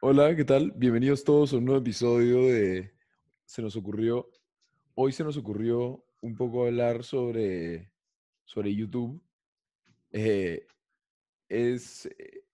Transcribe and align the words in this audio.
Hola, 0.00 0.36
¿qué 0.36 0.44
tal? 0.44 0.72
Bienvenidos 0.76 1.24
todos 1.24 1.52
a 1.52 1.56
un 1.56 1.64
nuevo 1.64 1.80
episodio 1.80 2.42
de 2.42 2.92
Se 3.44 3.62
nos 3.62 3.74
ocurrió. 3.74 4.30
Hoy 4.94 5.12
se 5.12 5.24
nos 5.24 5.36
ocurrió 5.36 6.04
un 6.20 6.36
poco 6.36 6.66
hablar 6.66 7.02
sobre, 7.02 7.90
sobre 8.44 8.74
YouTube. 8.74 9.20
Eh, 10.12 10.66
es, 11.48 12.06
eh, 12.06 12.44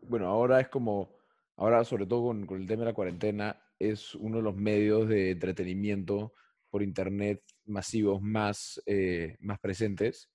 bueno, 0.00 0.26
ahora 0.26 0.60
es 0.60 0.68
como, 0.68 1.14
ahora 1.56 1.84
sobre 1.84 2.06
todo 2.06 2.24
con, 2.28 2.46
con 2.46 2.60
el 2.60 2.66
tema 2.66 2.80
de 2.80 2.86
la 2.86 2.94
cuarentena, 2.94 3.62
es 3.78 4.14
uno 4.14 4.38
de 4.38 4.42
los 4.42 4.56
medios 4.56 5.08
de 5.08 5.32
entretenimiento 5.32 6.32
por 6.70 6.82
internet 6.82 7.42
masivos 7.66 8.22
más, 8.22 8.82
eh, 8.86 9.36
más 9.40 9.60
presentes. 9.60 10.31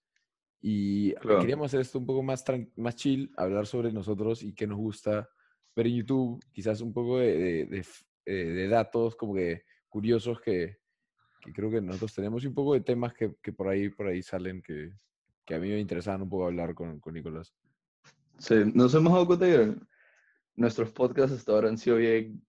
Y 0.61 1.13
Claro. 1.15 1.39
queríamos 1.41 1.67
hacer 1.67 1.81
esto 1.81 1.99
un 1.99 2.05
poco 2.05 2.23
más, 2.23 2.43
más 2.75 2.95
chill, 2.95 3.31
hablar 3.37 3.67
sobre 3.67 3.91
nosotros 3.91 4.43
y 4.43 4.53
qué 4.53 4.65
nos 4.67 4.77
gusta 4.77 5.29
ver 5.75 5.87
en 5.87 5.95
YouTube, 5.97 6.43
quizás 6.51 6.81
un 6.81 6.93
poco 6.93 7.19
de, 7.19 7.65
de- 7.65 7.85
eh, 8.25 8.33
de 8.45 8.67
datos 8.67 9.15
como 9.15 9.35
que 9.35 9.63
curiosos 9.87 10.41
que, 10.41 10.79
que 11.39 11.53
creo 11.53 11.69
que 11.69 11.79
nosotros 11.81 12.13
tenemos 12.13 12.43
y 12.43 12.47
un 12.47 12.53
poco 12.55 12.73
de 12.73 12.81
temas 12.81 13.13
que, 13.13 13.35
que 13.41 13.53
por 13.53 13.67
ahí 13.69 13.89
por 13.89 14.07
ahí 14.07 14.21
salen 14.23 14.61
que, 14.61 14.91
que 15.45 15.55
a 15.55 15.59
mí 15.59 15.69
me 15.69 15.79
interesaban 15.79 16.23
un 16.23 16.29
poco 16.29 16.45
hablar 16.47 16.73
con, 16.73 16.99
con 16.99 17.13
Nicolás. 17.13 17.53
Sí, 18.39 18.55
nos 18.73 18.93
hemos 18.95 19.13
dado 19.13 19.27
cuenta 19.27 19.45
que 19.45 19.75
nuestros 20.55 20.91
podcasts 20.91 21.37
hasta 21.37 21.51
ahora 21.51 21.69
han 21.69 21.77
sido 21.77 21.97
bien 21.97 22.45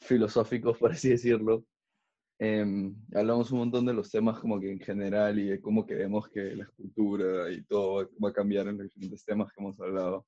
filosóficos, 0.00 0.78
por 0.78 0.92
así 0.92 1.10
decirlo. 1.10 1.66
Em, 2.42 2.96
hablamos 3.14 3.50
un 3.52 3.58
montón 3.58 3.84
de 3.84 3.92
los 3.92 4.10
temas 4.10 4.40
como 4.40 4.58
que 4.58 4.72
en 4.72 4.80
general 4.80 5.38
y 5.38 5.44
de 5.50 5.60
cómo 5.60 5.84
queremos 5.84 6.26
que 6.30 6.56
la 6.56 6.66
cultura 6.68 7.52
y 7.52 7.62
todo 7.64 8.08
va- 8.22 8.30
a 8.30 8.32
cambiar 8.32 8.66
en 8.68 8.78
los 8.78 8.84
diferentes 8.84 9.22
temas 9.26 9.52
que 9.52 9.60
hemos 9.62 9.78
hablado. 9.78 10.26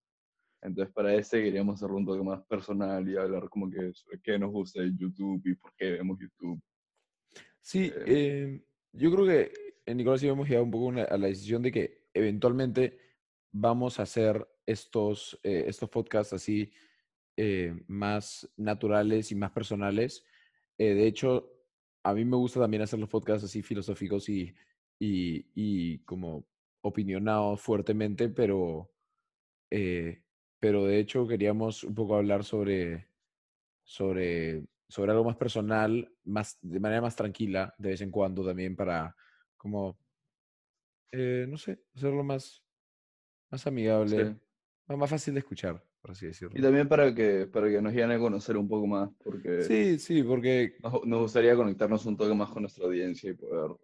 Entonces 0.60 0.92
para 0.92 1.14
este 1.14 1.42
queríamos 1.42 1.76
hacerlo 1.76 1.96
un 1.96 2.04
toque 2.04 2.22
más 2.22 2.44
personal 2.46 3.08
y 3.08 3.16
hablar 3.16 3.48
como 3.48 3.70
que 3.70 3.94
sobre 3.94 4.20
qué 4.22 4.38
nos 4.38 4.50
gusta 4.52 4.82
de 4.82 4.92
YouTube 4.94 5.40
y 5.46 5.54
por 5.54 5.72
qué 5.74 5.92
vemos 5.92 6.18
YouTube. 6.20 6.60
Sí, 7.62 7.90
Eh, 7.94 8.04
eh, 8.06 8.64
yo 8.92 9.10
creo 9.10 9.26
que 9.26 9.52
en 9.86 9.96
Nicolás 9.96 10.22
y 10.22 10.26
yo 10.26 10.32
hemos 10.34 10.46
llegado 10.48 10.64
un 10.66 10.70
poco 10.70 10.84
una- 10.86 11.04
a 11.04 11.16
la 11.16 11.28
decisión 11.28 11.62
de 11.62 11.72
que 11.72 12.08
eventualmente 12.12 12.98
vamos 13.52 13.98
a 13.98 14.02
hacer 14.02 14.46
estos, 14.66 15.40
eh, 15.42 15.64
estos 15.66 15.88
podcasts 15.88 16.34
así 16.34 16.72
eh, 17.38 17.74
más 17.86 18.52
naturales 18.58 19.32
y 19.32 19.34
más 19.34 19.50
personales. 19.52 20.22
Eh, 20.76 20.92
de 20.94 21.06
hecho, 21.06 21.51
a 22.02 22.14
mí 22.14 22.24
me 22.24 22.36
gusta 22.36 22.60
también 22.60 22.82
hacer 22.82 22.98
los 22.98 23.08
podcasts 23.08 23.44
así 23.44 23.62
filosóficos 23.62 24.28
y, 24.28 24.54
y, 24.98 25.46
y 25.54 25.98
como 26.00 26.46
opinionados 26.82 27.60
fuertemente, 27.60 28.28
pero, 28.28 28.90
eh, 29.70 30.22
pero 30.58 30.84
de 30.84 30.98
hecho 30.98 31.26
queríamos 31.26 31.84
un 31.84 31.94
poco 31.94 32.16
hablar 32.16 32.44
sobre, 32.44 33.08
sobre, 33.84 34.66
sobre 34.88 35.12
algo 35.12 35.24
más 35.24 35.36
personal, 35.36 36.12
más, 36.24 36.58
de 36.60 36.80
manera 36.80 37.00
más 37.00 37.16
tranquila, 37.16 37.74
de 37.78 37.90
vez 37.90 38.00
en 38.00 38.10
cuando 38.10 38.44
también 38.44 38.76
para, 38.76 39.16
como, 39.56 39.96
eh, 41.12 41.46
no 41.48 41.56
sé, 41.56 41.84
hacerlo 41.94 42.24
más, 42.24 42.64
más 43.50 43.66
amigable, 43.66 44.24
sí. 44.26 44.40
más, 44.88 44.98
más 44.98 45.10
fácil 45.10 45.34
de 45.34 45.40
escuchar, 45.40 45.84
por 46.02 46.10
así 46.10 46.26
decirlo. 46.26 46.58
Y 46.58 46.60
también 46.62 46.88
para 46.88 47.14
que, 47.14 47.46
para 47.46 47.70
que 47.70 47.80
nos 47.80 47.92
lleguen 47.92 48.10
a 48.10 48.18
conocer 48.18 48.56
un 48.56 48.68
poco 48.68 48.86
más, 48.88 49.08
porque 49.22 49.62
Sí, 49.62 49.98
sí, 49.98 50.22
porque 50.22 50.74
nos, 50.82 51.04
nos 51.06 51.20
gustaría 51.22 51.54
conectarnos 51.56 52.04
un 52.06 52.16
toque 52.16 52.34
más 52.34 52.50
con 52.50 52.62
nuestra 52.62 52.84
audiencia 52.84 53.30
y 53.30 53.34
poder 53.34 53.76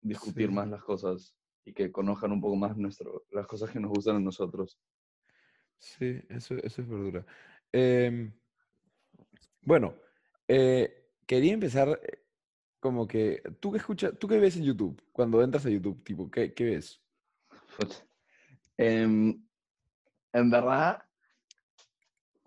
discutir 0.00 0.48
Sí. 0.48 0.54
más 0.54 0.68
las 0.68 0.82
cosas 0.82 1.36
y 1.64 1.72
que 1.74 1.92
conozcan 1.92 2.32
un 2.32 2.40
poco 2.40 2.56
más 2.56 2.76
nuestro, 2.76 3.26
las 3.30 3.46
cosas 3.46 3.70
que 3.70 3.78
nos 3.78 3.90
gustan 3.90 4.16
a 4.16 4.20
nosotros. 4.20 4.80
Sí, 5.78 6.20
eso, 6.30 6.54
eso 6.56 6.82
es 6.82 6.88
verdura. 6.88 7.26
Em, 7.70 8.32
bueno, 9.60 9.94
eh, 10.48 11.10
quería 11.26 11.52
empezar 11.52 12.00
eh, 12.02 12.24
como 12.80 13.06
que, 13.06 13.42
¿tú 13.60 13.70
qué 13.72 13.78
escuchas, 13.78 14.18
tú 14.18 14.26
qué 14.26 14.38
ves 14.38 14.56
en 14.56 14.64
YouTube? 14.64 15.02
Cuando 15.12 15.42
entras 15.42 15.66
a 15.66 15.70
YouTube, 15.70 16.02
tipo, 16.02 16.30
¿qué, 16.30 16.54
qué 16.54 16.64
ves? 16.64 17.02
Em, 18.78 19.46
en 20.32 20.50
verdad, 20.50 21.02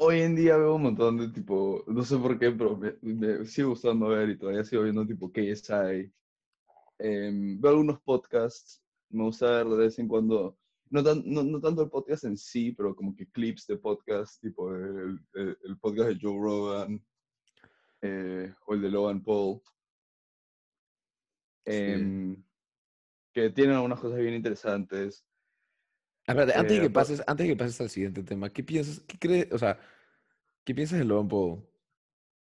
hoy 0.03 0.22
en 0.22 0.35
día 0.35 0.57
veo 0.57 0.75
un 0.75 0.81
montón 0.84 1.17
de 1.17 1.29
tipo, 1.29 1.84
no 1.88 2.03
sé 2.03 2.17
por 2.17 2.38
qué, 2.39 2.50
pero 2.51 2.75
me, 2.75 2.95
me 3.01 3.45
sigue 3.45 3.67
gustando 3.67 4.07
ver 4.07 4.29
y 4.29 4.38
todavía 4.38 4.63
sigo 4.63 4.81
viendo 4.84 5.06
tipo 5.06 5.31
KSI. 5.31 6.12
Em, 6.97 7.59
veo 7.62 7.72
algunos 7.72 8.01
podcasts, 8.01 8.81
me 9.09 9.23
gusta 9.23 9.45
ver 9.57 9.67
de 9.67 9.78
vez 9.78 10.00
en 10.00 10.07
cuando, 10.07 10.57
no, 10.90 11.03
tan- 11.03 11.23
no, 11.25 11.44
no 11.44 11.59
tanto 11.61 11.84
el 11.84 11.90
podcast 11.90 12.23
en 12.25 12.35
sí, 12.38 12.72
pero 12.72 12.95
como 12.95 13.16
que 13.16 13.28
clips 13.29 13.67
de 13.67 13.78
podcast, 13.78 14.41
tipo 14.41 14.73
el, 14.73 15.19
el- 15.35 15.57
el 15.63 15.78
podcast 15.79 16.09
de 16.09 16.17
Joe 16.19 16.40
Rogan 16.40 17.06
eh, 18.01 18.53
o 18.66 18.73
el 18.73 18.81
de 18.81 18.90
Logan 18.90 19.23
Paul. 19.23 19.61
Sí. 21.63 21.72
em, 21.73 22.44
que 23.34 23.50
tienen 23.51 23.75
algunas 23.75 24.00
cosas 24.00 24.17
bien 24.19 24.34
interesantes. 24.34 25.23
Espérate, 26.31 26.57
antes 26.59 26.77
de 26.77 26.81
Eh, 26.83 26.87
que 26.87 26.89
pa- 26.93 27.01
pases, 27.01 27.23
antes 27.27 27.47
de 27.47 27.53
que 27.53 27.57
pases 27.57 27.81
al 27.81 27.89
siguiente 27.89 28.23
tema, 28.23 28.49
¿qué 28.51 28.63
piensas, 28.63 29.01
qué 29.07 29.17
crees, 29.19 29.51
o 29.51 29.57
sea, 29.57 29.79
qué 30.65 30.75
piensas 30.75 30.99
de 30.99 31.05
Logan 31.05 31.27
Paul? 31.27 31.67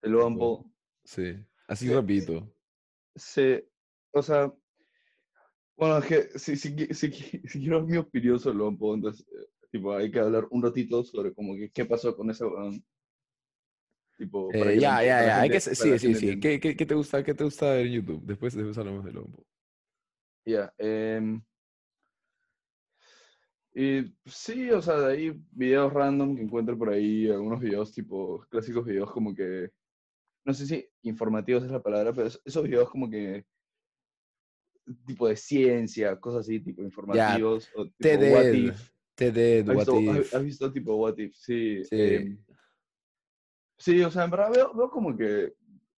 El 0.03 0.13
Logan 0.13 0.39
Paul. 0.39 0.65
Sí, 1.05 1.37
así 1.67 1.89
Eh, 1.89 1.95
rapidito. 1.95 2.55
se, 3.17 3.69
o 4.13 4.23
sea, 4.23 4.53
bueno, 5.77 5.99
es 5.99 6.07
que 6.07 6.39
si, 6.39 6.57
si, 6.57 6.75
si, 6.95 7.11
si 7.49 7.61
quiero 7.61 7.83
mi 7.85 7.97
opinión 7.97 8.39
sobre 8.39 8.57
Logan 8.59 8.79
Paul, 8.79 8.97
entonces, 8.97 9.27
eh, 9.29 9.47
tipo, 9.71 9.93
hay 9.95 10.11
que 10.11 10.21
hablar 10.21 10.47
un 10.51 10.63
ratito 10.63 11.03
sobre 11.05 11.35
como 11.35 11.55
que 11.55 11.71
qué 11.71 11.85
pasó 11.85 12.17
con 12.17 12.31
ese 12.31 12.45
weón. 12.45 12.85
Tipo, 14.17 14.53
Eh, 14.55 14.79
ya, 14.79 15.03
ya, 15.03 15.07
para 15.19 15.27
ya, 15.27 15.41
hay 15.41 15.51
que, 15.51 15.61
sí, 15.61 15.99
sí, 15.99 16.15
sí. 16.15 16.41
¿Qué, 16.41 16.61
qué, 16.61 16.77
qué 16.77 16.87
te 16.87 16.95
gusta, 16.95 17.25
qué 17.25 17.35
te 17.35 17.45
gusta 17.45 17.71
ver 17.73 17.87
en 17.87 17.93
YouTube? 17.95 18.23
Después, 18.25 18.55
después 18.55 18.79
hablamos 18.79 19.05
de 19.05 19.13
Logan 19.13 19.33
Paul. 19.33 19.47
Ya, 20.47 20.73
em, 20.79 21.43
y 23.75 24.15
sí, 24.27 24.71
o 24.71 24.81
sea, 24.81 24.99
de 25.01 25.13
ahí 25.13 25.41
videos 25.51 25.93
random 25.93 26.37
que 26.37 26.43
encuentro 26.43 26.79
por 26.79 26.91
ahí, 26.91 27.29
algunos 27.29 27.61
videos 27.61 27.93
tipo, 27.93 28.47
clásicos 28.49 28.85
videos 28.85 29.11
como 29.11 29.35
que, 29.35 29.71
no 30.45 30.55
sé 30.55 30.67
si 30.67 30.87
informativos 31.03 31.65
es 31.65 31.71
la 31.71 31.83
palabra, 31.83 32.13
pero 32.13 32.29
es- 32.29 32.41
esos 32.45 32.63
videos 32.65 32.89
como 32.91 33.11
que, 33.11 33.45
tipo 35.07 35.27
de 35.29 35.37
ciencia, 35.37 36.21
cosas 36.21 36.41
así, 36.41 36.61
tipo 36.61 36.83
informativos, 36.83 37.71
o 37.75 37.85
tipo 37.87 38.09
What 38.09 38.43
TED, 38.43 38.55
If. 38.55 38.91
TED, 39.15 39.61
¿Has 39.63 39.69
What 39.69 39.77
visto, 39.77 40.11
has- 40.11 40.19
If. 40.27 40.35
has 40.35 40.45
visto 40.45 40.73
tipo 40.73 40.95
What 40.97 41.19
If? 41.19 41.35
Sí. 41.35 41.85
Sí. 41.85 41.97
em, 42.01 42.39
sí, 43.79 44.01
o 44.03 44.11
sea, 44.11 44.25
en 44.25 44.31
verdad 44.31 44.51
veo, 44.53 44.75
veo 44.75 44.91
como 44.91 45.17
que 45.17 45.55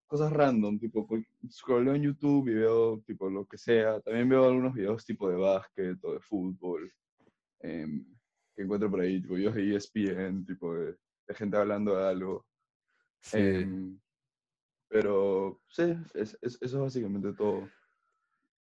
cosas 0.07 0.33
random, 0.33 0.79
tipo, 0.79 1.07
cual- 1.07 1.27
scrolleo 1.51 1.95
en 1.95 2.03
YouTube 2.05 2.49
y 2.49 2.55
veo 2.55 3.01
tipo 3.05 3.29
lo 3.29 3.45
que 3.47 3.59
sea. 3.59 4.01
También 4.01 4.29
veo 4.29 4.45
algunos 4.45 4.73
videos 4.73 5.05
tipo 5.05 5.29
de 5.29 5.37
básquet 5.37 5.99
o 6.05 6.13
de 6.15 6.21
fútbol 6.21 6.93
em, 7.61 8.05
que 8.55 8.63
encuentro 8.63 8.91
por 8.91 9.01
ahí, 9.01 9.21
tipo 9.21 9.35
videos 9.35 9.55
de 9.55 9.75
ESPN, 9.75 10.45
tipo 10.47 10.75
de, 10.75 10.97
de 11.29 11.35
gente 11.35 11.57
hablando 11.57 11.97
de 11.97 12.05
algo. 12.09 12.47
Sí. 13.21 13.39
Em, 13.39 13.99
pero 14.89 15.61
sí, 15.69 15.83
es, 16.15 16.39
es- 16.43 16.59
eso 16.63 16.77
es 16.79 16.83
básicamente 16.83 17.33
todo. 17.35 17.69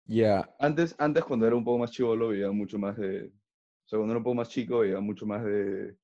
Ya, 0.06 0.50
Antes, 0.60 0.96
antes 1.00 1.24
cuando 1.24 1.48
era 1.48 1.56
un 1.56 1.64
poco 1.64 1.80
más 1.80 1.92
chivo, 1.92 2.16
veía 2.28 2.52
mucho 2.52 2.78
más 2.78 2.98
de. 2.98 3.28
O 3.28 3.88
sea, 3.88 3.98
cuando 4.00 4.14
era 4.14 4.18
un 4.20 4.24
poco 4.24 4.36
más 4.36 4.50
chico, 4.50 4.80
veía 4.80 5.00
mucho 5.00 5.26
más 5.26 5.44
de. 5.46 5.98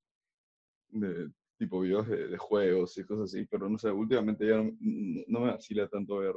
de 0.90 1.32
tipo 1.58 1.82
videos 1.82 2.08
de, 2.08 2.28
de 2.28 2.38
juegos 2.38 2.98
y 2.98 3.04
cosas 3.06 3.26
así. 3.34 3.46
Pero 3.46 3.70
no 3.70 3.78
sé, 3.78 3.92
últimamente 3.92 4.48
ya 4.48 4.58
no, 4.58 4.72
no- 4.80 5.24
no 5.28 5.40
me 5.42 5.52
vacila 5.52 5.88
tanto 5.90 6.18
ver 6.20 6.36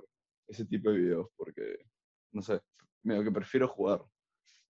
ese 0.48 0.64
tipo 0.66 0.90
de 0.90 0.98
videos 0.98 1.28
porque. 1.36 1.78
No 2.32 2.42
sé, 2.42 2.60
medio 3.02 3.24
que 3.24 3.32
prefiero 3.32 3.68
jugar 3.68 4.02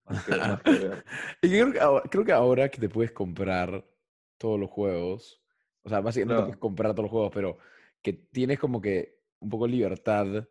más 0.05 0.21
que, 0.23 0.41
más 0.43 0.63
que 0.63 0.75
ver. 0.77 1.03
Y 1.41 1.49
creo 1.49 1.71
que, 1.71 1.79
ahora, 1.79 2.03
creo 2.09 2.25
que 2.25 2.31
ahora 2.31 2.69
que 2.69 2.79
te 2.79 2.89
puedes 2.89 3.11
comprar 3.11 3.85
todos 4.37 4.59
los 4.59 4.69
juegos, 4.69 5.43
o 5.83 5.89
sea, 5.89 6.01
básicamente 6.01 6.35
no 6.35 6.35
te 6.35 6.43
Claro. 6.43 6.47
puedes 6.47 6.59
comprar 6.59 6.91
todos 6.93 7.03
los 7.05 7.11
juegos, 7.11 7.31
pero 7.33 7.57
que 8.01 8.13
tienes 8.13 8.59
como 8.59 8.81
que 8.81 9.19
un 9.39 9.49
poco 9.49 9.67
libertad 9.67 10.47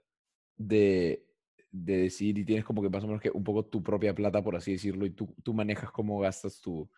de, 0.57 1.29
de 1.71 1.97
decidir 1.99 2.39
y 2.39 2.45
tienes 2.45 2.65
como 2.65 2.83
que 2.83 2.89
más 2.91 3.05
o 3.05 3.07
menos 3.07 3.23
que 3.23 3.31
un 3.31 3.45
poco 3.45 3.67
tu 3.67 3.83
propia 3.83 4.15
plata, 4.15 4.43
por 4.43 4.57
así 4.57 4.73
decirlo, 4.73 5.07
y 5.07 5.11
tú, 5.11 5.35
tú 5.43 5.55
manejas 5.55 5.91
cómo 5.91 6.19
gastas 6.21 6.61
tu, 6.61 6.91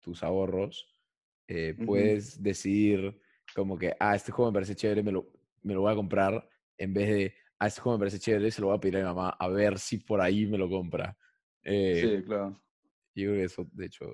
tus 0.00 0.22
ahorros, 0.22 0.96
eh, 1.48 1.74
Ujú. 1.78 1.84
puedes 1.84 2.42
decidir 2.42 3.20
como 3.54 3.78
que, 3.78 3.94
ah, 4.00 4.14
este 4.14 4.32
juego 4.32 4.50
me 4.50 4.54
parece 4.56 4.76
chévere, 4.76 5.02
me 5.02 5.12
lo, 5.12 5.32
me 5.62 5.74
lo 5.74 5.82
voy 5.82 5.92
a 5.92 5.96
comprar, 5.96 6.48
en 6.78 6.94
vez 6.94 7.08
de, 7.08 7.34
ah, 7.58 7.66
este 7.66 7.80
juego 7.80 7.98
me 7.98 8.02
parece 8.02 8.18
chévere, 8.20 8.50
se 8.50 8.60
lo 8.60 8.68
voy 8.68 8.76
a 8.76 8.80
pedir 8.80 8.96
a 8.98 9.00
mi 9.00 9.04
mamá 9.06 9.30
a 9.30 9.48
ver 9.48 9.78
si 9.78 9.98
por 9.98 10.20
ahí 10.20 10.46
me 10.46 10.58
lo 10.58 10.68
compra. 10.70 11.16
Eh, 11.64 12.18
Sí, 12.20 12.24
claro. 12.24 12.62
yo 13.14 13.24
creo 13.30 13.34
que 13.34 13.44
eso, 13.44 13.68
de 13.72 13.86
hecho, 13.86 14.06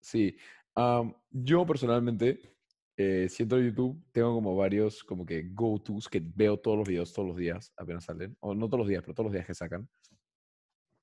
sí. 0.00 0.36
Am, 0.74 1.14
yo 1.30 1.66
personalmente, 1.66 2.56
eh, 2.96 3.28
siento 3.28 3.60
YouTube, 3.60 4.02
tengo 4.12 4.34
como 4.34 4.56
varios 4.56 5.04
como 5.04 5.26
que 5.26 5.48
go-tos 5.52 6.08
que 6.08 6.20
veo 6.20 6.58
todos 6.58 6.78
los 6.78 6.88
videos 6.88 7.12
todos 7.12 7.28
los 7.28 7.36
días, 7.36 7.72
apenas 7.76 8.04
salen. 8.04 8.36
O 8.40 8.54
no 8.54 8.66
todos 8.68 8.80
los 8.80 8.88
días, 8.88 9.02
pero 9.02 9.14
todos 9.14 9.26
los 9.26 9.32
días 9.34 9.46
que 9.46 9.54
sacan. 9.54 9.88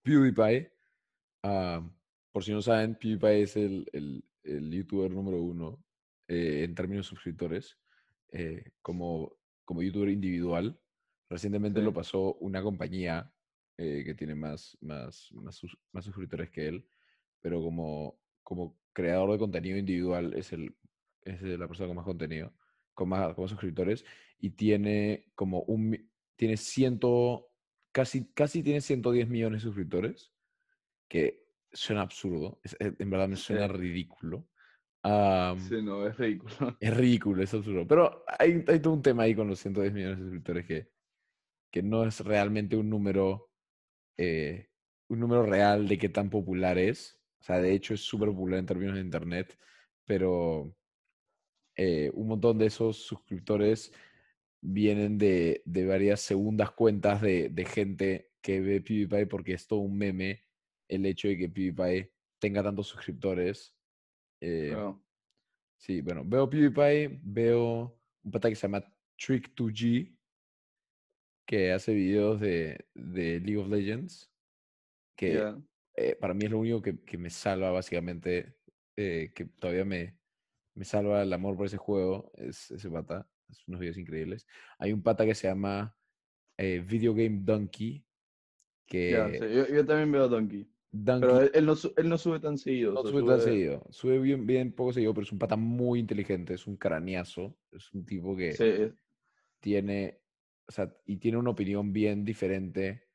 PewDiePie. 0.04 0.72
am, 1.44 1.96
por 2.32 2.44
si 2.44 2.52
no 2.52 2.62
saben, 2.62 2.96
PewDiePie 2.96 3.42
es 3.44 3.56
el, 3.58 3.86
el, 3.94 4.26
el 4.44 4.72
youtuber 4.72 5.12
número 5.12 5.42
uno 5.42 5.84
eh, 6.28 6.64
en 6.64 6.76
términos 6.76 7.06
de 7.06 7.10
suscriptores 7.10 7.78
eh, 8.32 8.72
como, 8.82 9.38
como 9.66 9.82
youtuber 9.84 10.10
individual. 10.10 10.80
Recientemente 11.30 11.80
Sí. 11.80 11.86
lo 11.86 11.94
pasó 11.94 12.36
una 12.36 12.62
compañía 12.62 13.34
eh, 13.78 14.04
que 14.06 14.14
tiene 14.16 14.36
más, 14.36 14.78
más, 14.82 15.30
más, 15.34 15.56
sus- 15.56 15.78
más 15.92 16.06
suscriptores 16.06 16.50
que 16.50 16.68
él, 16.68 16.88
pero 17.42 17.62
como, 17.62 18.20
como 18.44 18.80
creador 18.94 19.32
de 19.32 19.40
contenido 19.40 19.78
individual 19.78 20.34
es, 20.36 20.54
el, 20.54 20.76
es 21.22 21.42
la 21.42 21.68
persona 21.68 21.88
con 21.88 21.96
más 21.98 22.06
contenido, 22.06 22.54
con 22.94 23.10
más, 23.10 23.34
con 23.34 23.44
más 23.44 23.52
suscriptores, 23.52 24.06
y 24.40 24.52
tiene 24.52 25.32
como 25.36 25.62
un, 25.64 26.12
tiene 26.36 26.58
ciento, 26.58 27.50
casi, 27.92 28.32
casi 28.34 28.62
tiene 28.64 28.82
110 28.82 29.28
millones 29.30 29.62
de 29.62 29.68
suscriptores, 29.68 30.32
que 31.08 31.46
suena 31.72 32.02
absurdo, 32.02 32.60
es- 32.64 32.78
en 32.80 33.10
verdad 33.10 33.28
me 33.28 33.36
suena 33.36 33.68
Sí. 33.68 33.74
ridículo. 33.74 34.50
Sí, 35.04 35.82
no, 35.82 36.08
es 36.08 36.18
ridículo. 36.18 36.78
es 36.80 36.96
ridículo, 36.96 37.44
es 37.44 37.54
absurdo. 37.54 37.86
Pero 37.88 38.24
hay, 38.40 38.64
hay 38.68 38.80
todo 38.80 38.94
un 38.94 39.02
tema 39.02 39.24
ahí 39.24 39.36
con 39.36 39.48
los 39.48 39.60
110 39.60 39.92
millones 39.94 40.18
de 40.20 40.24
suscriptores 40.24 40.66
que, 40.66 40.92
que 41.72 41.84
no 41.84 42.06
es 42.06 42.20
realmente 42.22 42.78
un 42.78 42.90
número, 42.90 43.52
eh, 44.18 44.70
un 45.08 45.20
número 45.20 45.46
real 45.46 45.88
de 45.88 45.98
qué 45.98 46.10
tan 46.10 46.30
popular 46.30 46.78
es. 46.78 47.20
O 47.40 47.44
sea, 47.44 47.60
de 47.60 47.74
hecho 47.74 47.94
es 47.94 48.02
súper 48.02 48.30
popular 48.30 48.60
en 48.60 48.66
términos 48.66 48.96
de 48.96 49.02
internet, 49.02 49.58
pero 50.06 50.76
eh, 51.76 52.12
un 52.14 52.28
montón 52.28 52.58
de 52.58 52.68
esos 52.68 52.98
suscriptores 52.98 53.92
vienen 54.62 55.18
de, 55.18 55.62
de 55.66 55.86
varias 55.86 56.22
segundas 56.22 56.72
cuentas 56.72 57.22
de, 57.22 57.50
de 57.50 57.66
gente 57.66 58.32
que 58.42 58.62
ve 58.62 58.82
PewDiePie 58.82 59.26
porque 59.28 59.54
es 59.54 59.68
todo 59.68 59.80
un 59.80 59.98
meme 59.98 60.44
el 60.88 61.06
hecho 61.06 61.28
de 61.28 61.38
que 61.38 61.50
PewDiePie 61.50 62.14
tenga 62.40 62.64
tantos 62.64 62.88
suscriptores. 62.88 63.76
Eh. 64.42 64.76
Sí, 65.78 66.02
bueno, 66.02 66.24
veo 66.26 66.50
PewDiePie, 66.50 67.20
veo 67.24 68.00
un 68.24 68.32
pata 68.32 68.50
que 68.50 68.56
se 68.56 68.68
llama 68.68 68.86
Trick2G, 69.18 70.16
que 71.46 71.72
hace 71.72 71.94
videos 71.94 72.40
de, 72.40 72.86
de 72.94 73.40
League 73.40 73.58
of 73.58 73.68
Legends, 73.70 74.32
que 75.16 75.54
eh, 75.96 76.16
para 76.16 76.34
mí 76.34 76.46
es 76.46 76.52
lo 76.52 76.60
único 76.60 76.82
que, 76.82 77.04
que 77.04 77.18
me 77.18 77.30
salva 77.30 77.72
básicamente, 77.72 78.58
eh, 78.96 79.32
que 79.34 79.46
todavía 79.46 79.86
me, 79.86 80.18
me 80.76 80.86
salva 80.86 81.24
el 81.24 81.34
amor 81.34 81.56
por 81.56 81.66
ese 81.66 81.78
juego, 81.78 82.32
es 82.36 82.72
ese 82.72 82.90
pata, 82.90 83.30
es 83.50 83.68
unos 83.68 83.80
videos 83.80 83.98
increíbles. 83.98 84.48
Hay 84.80 84.94
un 84.94 85.04
pata 85.04 85.26
que 85.26 85.36
se 85.36 85.48
llama 85.48 85.96
eh, 86.58 86.80
Video 86.80 87.14
Game 87.14 87.42
Donkey, 87.44 88.06
que 88.88 89.12
Ya, 89.12 89.30
sí, 89.30 89.40
Yo, 89.40 89.68
yo 89.68 89.86
también 89.86 90.12
veo 90.12 90.28
Donkey. 90.28 90.70
Donkey 90.92 91.28
Pero 91.28 91.42
él, 91.42 91.52
él 91.54 91.66
no, 91.66 91.74
él 91.98 92.10
no 92.10 92.18
sube 92.18 92.40
tan 92.40 92.58
seguido. 92.58 92.94
no 92.94 93.04
sube 93.04 93.24
tan 93.24 93.42
seguido, 93.42 93.86
sube 93.90 94.20
bien, 94.20 94.46
bien 94.46 94.74
poco 94.74 94.94
seguido, 94.94 95.14
pero 95.14 95.26
es 95.26 95.32
un 95.32 95.40
pata 95.40 95.56
muy 95.56 96.00
inteligente, 96.00 96.54
es 96.54 96.68
un 96.68 96.78
craneazo, 96.78 97.58
es 97.72 97.92
un 97.94 98.06
tipo 98.06 98.36
que... 98.36 98.54
Sí, 98.54 98.94
tiene, 99.60 100.23
o 100.68 100.72
sea, 100.72 100.96
y 101.06 101.18
tiene 101.18 101.38
una 101.38 101.52
opinión 101.52 101.94
bien 101.94 102.26
diferente 102.26 103.10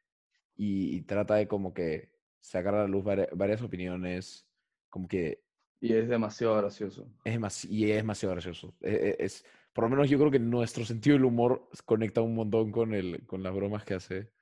y, 0.57 0.97
y 0.97 1.03
trata 1.03 1.37
de 1.37 1.49
como 1.49 1.75
que 1.75 2.11
sacar 2.41 2.75
a 2.75 2.83
la 2.83 2.89
luz 2.89 3.05
vari- 3.05 3.29
varias 3.35 3.63
opiniones, 3.63 4.51
como 4.91 5.09
que 5.09 5.45
y 5.81 5.93
es 5.95 6.09
demasiado 6.09 6.57
gracioso. 6.57 7.09
es 7.25 7.35
demasi- 7.39 7.69
y 7.71 7.91
es 7.91 7.97
demasiado 7.97 8.35
gracioso. 8.35 8.77
E- 8.81 9.17
e- 9.21 9.25
Es, 9.25 9.45
por 9.73 9.85
lo 9.85 9.91
menos 9.91 10.09
yo 10.11 10.19
creo 10.19 10.31
que 10.31 10.39
nuestro 10.41 10.85
sentido 10.85 11.15
del 11.17 11.25
humor 11.25 11.69
conecta 11.85 12.21
un 12.21 12.35
montón 12.35 12.73
con, 12.73 12.95
el, 12.95 13.27
con 13.27 13.43
las 13.43 13.55
bromas 13.55 13.85
que 13.85 13.95
hace 13.95 14.33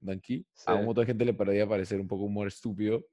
Danky. 0.00 0.46
A 0.66 0.76
un 0.76 0.82
Sí. 0.82 0.86
montón 0.86 1.02
de 1.02 1.06
gente 1.06 1.24
le 1.24 1.34
podría 1.34 1.68
parecer 1.68 2.00
un 2.00 2.08
poco 2.08 2.24
humor 2.24 2.48
estúpido, 2.48 3.06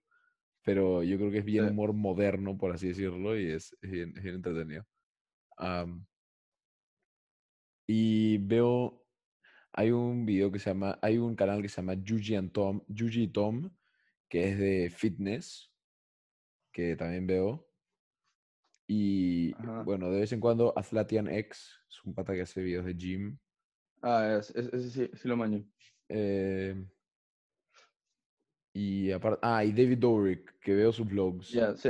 pero 0.63 1.03
yo 1.03 1.17
creo 1.17 1.31
que 1.31 1.39
es 1.39 1.45
bien 1.45 1.65
Sí. 1.65 1.69
humor 1.71 1.93
moderno, 1.93 2.57
por 2.57 2.73
así 2.73 2.89
decirlo, 2.89 3.37
y 3.39 3.51
es, 3.51 3.75
es 3.81 3.91
bien, 3.91 4.13
es 4.17 4.23
bien 4.23 4.35
entretenido. 4.35 4.85
Am, 5.57 6.05
y 7.87 8.37
veo, 8.39 9.04
hay 9.77 9.91
un 9.91 10.25
video 10.25 10.51
que 10.51 10.59
se 10.59 10.69
llama, 10.69 10.97
hay 11.01 11.17
un 11.17 11.35
canal 11.35 11.61
que 11.61 11.67
se 11.69 11.77
llama 11.77 11.95
Yuji 11.95 12.35
and 12.35 12.51
Tom, 12.51 12.81
Yuji 12.87 13.23
y 13.23 13.27
Tom, 13.27 13.69
que 14.29 14.49
es 14.49 14.57
de 14.57 14.89
fitness, 14.89 15.69
que 16.71 16.95
también 16.95 17.27
veo. 17.27 17.67
Y 18.87 19.53
Ajá. 19.55 19.83
bueno, 19.83 20.09
de 20.11 20.19
vez 20.21 20.31
en 20.31 20.39
cuando 20.39 20.73
Athletian 20.77 21.27
X, 21.27 21.71
es 21.89 22.03
un 22.05 22.13
pata 22.13 22.33
que 22.33 22.41
hace 22.41 22.61
videos 22.61 22.85
de 22.85 22.93
gym. 22.95 23.37
Ah, 24.01 24.37
es- 24.39 24.51
es- 24.55 24.71
ese 24.73 24.89
sí, 24.89 25.11
sí 25.17 25.27
lo 25.27 25.35
maño. 25.35 25.65
Eh, 26.07 26.85
y 28.73 29.11
aparte, 29.11 29.39
ah, 29.41 29.63
y 29.63 29.71
David 29.71 29.97
Dobrik, 29.97 30.59
que 30.59 30.73
veo 30.73 30.91
sus 30.91 31.07
vlogs. 31.07 31.49
Ya, 31.49 31.75
sí. 31.75 31.89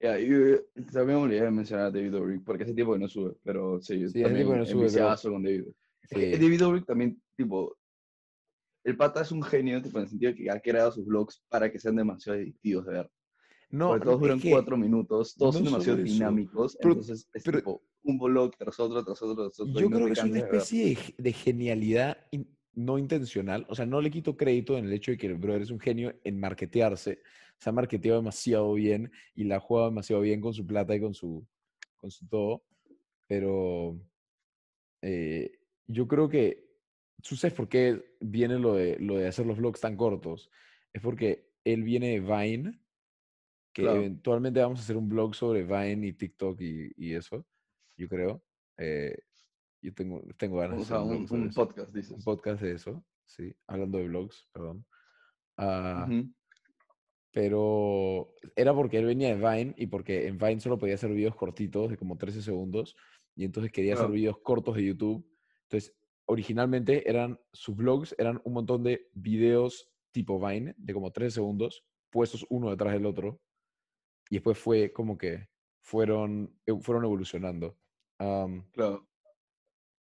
Ya, 0.00 0.18
y, 0.20 0.26
eh, 0.30 0.64
también 0.92 1.18
me 1.18 1.24
olvidé 1.24 1.42
de 1.42 1.50
mencionar 1.50 1.86
a 1.86 1.90
David 1.90 2.12
Dobrik, 2.12 2.44
porque 2.44 2.64
ese 2.64 2.74
tipo 2.74 2.92
que 2.92 2.98
no 2.98 3.08
sube, 3.08 3.36
pero 3.42 3.80
sí, 3.80 4.00
yo 4.00 4.08
Sí, 4.08 4.18
ese 4.20 4.22
también 4.22 4.44
tipo 4.44 4.52
que 4.52 4.58
no 4.58 4.66
sube, 4.66 4.88
pero- 4.92 5.32
con 5.32 5.42
David. 5.42 5.66
Sí. 6.08 6.30
David 6.32 6.60
Dobrik 6.60 6.86
también, 6.86 7.20
tipo, 7.36 7.76
el 8.84 8.96
pata 8.96 9.22
es 9.22 9.32
un 9.32 9.42
genio, 9.42 9.82
tipo, 9.82 9.98
en 9.98 10.04
el 10.04 10.10
sentido 10.10 10.32
de 10.32 10.38
que 10.38 10.50
ha 10.50 10.60
creado 10.60 10.92
sus 10.92 11.04
vlogs 11.06 11.42
para 11.48 11.70
que 11.70 11.78
sean 11.78 11.96
demasiado 11.96 12.38
adictivos 12.38 12.86
de 12.86 12.92
ver. 12.92 13.10
No, 13.70 13.88
Porque 13.88 14.04
todos 14.04 14.20
duran 14.20 14.40
cuatro 14.40 14.76
minutos, 14.76 15.34
todos 15.34 15.54
no 15.56 15.58
son 15.58 15.72
demasiado 15.72 15.98
dinámicos, 16.02 16.76
pero- 16.80 16.92
entonces 16.92 17.28
es 17.34 17.42
pero- 17.42 17.58
tipo 17.58 17.82
un 18.04 18.18
vlog 18.18 18.56
tras 18.56 18.78
otro, 18.78 19.04
tras 19.04 19.20
otro, 19.20 19.48
tras 19.48 19.58
otro. 19.58 19.80
Yo 19.80 19.90
creo 19.90 20.06
que 20.06 20.12
es 20.12 20.22
una 20.22 20.38
especie 20.38 20.94
de, 20.94 21.14
de 21.18 21.32
genialidad 21.32 22.16
in- 22.30 22.56
no 22.74 22.98
intencional. 22.98 23.66
O 23.68 23.74
sea, 23.74 23.84
no 23.86 24.00
le 24.00 24.12
quito 24.12 24.36
crédito 24.36 24.78
en 24.78 24.84
el 24.84 24.92
hecho 24.92 25.10
de 25.10 25.16
que 25.18 25.26
el 25.26 25.34
brother 25.34 25.62
es 25.62 25.70
un 25.72 25.80
genio 25.80 26.14
en 26.22 26.38
marketearse. 26.38 27.20
Se 27.58 27.68
ha 27.68 27.72
marketeado 27.72 28.18
demasiado 28.18 28.72
bien 28.74 29.10
y 29.34 29.42
la 29.44 29.56
ha 29.56 29.60
jugado 29.60 29.88
demasiado 29.88 30.22
bien 30.22 30.40
con 30.40 30.54
su 30.54 30.64
plata 30.64 30.94
y 30.94 31.00
con 31.00 31.14
su, 31.14 31.44
con 31.96 32.12
su 32.12 32.28
todo. 32.28 32.62
Pero 33.26 33.98
eh, 35.02 35.55
yo 35.86 36.06
creo 36.08 36.28
que, 36.28 36.68
¿tú 37.22 37.36
sabes 37.36 37.54
por 37.54 37.68
qué 37.68 38.16
viene 38.20 38.58
lo 38.58 38.74
de, 38.74 38.98
lo 38.98 39.16
de 39.16 39.28
hacer 39.28 39.46
los 39.46 39.58
vlogs 39.58 39.80
tan 39.80 39.96
cortos? 39.96 40.50
Es 40.92 41.02
porque 41.02 41.50
él 41.64 41.82
viene 41.82 42.18
de 42.18 42.20
Vine, 42.20 42.80
que 43.72 43.82
Claro. 43.82 43.98
eventualmente 43.98 44.60
vamos 44.60 44.80
a 44.80 44.82
hacer 44.82 44.96
un 44.96 45.08
blog 45.08 45.34
sobre 45.34 45.62
Vine 45.64 46.06
y 46.06 46.12
TikTok 46.14 46.60
y, 46.60 46.92
y 46.96 47.14
eso, 47.14 47.46
yo 47.96 48.08
creo. 48.08 48.42
Eh, 48.78 49.16
yo 49.82 49.92
tengo, 49.94 50.22
tengo 50.38 50.56
ganas 50.58 50.76
O 50.76 50.78
de 50.78 50.82
hacer 50.84 50.96
un, 50.96 51.02
un, 51.02 51.26
blog 51.26 51.28
sobre 51.28 51.42
un 51.42 51.52
podcast, 51.52 51.88
Un 51.88 51.94
dices. 51.94 52.24
podcast 52.24 52.62
de 52.62 52.72
eso, 52.72 53.04
sí, 53.24 53.52
hablando 53.66 53.98
de 53.98 54.08
blogs, 54.08 54.48
perdón. 54.52 54.86
Ah. 55.58 56.08
Pero 57.32 58.34
era 58.54 58.72
porque 58.74 58.98
él 58.98 59.04
venía 59.04 59.28
de 59.28 59.34
Vine 59.36 59.74
y 59.76 59.86
porque 59.88 60.26
en 60.26 60.38
Vine 60.38 60.60
solo 60.60 60.78
podía 60.78 60.94
hacer 60.94 61.10
videos 61.12 61.36
cortitos 61.36 61.90
de 61.90 61.96
como 61.98 62.16
13 62.16 62.40
segundos 62.40 62.96
y 63.34 63.44
entonces 63.44 63.70
quería 63.70 63.92
hacer 63.92 64.06
Claro. 64.06 64.14
videos 64.14 64.38
cortos 64.38 64.76
de 64.76 64.84
YouTube. 64.86 65.26
Entonces, 65.68 65.94
originalmente 66.26 67.08
eran 67.08 67.40
sus 67.52 67.76
vlogs, 67.76 68.14
eran 68.18 68.40
un 68.44 68.52
montón 68.52 68.82
de 68.82 69.08
videos 69.14 69.90
tipo 70.12 70.38
Vine 70.44 70.74
de 70.78 70.94
como 70.94 71.10
13 71.10 71.34
segundos 71.36 71.84
puestos 72.10 72.46
uno 72.48 72.70
detrás 72.70 72.94
del 72.94 73.04
otro 73.04 73.40
y 74.30 74.36
después 74.36 74.56
fue 74.58 74.92
como 74.92 75.18
que 75.18 75.48
fueron, 75.82 76.56
e- 76.64 76.80
fueron 76.80 77.04
evolucionando. 77.04 77.76
Am, 78.18 78.64
Claro. 78.72 79.06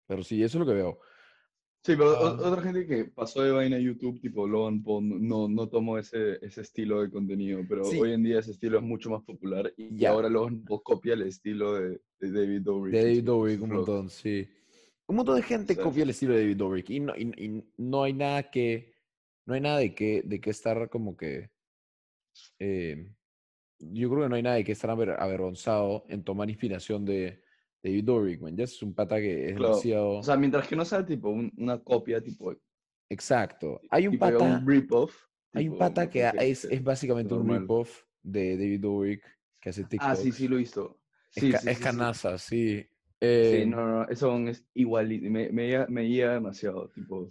pero 0.07 0.23
sí, 0.23 0.43
eso 0.43 0.59
es 0.59 0.61
lo 0.61 0.67
que 0.67 0.75
veo. 0.77 0.99
Sí, 1.85 1.95
pero 1.97 2.21
otra 2.21 2.61
gente 2.63 2.85
que 2.87 3.05
pasó 3.05 3.43
de 3.43 3.53
vaina 3.53 3.77
a 3.77 3.81
YouTube, 3.81 4.21
tipo 4.21 4.47
Logan 4.49 4.83
Paul, 4.83 5.25
no, 5.27 5.49
no 5.49 5.69
tomó 5.69 5.97
ese, 5.99 6.45
ese 6.45 6.63
estilo 6.63 7.01
de 7.01 7.11
contenido, 7.11 7.61
pero 7.69 7.85
Sí. 7.85 7.99
hoy 8.01 8.13
en 8.13 8.25
día 8.25 8.41
ese 8.41 8.51
estilo 8.51 8.79
es 8.79 8.85
mucho 8.85 9.09
más 9.11 9.23
popular 9.23 9.73
y, 9.77 9.85
y 9.95 9.99
Ya. 9.99 10.11
ahora 10.11 10.29
Logan 10.29 10.65
Paul 10.65 10.83
copia 10.83 11.15
el 11.15 11.23
estilo 11.23 11.75
de, 11.75 12.01
de 12.19 12.33
David 12.33 12.63
Dobrik. 12.63 12.95
David 12.95 13.23
Dobrik, 13.25 13.63
un 13.63 13.71
montón, 13.71 14.11
sí. 14.11 14.49
Un 15.09 15.17
montón 15.17 15.37
de 15.37 15.43
gente 15.43 15.75
Sí. 15.75 15.81
copia 15.81 16.03
el 16.03 16.11
estilo 16.11 16.35
de 16.35 16.41
David 16.41 16.57
Dobrik 16.57 16.91
y 16.91 17.01
no, 17.01 17.15
y, 17.17 17.23
y 17.43 17.65
no 17.77 18.03
hay 18.03 18.13
nada 18.13 18.51
que, 18.51 18.95
no 19.45 19.55
hay 19.55 19.61
nada 19.61 19.79
de 19.79 19.95
que, 19.95 20.23
de 20.25 20.41
que 20.41 20.51
estar 20.51 20.89
como 20.89 21.17
que, 21.17 21.51
eh, 22.59 23.13
yo 23.79 24.11
creo 24.11 24.23
que 24.25 24.29
no 24.29 24.35
hay 24.37 24.43
nada 24.43 24.57
de 24.57 24.65
que 24.65 24.73
estar 24.73 24.91
aver- 24.91 25.17
avergonzado 25.19 26.05
en 26.09 26.25
tomar 26.25 26.49
inspiración 26.51 27.05
de 27.05 27.43
David 27.83 28.05
Dobrik, 28.05 28.41
man. 28.41 28.57
Ya 28.57 28.65
es 28.65 28.83
un 28.83 28.95
pata 28.95 29.17
que 29.17 29.51
es 29.51 29.57
Claro. 29.57 29.75
demasiado... 29.75 30.19
O 30.19 30.23
sea, 30.23 30.37
mientras 30.37 30.67
que 30.67 30.75
no 30.75 30.85
sea 30.85 31.05
tipo 31.07 31.29
un- 31.31 31.53
una 31.57 31.79
copia, 31.83 32.21
tipo, 32.21 32.55
Exacto. 33.09 33.81
Hay 33.91 34.09
un 34.09 34.13
tipo 34.15 34.25
pata, 34.27 34.45
un 34.45 34.67
rip-off. 34.67 35.27
hay 35.53 35.69
un 35.69 35.79
pata 35.79 36.11
que 36.11 36.29
es, 36.41 36.65
es 36.65 36.83
básicamente 36.83 37.33
un 37.35 37.49
rip-off 37.49 38.03
de 38.23 38.57
David 38.57 38.81
Dobrik 38.81 39.23
que 39.61 39.69
hace 39.71 39.85
TikTok. 39.85 40.09
Ah, 40.11 40.17
sí, 40.17 40.33
sí, 40.33 40.49
lo 40.49 40.57
he 40.57 40.59
visto. 40.59 41.01
Es, 41.33 41.45
Sí, 41.45 41.53
ca- 41.53 41.59
sí, 41.59 41.69
es 41.69 41.77
sí, 41.79 41.83
sí. 42.39 42.89
Sí. 43.21 43.27
Eh, 43.27 43.67
no, 43.67 43.87
no, 43.87 44.09
eso 44.09 44.37
es 44.49 44.65
igualito. 44.75 45.31
Me, 45.31 45.51
me, 45.51 45.87
me 45.89 46.09
llega 46.09 46.35
demasiado, 46.35 46.89
tipo, 46.91 47.29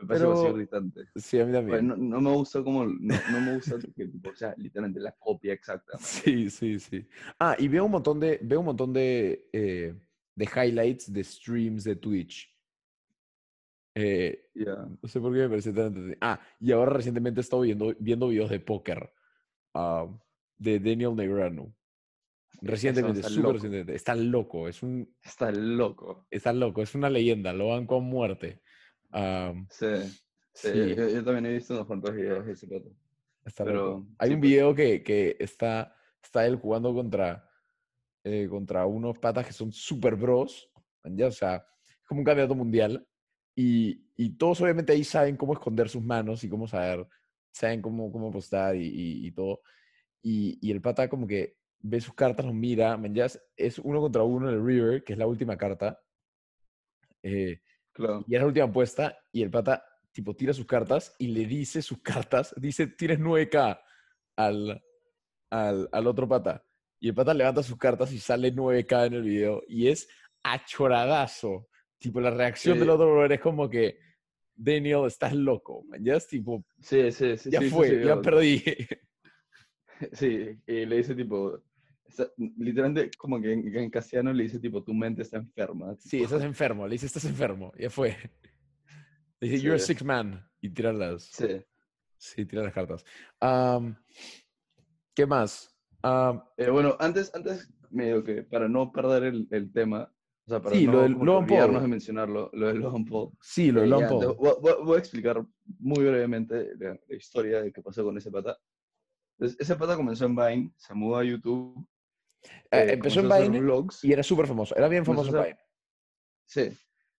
me 0.00 0.06
parece 0.06 0.24
demasiado 0.24 0.52
Pero- 0.52 0.56
irritante. 0.58 1.00
sí, 1.16 1.40
a 1.40 1.44
mí 1.46 1.52
Pues 1.52 1.62
también. 1.80 1.88
no, 1.88 1.96
no 1.96 2.20
me 2.20 2.32
gusta 2.36 2.62
como, 2.62 2.84
no, 2.86 3.14
no 3.32 3.40
me 3.40 3.54
gusta 3.54 3.76
que 3.96 4.06
tipo, 4.06 4.34
sea 4.34 4.54
literalmente 4.56 5.00
la 5.00 5.12
copia 5.12 5.52
exacta. 5.52 5.98
Sí, 5.98 6.48
sí, 6.50 6.78
sí. 6.78 7.06
Ah, 7.38 7.56
y 7.58 7.68
veo 7.68 7.84
un 7.84 7.90
montón 7.92 8.20
de, 8.20 8.38
veo 8.42 8.60
un 8.60 8.66
montón 8.66 8.92
de, 8.92 9.48
eh, 9.52 9.94
de 10.34 10.44
highlights 10.54 11.12
de 11.12 11.24
streams 11.24 11.84
de 11.84 11.96
Twitch. 11.96 12.54
Eh, 14.00 14.44
no 14.54 15.08
sé 15.08 15.20
por 15.20 15.32
qué 15.32 15.40
me 15.40 15.48
parece 15.48 15.72
tan. 15.72 16.16
Ah, 16.20 16.40
y 16.60 16.70
ahora 16.70 16.92
recientemente 16.92 17.40
he 17.40 17.42
estado 17.42 17.62
viendo, 17.62 17.92
viendo 17.98 18.28
videos 18.28 18.48
de 18.50 18.60
póker 18.60 19.12
ah, 19.74 20.06
de 20.56 20.78
Daniel 20.78 21.16
Negrano. 21.16 21.74
Recientemente, 22.60 23.22
súper 23.22 23.52
recientemente. 23.54 23.94
Está 23.94 24.14
loco, 24.14 24.68
es 24.68 24.82
un... 24.82 25.14
Está 25.22 25.50
loco. 25.52 26.26
Está 26.30 26.52
loco, 26.52 26.82
es 26.82 26.94
una 26.94 27.08
leyenda, 27.10 27.52
lo 27.52 27.68
van 27.68 27.86
con 27.86 28.04
muerte. 28.04 28.62
Am, 29.10 29.66
Sí. 29.70 29.86
sí, 30.52 30.68
Sí. 30.72 30.94
Yo, 30.96 31.08
yo 31.08 31.24
también 31.24 31.46
he 31.46 31.52
visto 31.52 31.74
unos 31.74 31.86
cuantos 31.86 32.14
videos 32.14 32.44
de 32.46 32.52
ese 32.52 32.66
pato. 32.66 32.90
está 33.44 33.64
pero, 33.64 33.84
loco. 33.84 34.08
Hay 34.18 34.28
sí, 34.28 34.34
un 34.34 34.40
pues. 34.40 34.50
video 34.50 34.74
que, 34.74 35.02
que 35.02 35.36
está, 35.38 35.94
está 36.22 36.44
él 36.46 36.56
jugando 36.56 36.92
contra, 36.92 37.48
eh, 38.24 38.48
contra 38.50 38.84
unos 38.86 39.18
patas 39.18 39.46
que 39.46 39.52
son 39.52 39.72
super 39.72 40.16
bros, 40.16 40.70
¿ya? 41.04 41.28
O 41.28 41.32
sea, 41.32 41.64
es 41.86 42.06
como 42.06 42.20
un 42.20 42.24
campeonato 42.24 42.54
mundial. 42.56 43.06
Y, 43.54 44.04
y 44.16 44.30
todos 44.36 44.60
obviamente 44.60 44.92
ahí 44.92 45.04
saben 45.04 45.36
cómo 45.36 45.52
esconder 45.52 45.88
sus 45.88 46.02
manos 46.02 46.42
y 46.44 46.48
cómo 46.48 46.66
saber, 46.68 47.06
saben 47.52 47.80
cómo, 47.82 48.10
cómo 48.12 48.28
apostar 48.28 48.74
y, 48.76 48.84
y- 48.86 49.26
y 49.26 49.30
todo. 49.32 49.62
Y, 50.22 50.58
y 50.60 50.70
el 50.72 50.80
pata 50.80 51.08
como 51.08 51.26
que 51.26 51.57
ve 51.80 52.00
sus 52.00 52.14
cartas, 52.14 52.44
los 52.46 52.54
mira, 52.54 52.96
man, 52.96 53.14
ya 53.14 53.26
es- 53.26 53.40
es 53.56 53.78
uno 53.78 54.00
contra 54.00 54.22
uno 54.22 54.48
en 54.48 54.56
el 54.56 54.64
River, 54.66 55.04
que 55.04 55.12
es 55.12 55.18
la 55.18 55.26
última 55.26 55.56
carta. 55.56 56.00
eh, 57.22 57.60
Claro. 57.92 58.24
y 58.28 58.34
es 58.36 58.40
la 58.40 58.46
última 58.46 58.66
apuesta 58.66 59.18
y 59.32 59.42
el 59.42 59.50
pata 59.50 59.84
tipo 60.12 60.34
tira 60.36 60.52
sus 60.52 60.66
cartas 60.66 61.14
y 61.18 61.28
le 61.28 61.46
dice 61.46 61.82
sus 61.82 62.00
cartas, 62.00 62.54
dice 62.56 62.86
tienes 62.86 63.18
9K 63.18 63.80
al, 64.36 64.82
al, 65.50 65.88
al 65.90 66.06
otro 66.06 66.28
pata. 66.28 66.64
Y 67.00 67.08
el 67.08 67.14
pata 67.14 67.34
levanta 67.34 67.62
sus 67.62 67.76
cartas 67.76 68.12
y 68.12 68.18
sale 68.18 68.52
9K 68.52 69.06
en 69.06 69.14
el 69.14 69.22
video 69.22 69.62
y 69.68 69.88
es 69.88 70.08
achoradazo. 70.44 71.68
Tipo, 71.98 72.20
la 72.20 72.30
reacción 72.30 72.78
del 72.78 72.86
Sí. 72.88 72.90
otro 72.92 73.10
brother 73.12 73.32
es 73.32 73.40
como 73.40 73.68
que, 73.68 73.98
Daniel, 74.54 75.04
estás 75.06 75.34
loco. 75.34 75.82
man, 75.84 76.04
Ya 76.04 76.14
es 76.16 76.26
tipo, 76.28 76.64
Sí, 76.80 77.10
sí, 77.10 77.36
sí. 77.36 77.50
ya 77.50 77.60
sí, 77.60 77.68
fue, 77.70 77.88
sí, 77.88 78.04
ya 78.04 78.20
perdí. 78.22 78.62
Sí, 80.12 80.60
y 80.66 80.86
le 80.86 80.96
dice 80.96 81.14
tipo, 81.16 81.60
está- 82.08 82.30
literalmente 82.56 83.10
como 83.18 83.40
que 83.40 83.52
en, 83.52 83.76
en 83.76 83.90
castellano 83.90 84.32
le 84.32 84.44
dice 84.44 84.58
tipo, 84.58 84.82
tu 84.82 84.94
mente 84.94 85.22
está 85.22 85.36
enferma. 85.38 85.94
Sí, 85.98 86.10
tipo. 86.18 86.24
estás 86.24 86.42
enfermo. 86.42 86.86
Le 86.86 86.92
dice, 86.94 87.06
estás 87.06 87.24
enfermo. 87.24 87.72
Ya 87.78 87.90
fue. 87.90 88.16
Le 89.40 89.48
dice, 89.48 89.62
you're 89.62 89.76
a 89.76 89.78
Sí. 89.78 89.94
six 89.94 90.04
man. 90.04 90.44
Y 90.60 90.70
tira 90.70 90.92
las, 90.92 91.22
Sí. 91.24 91.64
sí, 92.16 92.44
tira 92.46 92.62
las 92.62 92.72
cartas. 92.72 93.04
Am, 93.40 93.96
¿Qué 95.14 95.26
más? 95.26 95.74
Am, 96.02 96.42
Eh, 96.56 96.70
bueno, 96.70 96.96
antes, 96.98 97.32
antes, 97.34 97.72
medio 97.90 98.22
que 98.24 98.42
para 98.42 98.68
no 98.68 98.90
perder 98.92 99.24
el, 99.24 99.48
el 99.50 99.72
tema, 99.72 100.12
o 100.44 100.48
sea, 100.48 100.60
para 100.60 100.74
Sí, 100.76 100.86
no 100.86 100.92
lo 100.92 101.02
del 101.02 101.14
olvidarnos 101.16 101.82
de 101.82 101.88
mencionarlo, 101.88 102.50
lo 102.52 102.66
del 102.68 102.78
Logan 102.78 103.04
Paul. 103.04 103.30
sí, 103.40 103.70
lo 103.72 103.80
Eh, 103.80 103.82
de 103.84 103.88
Logan 103.88 104.08
Paul. 104.08 104.36
voy- 104.36 104.74
voy 104.84 104.96
a 104.96 104.98
explicar 104.98 105.44
muy 105.78 106.04
brevemente 106.04 106.70
la, 106.78 106.98
la 107.06 107.16
historia 107.16 107.62
de 107.62 107.72
qué 107.72 107.82
pasó 107.82 108.04
con 108.04 108.16
ese 108.18 108.30
pata. 108.30 108.58
Entonces, 109.38 109.56
ese 109.60 109.76
pata 109.76 109.94
comenzó 109.96 110.24
en 110.26 110.34
Vine, 110.34 110.72
se 110.76 110.94
mudó 110.94 111.16
a 111.16 111.24
YouTube. 111.24 111.86
Eh, 112.42 112.50
eh, 112.70 112.92
empezó 112.92 113.20
en 113.20 113.28
Vine 113.28 113.60
vlogs. 113.60 114.04
y 114.04 114.12
era 114.12 114.22
súper 114.22 114.46
famoso. 114.46 114.76
Era 114.76 114.88
bien 114.88 115.04
famoso 115.04 115.36
en 115.36 115.44
Vine. 115.44 115.58
Sí. 116.46 116.76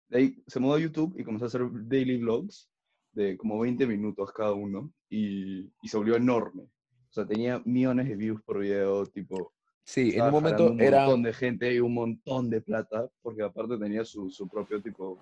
De 0.08 0.18
ahí 0.18 0.42
se 0.46 0.60
mudó 0.60 0.74
a 0.74 0.80
YouTube 0.80 1.14
y 1.18 1.24
comenzó 1.24 1.46
a 1.46 1.48
hacer 1.48 1.62
daily 1.70 2.18
vlogs 2.18 2.70
de 3.12 3.36
como 3.36 3.58
20 3.58 3.86
minutos 3.86 4.32
cada 4.32 4.52
uno 4.52 4.92
y, 5.08 5.70
y 5.82 5.88
se 5.88 5.96
volvió 5.96 6.16
enorme. 6.16 6.62
O 6.62 7.12
sea, 7.12 7.26
tenía 7.26 7.60
millones 7.64 8.08
de 8.08 8.16
views 8.16 8.42
por 8.42 8.58
video, 8.58 9.04
tipo, 9.06 9.52
Sí, 9.88 10.12
en 10.14 10.20
un 10.20 10.32
momento 10.32 10.70
un 10.70 10.82
era... 10.82 11.06
montón 11.06 11.22
de 11.22 11.32
gente 11.32 11.72
y 11.72 11.80
un 11.80 11.94
montón 11.94 12.50
de 12.50 12.60
plata, 12.60 13.08
porque 13.22 13.42
aparte 13.42 13.78
tenía 13.78 14.04
su, 14.04 14.28
su 14.28 14.46
propio 14.46 14.82
tipo 14.82 15.18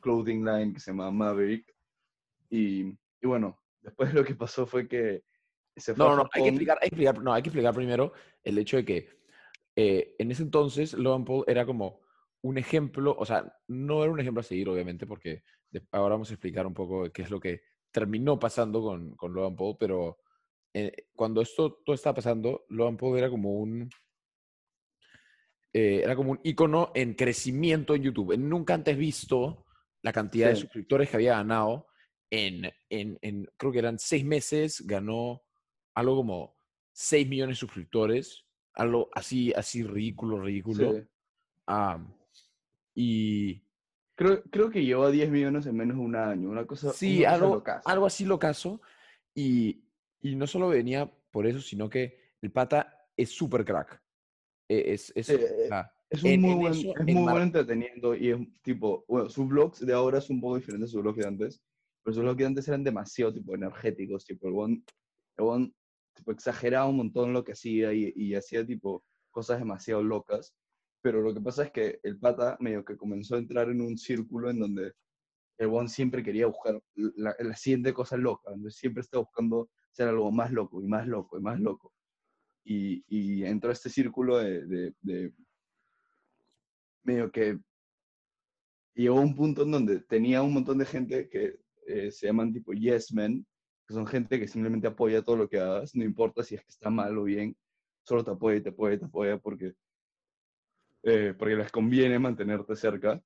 clothing 0.00 0.44
line 0.44 0.72
que 0.72 0.80
se 0.80 0.90
llama 0.90 1.12
Maverick. 1.12 1.72
Y, 2.50 2.88
y 2.88 3.26
bueno, 3.26 3.56
después 3.80 4.12
lo 4.14 4.24
que 4.24 4.34
pasó 4.34 4.66
fue 4.66 4.88
que 4.88 5.22
se 5.76 5.94
fue 5.94 6.04
No, 6.04 6.10
no, 6.10 6.16
no, 6.24 6.30
hay 6.32 6.42
que 6.42 6.48
explicar, 6.48 6.78
hay 6.82 6.88
que 6.88 6.96
explicar, 6.96 7.22
no, 7.22 7.32
hay 7.32 7.42
que 7.42 7.48
explicar 7.50 7.72
primero 7.72 8.12
el 8.42 8.58
hecho 8.58 8.78
de 8.78 8.84
que 8.84 9.08
eh, 9.76 10.14
en 10.18 10.30
ese 10.30 10.42
entonces 10.42 10.94
Logan 10.94 11.24
Paul 11.24 11.44
era 11.46 11.64
como 11.66 12.00
un 12.42 12.58
ejemplo, 12.58 13.14
o 13.18 13.24
sea, 13.26 13.52
no 13.68 14.02
era 14.02 14.12
un 14.12 14.20
ejemplo 14.20 14.40
a 14.40 14.44
seguir, 14.44 14.68
obviamente, 14.68 15.06
porque 15.06 15.42
de- 15.70 15.86
ahora 15.92 16.14
vamos 16.14 16.30
a 16.30 16.34
explicar 16.34 16.66
un 16.66 16.74
poco 16.74 17.10
qué 17.12 17.22
es 17.22 17.30
lo 17.30 17.38
que 17.40 17.62
terminó 17.90 18.38
pasando 18.38 18.80
con, 18.82 19.14
con 19.16 19.32
Logan 19.34 19.56
Paul, 19.56 19.76
pero 19.78 20.18
eh, 20.74 20.92
cuando 21.14 21.40
esto 21.40 21.80
todo 21.84 21.94
estaba 21.94 22.14
pasando, 22.14 22.64
Logan 22.68 22.96
Paul 22.96 23.18
era 23.18 23.28
como 23.30 23.52
un 23.54 23.90
eh, 25.72 26.00
era 26.02 26.16
como 26.16 26.32
un 26.32 26.40
icono 26.42 26.90
en 26.94 27.14
crecimiento 27.14 27.94
en 27.94 28.02
YouTube. 28.02 28.36
Nunca 28.36 28.74
antes 28.74 28.96
visto 28.96 29.64
la 30.02 30.12
cantidad 30.12 30.48
de 30.48 30.56
Sí. 30.56 30.62
suscriptores 30.62 31.08
que 31.10 31.16
había 31.16 31.36
ganado 31.36 31.86
en, 32.30 32.70
en, 32.88 33.18
en- 33.22 33.48
creo 33.56 33.72
que 33.72 33.78
eran 33.78 33.98
seis 33.98 34.24
meses, 34.24 34.84
ganó 34.86 35.42
algo 35.94 36.16
como 36.16 36.56
6 36.92 37.28
millones 37.28 37.56
de 37.56 37.60
suscriptores, 37.60 38.46
algo 38.74 39.08
así, 39.14 39.52
así 39.54 39.82
ridículo, 39.82 40.40
ridículo. 40.40 40.92
Sí. 40.92 41.02
Ah, 41.66 41.98
y 42.94 43.62
Creo, 44.16 44.42
creo 44.50 44.68
que 44.70 44.84
llevó 44.84 45.04
a 45.04 45.10
10 45.10 45.30
millones 45.30 45.64
en 45.66 45.76
menos 45.76 45.96
de 45.96 46.02
un 46.02 46.14
año, 46.14 46.50
una 46.50 46.66
cosa, 46.66 46.92
sí, 46.92 47.20
una 47.20 47.30
cosa 47.30 47.34
algo, 47.34 47.64
algo 47.86 48.06
así 48.06 48.24
lo 48.26 48.38
caso. 48.38 48.82
Y, 49.34 49.82
y 50.20 50.36
no 50.36 50.46
solo 50.46 50.68
venía 50.68 51.10
por 51.30 51.46
eso, 51.46 51.60
sino 51.60 51.88
que 51.88 52.34
el 52.42 52.50
pata 52.52 53.06
es 53.16 53.30
súper 53.30 53.64
crack. 53.64 54.02
E- 54.68 54.92
Es, 54.92 55.10
es, 55.16 55.26
Sí, 55.26 55.34
o 55.36 55.68
sea, 55.68 55.90
Es, 56.10 56.22
un 56.22 56.32
en- 56.32 56.40
muy 56.42 56.50
en 56.52 56.58
buen, 56.60 56.72
eso, 56.74 56.94
es 56.96 57.06
muy 57.06 57.14
mar- 57.24 57.32
buen 57.32 57.42
entreteniendo 57.44 58.14
y 58.14 58.30
es 58.30 58.38
tipo, 58.62 59.04
bueno, 59.08 59.30
sus 59.30 59.48
vlogs 59.48 59.86
de 59.86 59.92
ahora 59.94 60.18
es 60.18 60.28
un 60.28 60.40
poco 60.40 60.56
diferente 60.56 60.84
a 60.84 60.88
sus 60.88 61.00
vlogs 61.00 61.18
de 61.18 61.26
antes, 61.26 61.62
pero 62.02 62.12
sus 62.14 62.22
vlogs 62.22 62.36
de 62.38 62.46
antes 62.46 62.68
eran 62.68 62.84
demasiado 62.84 63.32
tipo 63.32 63.54
energéticos, 63.54 64.26
tipo 64.26 64.48
el 64.48 64.54
one, 64.54 64.82
el 65.38 65.44
one, 65.46 65.72
tipo 66.20 66.32
exageraba 66.32 66.86
un 66.86 66.96
montón 66.96 67.32
lo 67.32 67.44
que 67.44 67.52
hacía 67.52 67.92
y, 67.92 68.34
hacía 68.34 68.64
tipo 68.64 69.04
cosas 69.30 69.58
demasiado 69.58 70.02
locas, 70.02 70.54
pero 71.02 71.20
lo 71.20 71.34
que 71.34 71.40
pasa 71.40 71.64
es 71.64 71.72
que 71.72 72.00
el 72.02 72.18
pata 72.18 72.56
medio 72.60 72.84
que 72.84 72.96
comenzó 72.96 73.36
a 73.36 73.38
entrar 73.38 73.68
en 73.70 73.80
un 73.80 73.98
círculo 73.98 74.50
en 74.50 74.60
donde 74.60 74.92
el 75.58 75.68
one 75.68 75.88
siempre 75.88 76.22
quería 76.22 76.46
buscar 76.46 76.80
la, 76.94 77.34
la 77.38 77.56
siguiente 77.56 77.92
cosa 77.92 78.16
loca, 78.16 78.50
entonces 78.52 78.78
siempre 78.78 79.02
estaba 79.02 79.24
buscando 79.24 79.68
hacer 79.92 80.08
algo 80.08 80.30
más 80.32 80.52
loco 80.52 80.82
y 80.82 80.86
más 80.86 81.06
loco 81.06 81.38
y 81.38 81.42
más 81.42 81.58
loco. 81.60 81.92
Y, 82.64 83.44
entró 83.44 83.70
a 83.70 83.72
este 83.72 83.90
círculo 83.90 84.38
de 84.38 84.94
medio 87.02 87.30
que 87.32 87.58
llegó 88.94 89.18
a 89.18 89.22
un 89.22 89.34
punto 89.34 89.62
en 89.62 89.70
donde 89.70 90.00
tenía 90.00 90.42
un 90.42 90.52
montón 90.52 90.78
de 90.78 90.86
gente 90.86 91.28
que 91.28 91.58
eh, 91.86 92.10
se 92.10 92.26
llaman 92.26 92.52
tipo 92.52 92.72
yes 92.72 93.12
men, 93.12 93.46
que 93.90 93.94
son 93.94 94.06
gente 94.06 94.38
que 94.38 94.46
simplemente 94.46 94.86
apoya 94.86 95.20
todo 95.22 95.34
lo 95.36 95.48
que 95.48 95.58
hagas, 95.58 95.96
no 95.96 96.04
importa 96.04 96.44
si 96.44 96.54
es 96.54 96.60
que 96.62 96.70
está 96.70 96.90
mal 96.90 97.18
o 97.18 97.24
bien, 97.24 97.56
solo 98.04 98.22
te 98.24 98.30
apoya 98.30 98.58
y 98.58 98.62
te 98.62 98.68
apoya 98.70 98.94
y 98.94 98.98
te 99.00 99.04
apoya 99.06 99.36
porque, 99.38 99.74
eh, 101.02 101.34
porque 101.38 101.56
les 101.56 101.70
conviene 101.72 102.18
mantenerte 102.18 102.76
cerca. 102.76 103.22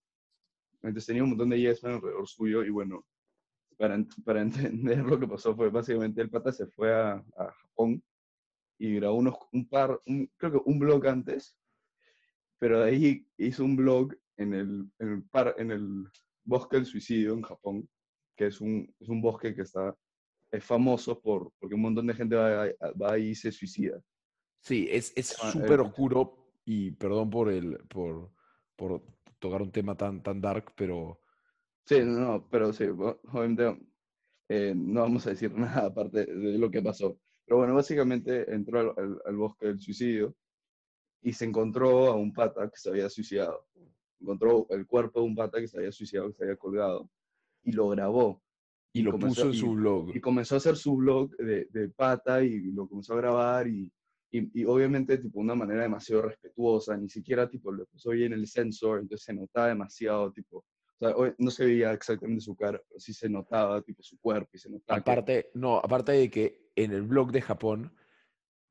Entonces 0.83 1.07
tenía 1.07 1.25
un 1.25 1.31
montón 1.31 1.51
de 1.51 1.61
yes 1.61 1.85
alrededor 1.85 2.27
suyo 2.29 2.65
y 2.65 2.71
bueno, 2.71 3.07
para, 3.79 3.99
para 4.25 4.43
entender 4.43 4.99
lo 5.01 5.21
que 5.21 5.29
pasó 5.29 5.57
fue 5.57 5.71
básicamente 5.71 6.23
el 6.23 6.31
pata 6.31 6.53
se 6.53 6.67
fue 6.67 6.95
a, 6.95 7.15
a 7.37 7.53
Japón 7.53 8.03
y 8.79 8.97
grabó 8.97 9.17
unos, 9.17 9.37
un 9.53 9.69
par, 9.69 10.01
un- 10.07 10.31
creo 10.37 10.53
que 10.53 10.71
un 10.71 10.79
blog 10.79 11.07
antes, 11.09 11.59
pero 12.59 12.81
de 12.81 12.91
ahí 12.91 13.27
hizo 13.37 13.65
un 13.65 13.77
blog 13.77 14.15
en 14.37 14.55
el, 14.55 14.91
en 14.99 15.09
el, 15.13 15.23
par, 15.25 15.55
en 15.59 15.71
el 15.71 16.09
bosque 16.45 16.77
del 16.77 16.87
suicidio 16.87 17.35
en 17.35 17.43
Japón, 17.43 17.89
que 18.37 18.47
es 18.47 18.61
un, 18.61 18.93
es 19.01 19.09
un 19.09 19.21
bosque 19.21 19.55
que 19.55 19.63
está, 19.63 19.97
es 20.57 20.65
famoso 20.65 21.21
por, 21.21 21.53
porque 21.59 21.75
un 21.75 21.83
montón 21.83 22.07
de 22.07 22.15
gente 22.15 22.37
va, 22.37 22.67
va 23.01 23.13
ahí 23.15 23.31
y 23.31 23.35
se 23.35 23.53
suicida. 23.53 24.01
Sí, 24.61 24.89
es 24.91 25.13
es 25.17 25.27
Ah, 25.39 25.51
súper 25.51 25.81
el- 25.81 25.81
oscuro 25.81 26.55
y 26.65 26.91
perdón 26.93 27.31
por 27.31 27.51
el 27.51 27.79
por, 27.89 28.33
por 28.77 29.03
tocar 29.39 29.63
un 29.63 29.71
tema 29.73 29.97
tan, 29.97 30.23
tan 30.23 30.41
dark, 30.41 30.73
pero 30.77 31.21
Sí, 31.87 32.01
no, 32.03 32.49
pero 32.51 32.73
sí, 32.73 32.85
obviamente 32.85 33.79
eh, 34.49 34.75
no 34.77 35.03
vamos 35.03 35.27
a 35.27 35.31
decir 35.31 35.53
nada 35.57 35.87
aparte 35.89 36.27
de 36.27 36.59
lo 36.59 36.71
que 36.71 36.83
pasó. 36.83 37.21
Pero 37.47 37.59
bueno, 37.59 37.75
básicamente 37.75 38.53
entró 38.55 38.81
al, 38.81 38.95
al- 38.97 39.23
al 39.27 39.37
bosque 39.37 39.67
del 39.67 39.81
suicidio 39.81 40.37
y 41.23 41.33
se 41.35 41.47
encontró 41.47 42.09
a 42.09 42.17
un 42.17 42.33
pata 42.35 42.71
que 42.71 42.79
se 42.79 42.91
había 42.91 43.11
suicidado. 43.11 43.69
Encontró 44.21 44.69
el 44.71 44.87
cuerpo 44.87 45.21
de 45.23 45.27
un 45.29 45.37
pata 45.37 45.61
que 45.61 45.69
se 45.69 45.79
había 45.79 45.93
suicidado, 45.93 46.29
que 46.31 46.35
se 46.37 46.45
había 46.45 46.59
colgado, 46.59 47.11
y 47.65 47.73
lo 47.73 47.91
grabó. 47.91 48.44
Y 48.95 49.03
lo 49.03 49.11
comenzó- 49.13 49.43
puso 49.43 49.47
en 49.49 49.55
su 49.55 49.73
blog. 49.75 50.17
y 50.17 50.21
comenzó 50.21 50.55
a 50.55 50.59
hacer 50.59 50.77
su 50.77 50.97
blog 50.97 51.37
de, 51.37 51.67
de 51.71 51.89
pata 51.91 52.43
y 52.43 52.73
lo 52.73 52.89
comenzó 52.89 53.15
a 53.15 53.17
grabar 53.19 53.67
y, 53.69 53.93
y, 54.31 54.61
y 54.63 54.65
obviamente 54.65 55.19
tipo 55.19 55.41
una 55.41 55.55
manera 55.55 55.83
demasiado 55.83 56.23
respetuosa, 56.23 56.97
ni 56.97 57.09
siquiera 57.09 57.49
tipo 57.49 57.73
le 57.73 57.85
puso 57.87 58.11
bien 58.11 58.33
el 58.33 58.47
sensor, 58.47 59.01
entonces 59.01 59.25
se 59.25 59.35
notaba 59.35 59.69
demasiado 59.69 60.33
tipo, 60.33 60.59
o 60.59 60.65
sea, 60.99 61.35
no 61.39 61.51
se 61.51 61.67
veía 61.67 61.93
exactamente 61.93 62.41
su 62.41 62.55
cara, 62.57 62.81
pero 62.89 63.01
sí 63.01 63.13
se 63.13 63.29
notaba 63.29 63.83
tipo 63.83 64.03
su 64.03 64.19
cuerpo 64.21 64.51
y 64.55 64.59
se 64.59 64.71
notaba 64.71 65.03
que- 65.03 65.11
Aparte, 65.11 65.51
no, 65.55 65.77
aparte 65.79 66.13
de 66.13 66.31
que 66.31 66.71
en 66.77 66.93
el 66.93 67.03
blog 67.03 67.33
de 67.33 67.43
Japón, 67.43 67.93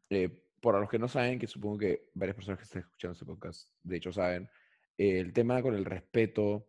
eh, 0.09 0.29
para 0.61 0.79
los 0.79 0.89
que 0.89 0.99
no 0.99 1.09
saben, 1.09 1.37
que 1.39 1.47
supongo 1.47 1.79
que 1.79 2.09
varias 2.13 2.35
personas 2.35 2.59
que 2.59 2.63
están 2.63 2.81
escuchando 2.83 3.11
este 3.13 3.25
podcast, 3.25 3.69
de 3.83 3.97
hecho 3.97 4.13
saben, 4.13 4.49
eh, 4.97 5.19
el 5.19 5.33
tema 5.33 5.61
con 5.61 5.75
el 5.75 5.83
respeto 5.83 6.65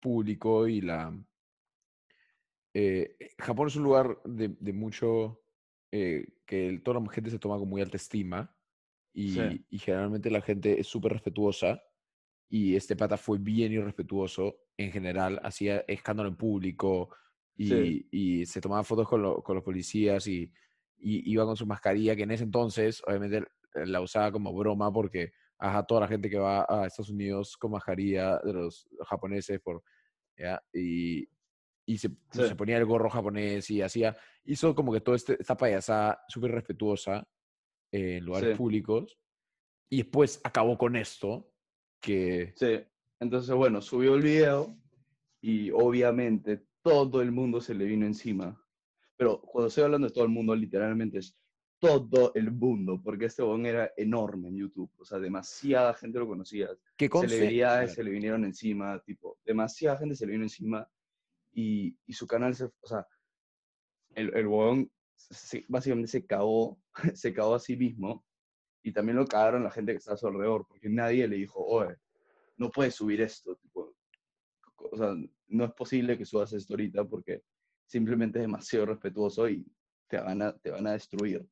público 0.00 0.68
y 0.68 0.80
la... 0.80 1.12
eh, 2.78 3.16
Japón 3.38 3.68
es 3.68 3.76
un 3.76 3.84
lugar 3.84 4.20
de, 4.24 4.48
de 4.60 4.72
mucho... 4.72 5.42
eh, 5.92 6.26
que 6.44 6.68
el- 6.68 6.82
toda 6.82 7.00
la 7.00 7.10
gente 7.10 7.30
se 7.30 7.38
toma 7.38 7.58
con 7.58 7.68
muy 7.68 7.80
alta 7.80 7.96
estima 7.96 8.54
y, 9.14 9.30
Sí. 9.30 9.66
y 9.70 9.78
generalmente 9.78 10.30
la 10.30 10.40
gente 10.42 10.78
es 10.80 10.86
súper 10.86 11.12
respetuosa 11.12 11.82
y 12.48 12.76
este 12.76 12.94
pata 12.96 13.16
fue 13.16 13.38
bien 13.38 13.72
irrespetuoso 13.72 14.56
en 14.76 14.92
general, 14.92 15.40
hacía 15.42 15.84
escándalo 15.88 16.28
en 16.28 16.36
público 16.36 17.08
y, 17.56 17.68
Sí. 17.68 18.08
y 18.10 18.46
se 18.46 18.60
tomaba 18.60 18.84
fotos 18.84 19.08
con, 19.08 19.22
lo- 19.22 19.42
con 19.42 19.54
los 19.56 19.64
policías 19.64 20.26
y, 20.26 20.52
y 20.98 21.32
iba 21.32 21.44
con 21.44 21.56
su 21.56 21.66
mascarilla, 21.66 22.14
que 22.14 22.22
en 22.24 22.30
ese 22.32 22.44
entonces 22.44 23.02
obviamente 23.06 23.38
eh, 23.74 23.86
la 23.86 24.00
usaba 24.00 24.30
como 24.30 24.52
broma 24.54 24.92
porque 24.92 25.32
ajá, 25.58 25.84
toda 25.86 26.02
la 26.02 26.08
gente 26.08 26.28
que 26.28 26.38
va 26.38 26.66
a 26.68 26.86
Estados 26.86 27.10
Unidos 27.10 27.56
con 27.56 27.70
mascarilla 27.72 28.38
de 28.44 28.52
los 28.52 28.86
japoneses 29.08 29.58
por, 29.60 29.82
¿ya? 30.36 30.60
Y, 30.72 31.26
y 31.86 31.98
se, 31.98 32.08
Sí. 32.08 32.42
se 32.48 32.56
ponía 32.56 32.76
el 32.78 32.84
gorro 32.84 33.08
japonés 33.08 33.70
y 33.70 33.80
hacía, 33.80 34.16
hizo 34.44 34.74
como 34.74 34.92
que 34.92 35.00
toda 35.00 35.16
este, 35.16 35.36
esta 35.40 35.56
payasada 35.56 36.20
súper 36.28 36.50
respetuosa 36.52 37.26
en 37.92 38.24
lugares 38.24 38.50
Sí. 38.50 38.56
públicos 38.56 39.16
y 39.88 39.98
después 39.98 40.40
acabó 40.44 40.76
con 40.76 40.96
esto 40.96 41.52
que 42.00 42.52
Sí, 42.56 42.80
entonces 43.20 43.54
bueno, 43.54 43.80
subió 43.80 44.16
el 44.16 44.22
video 44.22 44.76
y 45.40 45.70
obviamente 45.70 46.66
todo 46.82 47.22
el 47.22 47.30
mundo 47.32 47.60
se 47.60 47.74
le 47.74 47.84
vino 47.84 48.04
encima. 48.04 48.60
Pero 49.16 49.40
cuando 49.40 49.68
estoy 49.68 49.84
hablando 49.84 50.08
de 50.08 50.12
todo 50.12 50.24
el 50.24 50.30
mundo, 50.30 50.54
literalmente 50.54 51.18
es 51.18 51.38
todo 51.78 52.32
el 52.34 52.50
mundo, 52.52 53.00
porque 53.02 53.26
este 53.26 53.42
bon 53.42 53.64
era 53.64 53.92
enorme 53.96 54.48
en 54.48 54.56
YouTube. 54.56 54.90
O 54.98 55.04
sea, 55.04 55.18
demasiada 55.18 55.94
gente 55.94 56.18
lo 56.18 56.26
conocía. 56.26 56.68
que 56.96 57.08
conste- 57.08 57.28
Celebridades 57.36 57.94
se 57.94 58.02
le 58.04 58.10
vinieron 58.10 58.44
encima, 58.44 58.98
tipo, 59.04 59.38
demasiada 59.44 59.98
gente 59.98 60.14
se 60.16 60.26
le 60.26 60.32
vino 60.32 60.44
encima 60.44 60.88
y, 61.56 61.96
y 62.06 62.12
su 62.12 62.26
canal 62.26 62.54
se, 62.54 62.64
o 62.66 62.86
sea, 62.86 63.06
el, 64.14 64.32
el 64.36 64.46
huevón 64.46 64.92
se- 65.14 65.64
básicamente 65.68 66.08
se 66.08 66.26
cagó, 66.26 66.78
se 67.14 67.32
cagó 67.32 67.54
a 67.54 67.58
sí 67.58 67.76
mismo 67.78 68.24
y 68.82 68.92
también 68.92 69.16
lo 69.16 69.26
cagaron 69.26 69.64
la 69.64 69.70
gente 69.70 69.92
que 69.92 69.98
estaba 69.98 70.14
a 70.16 70.18
su 70.18 70.26
alrededor, 70.28 70.66
porque 70.68 70.90
nadie 70.90 71.26
le 71.26 71.36
dijo, 71.36 71.64
oye, 71.64 71.96
no 72.58 72.70
puedes 72.70 72.94
subir 72.94 73.22
esto, 73.22 73.56
tipo, 73.56 73.96
o 74.76 74.96
sea, 74.96 75.14
no 75.48 75.64
es 75.64 75.72
posible 75.72 76.18
que 76.18 76.26
subas 76.26 76.52
esto 76.52 76.74
ahorita 76.74 77.04
porque 77.06 77.42
simplemente 77.86 78.38
es 78.38 78.42
demasiado 78.44 78.86
respetuoso 78.86 79.48
y 79.48 79.66
te 80.08 80.18
van 80.20 80.42
a, 80.42 80.56
te 80.58 80.70
van 80.70 80.86
a 80.86 80.92
destruir. 80.92 81.44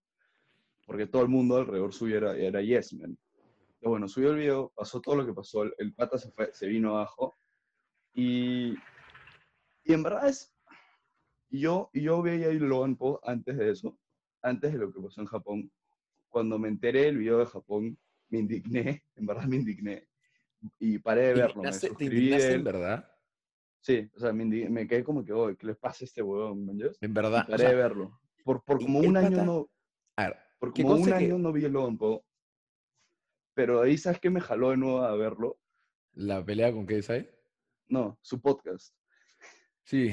Porque 0.87 1.07
todo 1.07 1.23
el 1.23 1.29
mundo 1.29 1.57
alrededor 1.57 1.95
suyo 1.95 2.19
era, 2.19 2.37
era 2.37 2.61
Yes 2.61 2.93
Man. 2.93 3.19
Pero 3.81 3.91
bueno, 3.91 4.07
subió 4.07 4.31
el 4.33 4.37
video, 4.39 4.71
pasó 4.77 5.01
todo 5.01 5.17
lo 5.17 5.25
que 5.27 5.33
pasó, 5.33 5.63
el 5.63 5.95
pata 5.95 6.19
se, 6.19 6.31
fue, 6.31 6.53
se 6.53 6.67
vino 6.67 6.91
abajo 6.91 7.39
y, 8.15 8.75
y 9.85 9.93
en 9.93 10.03
verdad 10.03 10.29
es, 10.29 10.53
yo, 11.51 11.91
yo 11.93 12.23
veía 12.23 12.49
el 12.49 12.59
Logan 12.59 12.97
Paul 12.97 13.19
antes 13.23 13.57
de 13.57 13.71
eso, 13.71 13.99
antes 14.43 14.73
de 14.73 14.79
lo 14.79 14.93
que 14.93 15.01
pasó 15.01 15.21
en 15.21 15.27
Japón. 15.27 15.73
Cuando 16.29 16.59
me 16.59 16.69
enteré 16.69 17.03
del 17.03 17.19
video 17.19 17.39
de 17.39 17.47
Japón, 17.47 17.99
me 18.29 18.39
indigné, 18.41 19.05
en 19.17 19.27
verdad 19.27 19.45
me 19.45 19.57
indigné. 19.57 20.09
Y 20.79 20.99
paré 20.99 21.27
de 21.29 21.35
¿Te 21.35 21.41
verlo. 21.41 21.63
Me 21.63 21.71
te 21.73 22.05
indignaste 22.05 22.55
en 22.55 22.65
verdad? 22.65 23.11
Sí, 23.81 24.11
o 24.17 24.19
sea, 24.19 24.33
me, 24.33 24.45
me 24.47 24.87
quedé 24.89 25.05
como 25.05 25.23
que, 25.25 25.33
oh, 25.33 25.55
¿qué 25.57 25.67
le 25.67 25.75
pasa 25.75 26.05
a 26.05 26.07
este 26.07 26.23
huevón? 26.23 26.69
En 26.71 26.79
Y 27.01 27.07
verdad. 27.13 27.45
o 27.47 27.51
paré 27.51 27.59
sea, 27.59 27.69
de 27.71 27.77
verlo. 27.77 28.19
Por, 28.43 28.65
por 28.65 28.81
y 28.81 28.87
como 28.87 28.99
un 29.01 29.17
año 29.17 29.45
no, 29.45 29.71
a 30.17 30.29
ver, 30.29 30.37
por 30.59 30.73
como 30.73 30.95
un 30.95 31.05
que- 31.05 31.13
año 31.15 31.39
no 31.39 31.53
vi 31.53 31.65
el 31.67 31.73
Logan 31.73 31.99
Paul. 31.99 32.21
Pero 33.55 33.83
ahí, 33.83 33.97
¿sabes 33.99 34.19
qué 34.21 34.31
me 34.31 34.41
jaló 34.41 34.71
de 34.71 34.77
nuevo 34.79 35.03
a 35.03 35.15
verlo? 35.17 35.59
la 36.17 36.45
pelea 36.45 36.73
con 36.73 36.87
KSI. 36.87 37.29
No, 37.89 38.17
su 38.23 38.41
podcast. 38.41 38.95
Sí, 39.85 40.11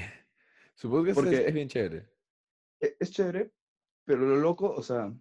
supongo 0.75 1.05
que 1.05 1.09
es, 1.11 1.15
Porque- 1.15 1.47
es 1.47 1.53
bien 1.53 1.67
chévere. 1.67 2.07
E- 2.79 2.95
Es 2.99 3.11
chévere, 3.11 3.51
pero 4.05 4.21
lo 4.25 4.35
loco, 4.37 4.71
o 4.71 4.81
sea, 4.83 5.13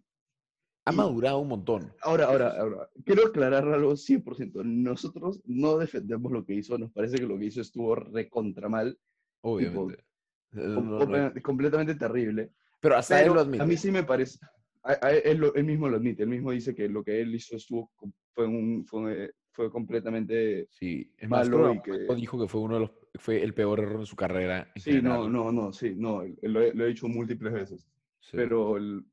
Ha 0.86 0.92
y- 0.92 0.96
madurado 0.96 1.38
un 1.40 1.48
montón. 1.48 1.92
Ahora, 2.02 2.24
ahora, 2.26 2.58
ahora, 2.58 2.90
quiero 3.04 3.26
aclarar 3.26 3.68
algo 3.68 3.96
100%. 3.96 4.62
Nosotros 4.64 5.40
no 5.44 5.76
defendemos 5.78 6.32
lo 6.32 6.44
que 6.44 6.54
hizo, 6.54 6.78
nos 6.78 6.90
parece 6.90 7.18
que 7.18 7.26
lo 7.26 7.38
que 7.38 7.46
hizo 7.46 7.60
estuvo 7.60 7.94
recontra 7.94 8.68
mal, 8.68 8.98
Obviamente. 9.42 10.04
Com- 10.52 10.88
no- 10.90 10.98
no- 11.06 11.32
com- 11.32 11.42
completamente 11.42 11.94
terrible. 11.94 12.50
pero 12.80 12.96
hasta 12.96 13.18
él 13.18 13.24
Pero 13.24 13.34
lo 13.34 13.40
admite. 13.42 13.62
a 13.62 13.66
mí 13.66 13.76
sí 13.76 13.90
me 13.90 14.02
parece, 14.04 14.38
a- 14.82 14.98
a 15.06 15.12
él, 15.12 15.36
lo- 15.38 15.54
él 15.54 15.64
mismo 15.64 15.86
lo 15.88 15.98
admite, 15.98 16.22
él 16.22 16.30
mismo 16.30 16.50
dice 16.50 16.74
que 16.74 16.88
lo 16.88 17.04
que 17.04 17.20
él 17.20 17.34
hizo 17.34 17.56
estuvo, 17.56 17.92
fue, 18.34 18.46
un, 18.46 18.86
fue, 18.86 19.34
fue 19.52 19.70
completamente... 19.70 20.66
Sí, 20.70 21.12
es 21.18 21.28
malo 21.28 21.74
y 21.74 21.82
que 21.82 21.92
dijo 22.16 22.40
que 22.40 22.48
fue 22.48 22.62
uno 22.62 22.74
de 22.76 22.80
los, 22.80 22.90
fue 23.14 23.42
el 23.42 23.54
peor 23.54 23.80
error 23.80 24.00
en 24.00 24.06
su 24.06 24.16
carrera. 24.16 24.70
en 24.74 24.80
Sí, 24.82 24.90
no, 25.02 25.24
general. 25.24 25.32
no, 25.32 25.52
no, 25.52 25.72
sí, 25.72 25.94
no, 25.96 26.22
lo, 26.42 26.60
he- 26.62 26.74
lo 26.74 26.84
he 26.84 26.88
dicho 26.88 27.08
múltiples 27.08 27.52
veces. 27.52 27.88
Sí. 28.20 28.36
Pero 28.36 28.76
el, 28.76 29.04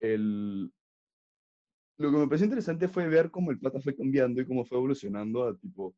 el- 0.00 0.72
lo 1.98 2.10
que 2.12 2.16
me 2.16 2.26
pareció 2.26 2.44
interesante 2.46 2.88
fue 2.88 3.08
ver 3.08 3.30
cómo 3.30 3.50
el 3.50 3.58
pata 3.58 3.80
fue 3.80 3.94
cambiando 3.96 4.40
y 4.40 4.46
cómo 4.46 4.64
fue 4.64 4.78
evolucionando 4.78 5.44
a 5.44 5.56
tipo, 5.56 5.96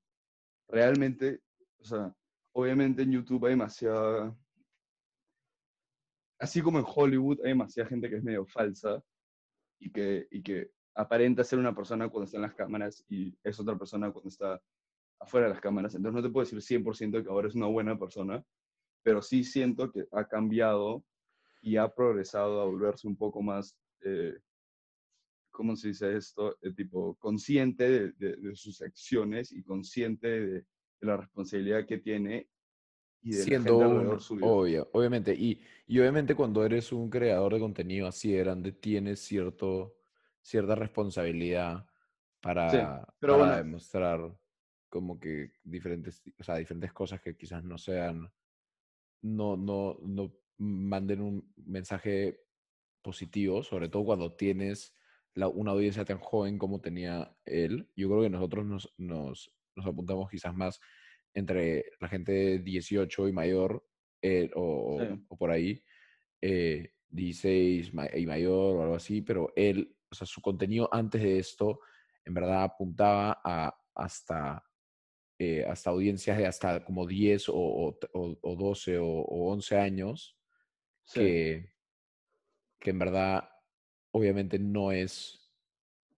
realmente, 0.68 1.40
o 1.78 1.84
sea, 1.84 2.14
obviamente 2.52 3.02
en 3.02 3.12
YouTube 3.12 3.44
hay 3.46 3.50
demasiada, 3.52 4.34
así 6.38 6.62
como 6.62 6.78
en 6.78 6.84
Hollywood 6.86 7.40
hay 7.42 7.48
demasiada 7.50 7.88
gente 7.88 8.08
que 8.08 8.16
es 8.16 8.24
medio 8.24 8.46
falsa 8.46 9.02
y 9.78 9.90
que, 9.90 10.26
y 10.30 10.42
que 10.42 10.70
aparenta 10.94 11.44
ser 11.44 11.58
una 11.58 11.74
persona 11.74 12.08
cuando 12.08 12.24
está 12.24 12.38
en 12.38 12.42
las 12.42 12.54
cámaras 12.54 13.04
y 13.08 13.36
es 13.44 13.58
otra 13.60 13.76
persona 13.78 14.10
cuando 14.10 14.28
está 14.28 14.60
afuera 15.20 15.46
de 15.48 15.54
las 15.54 15.62
cámaras. 15.62 15.94
Entonces 15.94 16.16
no 16.16 16.26
te 16.28 16.32
puedo 16.32 16.44
decir 16.44 16.62
100% 16.62 17.22
que 17.22 17.28
ahora 17.30 17.48
es 17.48 17.54
una 17.54 17.66
buena 17.66 17.98
persona, 17.98 18.44
pero 19.02 19.22
sí 19.22 19.44
siento 19.44 19.90
que 19.92 20.06
ha 20.12 20.26
cambiado 20.28 21.04
y 21.62 21.76
ha 21.76 21.88
progresado 21.94 22.60
a 22.62 22.66
volverse 22.66 23.08
un 23.08 23.16
poco 23.16 23.42
más, 23.42 23.76
eh, 24.02 24.34
¿cómo 25.50 25.76
se 25.76 25.88
dice 25.88 26.16
esto? 26.16 26.56
Eh, 26.62 26.72
tipo, 26.72 27.16
consciente 27.16 27.88
de, 27.88 28.12
de- 28.12 28.36
de 28.36 28.56
sus 28.56 28.80
acciones 28.82 29.52
y 29.52 29.62
consciente 29.62 30.28
de, 30.28 30.46
de 30.60 30.64
la 31.00 31.16
responsabilidad 31.16 31.86
que 31.86 31.98
tiene 31.98 32.48
y 33.22 33.34
de 33.34 33.46
la 33.46 33.46
siendo 33.46 33.58
gente 33.58 33.84
un, 33.86 33.86
alrededor 33.86 34.22
suyo. 34.22 34.46
obvio, 34.50 34.88
obviamente. 34.92 35.34
Y, 35.34 35.60
y 35.86 35.98
obviamente 35.98 36.34
cuando 36.34 36.64
eres 36.64 36.92
un 36.92 37.10
creador 37.10 37.54
de 37.54 37.60
contenido 37.60 38.06
así 38.08 38.32
de 38.32 38.38
grande, 38.40 38.72
tienes 38.72 39.20
cierto, 39.20 39.96
cierta 40.42 40.74
responsabilidad 40.74 41.86
para, 42.40 43.06
pero 43.18 43.36
para 43.36 43.38
bueno. 43.38 43.56
demostrar 43.58 44.36
como 44.90 45.18
que 45.18 45.52
diferentes, 45.64 46.22
o 46.38 46.44
sea, 46.44 46.56
diferentes 46.56 46.92
cosas 46.92 47.22
que 47.22 47.36
quizás 47.36 47.64
no 47.64 47.78
sean, 47.78 48.30
no, 49.22 49.56
no, 49.56 49.98
no 50.02 50.36
manden 50.58 51.22
un 51.22 51.54
mensaje 51.56 52.40
positivo, 53.02 53.62
sobre 53.62 53.88
todo 53.88 54.04
cuando 54.04 54.34
tienes 54.36 54.94
la- 55.34 55.48
una 55.48 55.70
audiencia 55.72 56.04
tan 56.04 56.18
joven 56.18 56.58
como 56.58 56.80
tenía 56.80 57.36
él. 57.46 57.90
Yo 57.96 58.08
creo 58.08 58.22
que 58.22 58.30
nosotros 58.30 58.66
nos, 58.66 58.94
nos, 58.98 59.56
nos 59.76 59.86
apuntamos 59.86 60.28
quizás 60.30 60.54
más 60.54 60.80
entre 61.32 61.84
la 62.00 62.08
gente 62.08 62.32
de 62.32 62.58
18 62.58 63.28
y 63.28 63.32
mayor, 63.32 63.86
eh, 64.22 64.50
o, 64.54 64.98
Sí. 65.00 65.24
o 65.28 65.36
por 65.38 65.50
ahí, 65.50 65.82
eh, 66.42 66.94
16 67.08 67.94
ma- 67.94 68.08
y 68.14 68.26
mayor 68.26 68.76
o 68.76 68.82
algo 68.82 68.94
así, 68.96 69.22
pero 69.22 69.52
él, 69.56 69.96
o 70.10 70.14
sea, 70.14 70.26
su 70.26 70.42
contenido 70.42 70.88
antes 70.92 71.22
de 71.22 71.38
esto, 71.38 71.80
en 72.24 72.34
verdad 72.34 72.64
apuntaba 72.64 73.40
a 73.44 73.76
hasta, 73.94 74.62
eh, 75.42 75.64
hasta 75.64 75.88
audiencias 75.90 76.36
de 76.36 76.46
hasta 76.46 76.84
como 76.84 77.06
10 77.06 77.48
o, 77.48 77.54
o, 77.56 77.98
o- 78.12 78.38
o 78.42 78.56
12 78.56 78.98
o, 78.98 79.06
o 79.06 79.50
11 79.52 79.76
años, 79.78 80.36
Sí. 81.04 81.20
que, 81.20 81.72
que 82.78 82.90
en 82.90 82.98
verdad 82.98 83.48
obviamente 84.12 84.58
no 84.58 84.92
es, 84.92 85.50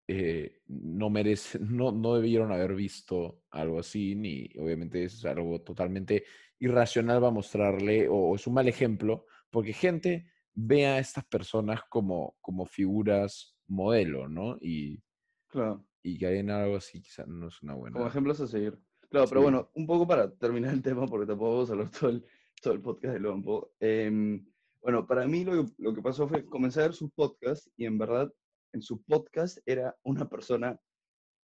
eh, 0.08 0.62
no 0.66 1.08
merece, 1.08 1.58
no, 1.62 1.92
no 1.92 2.16
debieron 2.16 2.50
haber 2.52 2.74
visto 2.74 3.44
algo 3.50 3.78
así, 3.78 4.14
ni 4.16 4.48
obviamente 4.58 5.04
es 5.04 5.24
algo 5.24 5.60
totalmente 5.62 6.24
irracional 6.58 7.22
va 7.22 7.28
a 7.28 7.32
mostrarle, 7.32 8.08
o, 8.10 8.34
es 8.34 8.46
un 8.48 8.54
mal 8.54 8.66
ejemplo, 8.68 9.26
porque 9.50 9.72
gente 9.72 10.26
ve 10.54 10.86
a 10.86 10.98
estas 10.98 11.24
personas 11.26 11.82
como, 11.88 12.36
como 12.40 12.66
figuras 12.66 13.56
modelo, 13.68 14.28
¿no? 14.28 14.58
Y, 14.60 15.00
Claro. 15.48 15.86
y 16.02 16.18
que 16.18 16.38
en 16.38 16.50
algo 16.50 16.76
así 16.76 17.00
quizás 17.00 17.28
no 17.28 17.46
es 17.48 17.62
una 17.62 17.74
buena... 17.74 17.94
Como 17.94 18.08
ejemplos 18.08 18.40
a 18.40 18.46
seguir. 18.48 18.78
Claro, 19.12 19.26
pero 19.28 19.42
bueno, 19.42 19.70
un 19.74 19.86
poco 19.86 20.06
para 20.06 20.30
terminar 20.36 20.72
el 20.72 20.80
tema, 20.80 21.06
porque 21.06 21.26
tampoco 21.26 21.52
vamos 21.52 21.68
a 21.68 21.72
hablar 21.74 21.90
todo 21.90 22.08
el, 22.08 22.24
todo 22.62 22.72
el 22.72 22.80
podcast 22.80 23.18
de 23.18 23.20
Paul. 23.20 23.68
Em, 23.78 24.42
bueno, 24.80 25.06
para 25.06 25.26
mí 25.26 25.44
lo 25.44 25.66
que, 25.66 25.72
lo 25.76 25.94
que 25.94 26.00
pasó 26.00 26.26
fue 26.26 26.46
comencé 26.46 26.80
a 26.80 26.84
ver 26.84 26.94
sus 26.94 27.10
podcasts 27.12 27.70
y 27.76 27.84
en 27.84 27.98
verdad 27.98 28.32
en 28.72 28.80
su 28.80 29.02
podcast 29.02 29.58
era 29.66 29.94
una 30.02 30.26
persona 30.30 30.80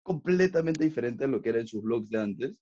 completamente 0.03 0.83
diferente 0.83 1.23
a 1.23 1.27
lo 1.27 1.41
que 1.41 1.49
era 1.49 1.59
en 1.59 1.67
sus 1.67 1.81
blogs 1.81 2.07
de 2.11 2.19
antes, 2.19 2.55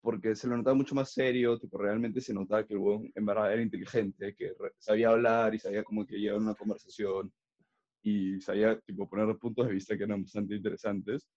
porque 0.00 0.34
se 0.34 0.48
lo 0.48 0.56
notaba 0.56 0.74
mucho 0.74 0.94
más 0.94 1.12
serio, 1.12 1.58
tipo, 1.58 1.76
realmente 1.76 2.22
se 2.22 2.32
notaba 2.32 2.66
que 2.66 2.72
el 2.72 2.80
huevón 2.80 3.12
en 3.14 3.26
verdad 3.26 3.52
era 3.52 3.60
inteligente, 3.60 4.34
que 4.34 4.54
sabía 4.78 5.10
hablar 5.10 5.54
y 5.54 5.58
sabía 5.58 5.84
como 5.84 6.06
que 6.06 6.16
llevar 6.16 6.40
una 6.40 6.54
conversación 6.54 7.30
y 8.02 8.40
sabía 8.40 8.80
tipo, 8.80 9.06
poner 9.06 9.36
puntos 9.36 9.66
de 9.66 9.74
vista 9.74 9.98
que 9.98 10.04
eran 10.04 10.22
bastante 10.22 10.54
interesantes. 10.54 11.28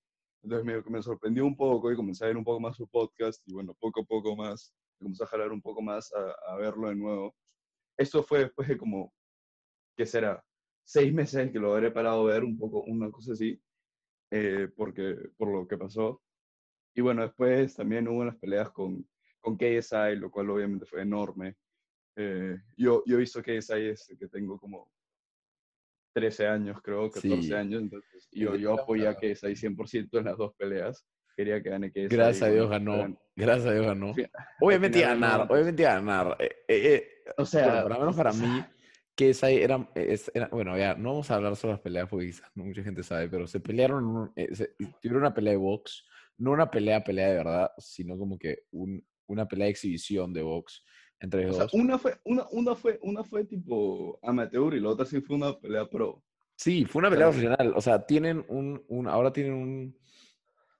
Entonces 0.43 0.65
me, 0.65 0.81
me 0.91 1.01
sorprendió 1.01 1.45
un 1.45 1.55
poco 1.55 1.91
y 1.91 1.95
comencé 1.95 2.25
a 2.25 2.27
ver 2.27 2.37
un 2.37 2.43
poco 2.43 2.59
más 2.59 2.75
su 2.77 2.87
podcast 2.87 3.41
y 3.47 3.53
bueno, 3.53 3.73
poco 3.79 4.01
a 4.01 4.05
poco 4.05 4.35
más, 4.35 4.73
me 4.99 5.05
comencé 5.05 5.23
a 5.23 5.27
jalar 5.27 5.51
un 5.51 5.61
poco 5.61 5.81
más 5.81 6.11
a, 6.13 6.53
a 6.53 6.57
verlo 6.57 6.89
de 6.89 6.95
nuevo. 6.95 7.35
Esto 7.97 8.23
fue 8.23 8.39
después 8.39 8.67
de 8.67 8.77
como, 8.77 9.13
¿qué 9.97 10.05
será? 10.05 10.43
Seis 10.85 11.13
meses 11.13 11.51
que 11.51 11.59
lo 11.59 11.73
habré 11.73 11.91
parado 11.91 12.27
a 12.27 12.33
ver, 12.33 12.43
un 12.43 12.57
poco, 12.57 12.83
una 12.83 13.09
cosa 13.11 13.33
así. 13.33 13.61
eh, 14.31 14.69
porque, 14.75 15.29
por 15.37 15.49
lo 15.49 15.67
que 15.67 15.77
pasó. 15.77 16.21
Y 16.95 17.01
bueno, 17.01 17.23
después 17.23 17.75
también 17.75 18.07
hubo 18.07 18.25
las 18.25 18.37
peleas 18.37 18.71
con, 18.71 19.07
con 19.41 19.57
KSI, 19.57 20.15
lo 20.17 20.31
cual 20.31 20.49
obviamente 20.51 20.85
fue 20.85 21.01
enorme. 21.03 21.55
Eh, 22.15 22.57
yo, 22.77 23.03
yo 23.05 23.15
he 23.17 23.19
visto 23.19 23.41
KSI 23.43 23.89
es 23.89 24.15
que 24.19 24.27
tengo 24.27 24.59
como 24.59 24.91
13 26.13 26.47
años, 26.47 26.77
creo, 26.83 27.09
14 27.09 27.41
Sí. 27.41 27.53
años, 27.53 27.81
entonces 27.81 28.27
yo, 28.31 28.55
yo 28.55 28.73
apoyé 28.79 29.07
a 29.07 29.15
KSI 29.15 29.55
100% 29.55 30.19
en 30.19 30.25
las 30.25 30.37
dos 30.37 30.53
peleas. 30.55 31.05
Quería 31.35 31.61
que 31.63 31.69
gane 31.71 31.91
KSI. 31.91 32.07
Gracias 32.09 32.43
a 32.43 32.51
Dios 32.51 32.69
ganó. 32.69 33.17
Gracias 33.35 33.65
a 33.67 33.73
Dios 33.73 33.85
ganó. 33.87 34.13
Obviamente 34.61 34.99
iba 34.99 35.07
a 35.07 35.13
ganar, 35.15 35.47
obviamente 35.51 35.81
iba 35.81 35.91
a 35.91 35.95
ganar. 35.95 36.37
Eh, 36.39 36.49
eh, 36.67 36.93
eh, 36.95 37.07
O 37.37 37.45
sea, 37.45 37.81
por 37.81 37.91
lo 37.93 37.99
menos 37.99 38.15
para 38.15 38.31
mí, 38.33 38.63
que 39.15 39.29
esa 39.31 39.49
era, 39.49 39.89
es- 39.95 40.31
era- 40.35 40.47
bueno, 40.49 40.77
ya, 40.77 40.93
no 40.95 41.09
vamos 41.09 41.31
a 41.31 41.35
hablar 41.35 41.55
sobre 41.55 41.73
las 41.73 41.81
peleas 41.81 42.07
porque 42.09 42.27
quizás 42.27 42.51
no 42.55 42.63
mucha 42.65 42.83
gente 42.83 43.01
sabe, 43.03 43.29
pero 43.29 43.47
se 43.47 43.59
pelearon, 43.59 44.31
eh, 44.35 44.53
se- 44.55 44.75
tuvieron 45.01 45.21
una 45.21 45.33
pelea 45.33 45.51
de 45.53 45.57
box, 45.57 46.05
no 46.37 46.51
una 46.51 46.69
pelea, 46.69 47.03
pelea 47.03 47.29
de 47.29 47.35
verdad, 47.37 47.71
sino 47.79 48.17
como 48.17 48.37
que 48.37 48.63
un- 48.71 49.03
una 49.27 49.47
pelea 49.47 49.65
de 49.65 49.71
exhibición 49.71 50.33
de 50.33 50.41
box 50.43 50.83
entre 51.23 51.49
o 51.49 51.53
sea, 51.53 51.63
dos. 51.63 51.73
una 51.73 51.97
fue, 51.97 52.19
una, 52.25 52.45
una 52.51 52.75
fue, 52.75 52.99
una 53.01 53.23
fue 53.23 53.45
tipo 53.45 54.19
amateur 54.21 54.75
y 54.75 54.79
la 54.79 54.89
otra 54.89 55.05
sí 55.05 55.21
fue 55.21 55.35
una 55.37 55.57
pelea 55.57 55.89
pro. 55.89 56.23
Sí, 56.55 56.85
fue 56.85 56.99
una 56.99 57.09
pelea 57.09 57.27
profesional, 57.27 57.73
o 57.75 57.81
sea, 57.81 58.05
tienen 58.05 58.45
un, 58.47 58.83
un 58.89 59.07
ahora 59.07 59.33
tienen 59.33 59.53
un, 59.53 59.97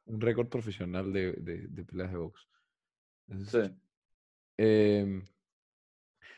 un 0.06 0.22
récord 0.22 0.48
profesional 0.50 1.12
de, 1.12 1.32
de, 1.34 1.68
de 1.68 1.84
peleas 1.86 2.12
de 2.12 2.18
box. 2.18 2.48
Entonces, 3.28 3.72
Sí. 3.72 3.78
Em, 4.58 5.24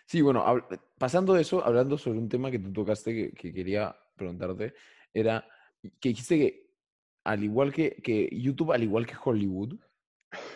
sí, 0.06 0.22
bueno, 0.22 0.46
hab- 0.46 0.80
pasando 0.98 1.34
de 1.34 1.42
eso, 1.42 1.66
hablando 1.66 1.98
sobre 1.98 2.20
un 2.20 2.30
tema 2.30 2.50
que 2.52 2.60
tú 2.60 2.72
tocaste 2.72 3.14
que, 3.14 3.32
que 3.34 3.54
quería 3.54 3.96
preguntarte, 4.16 4.74
era 5.14 5.46
que 6.00 6.10
dijiste 6.10 6.38
que 6.38 6.70
al 7.26 7.44
igual 7.44 7.74
que, 7.74 7.96
que 8.04 8.30
YouTube, 8.32 8.72
al 8.72 8.84
igual 8.84 9.06
que 9.06 9.16
Hollywood, 9.22 9.80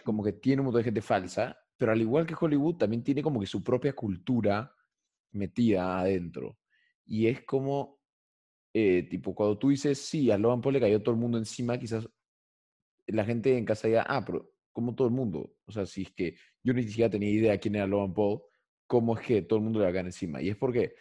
como 0.05 0.23
que 0.23 0.33
tiene 0.33 0.62
un 0.62 0.65
montón 0.67 0.79
de 0.81 0.85
gente 0.85 1.01
falsa, 1.01 1.57
pero 1.79 1.93
al 1.93 2.01
igual 2.01 2.27
que 2.27 2.35
Hollywood, 2.37 2.75
también 2.75 3.03
tiene 3.03 3.23
como 3.23 3.39
que 3.39 3.47
su 3.47 3.63
propia 3.63 3.93
cultura 3.93 4.75
metida 5.31 5.99
adentro. 5.99 6.59
Y 7.05 7.27
es 7.27 7.45
como, 7.45 8.01
eh, 8.73 9.03
tipo, 9.03 9.33
cuando 9.33 9.57
tú 9.57 9.69
dices, 9.69 9.97
sí, 9.97 10.29
a 10.29 10.37
Logan 10.37 10.59
Paul 10.59 10.73
le 10.73 10.81
cayó 10.81 11.01
todo 11.01 11.15
el 11.15 11.21
mundo 11.21 11.37
encima, 11.37 11.79
quizás 11.79 12.05
la 13.07 13.23
gente 13.23 13.57
en 13.57 13.63
casa 13.63 13.87
diga, 13.87 14.05
ah, 14.09 14.25
pero 14.25 14.51
como 14.73 14.93
todo 14.93 15.07
el 15.07 15.13
mundo. 15.13 15.55
O 15.65 15.71
sea, 15.71 15.85
si 15.85 16.01
es 16.01 16.11
que 16.11 16.35
yo 16.61 16.73
ni 16.73 16.83
siquiera 16.83 17.09
tenía 17.09 17.29
idea 17.29 17.57
quién 17.57 17.75
era 17.75 17.87
Logan 17.87 18.13
Paul, 18.13 18.41
¿cómo 18.85 19.17
es 19.17 19.25
que 19.25 19.41
todo 19.43 19.59
el 19.59 19.63
mundo 19.63 19.79
le 19.79 19.85
va 19.85 19.91
a 19.91 19.93
caer 19.93 20.05
encima? 20.05 20.41
Y 20.41 20.49
es 20.49 20.57
porque 20.57 20.95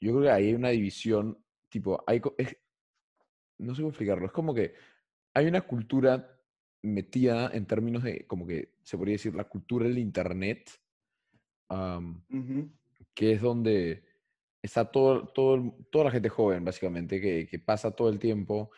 yo 0.00 0.12
creo 0.12 0.22
que 0.22 0.30
ahí 0.30 0.46
hay 0.46 0.54
una 0.54 0.70
división, 0.70 1.44
tipo, 1.68 2.02
hay, 2.06 2.22
no 3.58 3.74
sé 3.74 3.82
cómo 3.82 3.90
explicarlo, 3.90 4.24
es 4.24 4.32
como 4.32 4.54
que 4.54 4.72
hay 5.34 5.44
una 5.44 5.60
cultura 5.60 6.41
metida 6.82 7.50
en 7.52 7.66
términos 7.66 8.02
de, 8.02 8.26
como 8.26 8.46
que 8.46 8.74
se 8.82 8.96
podría 8.96 9.14
decir, 9.14 9.34
la 9.34 9.44
cultura 9.48 9.86
del 9.86 9.98
Internet, 9.98 10.70
am, 11.68 12.24
Ujú. 12.30 12.70
que 13.14 13.32
es 13.32 13.40
donde 13.42 14.04
está 14.62 14.90
todo, 14.90 15.26
todo, 15.28 15.76
toda 15.90 16.06
la 16.06 16.10
gente 16.10 16.28
joven, 16.28 16.64
básicamente, 16.64 17.20
que, 17.20 17.46
que 17.46 17.58
pasa 17.58 17.90
todo 17.94 18.08
el 18.08 18.18
tiempo, 18.18 18.70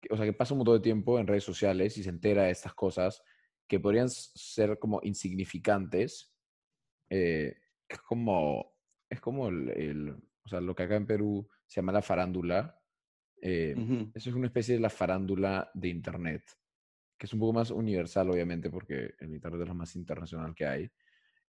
que- 0.00 0.12
o 0.12 0.16
sea, 0.16 0.24
que 0.26 0.32
pasa 0.32 0.54
un 0.54 0.58
montón 0.58 0.74
de 0.76 0.80
tiempo 0.82 1.18
en 1.18 1.26
redes 1.26 1.44
sociales 1.44 1.96
y 1.98 2.02
se 2.02 2.10
entera 2.10 2.44
de 2.44 2.50
estas 2.50 2.74
cosas 2.74 3.22
que 3.68 3.80
podrían 3.80 4.08
ser 4.10 4.78
como 4.78 5.00
insignificantes. 5.02 6.28
eh, 7.10 7.54
es 7.88 7.98
como, 8.00 8.74
es 9.10 9.20
como 9.20 9.48
el, 9.48 9.68
el- 9.70 10.10
o 10.44 10.48
sea, 10.48 10.60
lo 10.62 10.74
que 10.74 10.84
acá 10.84 10.96
en 10.96 11.06
Perú 11.06 11.46
se 11.66 11.76
llama 11.80 11.92
la 11.92 12.00
farándula. 12.02 12.80
eh, 13.42 13.74
Ujú. 13.76 14.10
Eso 14.14 14.30
es 14.30 14.34
una 14.36 14.46
especie 14.46 14.74
de 14.76 14.80
la 14.80 14.88
farándula 14.90 15.70
de 15.74 15.88
Internet, 15.88 16.42
que 17.22 17.26
es 17.26 17.32
un 17.34 17.38
poco 17.38 17.52
más 17.52 17.70
universal, 17.70 18.28
obviamente, 18.30 18.68
porque 18.68 19.14
el 19.20 19.32
Internet 19.32 19.62
es 19.62 19.68
lo 19.68 19.74
más 19.76 19.94
internacional 19.94 20.56
que 20.56 20.66
hay. 20.66 20.90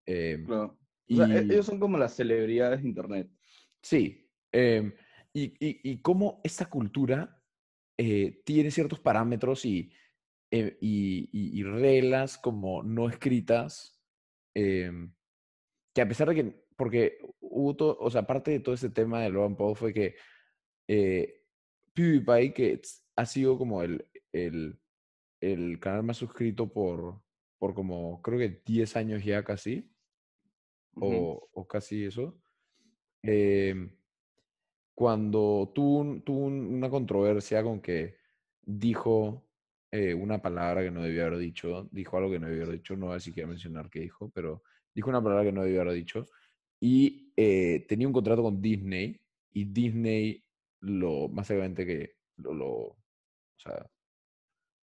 em, 0.04 0.44
Claro. 0.44 0.80
O 1.12 1.16
sea, 1.16 1.26
e- 1.28 1.46
y- 1.46 1.52
ellos 1.52 1.68
son 1.68 1.80
como 1.80 1.96
las 1.96 2.16
celebridades 2.16 2.82
de 2.82 2.88
internet. 2.90 3.30
Sí. 3.80 4.28
em, 4.52 4.92
y, 5.32 5.44
y, 5.64 5.92
y 5.92 6.02
cómo 6.02 6.42
esta 6.44 6.66
cultura 6.66 7.44
eh, 8.00 8.42
tiene 8.46 8.72
ciertos 8.72 9.00
parámetros 9.00 9.64
y, 9.64 9.92
eh, 10.50 10.76
y, 10.82 11.30
y- 11.32 11.62
reglas 11.64 12.40
como 12.40 12.82
no 12.82 13.08
escritas, 13.08 14.02
em, 14.56 15.14
que 15.94 16.02
a 16.02 16.08
pesar 16.08 16.30
de 16.30 16.36
que, 16.36 16.66
porque 16.76 17.20
hubo 17.42 17.76
todo, 17.76 17.96
o 18.00 18.10
sea, 18.10 18.26
parte 18.26 18.50
de 18.50 18.60
todo 18.60 18.74
este 18.74 18.90
tema 18.90 19.22
de 19.22 19.30
Logan 19.30 19.56
Paul 19.56 19.76
fue 19.76 19.94
que 19.94 20.16
eh, 20.88 21.44
PewDiePie, 21.94 22.54
que 22.56 22.82
ha 23.18 23.26
sido 23.28 23.56
como 23.56 23.84
el, 23.84 24.08
el, 24.32 24.80
el 25.42 25.80
canal 25.80 26.04
más 26.04 26.18
suscrito 26.18 26.72
por, 26.72 27.22
por 27.58 27.74
como, 27.74 28.22
creo 28.22 28.38
que 28.40 28.62
10 28.66 28.96
años 28.96 29.24
ya 29.24 29.44
casi, 29.44 29.92
o, 30.96 31.50
o 31.54 31.68
casi 31.68 32.06
eso. 32.06 32.42
em, 33.24 33.98
cuando 34.96 35.72
tuvo, 35.74 36.00
un- 36.00 36.22
tuvo 36.24 36.46
un- 36.46 36.74
una 36.76 36.90
controversia 36.90 37.64
con 37.64 37.82
que 37.82 38.18
dijo 38.62 39.46
eh, 39.92 40.14
una 40.14 40.40
palabra 40.42 40.84
que 40.84 40.92
no 40.92 41.02
debía 41.04 41.26
haber 41.26 41.40
dicho, 41.40 41.90
dijo 41.92 42.18
algo 42.18 42.30
que 42.32 42.40
no 42.40 42.48
debía 42.48 42.64
haber 42.66 42.78
dicho, 42.78 42.96
no 42.96 43.08
voy 43.08 43.16
a 43.18 43.20
siquiera 43.20 43.50
mencionar 43.50 43.90
qué 43.90 44.02
dijo, 44.02 44.30
pero 44.32 44.62
dijo 44.94 45.10
una 45.10 45.24
palabra 45.24 45.44
que 45.46 45.52
no 45.52 45.64
debía 45.64 45.82
haber 45.82 45.96
dicho, 45.96 46.28
y 46.80 47.34
eh, 47.36 47.86
tenía 47.88 48.06
un 48.08 48.14
contrato 48.14 48.44
con 48.44 48.62
Disney, 48.62 49.20
y 49.52 49.66
Disney 49.66 50.46
lo, 50.82 51.28
básicamente 51.30 51.86
que 51.88 52.18
lo, 52.38 52.54
lo, 52.54 52.68
o 52.70 52.98
sea, 53.58 53.90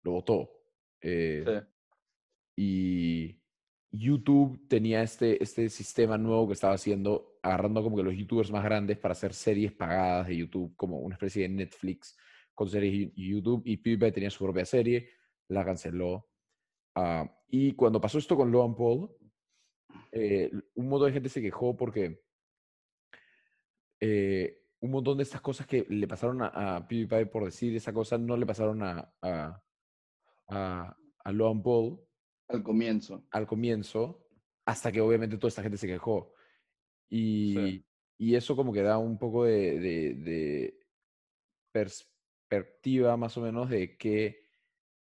lo 0.03 0.13
votó. 0.13 0.51
eh, 1.01 1.45
Sí. 1.47 1.67
y 2.57 3.43
YouTube 3.91 4.67
tenía 4.69 5.03
este, 5.03 5.43
este 5.43 5.69
sistema 5.69 6.17
nuevo 6.17 6.47
que 6.47 6.55
estaba 6.55 6.75
haciendo, 6.75 7.39
agarrando 7.43 7.83
como 7.83 7.97
que 7.97 8.03
los 8.03 8.15
youtubers 8.15 8.51
más 8.51 8.65
grandes 8.65 8.99
para 8.99 9.13
hacer 9.13 9.35
series 9.35 9.73
pagadas 9.73 10.29
de 10.29 10.37
YouTube, 10.39 10.75
como 10.77 10.99
una 11.01 11.15
especie 11.17 11.43
de 11.43 11.49
Netflix 11.51 12.17
con 12.55 12.69
series 12.69 13.11
y 13.17 13.31
YouTube, 13.31 13.63
y 13.65 13.77
PewDiePie 13.79 14.13
tenía 14.13 14.31
su 14.31 14.45
propia 14.45 14.65
serie, 14.65 15.09
la 15.49 15.65
canceló. 15.65 16.29
Ah, 16.95 17.31
y 17.49 17.73
cuando 17.73 18.01
pasó 18.01 18.19
esto 18.19 18.37
con 18.37 18.51
Logan 18.53 18.75
Paul, 18.75 19.11
eh, 20.13 20.51
un 20.75 20.89
montón 20.89 21.09
de 21.09 21.13
gente 21.15 21.29
se 21.29 21.43
quejó 21.43 21.77
porque 21.77 22.23
eh, 24.01 24.63
un 24.81 24.91
montón 24.91 25.17
de 25.17 25.23
estas 25.23 25.41
cosas 25.41 25.67
que 25.67 25.87
le 25.89 26.09
pasaron 26.09 26.43
a, 26.43 26.77
a 26.77 26.87
PewDiePie 26.89 27.27
por 27.27 27.45
decir 27.45 27.75
esa 27.77 27.93
cosa 27.93 28.19
no 28.19 28.37
le 28.37 28.47
pasaron 28.47 28.83
a, 28.83 29.15
a, 29.23 29.63
a, 30.49 30.97
a 31.25 31.33
Logan 31.33 31.63
Paul 31.63 32.01
Al 32.49 32.63
comienzo. 32.63 33.27
al 33.31 33.47
comienzo, 33.47 34.29
hasta 34.67 34.91
que 34.93 35.01
obviamente 35.01 35.37
toda 35.39 35.49
esta 35.49 35.63
gente 35.63 35.79
se 35.79 35.87
quejó. 35.87 36.35
Y, 37.11 37.85
y 38.19 38.35
eso 38.35 38.57
como 38.57 38.73
que 38.73 38.83
da 38.83 38.99
un 38.99 39.19
poco 39.19 39.45
de, 39.45 39.79
de- 39.79 40.15
de 40.15 40.79
perspectiva 41.73 43.17
más 43.17 43.37
o 43.37 43.43
menos 43.43 43.69
de 43.71 43.97
que, 43.97 44.43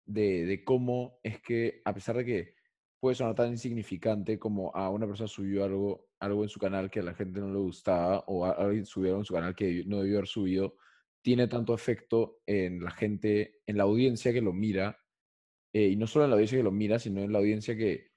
de, 0.05 0.45
de 0.45 0.63
cómo 0.63 1.19
es 1.23 1.41
que, 1.41 1.81
a 1.85 1.93
pesar 1.93 2.17
de 2.17 2.25
que 2.25 2.55
puede 2.99 3.15
sonar 3.15 3.35
tan 3.35 3.49
insignificante 3.51 4.37
como 4.39 4.75
a 4.75 4.89
una 4.89 5.07
persona 5.07 5.27
subió 5.27 5.63
algo, 5.63 6.09
algo 6.19 6.43
en 6.43 6.49
su 6.49 6.59
canal 6.59 6.89
que 6.89 6.99
a 6.99 7.03
la 7.03 7.13
gente 7.13 7.39
no 7.39 7.51
le 7.51 7.59
gustaba, 7.59 8.23
o 8.27 8.45
a- 8.45 8.51
alguien 8.51 8.85
subió 8.85 9.09
algo 9.09 9.21
en 9.21 9.25
su 9.25 9.33
canal 9.33 9.55
que 9.55 9.83
no 9.85 10.01
debió 10.01 10.17
haber 10.17 10.27
subido, 10.27 10.75
tiene 11.23 11.47
tanto 11.47 11.73
efecto 11.73 12.41
en 12.45 12.83
la 12.83 12.91
gente, 12.91 13.61
en 13.65 13.77
la 13.77 13.83
audiencia 13.83 14.33
que 14.33 14.41
lo 14.41 14.53
mira, 14.53 15.00
eh, 15.73 15.87
y 15.89 15.95
no 15.97 16.07
solo 16.07 16.25
en 16.25 16.31
la 16.31 16.35
audiencia 16.35 16.57
que 16.57 16.63
lo 16.63 16.71
mira, 16.71 16.99
sino 16.99 17.21
en 17.21 17.31
la 17.33 17.39
audiencia 17.39 17.75
que, 17.77 18.07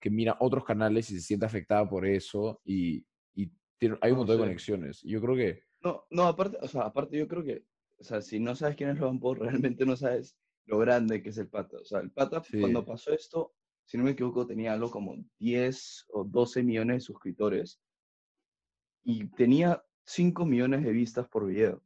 que 0.00 0.10
mira 0.10 0.36
otros 0.40 0.64
canales 0.64 1.10
y 1.10 1.14
se 1.16 1.20
siente 1.22 1.46
afectada 1.46 1.88
por 1.88 2.06
eso, 2.06 2.60
y, 2.64 3.06
y 3.34 3.52
tiene- 3.78 3.98
hay 4.02 4.12
un 4.12 4.18
No, 4.18 4.18
montón 4.18 4.36
de 4.36 4.40
sí. 4.40 4.44
conexiones. 4.44 5.00
Yo 5.02 5.20
creo 5.20 5.36
que, 5.36 5.62
No, 5.82 6.06
no, 6.10 6.24
aparte, 6.26 6.58
o 6.60 6.68
sea, 6.68 6.82
aparte 6.82 7.18
yo 7.18 7.26
creo 7.28 7.42
que, 7.44 7.66
o 7.98 8.04
sea, 8.04 8.20
si 8.22 8.38
no 8.40 8.54
sabes 8.54 8.76
quién 8.76 8.90
es 8.90 8.98
Logan 8.98 9.20
Paul, 9.20 9.38
realmente 9.66 9.84
no 9.86 9.96
sabes 9.96 10.38
lo 10.66 10.78
grande 10.78 11.22
que 11.22 11.30
es 11.30 11.38
el 11.38 11.48
pata. 11.48 11.78
O 11.78 11.84
sea, 11.84 12.00
el 12.00 12.12
pata, 12.12 12.42
Sí. 12.42 12.58
cuando 12.60 12.84
pasó 12.84 13.12
esto, 13.12 13.54
si 13.84 13.98
no 13.98 14.04
me 14.04 14.12
equivoco, 14.12 14.46
tenía 14.46 14.72
algo 14.72 14.90
como 14.90 15.16
10 15.38 16.04
o 16.10 16.24
12 16.24 16.62
millones 16.62 16.96
de 16.96 17.00
suscriptores 17.00 17.80
y 19.04 19.28
tenía 19.28 19.84
5 20.04 20.44
millones 20.44 20.82
de 20.84 20.92
vistas 20.92 21.28
por 21.28 21.46
video. 21.46 21.82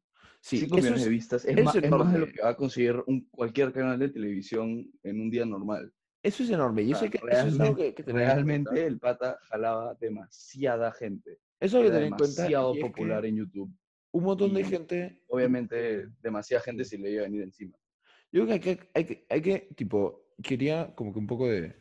Sí, 0.47 0.59
5 0.59 0.77
eso 0.77 0.85
millones 0.85 1.01
de 1.01 1.07
es, 1.07 1.11
vistas 1.11 1.45
es, 1.45 1.65
más, 1.65 1.75
es 1.75 1.91
más 1.91 2.13
de 2.13 2.19
lo 2.21 2.27
que 2.27 2.41
va 2.41 2.51
a 2.51 2.57
conseguir 2.57 3.03
un, 3.07 3.29
cualquier 3.31 3.73
canal 3.73 3.99
de 3.99 4.09
televisión 4.09 4.89
en 5.03 5.21
un 5.21 5.31
día 5.31 5.45
normal. 5.45 5.93
eso 6.23 6.45
es 6.45 6.51
enorme. 6.51 6.83
Y 6.83 6.93
O 6.93 6.97
sea, 6.97 7.05
hay 7.05 7.11
que, 7.11 7.19
eso 7.19 7.47
es 7.49 7.61
algo 7.61 7.77
que, 7.77 7.95
que 7.95 8.03
Realmente 8.05 8.87
el 8.87 8.99
pata 8.99 9.39
jalaba 9.49 9.95
demasiada 10.01 10.93
gente. 10.93 11.39
Eso 11.59 11.79
hay 11.79 11.85
que 11.85 11.91
tener 11.91 12.05
en 12.05 12.11
cuenta. 12.11 12.43
demasiado 12.43 12.75
es 12.75 12.79
que 12.79 12.87
popular 12.87 13.27
en 13.27 13.37
YouTube. 13.37 13.71
Un 14.13 14.25
montón 14.25 14.55
de 14.55 14.61
y 14.61 14.65
gente. 14.65 15.21
Obviamente, 15.27 16.07
demasiada 16.23 16.63
gente 16.63 16.85
se 16.85 16.97
le 16.99 17.11
iba 17.11 17.23
a 17.23 17.25
venir 17.25 17.43
encima. 17.43 17.77
Yo 18.31 18.45
creo 18.45 18.47
que 18.47 18.53
hay 18.53 18.77
que, 18.77 18.91
hay 18.95 19.05
que, 19.05 19.27
hay 19.29 19.43
que, 19.43 19.69
tipo, 19.75 20.27
quería 20.43 20.95
como 20.95 21.13
que 21.13 21.19
un 21.19 21.27
poco 21.27 21.49
de, 21.49 21.75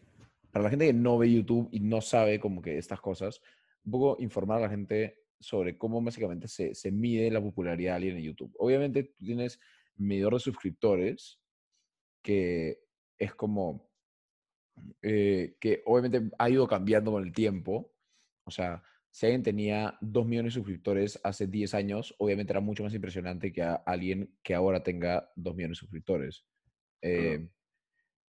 para 0.52 0.64
la 0.64 0.70
gente 0.70 0.88
que 0.88 0.94
no 0.94 1.18
ve 1.18 1.32
YouTube 1.32 1.70
y 1.72 1.82
no 1.82 2.02
sabe 2.02 2.40
como 2.40 2.62
que 2.62 2.78
estas 2.78 3.02
cosas, 3.02 3.42
un 3.84 3.92
poco 3.92 4.18
informar 4.20 4.60
a 4.60 4.62
la 4.62 4.70
gente 4.70 5.25
sobre 5.40 5.78
cómo 5.78 6.02
básicamente 6.02 6.48
se, 6.48 6.74
se 6.76 6.92
mide 6.92 7.30
la 7.32 7.42
popularidad 7.42 7.94
de 7.94 7.96
alguien 7.96 8.18
en 8.18 8.24
YouTube. 8.24 8.54
Obviamente 8.58 9.04
tú 9.04 9.26
tienes 9.26 9.60
medidor 9.98 10.34
de 10.34 10.40
suscriptores, 10.40 11.40
que 12.22 12.80
es 13.18 13.34
como, 13.36 13.90
eh, 15.02 15.56
que 15.60 15.82
obviamente 15.86 16.36
ha 16.38 16.50
ido 16.50 16.68
cambiando 16.68 17.12
con 17.12 17.24
el 17.24 17.34
tiempo. 17.34 17.94
O 18.46 18.52
sea, 18.52 18.84
si 19.12 19.28
alguien 19.28 19.44
tenía 19.44 19.98
2 20.02 20.26
millones 20.26 20.54
de 20.54 20.60
suscriptores 20.60 21.20
hace 21.24 21.48
10 21.48 21.74
años, 21.74 22.16
obviamente 22.18 22.52
era 22.52 22.60
mucho 22.60 22.84
más 22.84 22.94
impresionante 22.94 23.54
que 23.54 23.62
a 23.62 23.76
alguien 23.76 24.36
que 24.44 24.54
ahora 24.54 24.84
tenga 24.84 25.32
2 25.36 25.56
millones 25.56 25.78
de 25.78 25.82
suscriptores. 25.82 26.46
Eh, 27.02 27.48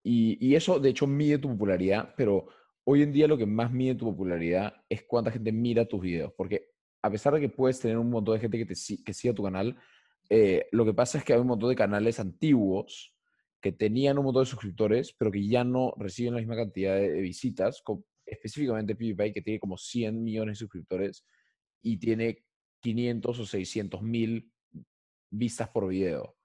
y, 0.02 0.38
y, 0.40 0.54
eso, 0.54 0.80
de 0.80 0.90
hecho, 0.90 1.06
mide 1.06 1.38
tu 1.38 1.48
popularidad, 1.48 2.14
pero 2.16 2.48
hoy 2.84 3.02
en 3.02 3.12
día 3.12 3.28
lo 3.28 3.36
que 3.36 3.44
más 3.44 3.70
mide 3.70 3.94
tu 3.94 4.06
popularidad 4.06 4.74
es 4.88 5.02
cuánta 5.02 5.30
gente 5.30 5.52
mira 5.52 5.86
tus 5.86 6.00
videos, 6.00 6.32
porque 6.36 6.69
a 7.02 7.10
pesar 7.10 7.34
de 7.34 7.40
que 7.40 7.48
puedes 7.48 7.80
tener 7.80 7.98
un 7.98 8.10
montón 8.10 8.34
de 8.34 8.40
gente 8.40 8.58
que, 8.58 8.66
te, 8.66 8.74
que 9.04 9.14
siga 9.14 9.34
tu 9.34 9.42
canal, 9.42 9.76
eh, 10.28 10.66
lo 10.72 10.84
que 10.84 10.94
pasa 10.94 11.18
es 11.18 11.24
que 11.24 11.32
hay 11.32 11.40
un 11.40 11.48
montón 11.48 11.70
de 11.70 11.76
canales 11.76 12.20
antiguos 12.20 13.14
que 13.60 13.72
tenían 13.72 14.18
un 14.18 14.24
montón 14.24 14.44
de 14.44 14.50
suscriptores, 14.50 15.12
pero 15.12 15.30
que 15.30 15.46
ya 15.46 15.64
no 15.64 15.92
reciben 15.98 16.34
la 16.34 16.40
misma 16.40 16.56
cantidad 16.56 16.94
de, 16.94 17.20
visitas, 17.20 17.82
específicamente 18.24 18.94
PewDiePie, 18.94 19.32
que 19.32 19.42
tiene 19.42 19.60
como 19.60 19.76
100 19.76 20.22
millones 20.22 20.54
de 20.54 20.60
suscriptores 20.60 21.26
y 21.82 21.98
tiene 21.98 22.44
500 22.80 23.38
o 23.38 23.44
600 23.44 24.02
mil 24.02 24.50
vistas 25.30 25.68
por 25.68 25.88
video. 25.88 26.36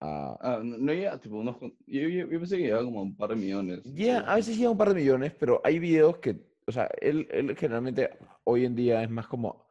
Ah, 0.00 0.36
ah 0.40 0.60
no, 0.64 0.92
llega, 0.92 1.20
tipo, 1.20 1.36
unos, 1.36 1.56
yo, 1.86 2.08
yo, 2.08 2.28
pensé 2.28 2.56
que 2.56 2.64
llegaba 2.64 2.84
como 2.84 3.02
un 3.02 3.16
par 3.16 3.30
de 3.30 3.36
millones. 3.36 3.80
Ya, 3.84 4.20
a 4.20 4.36
veces 4.36 4.56
llega 4.56 4.70
un 4.70 4.78
par 4.78 4.88
de 4.88 5.00
millones, 5.00 5.34
pero 5.38 5.60
hay 5.62 5.78
videos 5.78 6.18
que, 6.18 6.49
o 6.70 6.72
sea, 6.72 6.88
él, 7.00 7.28
él 7.30 7.56
generalmente 7.56 8.10
hoy 8.44 8.64
en 8.64 8.74
día 8.74 9.02
es 9.02 9.10
más 9.10 9.26
como, 9.26 9.68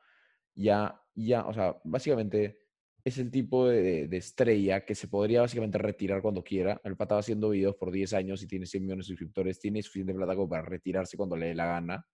ya, 0.55 1.01
ya, 1.15 1.45
o 1.45 1.53
sea, 1.53 1.79
básicamente 1.83 2.59
es 3.03 3.17
el 3.17 3.31
tipo 3.31 3.67
de, 3.67 4.07
de, 4.07 4.17
estrella 4.17 4.85
que 4.85 4.93
se 4.93 5.07
podría 5.07 5.41
básicamente 5.41 5.77
retirar 5.77 6.21
cuando 6.21 6.43
quiera. 6.43 6.79
El 6.83 6.97
pata 6.97 7.15
va 7.15 7.21
haciendo 7.21 7.49
videos 7.49 7.75
por 7.75 7.91
10 7.91 8.13
años 8.13 8.43
y 8.43 8.47
tiene 8.47 8.65
100 8.65 8.83
millones 8.83 9.05
de 9.05 9.13
suscriptores, 9.13 9.59
tiene 9.59 9.81
suficiente 9.81 10.13
plata 10.13 10.35
como 10.35 10.49
para 10.49 10.63
retirarse 10.63 11.17
cuando 11.17 11.35
le 11.35 11.47
dé 11.47 11.55
la 11.55 11.65
gana. 11.65 12.05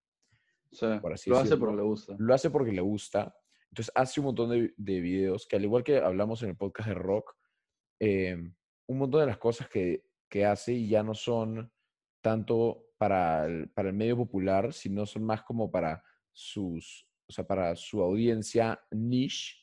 Sí, 0.72 0.86
lo 1.28 1.38
hace 1.38 1.58
porque 1.58 1.76
le 1.76 1.84
gusta. 1.84 2.16
Lo 2.18 2.34
hace 2.34 2.50
porque 2.50 2.72
le 2.72 2.82
gusta. 2.82 3.36
Entonces 3.70 3.92
hace 3.96 4.20
un 4.20 4.28
montón 4.28 4.50
de, 4.52 4.74
de 4.78 5.00
videos 5.02 5.48
que 5.48 5.56
al 5.56 5.64
igual 5.64 5.84
que 5.84 5.98
hablamos 5.98 6.44
en 6.44 6.50
el 6.50 6.56
podcast 6.56 6.90
de 6.90 6.96
rock, 6.96 7.36
Em, 8.00 8.54
un 8.88 8.98
montón 8.98 9.22
de 9.22 9.28
las 9.28 9.38
cosas 9.38 9.70
que, 9.70 10.06
que 10.30 10.46
hace 10.46 10.86
ya 10.88 11.02
no 11.04 11.14
son 11.14 11.72
tanto 12.22 12.85
para 12.98 13.46
el, 13.46 13.70
para 13.70 13.90
el 13.90 13.96
medio 13.96 14.18
popular, 14.18 14.74
sino 14.74 15.06
son 15.06 15.24
más 15.24 15.44
como 15.44 15.70
para 15.72 16.04
sus, 16.32 17.08
o 17.28 17.32
sea, 17.32 17.46
para 17.46 17.76
su 17.76 18.02
audiencia 18.02 18.80
niche 18.92 19.56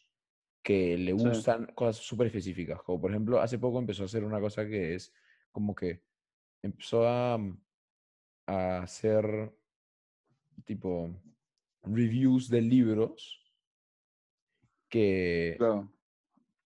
que 0.62 0.96
le 0.96 1.12
gustan 1.12 1.66
cosas 1.74 1.96
súper 2.04 2.28
específicas. 2.28 2.80
Como 2.82 3.00
por 3.00 3.10
ejemplo, 3.10 3.40
hace 3.40 3.58
poco 3.58 3.78
empezó 3.78 4.02
a 4.02 4.06
hacer 4.06 4.24
una 4.24 4.40
cosa 4.40 4.66
que 4.66 4.94
es 4.94 5.12
como 5.50 5.74
que 5.74 6.02
empezó 6.62 7.06
a, 7.06 7.34
a 8.46 8.78
hacer 8.78 9.52
tipo 10.64 11.10
reviews 11.82 12.48
de 12.48 12.60
libros 12.60 13.42
que, 14.88 15.58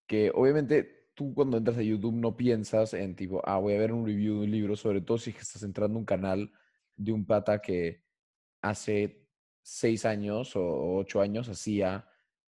que 0.06 0.30
obviamente 0.34 0.95
tú 1.16 1.34
cuando 1.34 1.56
entras 1.56 1.78
a 1.78 1.82
YouTube 1.82 2.14
no 2.14 2.36
piensas 2.36 2.94
en 2.94 3.16
tipo, 3.16 3.42
ah, 3.46 3.58
voy 3.58 3.74
a 3.74 3.78
ver 3.78 3.92
un 3.92 4.06
review 4.06 4.34
de 4.34 4.44
un 4.44 4.50
libro, 4.50 4.76
sobre 4.76 5.00
todo 5.00 5.18
si 5.18 5.30
estás 5.30 5.62
entrando 5.62 5.96
a 5.96 6.00
un 6.00 6.04
canal 6.04 6.52
de 6.94 7.12
un 7.12 7.26
pata 7.26 7.60
que 7.60 8.02
hace 8.62 9.26
seis 9.62 10.04
años 10.04 10.54
o 10.56 10.96
ocho 10.96 11.20
años 11.22 11.48
hacía 11.48 12.06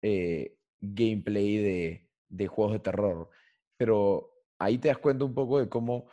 eh, 0.03 0.59
gameplay 0.81 1.57
de, 1.57 2.11
de, 2.29 2.47
juegos 2.49 2.75
de 2.75 2.81
terror. 2.81 3.31
Pero 3.79 4.31
ahí 4.59 4.79
te 4.79 4.89
das 4.89 4.99
cuenta 4.99 5.25
un 5.25 5.35
poco 5.35 5.59
de 5.59 5.69
cómo, 5.69 6.11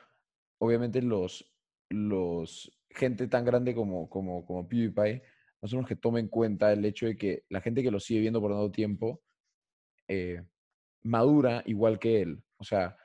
obviamente, 0.59 1.01
los, 1.01 1.53
los 1.89 2.71
gente 2.89 3.27
tan 3.27 3.43
grande 3.43 3.75
como, 3.75 4.09
como, 4.09 4.45
como 4.45 4.67
PewDiePie 4.67 5.21
no 5.61 5.67
son 5.67 5.79
los 5.79 5.87
que 5.87 5.97
tomen 5.97 6.25
en 6.25 6.29
cuenta 6.29 6.71
el 6.71 6.85
hecho 6.85 7.07
de 7.07 7.17
que 7.17 7.43
la 7.49 7.61
gente 7.61 7.83
que 7.83 7.91
lo 7.91 7.99
sigue 7.99 8.21
viendo 8.21 8.39
por 8.39 8.51
tanto 8.51 8.71
tiempo 8.71 9.21
eh, 10.07 10.43
madura 11.07 11.63
igual 11.65 11.99
que 11.99 12.21
él. 12.21 12.43
O 12.57 12.63
sea, 12.63 12.97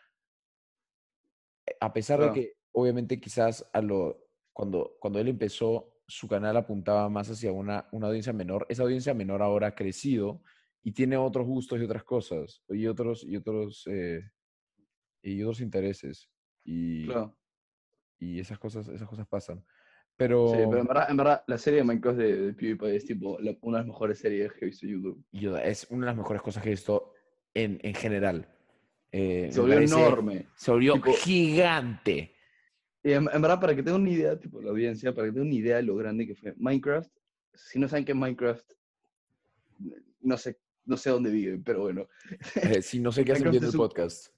eh, 1.66 1.76
a 1.80 1.92
pesar 1.92 2.20
de 2.20 2.32
que 2.32 2.54
obviamente 2.72 3.20
quizás 3.20 3.68
a 3.72 3.80
lo, 3.80 4.26
cuando, 4.52 4.96
cuando 5.00 5.18
él 5.18 5.28
empezó, 5.28 5.92
su 6.06 6.28
canal 6.28 6.56
apuntaba 6.56 7.08
más 7.08 7.30
hacia 7.30 7.52
una, 7.52 7.88
una 7.92 8.08
audiencia 8.08 8.32
menor, 8.32 8.66
esa 8.68 8.82
audiencia 8.82 9.14
menor 9.14 9.42
ahora 9.42 9.68
ha 9.68 9.74
crecido 9.74 10.42
y 10.82 10.92
tiene 10.92 11.16
otros 11.16 11.46
gustos 11.46 11.80
y 11.80 11.84
otras 11.84 12.04
cosas, 12.04 12.62
y 12.68 12.86
otros, 12.86 13.24
y 13.24 13.36
otros, 13.36 13.84
eh, 13.86 14.20
y 15.22 15.42
otros 15.42 15.60
intereses. 15.60 16.28
Y, 16.64 17.08
y 18.18 18.40
esas 18.40 18.58
cosas, 18.58 18.88
esas 18.88 19.08
cosas 19.08 19.26
pasan. 19.28 19.64
Pero... 20.16 20.48
Sí, 20.48 20.56
pero 20.68 20.78
en 20.80 20.86
verdad, 20.86 21.10
en 21.10 21.16
verdad 21.16 21.44
la 21.46 21.58
serie 21.58 21.78
de 21.78 21.84
Minecraft 21.84 22.18
de, 22.18 22.52
PewDiePie 22.54 22.96
es 22.96 23.04
tipo 23.06 23.38
una 23.62 23.78
de 23.78 23.84
las 23.84 23.86
mejores 23.86 24.18
series 24.18 24.52
que 24.52 24.64
he 24.64 24.68
visto 24.68 24.86
en 24.86 24.92
YouTube. 24.92 25.24
es 25.62 25.86
una 25.90 26.06
de 26.06 26.12
las 26.12 26.16
mejores 26.16 26.42
cosas 26.42 26.62
que 26.62 26.68
he 26.68 26.72
visto 26.72 27.11
en, 27.54 27.78
en 27.82 27.94
general. 27.94 28.48
Eh, 29.10 29.50
se 29.52 29.60
volvió 29.60 29.78
enorme. 29.78 30.46
Se 30.56 30.70
volvió 30.70 31.00
gigante. 31.00 32.34
Y 33.04 33.12
en, 33.12 33.24
verdad, 33.24 33.60
para 33.60 33.74
que 33.74 33.82
tengan 33.82 34.02
una 34.02 34.10
idea, 34.10 34.38
tipo 34.38 34.62
la 34.62 34.70
audiencia, 34.70 35.14
para 35.14 35.26
que 35.26 35.32
tengan 35.32 35.48
una 35.48 35.56
idea 35.56 35.76
de 35.76 35.82
lo 35.82 35.96
grande 35.96 36.26
que 36.26 36.34
fue 36.34 36.54
Minecraft, 36.56 37.10
si 37.52 37.78
no 37.78 37.88
saben 37.88 38.04
que 38.04 38.14
Minecraft, 38.14 38.72
no 40.20 40.36
sé, 40.38 40.58
no 40.84 40.96
sé 40.96 41.10
dónde 41.10 41.30
vive, 41.30 41.60
pero 41.64 41.80
bueno. 41.80 42.08
Eh, 42.54 42.80
si 42.80 43.00
no 43.00 43.12
sé 43.12 43.24
qué 43.24 43.32
hacen 43.32 43.50
viendo 43.50 43.68
el 43.68 43.76
podcast. 43.76 44.28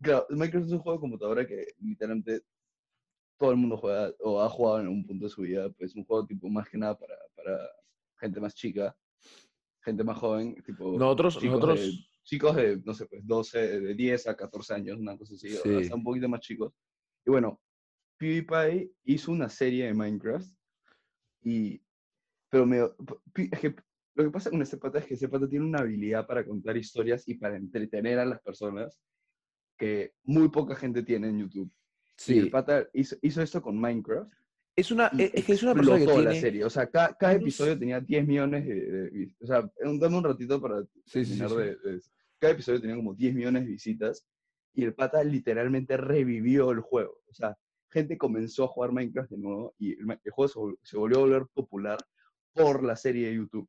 Claro, 0.00 0.26
Minecraft 0.30 0.66
es 0.66 0.72
un 0.72 0.78
juego 0.78 0.98
de 0.98 1.00
computadora 1.00 1.46
que 1.46 1.66
literalmente 1.80 2.42
todo 3.36 3.50
el 3.50 3.56
mundo 3.56 3.76
juega 3.76 4.12
o 4.20 4.40
ha 4.40 4.48
jugado 4.48 4.78
en 4.78 4.86
algún 4.86 5.04
punto 5.04 5.26
de 5.26 5.30
su 5.30 5.42
vida. 5.42 5.68
Pues 5.70 5.94
un 5.94 6.04
juego 6.04 6.24
tipo 6.24 6.48
más 6.48 6.68
que 6.68 6.78
nada 6.78 6.96
para, 6.96 7.16
para 7.34 7.58
gente 8.18 8.40
más 8.40 8.54
chica, 8.54 8.96
gente 9.80 10.04
más 10.04 10.16
joven. 10.16 10.54
Tipo, 10.64 10.96
nosotros, 10.96 11.42
nosotros 11.42 12.08
chicos 12.24 12.56
de, 12.56 12.80
no 12.84 12.94
sé, 12.94 13.06
pues 13.06 13.26
12, 13.26 13.80
de 13.80 13.94
10 13.94 14.28
a 14.28 14.36
14 14.36 14.74
años, 14.74 14.98
una 14.98 15.16
cosa 15.16 15.34
así, 15.34 15.54
o 15.56 15.78
hasta 15.78 15.94
un 15.94 16.04
poquito 16.04 16.28
más 16.28 16.40
chicos. 16.40 16.72
Y 17.24 17.30
bueno, 17.30 17.60
PewDiePie 18.18 18.92
hizo 19.04 19.32
una 19.32 19.48
serie 19.48 19.86
de 19.86 19.94
Minecraft 19.94 20.48
y, 21.42 21.82
pero 22.48 22.66
me, 22.66 22.78
es 22.78 23.58
que 23.58 23.74
lo 24.14 24.24
que 24.24 24.30
pasa 24.30 24.50
con 24.50 24.62
este 24.62 24.76
pata 24.76 24.98
es 24.98 25.06
que 25.06 25.14
este 25.14 25.28
pata 25.28 25.48
tiene 25.48 25.64
una 25.64 25.80
habilidad 25.80 26.26
para 26.26 26.44
contar 26.44 26.76
historias 26.76 27.26
y 27.26 27.34
para 27.34 27.56
entretener 27.56 28.18
a 28.18 28.26
las 28.26 28.40
personas 28.40 29.00
que 29.76 30.14
muy 30.24 30.48
poca 30.48 30.76
gente 30.76 31.02
tiene 31.02 31.28
en 31.28 31.40
YouTube. 31.40 31.72
Sí. 32.16 32.34
Y 32.34 32.38
el 32.38 32.50
pata 32.50 32.88
hizo, 32.92 33.16
hizo 33.22 33.42
esto 33.42 33.62
con 33.62 33.78
Minecraft. 33.78 34.32
Es 34.74 34.90
una, 34.90 35.08
es, 35.18 35.44
que 35.44 35.52
es 35.52 35.62
una 35.62 35.74
persona 35.74 35.98
que 35.98 36.06
tiene... 36.06 36.22
la 36.22 36.34
serie. 36.34 36.64
O 36.64 36.70
sea, 36.70 36.86
cada, 36.88 37.14
cada 37.14 37.34
episodio 37.34 37.78
tenía 37.78 38.00
10 38.00 38.26
millones 38.26 38.66
de, 38.66 39.28
O 39.40 39.46
sea, 39.46 39.70
dame 39.98 40.16
un 40.16 40.24
ratito 40.24 40.60
para 40.60 40.82
sí, 41.04 41.24
sí, 41.24 41.38
de, 41.38 42.00
Cada 42.38 42.54
episodio 42.54 42.80
tenía 42.80 42.96
como 42.96 43.14
10 43.14 43.34
millones 43.34 43.64
de 43.64 43.70
visitas 43.70 44.26
y 44.74 44.84
el 44.84 44.94
pata 44.94 45.22
literalmente 45.22 45.96
revivió 45.96 46.70
el 46.70 46.80
juego. 46.80 47.20
O 47.28 47.34
sea, 47.34 47.56
gente 47.90 48.16
comenzó 48.16 48.64
a 48.64 48.68
jugar 48.68 48.92
Minecraft 48.92 49.30
de 49.30 49.38
nuevo 49.38 49.74
y 49.78 49.92
el, 49.92 50.18
juego 50.30 50.78
se, 50.82 50.96
volvió 50.96 51.18
a 51.18 51.20
volver 51.20 51.46
popular 51.52 51.98
por 52.54 52.82
la 52.82 52.96
serie 52.96 53.28
de 53.28 53.34
YouTube. 53.34 53.68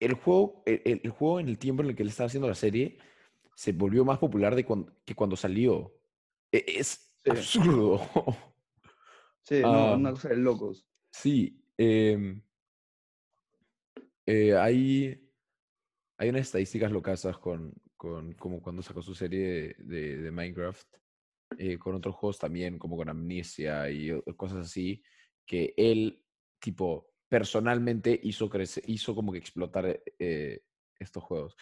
El 0.00 0.14
juego, 0.14 0.62
el, 0.66 1.00
el, 1.04 1.10
juego 1.10 1.38
en 1.38 1.48
el 1.48 1.58
tiempo 1.58 1.82
en 1.82 1.90
el 1.90 1.96
que 1.96 2.02
él 2.02 2.08
estaba 2.08 2.26
haciendo 2.26 2.48
la 2.48 2.54
serie 2.54 2.98
se 3.54 3.72
volvió 3.72 4.04
más 4.04 4.18
popular 4.18 4.54
de 4.54 4.64
cuando, 4.64 4.92
que 5.04 5.14
cuando 5.14 5.36
salió. 5.36 5.94
E, 6.52 6.64
es 6.66 7.12
absurdo. 7.24 8.00
Sí, 9.46 9.62
no, 9.62 9.94
una 9.94 10.10
cosa 10.10 10.30
de 10.30 10.36
locos. 10.36 10.84
Sí. 11.12 11.62
Em, 11.78 12.42
eh, 14.26 14.56
hay, 14.56 15.30
hay 16.18 16.28
unas 16.28 16.42
estadísticas 16.42 16.90
locasas 16.90 17.38
con, 17.38 17.72
con 17.96 18.32
como 18.32 18.60
cuando 18.60 18.82
sacó 18.82 19.02
su 19.02 19.14
serie 19.14 19.76
de, 19.78 20.16
de, 20.16 20.30
Minecraft, 20.32 20.88
eh, 21.58 21.78
con 21.78 21.94
otros 21.94 22.16
juegos 22.16 22.40
también, 22.40 22.76
como 22.76 22.96
con 22.96 23.08
Amnesia 23.08 23.88
y 23.88 24.20
cosas 24.36 24.66
así, 24.66 25.00
que 25.46 25.74
él, 25.76 26.24
tipo, 26.58 27.12
personalmente 27.28 28.18
hizo, 28.24 28.50
crecer, 28.50 28.82
hizo 28.88 29.14
como 29.14 29.30
que 29.30 29.38
explotar 29.38 30.02
eh, 30.18 30.60
estos 30.98 31.22
juegos. 31.22 31.56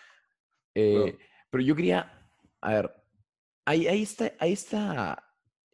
Pero 0.73 1.63
yo 1.63 1.77
quería, 1.77 2.31
a 2.63 2.73
ver, 2.73 2.95
ahí, 3.67 3.87
ahí, 3.89 4.03
está, 4.03 4.33
ahí 4.39 4.55
está 4.55 5.23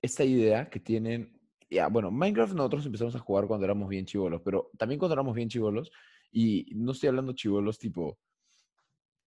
esta 0.02 0.24
idea 0.24 0.68
que 0.68 0.80
tienen 0.80 1.39
ya, 1.70 1.86
bueno, 1.88 2.10
Minecraft 2.10 2.54
nosotros 2.54 2.84
empezamos 2.84 3.14
a 3.14 3.20
jugar 3.20 3.46
cuando 3.46 3.64
éramos 3.64 3.88
bien 3.88 4.04
chivolos, 4.04 4.42
pero 4.44 4.70
también 4.76 4.98
cuando 4.98 5.14
éramos 5.14 5.34
bien 5.34 5.48
chivolos, 5.48 5.92
y 6.32 6.66
no 6.74 6.92
estoy 6.92 7.08
hablando 7.08 7.32
chivolos 7.32 7.78
tipo, 7.78 8.18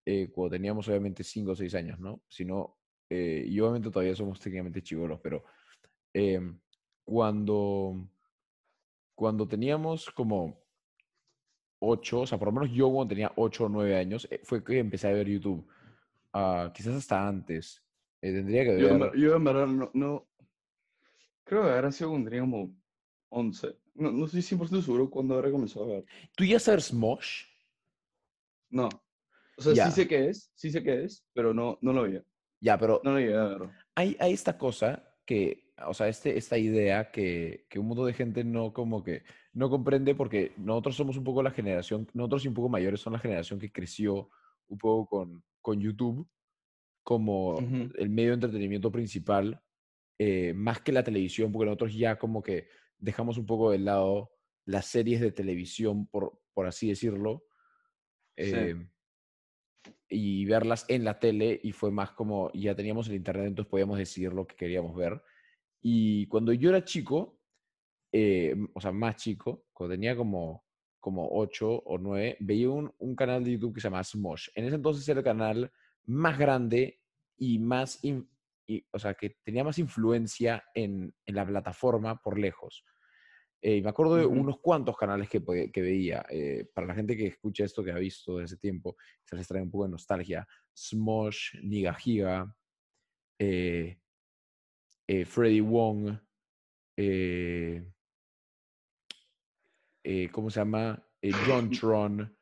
eh, 0.05 0.29
cuando 0.31 0.51
teníamos 0.51 0.87
obviamente 0.89 1.23
5 1.23 1.51
o 1.51 1.55
6 1.55 1.73
años, 1.75 1.99
¿no? 1.99 2.21
Sino, 2.27 2.77
eh, 3.09 3.45
y 3.47 3.59
obviamente 3.61 3.89
todavía 3.89 4.15
somos 4.15 4.39
técnicamente 4.39 4.81
chivolos, 4.81 5.19
pero 5.21 5.43
em, 6.13 6.59
cuando, 7.05 8.09
cuando 9.15 9.47
teníamos 9.47 10.09
como 10.11 10.61
8, 11.79 12.21
o 12.21 12.27
sea, 12.27 12.37
por 12.37 12.49
lo 12.49 12.59
menos 12.59 12.75
yo 12.75 12.91
cuando 12.91 13.13
tenía 13.13 13.31
8 13.37 13.65
o 13.65 13.69
9 13.69 13.95
años, 13.95 14.27
eh, 14.29 14.41
fue 14.43 14.63
que 14.63 14.79
empecé 14.79 15.07
a 15.07 15.13
ver 15.13 15.27
YouTube. 15.27 15.65
Uh, 16.33 16.71
quizás 16.73 16.95
hasta 16.95 17.27
antes. 17.27 17.81
tendría 18.19 18.63
que 18.63 18.75
ver. 18.75 19.11
Yo, 19.15 19.35
en 19.35 19.43
verdad 19.43 19.67
no, 19.93 20.27
Creo 21.43 21.63
que 21.63 21.91
sido 21.91 22.09
cuando 22.09 22.29
tenía 22.29 22.41
como 22.41 22.75
11. 23.29 23.77
No, 23.95 24.11
no 24.11 24.25
estoy 24.25 24.41
100% 24.41 24.81
seguro 24.81 25.09
cuándo 25.09 25.35
habrá 25.35 25.51
comenzado 25.51 25.85
a 25.85 25.87
ver. 25.95 26.05
¿Tú 26.35 26.45
ya 26.45 26.59
sabes 26.59 26.85
Smosh? 26.85 27.43
No. 28.69 28.89
O 29.55 29.61
sea, 29.61 29.85
sí 29.85 29.91
sé 29.91 30.07
qué 30.07 30.29
es, 30.29 30.51
sí 30.55 30.71
sé 30.71 30.81
qué 30.81 31.03
es, 31.03 31.25
pero 31.33 31.53
no, 31.53 31.77
no 31.81 31.93
lo 31.93 32.03
veía. 32.03 32.23
Ya, 32.59 32.77
pero 32.77 33.01
No 33.03 33.11
lo 33.11 33.19
llegué 33.19 33.35
a 33.35 33.43
ver. 33.45 33.69
hay, 33.93 34.17
hay 34.19 34.33
esta 34.33 34.57
cosa 34.57 35.15
que, 35.25 35.73
o 35.85 35.93
sea, 35.93 36.07
este, 36.07 36.37
esta 36.37 36.57
idea 36.57 37.11
que, 37.11 37.67
que 37.69 37.77
un 37.77 37.87
montón 37.87 38.07
de 38.07 38.13
gente 38.13 38.43
no 38.43 38.73
como 38.73 39.03
que 39.03 39.23
no 39.53 39.69
comprende 39.69 40.15
porque 40.15 40.53
nosotros 40.57 40.95
somos 40.95 41.17
un 41.17 41.23
poco 41.23 41.43
la 41.43 41.51
generación, 41.51 42.07
nosotros 42.13 42.45
y 42.45 42.47
un 42.47 42.53
poco 42.55 42.69
mayores 42.69 43.01
son 43.01 43.13
la 43.13 43.19
generación 43.19 43.59
que 43.59 43.71
creció 43.71 44.29
un 44.67 44.77
poco 44.77 45.07
con, 45.07 45.43
con 45.61 45.79
YouTube 45.79 46.27
como 47.03 47.55
Ujú. 47.57 47.91
el 47.95 48.09
medio 48.09 48.29
de 48.29 48.35
entretenimiento 48.35 48.91
principal, 48.91 49.61
eh, 50.19 50.53
más 50.53 50.81
que 50.81 50.91
la 50.91 51.03
televisión, 51.03 51.51
porque 51.51 51.65
nosotros 51.65 51.95
ya 51.95 52.17
como 52.17 52.41
que 52.43 52.67
dejamos 52.97 53.37
un 53.37 53.45
poco 53.45 53.71
de 53.71 53.79
lado 53.79 54.31
las 54.65 54.85
series 54.85 55.19
de 55.21 55.31
televisión, 55.31 56.07
por, 56.07 56.41
por 56.53 56.67
así 56.67 56.89
decirlo, 56.89 57.45
Sí. 58.35 58.53
eh, 58.53 58.87
y 60.09 60.45
verlas 60.45 60.85
en 60.89 61.03
la 61.03 61.19
tele 61.19 61.59
y 61.63 61.71
fue 61.71 61.91
más 61.91 62.11
como 62.11 62.51
ya 62.53 62.75
teníamos 62.75 63.07
el 63.09 63.15
internet, 63.15 63.47
entonces 63.47 63.69
podíamos 63.69 63.97
decidir 63.97 64.31
lo 64.33 64.45
que 64.45 64.55
queríamos 64.55 64.95
ver. 64.95 65.21
Y 65.81 66.27
cuando 66.27 66.53
yo 66.53 66.69
era 66.69 66.83
chico, 66.83 67.41
eh, 68.11 68.55
o 68.73 68.79
sea, 68.79 68.91
más 68.91 69.15
chico, 69.17 69.65
cuando 69.73 69.95
tenía 69.95 70.15
como, 70.15 70.65
como 70.99 71.27
8 71.31 71.69
o 71.69 71.97
9, 71.97 72.37
veía 72.39 72.69
un, 72.69 72.93
un 72.99 73.15
canal 73.15 73.43
de 73.43 73.51
YouTube 73.53 73.73
que 73.75 73.81
se 73.81 73.87
llama 73.87 74.03
Smosh. 74.03 74.49
En 74.55 74.65
ese 74.65 74.75
entonces 74.75 75.07
era 75.09 75.19
el 75.19 75.25
canal 75.25 75.71
más 76.05 76.37
grande 76.37 77.01
y 77.37 77.59
más, 77.59 78.03
in- 78.03 78.29
y, 78.65 78.85
o 78.91 78.99
sea, 78.99 79.13
que 79.13 79.37
tenía 79.43 79.63
más 79.63 79.79
influencia 79.79 80.63
en, 80.73 81.13
en 81.25 81.35
la 81.35 81.45
plataforma 81.45 82.21
por 82.21 82.39
lejos. 82.39 82.85
Eh, 83.65 83.77
y 83.77 83.81
me 83.81 83.89
acuerdo 83.91 84.17
de 84.17 84.25
unos 84.25 84.59
cuantos 84.59 84.97
canales 84.97 85.29
que, 85.29 85.41
que 85.71 85.81
veía. 85.81 86.25
eh, 86.29 86.67
para 86.73 86.85
la 86.85 86.95
gente 86.95 87.15
que 87.15 87.27
escucha 87.27 87.63
esto, 87.63 87.81
que 87.81 87.91
ha 87.93 87.97
visto 87.97 88.37
de 88.37 88.43
ese 88.43 88.57
tiempo, 88.57 88.97
se 89.23 89.37
les 89.37 89.47
trae 89.47 89.61
un 89.61 89.71
poco 89.71 89.85
de 89.85 89.91
nostalgia. 89.91 90.45
Smosh, 90.75 91.55
Niga 91.63 91.93
Giga, 91.93 92.53
eh, 93.39 93.97
eh, 95.07 95.25
Freddy 95.25 95.61
Wong, 95.61 96.17
¿cómo 100.33 100.49
se 100.49 100.59
llama? 100.59 101.07
John 101.47 101.69
Tron, 101.79 102.37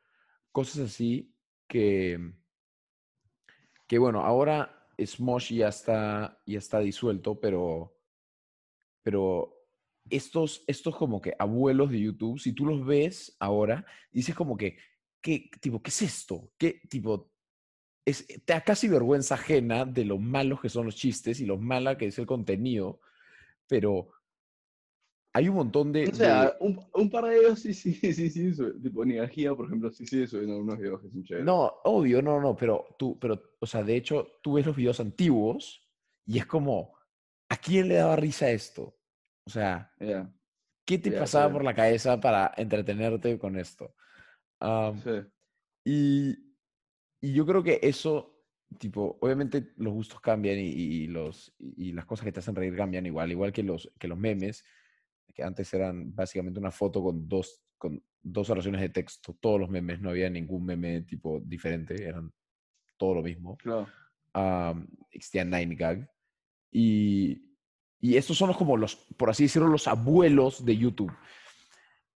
cosas 0.50 0.90
así 0.90 1.32
que, 1.68 2.18
que 3.86 3.98
bueno, 3.98 4.22
ahora 4.24 4.81
Smosh 4.98 5.52
ya 5.54 5.68
está, 5.68 6.40
ya 6.46 6.58
está 6.58 6.80
disuelto, 6.80 7.38
pero, 7.40 7.96
pero 9.02 9.62
estos, 10.10 10.64
estos 10.66 10.96
como 10.96 11.20
que 11.20 11.34
abuelos 11.38 11.90
de 11.90 12.00
YouTube, 12.00 12.38
si 12.38 12.52
tú 12.52 12.66
los 12.66 12.84
ves 12.84 13.36
ahora, 13.38 13.84
dices 14.10 14.34
como 14.34 14.56
que, 14.56 14.78
¿qué, 15.20 15.50
tipo, 15.60 15.82
¿qué 15.82 15.90
es 15.90 16.02
esto? 16.02 16.52
¿Qué, 16.58 16.80
tipo, 16.88 17.30
es, 18.04 18.26
te 18.26 18.52
da 18.52 18.62
casi 18.62 18.88
vergüenza 18.88 19.34
ajena 19.36 19.84
de 19.84 20.04
lo 20.04 20.18
malos 20.18 20.60
que 20.60 20.68
son 20.68 20.86
los 20.86 20.96
chistes 20.96 21.40
y 21.40 21.46
lo 21.46 21.58
mala 21.58 21.96
que 21.96 22.06
es 22.06 22.18
el 22.18 22.26
contenido, 22.26 23.00
pero 23.66 24.10
hay 25.32 25.48
un 25.48 25.56
montón 25.56 25.92
de... 25.92 26.08
O 26.08 26.14
sea, 26.14 26.44
de- 26.44 26.56
un, 26.60 26.78
un 26.94 27.10
par 27.10 27.24
de 27.26 27.38
ellos 27.38 27.60
sí, 27.60 27.72
sí, 27.74 27.94
sí, 28.14 28.30
sí, 28.30 28.54
su- 28.54 28.80
tipo 28.80 29.04
Nigagia, 29.04 29.54
por 29.54 29.66
ejemplo, 29.66 29.90
sí 29.90 30.06
sigue 30.06 30.26
subiendo 30.26 30.54
algunos 30.54 30.78
videos 30.78 31.00
que 31.02 31.10
son 31.10 31.22
chéveres. 31.24 31.46
No, 31.46 31.66
obvio, 31.84 32.20
no, 32.22 32.40
no, 32.40 32.54
pero 32.56 32.84
tú, 32.98 33.18
pero, 33.18 33.40
o 33.60 33.66
sea, 33.66 33.82
de 33.82 33.96
hecho, 33.96 34.38
tú 34.42 34.54
ves 34.54 34.66
los 34.66 34.76
videos 34.76 35.00
antiguos 35.00 35.88
y 36.26 36.38
es 36.38 36.46
como, 36.46 36.94
¿a 37.48 37.56
quién 37.56 37.88
le 37.88 37.94
daba 37.96 38.16
risa 38.16 38.50
esto? 38.50 39.00
O 39.44 39.50
sea, 39.50 39.92
Ya, 40.00 40.34
¿qué 40.86 40.98
te 40.98 41.10
Ya, 41.10 41.20
pasaba 41.20 41.46
sí. 41.48 41.52
por 41.52 41.64
la 41.64 41.74
cabeza 41.74 42.20
para 42.20 42.52
entretenerte 42.56 43.38
con 43.38 43.58
esto? 43.58 43.94
Am, 44.60 45.04
sí. 45.04 45.10
y, 45.84 46.36
y 47.20 47.32
yo 47.34 47.46
creo 47.46 47.62
que 47.62 47.80
eso, 47.82 48.44
tipo, 48.78 49.18
obviamente 49.20 49.72
los 49.76 49.92
gustos 49.94 50.20
cambian 50.20 50.58
y, 50.58 50.64
y 50.70 51.06
los, 51.08 51.54
y 51.58 51.92
las 51.92 52.06
cosas 52.06 52.24
que 52.26 52.32
te 52.32 52.40
hacen 52.40 52.56
reír 52.56 52.76
cambian 52.76 53.06
igual, 53.06 53.30
igual 53.32 53.52
que 53.52 53.62
los, 53.62 53.92
que 53.98 54.08
los 54.08 54.18
memes, 54.18 54.64
que 55.32 55.42
antes 55.42 55.72
eran 55.74 56.14
básicamente 56.14 56.60
una 56.60 56.70
foto 56.70 57.02
con 57.02 57.28
dos, 57.28 57.62
con 57.78 58.02
dos 58.20 58.50
oraciones 58.50 58.80
de 58.80 58.88
texto, 58.90 59.36
todos 59.40 59.58
los 59.60 59.70
memes, 59.70 60.00
no 60.00 60.10
había 60.10 60.30
ningún 60.30 60.64
meme 60.64 61.02
tipo 61.02 61.40
diferente, 61.40 62.02
eran 62.02 62.32
todo 62.96 63.14
lo 63.14 63.22
mismo. 63.22 63.56
Claro. 63.56 63.88
um, 64.34 64.86
existía 65.10 65.44
Nine 65.44 65.74
Gag. 65.74 66.10
Y, 66.70 67.56
y 68.00 68.16
estos 68.16 68.36
son 68.38 68.48
los, 68.48 68.56
como 68.56 68.76
los, 68.76 68.96
por 69.16 69.30
así 69.30 69.44
decirlo, 69.44 69.68
los 69.68 69.88
abuelos 69.88 70.64
de 70.64 70.76
YouTube. 70.76 71.12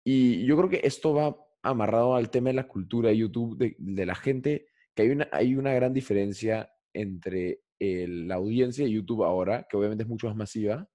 Y 0.05 0.44
yo 0.46 0.57
creo 0.57 0.70
que 0.70 0.81
esto 0.85 1.12
va 1.14 1.37
amarrado 1.62 2.14
al 2.14 2.31
tema 2.31 2.50
de 2.50 2.55
la 2.55 2.68
cultura 2.68 3.09
de 3.09 3.16
YouTube, 3.16 3.59
de, 3.59 3.74
de 3.79 4.07
la 4.07 4.14
gente, 4.14 4.68
que 4.94 5.02
hay 5.02 5.11
una, 5.11 5.29
hay 5.33 5.57
una 5.57 5.74
gran 5.74 5.92
diferencia 5.92 6.70
entre 6.94 7.62
el- 7.79 8.29
la 8.29 8.37
audiencia 8.37 8.85
de 8.85 8.92
YouTube 8.92 9.24
ahora, 9.24 9.66
que 9.68 9.76
obviamente 9.76 10.05
es 10.05 10.09
mucho 10.09 10.29
más 10.29 10.37
masiva, 10.37 10.88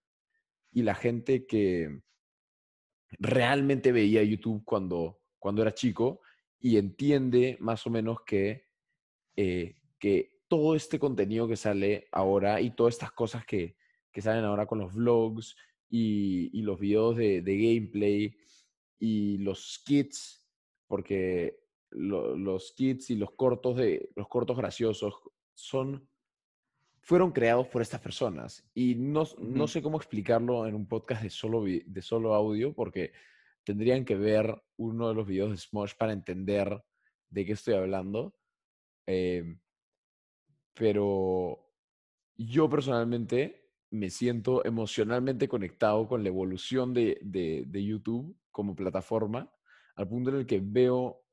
y 0.72 0.84
la 0.84 0.96
gente 0.96 1.46
que 1.46 2.00
realmente 3.19 3.91
veía 3.91 4.24
YouTube 4.24 4.63
cuando, 4.65 5.21
cuando 5.39 5.62
era 5.62 5.74
chico 5.74 6.21
y 6.60 6.78
entiende 6.78 7.58
más 7.60 7.86
o 7.88 7.89
menos 7.89 8.21
que 8.26 8.65
eh, 9.36 9.76
que 10.00 10.41
todo 10.47 10.76
este 10.76 11.00
contenido 11.00 11.47
que 11.47 11.56
sale 11.56 12.08
ahora 12.12 12.60
y 12.60 12.71
todas 12.71 12.95
estas 12.95 13.12
cosas 13.13 13.45
que, 13.45 13.78
que 14.12 14.21
salen 14.21 14.43
ahora 14.43 14.65
con 14.65 14.80
los 14.80 14.93
vlogs 14.93 15.56
y, 15.89 16.62
los 16.62 16.80
videos 16.80 17.15
de, 17.17 17.41
de 17.41 17.58
gameplay 17.58 18.36
y 19.00 19.38
los 19.39 19.74
skits, 19.76 20.45
porque 20.88 21.60
lo- 21.91 22.36
los 22.36 22.69
skits 22.69 23.12
y 23.12 23.15
los 23.15 23.32
cortos, 23.32 23.78
de, 23.78 24.10
los 24.15 24.28
cortos 24.28 24.58
graciosos 24.58 25.15
son, 25.54 26.10
fueron 27.02 27.32
creados 27.32 27.68
por 27.68 27.82
estas 27.82 28.00
personas. 28.00 28.64
Y 28.74 28.96
no, 28.96 29.24
no 29.40 29.68
sé 29.68 29.82
cómo 29.82 29.98
explicarlo 29.98 30.68
en 30.68 30.76
un 30.76 30.88
podcast 30.88 31.24
de 31.24 31.30
solo, 31.30 31.64
de 31.64 32.02
solo 32.02 32.34
audio, 32.36 32.74
porque 32.74 33.12
tendrían 33.64 34.06
que 34.06 34.16
ver 34.16 34.62
uno 34.78 35.10
de 35.10 35.16
los 35.16 35.28
videos 35.28 35.52
de 35.52 35.58
Smosh 35.58 35.94
para 35.98 36.14
entender 36.14 36.84
de 37.30 37.46
qué 37.46 37.54
estoy 37.54 37.74
hablando. 37.76 38.36
Em, 39.08 39.60
pero 40.74 41.68
yo 42.38 42.70
personalmente 42.70 43.70
me 43.92 44.10
siento 44.10 44.64
emocionalmente 44.66 45.48
conectado 45.48 46.08
con 46.08 46.24
la 46.24 46.30
evolución 46.30 46.94
de, 46.94 47.20
de- 47.22 47.64
de 47.68 47.84
YouTube 47.84 48.38
como 48.52 48.76
plataforma, 48.76 49.52
al 49.96 50.08
punto 50.08 50.30
en 50.30 50.38
el 50.38 50.46
que 50.46 50.62
veo 50.64 51.24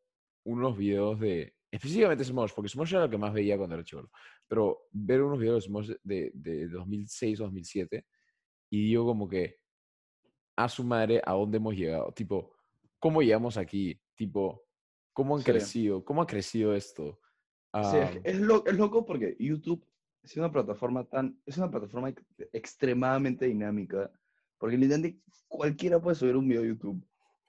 unos 0.44 0.76
videos 0.76 1.20
de, 1.20 1.54
específicamente 1.70 2.24
Smosh, 2.24 2.52
porque 2.54 2.68
Smosh 2.68 2.92
era 2.94 3.02
lo 3.04 3.10
que 3.10 3.18
más 3.18 3.32
veía 3.32 3.56
cuando 3.56 3.74
era 3.76 3.84
chico, 3.84 4.10
pero 4.48 4.80
ver 4.90 5.22
unos 5.22 5.38
videos 5.38 5.62
de 5.64 5.68
Smosh 5.68 5.90
de, 6.02 6.30
de 6.34 6.68
2006 6.68 7.40
o 7.40 7.44
2007 7.44 8.04
y 8.70 8.86
digo 8.88 9.04
como 9.06 9.28
que, 9.28 9.56
a 10.56 10.68
su 10.68 10.82
madre, 10.82 11.22
¿a 11.24 11.32
dónde 11.34 11.58
hemos 11.58 11.74
llegado? 11.76 12.12
Tipo, 12.12 12.52
¿cómo 12.98 13.22
llegamos 13.22 13.56
aquí? 13.56 14.00
Tipo, 14.16 14.64
¿cómo 15.12 15.36
han 15.36 15.42
Sí. 15.42 15.50
crecido? 15.52 16.04
¿Cómo 16.04 16.22
ha 16.22 16.26
crecido 16.26 16.74
esto? 16.74 17.20
Sí, 17.74 17.96
es, 17.98 18.20
es, 18.24 18.40
lo- 18.40 18.66
es 18.66 18.76
loco 18.76 19.04
porque 19.04 19.36
YouTube 19.38 19.86
es 20.22 20.36
una 20.36 20.50
plataforma 20.50 21.04
tan, 21.04 21.40
es 21.46 21.56
una 21.58 21.70
plataforma 21.70 22.08
ex- 22.08 22.24
extremadamente 22.52 23.46
dinámica, 23.46 24.10
porque 24.58 24.76
literalmente 24.76 25.20
cualquiera 25.46 26.00
puede 26.00 26.16
subir 26.16 26.36
un 26.36 26.48
video 26.48 26.62
a 26.62 26.66
YouTube. 26.66 27.06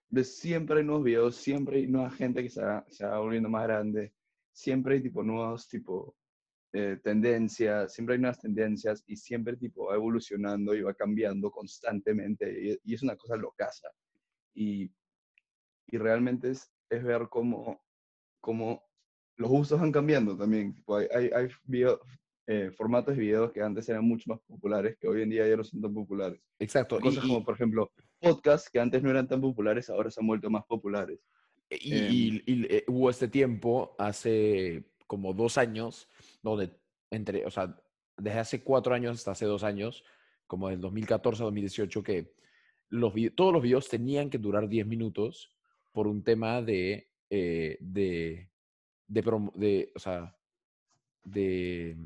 De 0.10 0.24
siempre 0.24 0.80
hay 0.80 0.86
nuevos 0.86 1.04
videos, 1.04 1.36
siempre 1.36 1.78
hay 1.78 1.88
nueva 1.88 2.12
gente 2.12 2.44
que 2.44 2.50
se 2.50 2.62
va, 2.62 2.86
se 2.90 3.06
va 3.06 3.20
volviendo 3.20 3.50
más 3.50 3.64
grande, 3.64 4.14
siempre 4.52 4.96
hay 4.96 5.02
tipo 5.02 5.24
nuevos 5.24 5.68
tipo 5.68 6.16
eh, 6.74 6.98
tendencias, 7.04 7.94
siempre 7.94 8.16
hay 8.16 8.22
nuevas 8.22 8.40
tendencias 8.40 9.04
y 9.08 9.16
siempre 9.16 9.58
tipo 9.58 9.88
va 9.88 9.96
evolucionando 9.96 10.76
y 10.76 10.82
va 10.82 10.94
cambiando 10.94 11.50
constantemente 11.52 12.52
y, 12.52 12.80
y 12.84 12.94
es 12.94 13.02
una 13.04 13.16
cosa 13.16 13.36
locaza. 13.36 13.90
Y, 14.54 14.92
y 15.88 15.98
realmente 15.98 16.52
es, 16.52 16.72
es 16.90 17.04
ver 17.04 17.28
cómo, 17.30 17.82
cómo 18.40 18.84
los 19.38 19.50
gustos 19.50 19.80
van 19.80 19.92
cambiando 19.92 20.38
también. 20.38 20.74
Tipo, 20.74 20.98
hay 20.98 21.08
hay, 21.14 21.30
hay 21.34 21.48
video- 21.64 22.00
eh, 22.48 22.72
formatos 22.72 23.16
de 23.16 23.22
videos 23.22 23.52
que 23.52 23.62
antes 23.62 23.88
eran 23.90 24.04
mucho 24.06 24.24
más 24.28 24.40
populares, 24.42 24.98
que 25.00 25.08
hoy 25.08 25.22
en 25.22 25.30
día 25.30 25.48
ya 25.48 25.56
no 25.56 25.64
son 25.64 25.82
tan 25.82 25.94
populares. 25.94 26.42
exacto. 26.58 27.00
Cosas 27.00 27.24
y- 27.24 27.28
como, 27.28 27.46
por 27.46 27.54
ejemplo, 27.56 27.92
podcasts 28.20 28.70
que 28.72 28.80
antes 28.80 29.04
no 29.04 29.10
eran 29.12 29.28
tan 29.28 29.40
populares, 29.40 29.90
ahora 29.90 30.10
se 30.10 30.20
han 30.20 30.28
vuelto 30.28 30.50
más 30.50 30.66
populares. 30.66 31.20
Y, 31.70 31.96
Em, 31.96 32.12
y- 32.12 32.44
y, 32.48 32.76
eh, 32.76 32.84
hubo 32.88 33.10
este 33.10 33.28
tiempo, 33.28 33.96
hace 34.00 34.84
como 35.06 35.34
dos 35.34 35.58
años, 35.60 36.10
donde 36.42 36.72
entre, 37.12 37.46
o 37.46 37.50
sea, 37.52 37.76
desde 38.18 38.40
hace 38.40 38.64
cuatro 38.64 38.94
años 38.94 39.18
hasta 39.18 39.32
hace 39.32 39.46
dos 39.46 39.64
años, 39.64 40.04
como 40.48 40.70
del 40.70 40.80
2014 40.82 41.42
a 41.44 41.46
2018, 41.46 42.04
que 42.04 42.34
los, 42.90 43.14
todos 43.36 43.54
los 43.54 43.62
videos 43.62 43.88
tenían 43.88 44.30
que 44.30 44.38
durar 44.38 44.68
10 44.68 44.86
minutos 44.88 45.54
por 45.92 46.08
un 46.08 46.24
tema 46.24 46.62
de, 46.62 47.12
eh, 47.30 47.78
de, 47.80 48.50
de, 49.08 49.24
promo- 49.24 49.54
de, 49.54 49.92
o 49.96 50.00
sea, 50.00 50.36
de, 51.24 51.98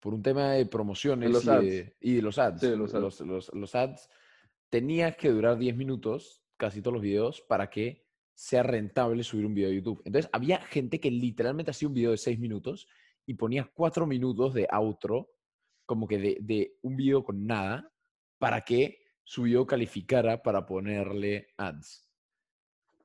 por 0.00 0.14
un 0.14 0.22
tema 0.22 0.52
de 0.52 0.66
promociones 0.66 1.30
los 1.30 1.44
y, 1.44 1.66
de, 1.66 1.96
y 2.00 2.14
de 2.16 2.22
los 2.22 2.38
ads. 2.38 2.60
Sí, 2.60 2.68
de 2.68 2.76
los 2.76 2.94
ads. 2.94 3.02
Los, 3.02 3.20
los- 3.20 3.54
los 3.54 3.74
ads 3.74 4.08
tenías 4.68 5.16
que 5.16 5.30
durar 5.30 5.58
10 5.58 5.76
minutos, 5.76 6.42
casi 6.56 6.80
todos 6.82 6.94
los 6.94 7.02
videos, 7.02 7.40
para 7.42 7.70
que 7.70 8.01
sea 8.42 8.64
rentable 8.64 9.22
subir 9.22 9.46
un 9.46 9.54
video 9.54 9.70
a 9.70 9.72
YouTube. 9.72 10.02
Entonces, 10.04 10.28
había 10.32 10.58
gente 10.62 10.98
que 10.98 11.12
literalmente 11.12 11.70
hacía 11.70 11.86
un 11.86 11.94
video 11.94 12.10
de 12.10 12.16
6 12.16 12.40
minutos 12.40 12.88
y 13.24 13.34
ponía 13.34 13.70
4 13.72 14.04
minutos 14.04 14.52
de 14.52 14.66
outro, 14.68 15.30
como 15.86 16.08
que 16.08 16.18
de, 16.18 16.38
de 16.40 16.76
un 16.82 16.96
video 16.96 17.22
con 17.22 17.46
nada, 17.46 17.88
para 18.38 18.62
que 18.62 18.98
su 19.22 19.44
video 19.44 19.64
calificara 19.64 20.42
para 20.42 20.66
ponerle 20.66 21.50
ads. 21.56 22.04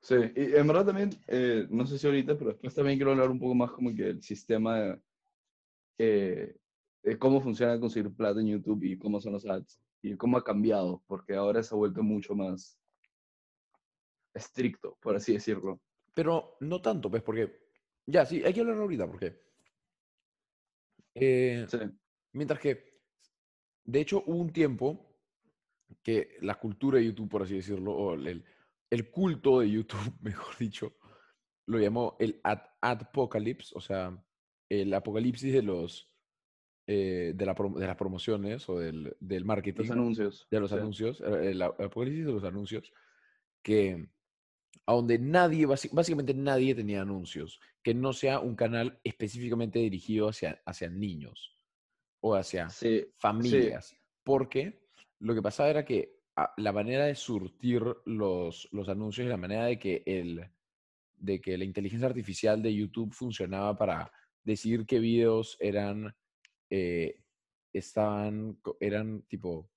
Sí, 0.01 0.15
y 0.35 0.55
en 0.55 0.65
verdad 0.65 0.87
también, 0.87 1.11
eh, 1.27 1.67
no 1.69 1.85
sé 1.85 1.99
si 1.99 2.07
ahorita, 2.07 2.35
pero 2.35 2.49
después 2.49 2.73
también 2.73 2.97
quiero 2.97 3.11
hablar 3.11 3.29
un 3.29 3.39
poco 3.39 3.53
más 3.53 3.69
como 3.69 3.93
que 3.93 4.07
el 4.09 4.23
sistema 4.23 4.79
de, 4.79 5.01
eh, 5.99 6.55
de 7.03 7.19
cómo 7.19 7.41
funciona 7.41 7.79
conseguir 7.79 8.11
plata 8.11 8.39
en 8.39 8.47
YouTube 8.47 8.83
y 8.85 8.97
cómo 8.97 9.21
son 9.21 9.33
los 9.33 9.45
ads 9.45 9.79
y 10.01 10.17
cómo 10.17 10.35
ha 10.37 10.43
cambiado, 10.43 11.03
porque 11.05 11.35
ahora 11.35 11.61
se 11.61 11.75
ha 11.75 11.77
vuelto 11.77 12.01
mucho 12.01 12.33
más 12.33 12.79
estricto, 14.33 14.97
por 15.01 15.15
así 15.15 15.33
decirlo. 15.33 15.81
Pero 16.13 16.57
no 16.61 16.81
tanto, 16.81 17.09
pues, 17.09 17.23
porque. 17.23 17.67
Ya, 18.05 18.25
sí, 18.25 18.41
hay 18.43 18.53
que 18.53 18.61
hablar 18.61 18.77
ahorita, 18.77 19.07
porque. 19.07 19.41
eh, 21.15 21.65
Sí, 21.69 21.77
mientras 22.33 22.59
que. 22.59 22.97
De 23.83 24.01
hecho, 24.01 24.23
hubo 24.25 24.37
un 24.37 24.51
tiempo 24.51 25.17
que 26.03 26.37
la 26.41 26.55
cultura 26.55 26.97
de 26.99 27.05
YouTube, 27.05 27.29
por 27.29 27.43
así 27.43 27.55
decirlo, 27.55 27.93
o 27.93 28.13
el, 28.13 28.27
el- 28.27 28.45
el 28.89 29.11
culto 29.11 29.59
de 29.59 29.69
YouTube, 29.69 30.13
mejor 30.21 30.57
dicho, 30.57 30.97
lo 31.67 31.79
llamó 31.79 32.15
el 32.19 32.39
ad, 32.43 32.59
adpocalypse, 32.81 33.73
o 33.75 33.81
sea, 33.81 34.25
el 34.69 34.93
apocalipsis 34.93 35.53
de 35.53 35.61
los. 35.61 36.13
eh, 36.87 37.33
de, 37.35 37.45
la 37.45 37.53
de 37.53 37.85
las 37.87 37.97
promociones 37.97 38.67
o 38.69 38.79
del, 38.79 39.15
del 39.19 39.43
marketing 39.43 39.81
los 39.83 39.91
anuncios. 39.91 40.47
de 40.49 40.59
los 40.61 40.71
sí. 40.71 40.77
anuncios, 40.77 41.19
el, 41.21 41.61
a- 41.61 41.65
apocalipsis 41.65 42.25
de 42.25 42.31
los 42.31 42.43
anuncios, 42.45 42.93
que 43.61 44.09
a 44.85 44.93
donde 44.93 45.19
nadie, 45.19 45.65
básicamente 45.65 46.33
nadie 46.33 46.73
tenía 46.73 47.01
anuncios, 47.01 47.59
que 47.83 47.93
no 47.93 48.13
sea 48.13 48.39
un 48.39 48.55
canal 48.55 48.99
específicamente 49.03 49.79
dirigido 49.79 50.29
hacia, 50.29 50.61
hacia 50.65 50.89
niños 50.89 51.57
o 52.21 52.35
hacia 52.35 52.69
Sí, 52.69 53.05
familias, 53.17 53.95
porque 54.23 54.87
lo 55.19 55.35
que 55.35 55.41
pasaba 55.41 55.69
era 55.69 55.85
que 55.85 56.21
ah, 56.35 56.53
la 56.57 56.71
manera 56.71 57.05
de 57.05 57.15
surtir 57.15 57.83
los, 58.05 58.69
los 58.71 58.89
anuncios 58.89 59.25
y 59.25 59.29
la 59.29 59.37
manera 59.37 59.65
de 59.65 59.77
que, 59.77 60.03
el, 60.05 60.49
de 61.17 61.41
que 61.41 61.57
la 61.57 61.65
inteligencia 61.65 62.07
artificial 62.07 62.61
de 62.61 62.73
YouTube 62.73 63.13
funcionaba 63.13 63.75
para 63.75 64.11
decidir 64.43 64.85
qué 64.85 64.99
videos 64.99 65.57
eran, 65.59 66.15
eh, 66.69 67.23
estaban, 67.73 68.57
eran 68.79 69.23
tipo 69.23 69.69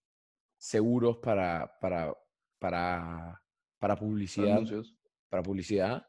seguros 0.56 1.18
para, 1.18 1.78
para, 1.80 2.16
para, 2.58 3.42
para 3.80 3.96
publicidad, 3.96 4.52
anuncios. 4.58 4.94
para 5.28 5.42
publicidad, 5.42 6.06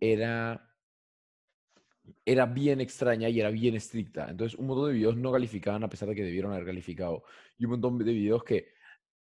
era, 0.00 0.64
era 2.24 2.46
bien 2.46 2.80
extraña 2.80 3.28
y 3.28 3.40
era 3.40 3.50
bien 3.50 3.74
estricta. 3.74 4.30
Entonces, 4.30 4.58
un 4.58 4.66
montón 4.68 4.88
de 4.88 4.94
videos 4.94 5.16
no 5.16 5.32
calificaban 5.32 5.82
a 5.84 5.88
pesar 5.90 6.08
de 6.08 6.14
que 6.14 6.22
debieron 6.24 6.52
haber 6.52 6.64
calificado. 6.64 7.24
Y 7.58 7.64
un 7.64 7.72
montón 7.72 7.98
de 7.98 8.04
videos 8.12 8.44
que 8.44 8.68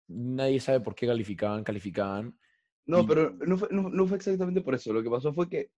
nadie 0.08 0.60
sabe 0.60 0.80
por 0.80 0.94
qué 0.94 1.06
calificaban, 1.06 1.64
calificaban. 1.64 2.38
No, 2.86 3.00
Y- 3.00 3.06
pero 3.06 3.30
no 3.46 3.56
fue, 3.56 3.68
no, 3.70 3.88
no 3.88 4.06
fue 4.06 4.16
exactamente 4.16 4.60
por 4.60 4.74
eso. 4.74 4.92
Lo 4.92 5.02
que 5.02 5.10
pasó 5.10 5.32
fue 5.32 5.48
que, 5.48 5.70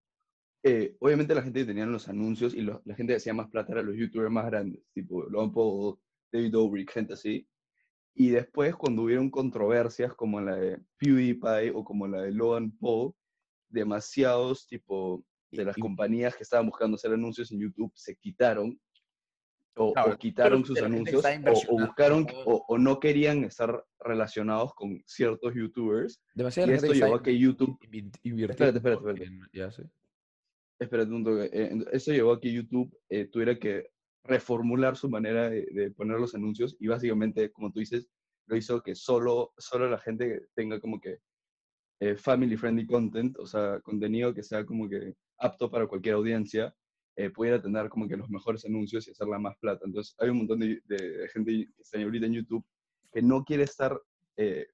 eh, 0.64 0.96
obviamente, 1.00 1.34
la 1.34 1.42
gente 1.42 1.64
tenía 1.66 1.84
los 1.86 2.09
anuncios 2.09 2.54
y 2.54 2.62
los- 2.62 2.80
la 2.86 2.94
gente 2.94 3.12
que 3.12 3.18
hacía 3.18 3.34
más 3.34 3.48
plata 3.50 3.72
eran 3.72 3.86
los 3.86 3.96
youtubers 3.96 4.30
más 4.30 4.46
grandes, 4.46 4.82
tipo 4.94 5.26
Paul, 5.52 5.98
David 6.32 6.52
Dobrik, 6.52 6.90
gente 6.90 7.12
así. 7.12 7.46
Y 8.20 8.30
después, 8.30 8.74
cuando 8.74 9.02
hubieron 9.02 9.30
controversias 9.30 10.12
como 10.12 10.40
la 10.40 10.56
de 10.56 10.80
PewDiePie 10.98 11.70
o 11.72 11.84
como 11.84 12.08
la 12.08 12.22
de 12.22 12.32
Logan 12.32 12.72
Paul, 12.78 13.12
demasiados, 13.68 14.66
tipo, 14.66 15.24
de 15.52 15.64
las 15.64 15.76
compañías 15.82 16.34
que 16.36 16.42
estaban 16.42 16.66
buscando 16.66 16.96
hacer 16.96 17.12
anuncios 17.12 17.52
en 17.52 17.60
YouTube 17.60 17.92
se 17.94 18.16
quitaron 18.16 18.78
o, 19.76 19.92
Claro, 19.92 20.12
o 20.14 20.16
quitaron 20.18 20.64
sus 20.64 20.76
anuncios 20.82 21.24
o- 21.24 21.74
o, 21.74 21.78
buscaron 21.86 22.26
o, 22.44 22.64
o 22.66 22.78
no 22.78 22.98
querían 22.98 23.44
estar 23.44 23.84
relacionados 24.00 24.74
con 24.74 25.00
ciertos 25.06 25.54
youtubers 25.54 26.20
Demasiada 26.34 26.72
y 26.72 26.74
esto 26.74 26.92
llevó 26.92 27.14
a 27.14 27.22
que 27.22 27.38
YouTube 27.38 27.78
Espérate, 28.50 28.78
espérate, 28.78 29.00
espérate. 29.10 29.24
en- 29.24 29.40
ya. 29.52 29.70
Espérate 30.80 31.12
un 31.12 31.24
toque. 31.24 31.50
eh, 31.52 31.84
eso 31.92 32.12
llevó 32.12 32.32
a 32.32 32.40
que 32.40 32.52
YouTube 32.52 32.92
eh, 33.08 33.26
tuviera 33.26 33.56
que 33.58 33.90
reformular 34.24 34.96
su 34.96 35.08
manera 35.08 35.48
de, 35.50 35.66
de 35.72 35.90
poner 35.92 36.18
los 36.20 36.34
anuncios 36.34 36.76
y 36.80 36.88
básicamente, 36.88 37.50
como 37.52 37.72
tú 37.72 37.80
dices, 37.80 38.08
lo 38.46 38.56
hizo 38.56 38.82
que 38.82 38.94
solo, 38.94 39.52
solo 39.58 39.88
la 39.90 39.98
gente 39.98 40.48
tenga 40.54 40.80
como 40.80 41.00
que 41.00 41.18
eh, 42.00 42.16
family 42.16 42.56
friendly 42.56 42.86
content, 42.86 43.36
o 43.38 43.46
sea, 43.46 43.80
contenido 43.80 44.32
que 44.34 44.42
sea 44.42 44.64
como 44.64 44.88
que 44.88 45.14
apto 45.38 45.70
para 45.70 45.86
cualquier 45.86 46.14
audiencia, 46.14 46.74
eh, 47.16 47.30
pudiera 47.30 47.60
tener 47.60 47.88
como 47.88 48.06
que 48.08 48.16
los 48.16 48.30
mejores 48.30 48.64
anuncios 48.64 49.08
y 49.08 49.10
hacerla 49.10 49.38
más 49.38 49.56
plata. 49.58 49.82
Entonces, 49.84 50.14
hay 50.18 50.28
un 50.30 50.38
montón 50.38 50.60
de, 50.60 50.80
de- 50.84 51.28
gente 51.32 51.50
que 51.74 51.82
está 51.82 52.00
ahorita 52.00 52.26
en 52.26 52.34
YouTube 52.34 52.64
que 53.12 53.22
no 53.22 53.44
quiere 53.44 53.64
estar 53.64 54.00
eh, 54.36 54.68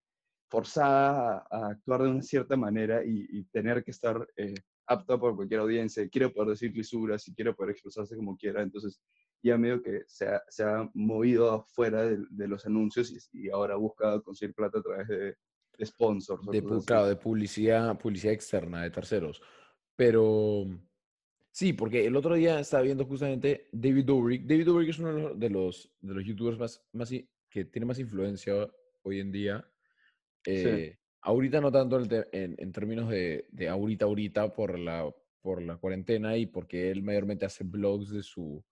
forzada 0.51 1.39
a, 1.51 1.57
a 1.69 1.71
actuar 1.71 2.03
de 2.03 2.11
una 2.11 2.23
cierta 2.23 2.57
manera 2.57 3.05
y, 3.05 3.27
y 3.31 3.45
tener 3.45 3.83
que 3.83 3.91
estar 3.93 4.27
eh, 4.37 4.55
apta 4.87 5.19
por 5.19 5.35
cualquier 5.37 5.61
audiencia, 5.61 6.07
quiere 6.09 6.29
poder 6.29 6.51
decir 6.51 6.73
lisuras 6.77 7.27
y 7.29 7.35
quiere 7.35 7.55
poder 7.55 7.71
expresarse 7.73 8.15
como 8.17 8.37
quiera, 8.37 8.63
entonces 8.63 9.01
ya 9.45 9.59
medio 9.59 9.83
que 9.83 10.03
se 10.07 10.27
ha, 10.27 10.43
se 10.49 10.65
ha 10.65 10.91
movido 10.95 11.53
afuera 11.53 12.03
de, 12.03 12.19
de 12.31 12.49
los 12.49 12.65
anuncios 12.67 13.13
y, 13.33 13.47
y 13.47 13.51
ahora 13.51 13.77
busca 13.77 14.21
conseguir 14.21 14.55
plata 14.55 14.79
a 14.79 14.83
través 14.83 15.09
de, 15.09 15.37
de 15.79 15.87
sponsors. 15.87 16.43
de, 16.51 16.63
claro, 16.87 17.07
de 17.07 17.17
publicidad, 17.17 17.99
publicidad 17.99 18.33
externa, 18.33 18.83
de 18.83 18.91
terceros. 18.91 19.43
Pero 19.97 20.67
sí, 21.53 21.73
porque 21.75 22.07
el 22.07 22.17
otro 22.17 22.35
día 22.35 22.59
estaba 22.59 22.83
viendo 22.83 23.05
justamente 23.05 23.69
David 23.73 24.05
Dobrik. 24.07 24.47
David 24.47 24.67
Dobrik 24.67 24.89
es 24.91 24.99
uno 24.99 25.35
de 25.35 25.51
los, 25.51 25.93
de 26.01 26.15
los, 26.15 26.25
youtubers 26.25 26.59
más, 26.59 26.83
más, 26.93 27.11
que 27.51 27.65
tiene 27.67 27.87
más 27.87 27.99
influencia 27.99 28.69
hoy 29.03 29.21
en 29.21 29.31
día. 29.31 29.69
Eh, 30.47 30.99
Ahorita 31.27 31.59
no 31.59 31.73
tanto 31.73 31.99
en- 32.33 32.55
en 32.59 32.73
términos 32.73 33.09
de, 33.09 33.47
de 33.51 33.69
ahorita, 33.69 34.05
ahorita, 34.05 34.53
por 34.53 34.79
la, 34.79 35.11
por 35.41 35.63
la 35.63 35.79
cuarentena 35.79 36.37
y 36.37 36.45
porque 36.45 36.91
él 36.91 37.03
mayormente 37.03 37.47
hace 37.47 37.65
blogs 37.65 38.11
de 38.11 38.23
su, 38.23 38.63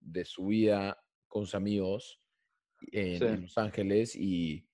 de 0.00 0.24
su 0.24 0.46
vida 0.46 1.02
con 1.26 1.44
sus 1.44 1.54
amigos 1.54 2.20
en, 2.92 3.18
Sí. 3.18 3.24
en 3.24 3.40
Los 3.42 3.58
Ángeles 3.58 4.16
y, 4.16 4.68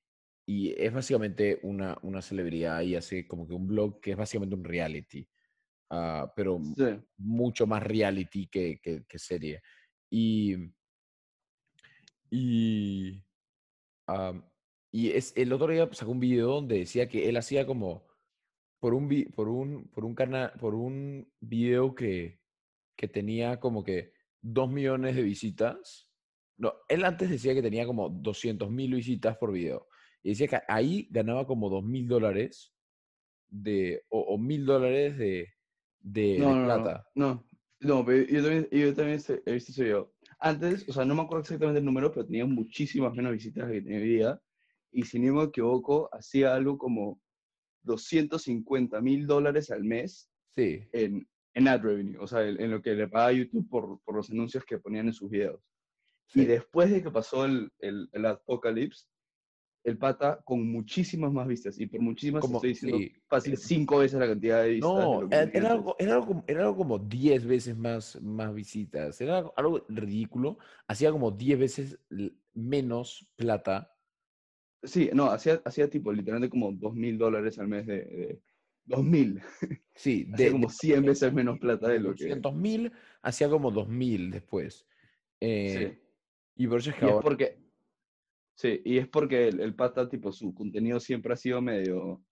y 0.46 0.70
es 0.80 0.92
básicamente 0.92 1.60
una, 1.62 1.98
una 2.02 2.20
celebridad 2.22 2.82
y 2.82 2.96
hace 2.96 3.26
como 3.26 3.46
que 3.46 3.54
un 3.54 3.66
blog 3.66 4.00
que 4.00 4.12
es 4.12 4.16
básicamente 4.16 4.54
un 4.54 4.64
reality, 4.64 5.26
ah, 5.90 6.32
pero 6.36 6.60
Sí, 6.76 6.84
mucho 7.18 7.66
más 7.66 7.82
reality 7.82 8.46
que, 8.48 8.80
que- 8.80 9.04
que 9.06 9.18
serie. 9.18 9.62
Y, 10.10 10.54
y, 12.30 13.22
y 14.92 15.10
es, 15.10 15.32
el 15.36 15.52
otro 15.52 15.68
día 15.72 15.88
sacó 15.92 16.12
un 16.12 16.20
video 16.20 16.48
donde 16.48 16.78
decía 16.78 17.08
que 17.08 17.28
él 17.28 17.36
hacía 17.36 17.66
como 17.66 18.06
por 18.80 18.94
un, 18.94 19.08
por 19.34 19.48
un, 19.48 19.88
por 19.88 20.04
un 20.04 20.14
canal, 20.14 20.52
por 20.60 20.74
un 20.74 21.32
video 21.40 21.94
que, 21.94 22.40
que 22.96 23.08
tenía 23.08 23.60
como 23.60 23.82
que 23.82 24.13
dos 24.44 24.70
millones 24.70 25.16
de 25.16 25.22
visitas. 25.22 26.08
No, 26.56 26.72
él 26.88 27.04
antes 27.04 27.30
decía 27.30 27.54
que 27.54 27.62
tenía 27.62 27.86
como 27.86 28.10
200 28.10 28.70
mil 28.70 28.94
visitas 28.94 29.36
por 29.38 29.52
video. 29.52 29.88
Y 30.22 30.30
decía 30.30 30.48
que 30.48 30.60
ahí 30.68 31.08
ganaba 31.10 31.46
como 31.46 31.68
dos 31.68 31.82
mil 31.82 32.06
dólares 32.06 32.72
de, 33.48 34.02
o 34.10 34.38
mil 34.38 34.64
dólares 34.64 35.16
de, 35.18 35.48
de, 36.00 36.38
no, 36.38 36.48
de 36.48 36.54
no, 36.54 36.60
no, 36.60 36.64
plata. 36.66 37.08
no, 37.14 37.48
no, 37.80 38.04
pero 38.04 38.26
yo 38.26 38.42
también, 38.42 38.68
yo 38.70 38.94
también 38.94 39.20
he 39.46 39.52
visto 39.52 39.72
ese 39.72 39.84
video. 39.84 40.14
Antes, 40.38 40.88
o 40.88 40.92
sea, 40.92 41.04
no 41.04 41.14
me 41.14 41.22
acuerdo 41.22 41.42
exactamente 41.42 41.78
el 41.78 41.84
número, 41.84 42.10
pero 42.12 42.26
tenía 42.26 42.44
muchísimas 42.44 43.14
menos 43.14 43.32
visitas 43.32 43.70
que 43.70 43.80
tenía 43.80 43.98
hoy 43.98 44.08
día. 44.08 44.40
Y 44.92 45.04
si 45.04 45.18
no 45.18 45.34
me 45.34 45.44
equivoco, 45.44 46.08
hacía 46.12 46.54
algo 46.54 46.78
como 46.78 47.20
250 47.82 49.00
mil 49.00 49.26
dólares 49.26 49.70
al 49.70 49.84
mes 49.84 50.30
Sí. 50.54 50.86
en, 50.92 51.26
en 51.54 51.68
ad 51.68 51.80
revenue, 51.82 52.18
o 52.18 52.26
sea, 52.26 52.42
en, 52.46 52.70
lo 52.70 52.82
que 52.82 52.94
le 52.94 53.08
paga 53.08 53.32
YouTube 53.32 53.68
por, 53.68 54.00
por 54.04 54.16
los 54.16 54.30
anuncios 54.30 54.64
que 54.64 54.78
ponían 54.78 55.06
en 55.06 55.12
sus 55.12 55.30
videos. 55.30 55.60
Y 56.34 56.40
sí. 56.40 56.44
después 56.46 56.90
de 56.90 57.02
que 57.02 57.10
pasó 57.10 57.44
el, 57.44 57.70
el, 57.78 58.08
el 58.12 58.26
Apocalypse, 58.26 59.06
el 59.84 59.98
pata 59.98 60.40
con 60.44 60.66
muchísimas 60.66 61.30
más 61.32 61.46
vistas, 61.46 61.78
y 61.78 61.86
por 61.86 62.00
muchísimas 62.00 62.40
Como- 62.40 62.56
estoy 62.56 62.70
diciendo 62.70 62.98
sí. 62.98 63.12
fácil 63.28 63.56
cinco 63.56 63.98
veces 63.98 64.18
la 64.18 64.26
cantidad 64.26 64.62
de 64.62 64.70
vistas. 64.70 64.96
de 64.96 65.04
No, 65.04 65.28
que 65.28 65.58
era, 65.58 65.72
algo, 65.72 65.94
era, 65.98 66.14
algo, 66.14 66.26
como- 66.26 66.44
era 66.48 66.62
algo 66.62 66.76
como 66.76 66.98
10 66.98 67.46
veces 67.46 67.76
más, 67.76 68.20
más 68.22 68.52
visitas. 68.54 69.20
Era 69.20 69.38
algo, 69.38 69.54
algo 69.56 69.86
ridículo. 69.88 70.58
Hacía 70.88 71.12
como 71.12 71.30
10 71.30 71.58
veces 71.58 71.98
menos 72.54 73.28
plata. 73.36 73.92
Sí, 74.82 75.10
no, 75.12 75.26
hacía, 75.26 75.60
hacía 75.64 75.88
tipo 75.88 76.12
literalmente 76.12 76.50
como 76.50 76.72
dos 76.72 76.94
mil 76.94 77.16
dólares 77.18 77.58
al 77.58 77.68
mes 77.68 77.86
de... 77.86 77.96
de 77.96 78.42
dos 78.86 79.04
mil, 79.04 79.40
Sí, 79.94 80.28
hacía 80.32 80.46
de, 80.46 80.52
como 80.52 80.68
100 80.68 81.04
veces 81.04 81.32
menos 81.32 81.58
plata 81.58 81.88
de 81.88 82.00
lo 82.00 82.14
que... 82.14 82.24
200 82.24 82.54
mil, 82.54 82.92
hacía 83.22 83.48
como 83.48 83.70
2 83.70 83.88
mil 83.88 84.30
después. 84.30 84.86
Eh, 85.40 86.00
Y 86.56 86.66
por 86.66 86.78
eso 86.80 86.90
es 86.90 86.96
que 86.96 87.04
Y 87.04 87.08
es 87.08 87.12
ahora... 87.14 87.24
porque, 87.24 87.58
sí, 88.54 88.80
y 88.84 88.98
es 88.98 89.08
porque 89.08 89.48
el, 89.48 89.60
el 89.60 89.74
pata, 89.74 90.08
tipo, 90.08 90.32
su 90.32 90.54
contenido 90.54 91.00
siempre 91.00 91.32
ha 91.32 91.36
sido 91.36 91.60
medio, 91.62 92.24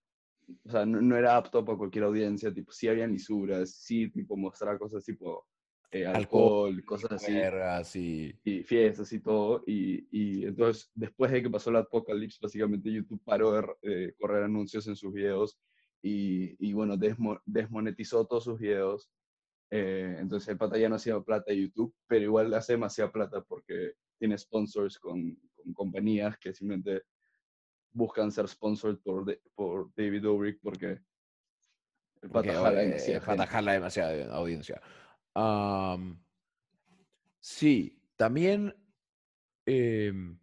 o 0.65 0.69
sea, 0.69 0.85
no, 0.85 1.01
no 1.01 1.15
era 1.17 1.37
apto 1.37 1.63
para 1.63 1.77
cualquier 1.77 2.05
audiencia, 2.05 2.53
tipo, 2.53 2.71
sí 2.71 2.87
había 2.87 3.07
lisuras, 3.07 3.71
sí, 3.71 4.09
tipo, 4.09 4.35
mostraba 4.35 4.77
cosas 4.77 5.03
tipo 5.05 5.47
eh, 5.91 6.05
Alcohol, 6.05 6.69
alcohol, 6.69 6.85
cosas 6.85 7.11
así, 7.13 7.33
vergas 7.33 7.95
y... 7.95 8.33
y 8.43 8.63
fiestas 8.63 9.13
y 9.13 9.19
todo, 9.19 9.63
y, 9.67 10.07
y 10.11 10.45
entonces, 10.45 10.91
después 10.95 11.31
de 11.31 11.43
que 11.43 11.49
pasó 11.49 11.71
la 11.71 11.79
apocalipsis, 11.79 12.39
básicamente 12.41 12.91
YouTube 12.91 13.21
paró 13.23 13.51
de 13.53 13.65
eh, 13.83 14.13
correr 14.19 14.43
anuncios 14.43 14.87
en 14.87 14.95
sus 14.95 15.13
videos, 15.13 15.59
y, 16.03 16.55
y 16.59 16.73
bueno, 16.73 16.97
desmo- 16.97 17.41
desmonetizó 17.45 18.27
todos 18.27 18.43
sus 18.43 18.59
videos, 18.59 19.09
eh, 19.71 20.17
entonces 20.19 20.49
el 20.49 20.57
pata 20.57 20.77
ya 20.77 20.89
no 20.89 20.95
hacía 20.95 21.19
plata 21.21 21.51
de 21.51 21.61
YouTube, 21.61 21.95
pero 22.05 22.25
igual 22.25 22.53
hace 22.53 22.73
demasiada 22.73 23.11
plata 23.11 23.41
porque 23.41 23.93
tiene 24.19 24.37
sponsors 24.37 24.99
con, 24.99 25.35
con 25.55 25.73
compañías 25.73 26.37
que 26.37 26.53
simplemente 26.53 27.03
buscan 27.93 28.31
ser 28.31 28.47
sponsored 28.47 28.97
por, 28.97 29.25
de- 29.25 29.41
por 29.55 29.91
David 29.95 30.21
Dobrik 30.21 30.59
porque 30.61 30.99
el 32.21 32.29
pata 32.29 32.53
jala 32.53 32.83
eh, 32.83 32.85
demasiada 32.87 33.47
jala 33.47 33.71
demasiada 33.73 34.35
audiencia. 34.35 34.81
Am, 35.33 36.21
sí, 37.39 38.01
también... 38.15 38.75
em, 39.65 40.37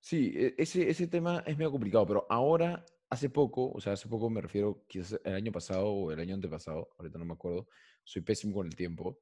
sí, 0.00 0.32
e- 0.34 0.54
ese, 0.58 0.88
ese 0.90 1.06
tema 1.06 1.42
es 1.46 1.56
medio 1.56 1.70
complicado, 1.70 2.06
pero 2.06 2.26
ahora, 2.28 2.84
hace 3.12 3.30
poco, 3.30 3.70
o 3.72 3.80
sea, 3.80 3.94
hace 3.94 4.08
poco 4.08 4.30
me 4.30 4.40
refiero 4.40 4.84
quizás 4.88 5.20
el 5.24 5.34
año 5.34 5.52
pasado 5.52 5.88
o 5.92 6.12
el 6.12 6.20
año 6.20 6.34
antepasado, 6.34 6.90
ahorita 6.98 7.18
no 7.18 7.24
me 7.26 7.34
acuerdo, 7.34 7.68
soy 8.04 8.22
pésimo 8.22 8.54
con 8.54 8.66
el 8.66 8.76
tiempo. 8.76 9.20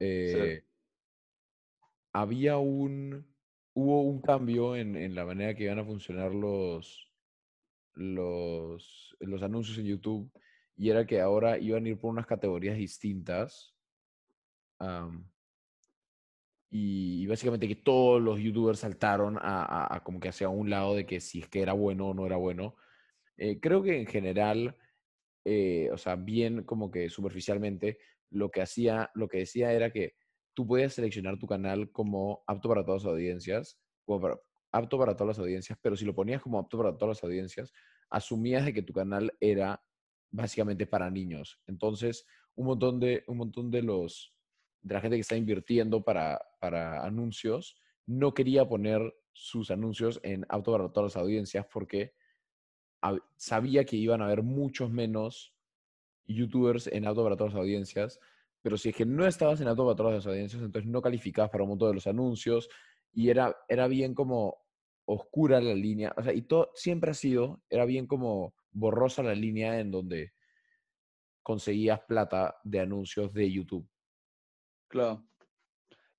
eh, 0.00 0.64
había 2.12 2.58
un, 2.58 3.36
hubo 3.74 4.02
un 4.02 4.20
cambio 4.22 4.76
en, 4.76 4.96
en 4.96 5.14
la 5.14 5.24
manera 5.26 5.54
que 5.54 5.64
iban 5.64 5.78
a 5.78 5.84
funcionar 5.84 6.32
los, 6.34 7.12
los, 7.94 9.16
los 9.20 9.42
anuncios 9.42 9.78
en 9.78 9.86
YouTube 9.86 10.32
y 10.76 10.90
era 10.90 11.06
que 11.06 11.20
ahora 11.20 11.58
iban 11.58 11.86
a 11.86 11.90
ir 11.90 11.98
por 12.00 12.10
unas 12.12 12.26
categorías 12.26 12.78
distintas. 12.78 13.76
am, 14.80 15.30
y, 16.70 17.22
y 17.22 17.26
básicamente 17.26 17.68
que 17.68 17.76
todos 17.76 18.20
los 18.20 18.40
youtubers 18.40 18.80
saltaron 18.80 19.38
a, 19.38 19.62
a- 19.64 19.96
a 19.96 20.02
como 20.04 20.20
que 20.20 20.28
hacia 20.28 20.48
un 20.48 20.70
lado 20.70 20.94
de 20.94 21.06
que 21.06 21.20
si 21.20 21.40
es 21.40 21.48
que 21.48 21.62
era 21.62 21.72
bueno 21.72 22.08
o 22.08 22.14
no 22.14 22.26
era 22.26 22.36
bueno. 22.36 22.76
Eh, 23.38 23.60
creo 23.60 23.82
que 23.82 23.98
en 23.98 24.06
general, 24.06 24.76
eh, 25.44 25.90
o 25.92 25.98
sea, 25.98 26.16
bien 26.16 26.64
como 26.64 26.90
que 26.90 27.08
superficialmente, 27.08 27.98
lo 28.30 28.50
que 28.50 28.62
hacía, 28.62 29.10
lo 29.14 29.28
que 29.28 29.38
decía 29.38 29.72
era 29.72 29.90
que 29.90 30.14
tú 30.54 30.66
podías 30.66 30.94
seleccionar 30.94 31.38
tu 31.38 31.46
canal 31.46 31.90
como 31.92 32.42
apto 32.46 32.68
para 32.68 32.84
todas 32.84 33.04
las 33.04 33.12
audiencias, 33.12 33.78
como 34.04 34.40
apto 34.72 34.98
para 34.98 35.14
todas 35.14 35.36
las 35.36 35.38
audiencias, 35.38 35.78
pero 35.80 35.96
si 35.96 36.04
lo 36.04 36.14
ponías 36.14 36.42
como 36.42 36.58
apto 36.58 36.78
para 36.78 36.96
todas 36.96 37.16
las 37.16 37.24
audiencias, 37.24 37.72
asumías 38.10 38.64
de 38.64 38.72
que 38.72 38.82
tu 38.82 38.92
canal 38.92 39.32
era 39.40 39.82
básicamente 40.30 40.86
para 40.86 41.10
niños. 41.10 41.60
Entonces, 41.66 42.26
un 42.54 42.66
montón 42.66 42.98
de, 43.00 43.24
un 43.26 43.36
montón 43.38 43.70
de 43.70 43.82
los 43.82 44.32
de 44.82 44.94
la 44.94 45.00
gente 45.00 45.16
que 45.16 45.22
está 45.22 45.36
invirtiendo 45.36 46.04
para, 46.04 46.40
para 46.60 47.04
anuncios 47.04 47.76
no 48.06 48.34
quería 48.34 48.68
poner 48.68 49.00
sus 49.32 49.70
anuncios 49.70 50.20
en 50.22 50.46
apto 50.48 50.72
para 50.72 50.92
todas 50.92 51.14
las 51.14 51.22
audiencias 51.22 51.66
porque 51.72 52.14
sabía 53.36 53.84
que 53.84 53.96
iban 53.96 54.22
a 54.22 54.26
haber 54.26 54.42
muchos 54.42 54.90
menos 54.90 55.54
youtubers 56.24 56.86
en 56.88 57.06
apto 57.06 57.22
para 57.22 57.36
todas 57.36 57.54
las 57.54 57.60
audiencias, 57.60 58.20
pero 58.62 58.76
si 58.76 58.88
es 58.88 58.96
que 58.96 59.06
no 59.06 59.26
estabas 59.26 59.60
en 59.60 59.68
apto 59.68 59.84
para 59.84 59.96
todas 59.96 60.14
las 60.14 60.26
audiencias, 60.26 60.62
entonces 60.62 60.90
no 60.90 61.00
calificabas 61.02 61.50
para 61.50 61.64
un 61.64 61.70
montón 61.70 61.90
de 61.90 61.94
los 61.94 62.06
anuncios 62.06 62.68
y 63.12 63.30
era, 63.30 63.56
era 63.68 63.86
bien 63.86 64.14
como 64.14 64.56
oscura 65.04 65.60
la 65.60 65.74
línea, 65.74 66.12
o 66.16 66.22
sea, 66.22 66.32
y 66.32 66.42
todo 66.42 66.70
siempre 66.74 67.12
ha 67.12 67.14
sido, 67.14 67.62
era 67.70 67.84
bien 67.84 68.06
como 68.06 68.54
borrosa 68.72 69.22
la 69.22 69.34
línea 69.34 69.78
en 69.78 69.90
donde 69.92 70.32
conseguías 71.42 72.00
plata 72.08 72.56
de 72.64 72.80
anuncios 72.80 73.32
de 73.32 73.52
YouTube. 73.52 73.88
Claro. 74.88 75.24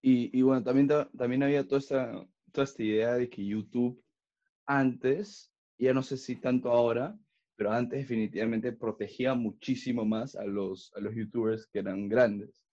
Y, 0.02 0.42
bueno, 0.42 0.64
también, 0.64 0.88
ta- 0.88 1.10
también 1.18 1.44
había 1.44 1.68
toda 1.68 1.80
esta, 1.80 2.26
toda 2.54 2.64
esta 2.64 2.82
idea 2.82 3.16
de 3.16 3.30
que 3.30 3.46
YouTube 3.46 4.02
antes, 4.66 5.54
ya 5.78 5.94
no 5.94 6.04
sé 6.04 6.18
si 6.18 6.38
tanto 6.38 6.72
ahora, 6.72 7.18
pero 7.56 7.72
antes 7.72 8.00
definitivamente 8.00 8.72
protegía 8.72 9.34
muchísimo 9.34 10.06
más 10.06 10.36
a 10.36 10.46
los, 10.46 10.94
a 10.96 11.00
los 11.00 11.16
YouTubers 11.16 11.68
que 11.68 11.80
eran 11.80 12.08
grandes. 12.08 12.64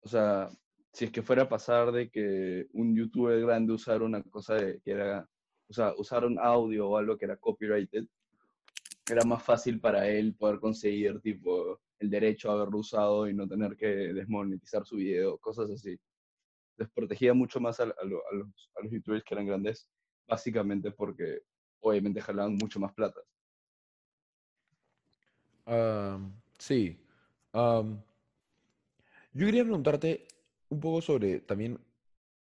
O 0.00 0.08
sea, 0.08 0.48
si 0.92 1.06
es 1.06 1.10
que 1.10 1.22
fuera 1.22 1.44
a 1.44 1.48
pasar 1.48 1.90
de 1.92 2.10
que 2.10 2.66
un 2.72 2.94
YouTuber 2.94 3.40
grande 3.40 3.72
usara 3.72 4.04
una 4.04 4.22
cosa 4.22 4.54
de, 4.54 4.80
que 4.80 4.92
era, 4.92 5.28
o 5.68 5.72
sea, 5.72 5.94
usara 5.96 6.26
un 6.26 6.38
audio 6.38 6.90
o 6.90 6.96
algo 6.96 7.16
que 7.16 7.24
era 7.24 7.36
copyrighted, 7.36 8.04
era 9.10 9.24
más 9.24 9.42
fácil 9.42 9.80
para 9.80 10.08
él 10.08 10.34
poder 10.34 10.60
conseguir 10.60 11.20
tipo 11.20 11.80
el 11.98 12.10
derecho 12.10 12.50
a 12.50 12.54
haberlo 12.54 12.78
usado 12.78 13.28
y 13.28 13.34
no 13.34 13.48
tener 13.48 13.76
que 13.76 13.86
desmonetizar 13.86 14.84
su 14.84 14.96
video, 14.96 15.38
cosas 15.38 15.70
así. 15.70 15.98
Les 16.76 16.90
protegía 16.90 17.34
mucho 17.34 17.60
más 17.60 17.80
a, 17.80 17.84
a 17.84 17.86
a 17.86 18.04
los, 18.04 18.70
a 18.76 18.82
los 18.82 18.92
youtubers 18.92 19.24
que 19.24 19.34
eran 19.34 19.46
grandes, 19.46 19.88
básicamente 20.26 20.90
porque 20.90 21.42
obviamente 21.82 22.20
jalaban 22.20 22.56
mucho 22.56 22.80
más 22.80 22.92
plata. 22.92 23.20
Sí. 26.58 26.98
Yo 29.34 29.46
quería 29.46 29.64
preguntarte 29.64 30.26
un 30.68 30.80
poco 30.80 31.00
sobre 31.02 31.40
también 31.40 31.78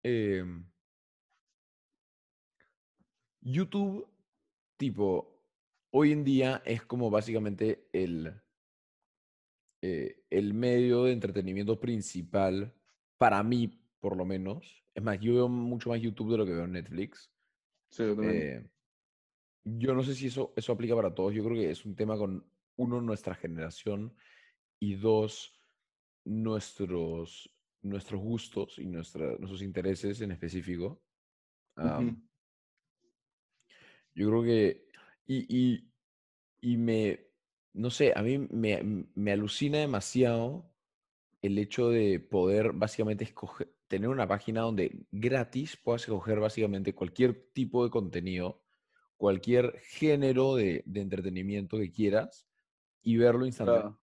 em, 0.03 0.65
YouTube, 3.41 4.07
tipo, 4.77 5.41
hoy 5.91 6.13
en 6.13 6.25
día 6.25 6.63
es 6.65 6.83
como 6.83 7.11
básicamente 7.11 7.89
el, 7.93 8.35
eh, 9.81 10.25
el 10.31 10.55
medio 10.55 11.05
de 11.05 11.13
entretenimiento 11.13 11.79
principal 11.81 12.73
para 13.19 13.43
mí, 13.43 13.81
por 14.01 14.17
lo 14.17 14.25
menos. 14.25 14.85
Es 14.95 15.03
más, 15.03 15.19
yo 15.21 15.35
veo 15.35 15.49
mucho 15.49 15.91
más 15.91 16.01
YouTube 16.01 16.33
de 16.33 16.39
lo 16.39 16.47
que 16.47 16.53
veo 16.53 16.65
en 16.65 16.73
Netflix. 16.73 17.31
Sí, 17.91 18.03
yo 18.05 18.15
también. 18.15 18.37
Eh, 18.37 18.71
yo 19.65 19.95
no 19.95 20.03
sé 20.03 20.15
si 20.15 20.27
eso, 20.29 20.53
eso 20.57 20.73
aplica 20.73 20.95
para 20.97 21.15
todos. 21.15 21.35
Yo 21.35 21.45
creo 21.45 21.57
que 21.57 21.71
es 21.71 21.85
un 21.85 21.95
tema 21.97 22.17
con, 22.17 22.51
uno, 22.77 23.01
nuestra 23.01 23.35
generación 23.35 24.17
y 24.81 24.95
dos, 24.97 25.55
nuestros, 26.25 27.55
nuestros 27.83 28.21
gustos 28.23 28.79
y 28.79 28.87
nuestra- 28.87 29.37
nuestros 29.39 29.63
intereses 29.63 30.21
en 30.23 30.33
específico. 30.33 31.05
Yo 34.15 34.29
creo 34.29 34.43
que, 34.43 34.89
y, 35.27 35.47
y, 35.75 35.93
y 36.61 36.77
me, 36.77 37.33
no 37.73 37.91
sé, 37.91 38.13
a 38.17 38.23
mí 38.23 38.39
me, 38.39 39.09
me 39.15 39.33
alucina 39.33 39.79
demasiado 39.79 40.75
el 41.43 41.59
hecho 41.59 41.91
de 41.91 42.21
poder 42.21 42.73
básicamente 42.75 43.25
escoger, 43.25 43.77
tener 43.89 44.09
una 44.11 44.29
página 44.29 44.63
donde 44.63 45.07
gratis 45.13 45.77
puedas 45.77 46.03
escoger 46.03 46.41
básicamente 46.41 46.95
cualquier 46.95 47.53
tipo 47.53 47.85
de 47.85 47.91
contenido, 47.91 48.62
cualquier 49.23 49.79
género 49.83 50.57
de, 50.57 50.83
entretenimiento 50.93 51.79
que 51.79 51.93
quieras 51.93 52.45
y 53.03 53.17
verlo 53.19 53.47
instantáneamente. 53.47 54.01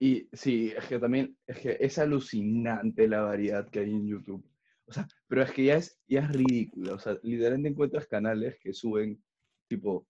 Y 0.00 0.28
sí, 0.32 0.72
es 0.76 0.84
que 0.86 0.98
también, 0.98 1.38
es 1.46 1.60
que 1.60 1.76
es 1.78 1.96
alucinante 2.00 3.06
la 3.06 3.20
variedad 3.20 3.70
que 3.70 3.78
hay 3.78 3.92
en 3.92 4.08
YouTube. 4.08 4.44
O 4.86 4.92
sea, 4.92 5.06
pero 5.28 5.44
es 5.44 5.52
que 5.52 5.66
ya 5.66 5.76
es, 5.76 6.00
ya 6.08 6.22
es 6.22 6.32
ridículo. 6.32 6.96
O 6.96 6.98
sea, 6.98 7.16
literalmente 7.22 7.68
encuentras 7.68 8.08
canales 8.08 8.58
que 8.60 8.72
suben 8.72 9.22
tipo 9.68 10.04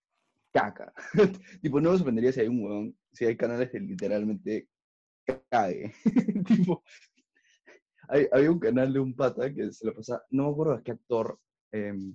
caca. 0.54 0.94
tipo, 1.60 1.82
no 1.82 1.90
me 1.90 1.98
sorprendería 1.98 2.32
si 2.32 2.40
hay 2.40 2.48
un 2.48 2.64
huevón, 2.64 2.96
si 3.12 3.26
hay 3.26 3.36
canales 3.36 3.70
que 3.70 3.78
literalmente 3.78 4.70
cague. 5.50 5.92
tipo, 6.46 6.82
hay, 8.08 8.26
había 8.32 8.52
un 8.52 8.58
canal 8.58 8.90
de 8.90 9.00
un 9.00 9.14
pata 9.14 9.52
que 9.52 9.70
se 9.70 9.84
lo 9.84 9.94
pasaba, 9.94 10.22
no 10.30 10.44
me 10.44 10.50
acuerdo 10.50 10.76
de 10.78 10.82
qué 10.82 10.92
actor, 10.92 11.38
em, 11.72 12.14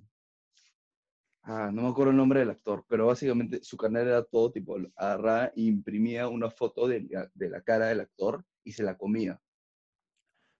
ah, 1.46 1.70
no 1.72 1.82
me 1.82 1.88
acuerdo 1.88 2.10
el 2.10 2.16
nombre 2.16 2.40
del 2.40 2.50
actor, 2.50 2.84
pero 2.88 3.06
básicamente 3.06 3.62
su 3.62 3.76
canal 3.76 4.06
era 4.06 4.22
todo 4.24 4.52
tipo, 4.52 4.76
agarraba 4.96 5.46
e 5.56 5.62
imprimía 5.62 6.28
una 6.28 6.50
foto 6.50 6.86
de 6.86 7.02
la, 7.10 7.30
de 7.34 7.48
la 7.50 7.62
cara 7.62 7.86
del 7.86 8.00
actor 8.00 8.44
y 8.64 8.72
se 8.72 8.82
la 8.82 8.96
comía. 8.98 9.40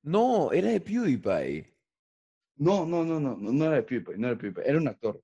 No, 0.03 0.53
era 0.53 0.69
de 0.71 0.81
PewDiePie. 0.81 1.75
No, 2.59 2.87
no, 2.87 3.05
no, 3.05 3.21
no, 3.21 3.37
no, 3.37 3.53
no 3.53 3.65
era 3.65 3.77
de 3.77 3.83
PewDiePie, 3.83 4.19
no 4.19 4.29
era 4.29 4.37
de 4.37 4.41
PewDiePie, 4.41 4.69
era 4.71 4.79
un 4.79 4.89
actor. 4.89 5.23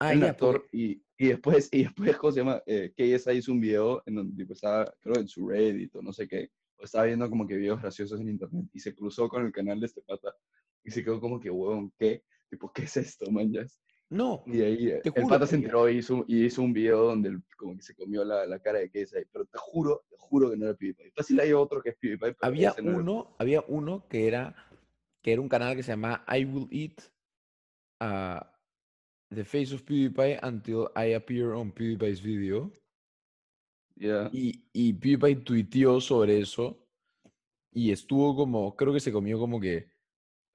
Ah, 0.00 0.08
Era 0.10 0.16
un 0.18 0.24
ya, 0.24 0.30
actor 0.32 0.60
porque- 0.62 0.76
y, 0.76 1.02
y 1.16 1.28
después, 1.28 1.68
y 1.72 1.84
después, 1.84 2.16
¿cómo 2.16 2.32
se 2.32 2.40
llama? 2.40 2.62
Eh, 2.66 2.92
KSI 2.96 3.38
hizo 3.38 3.52
un 3.52 3.60
video 3.60 4.02
en 4.06 4.16
donde 4.16 4.36
tipo, 4.36 4.52
estaba, 4.54 4.92
creo, 5.00 5.16
en 5.16 5.28
su 5.28 5.48
Reddit 5.48 5.94
o 5.96 6.02
no 6.02 6.12
sé 6.12 6.26
qué, 6.26 6.50
o 6.76 6.84
estaba 6.84 7.04
viendo 7.04 7.30
como 7.30 7.46
que 7.46 7.56
videos 7.56 7.80
graciosos 7.80 8.20
en 8.20 8.28
internet 8.28 8.66
y 8.72 8.80
se 8.80 8.94
cruzó 8.94 9.28
con 9.28 9.46
el 9.46 9.52
canal 9.52 9.78
de 9.80 9.86
este 9.86 10.02
pata 10.02 10.34
y 10.82 10.90
se 10.90 11.04
quedó 11.04 11.20
como 11.20 11.38
que, 11.40 11.48
huevón, 11.50 11.92
¿qué? 11.96 12.24
Tipo, 12.50 12.70
¿qué 12.72 12.82
es 12.82 12.96
esto, 12.96 13.30
manjas? 13.30 13.80
No, 14.10 14.44
Y 14.46 14.60
ahí 14.60 14.88
eh, 14.88 15.00
Te 15.02 15.08
el 15.08 15.14
juro, 15.14 15.28
pata 15.28 15.46
se 15.46 15.56
enteró 15.56 15.88
y 15.88 15.98
hizo, 15.98 16.24
y 16.28 16.44
hizo 16.44 16.62
un 16.62 16.72
video 16.72 17.04
donde 17.04 17.30
él 17.30 17.42
como 17.56 17.74
que 17.76 17.82
se 17.82 17.94
comió 17.94 18.24
la, 18.24 18.46
la 18.46 18.58
cara 18.60 18.78
de 18.78 18.90
KSI, 18.90 19.26
pero 19.32 19.44
te 19.46 19.58
juro, 19.58 20.04
te 20.08 20.16
juro 20.18 20.50
que 20.50 20.56
no 20.56 20.66
era 20.66 20.74
PewDiePie. 20.74 21.12
Fácil 21.12 21.40
hay 21.40 21.52
otro 21.52 21.82
que 21.82 21.90
es 21.90 21.96
PewDiePie, 21.96 22.36
había 22.40 22.74
era. 22.76 22.96
uno, 22.96 23.34
había 23.38 23.64
uno 23.66 24.06
que 24.08 24.28
era 24.28 24.54
que 25.24 25.32
era 25.32 25.40
un 25.40 25.48
canal 25.48 25.74
que 25.74 25.82
se 25.82 25.92
llama 25.92 26.22
I 26.28 26.44
Will 26.44 26.68
Eat 26.70 27.00
uh, 28.02 28.44
The 29.34 29.44
Face 29.44 29.74
of 29.74 29.82
PewDiePie 29.82 30.38
Until 30.42 30.88
I 30.94 31.14
Appear 31.14 31.52
on 31.52 31.72
PewDiePie's 31.72 32.22
Video. 32.22 32.70
Ya. 33.96 34.28
Y, 34.32 34.68
y 34.72 34.92
PewDiePie 34.92 35.36
tuiteó 35.36 35.98
sobre 36.00 36.40
eso 36.40 36.86
y 37.72 37.90
estuvo 37.90 38.36
como, 38.36 38.76
creo 38.76 38.92
que 38.92 39.00
se 39.00 39.12
comió 39.12 39.38
como 39.38 39.58
que 39.58 39.88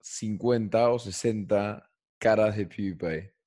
50 0.01 0.91
o 0.91 0.99
60 0.99 1.91
caras 2.19 2.55
de 2.55 2.67
PewDiePie. 2.67 3.38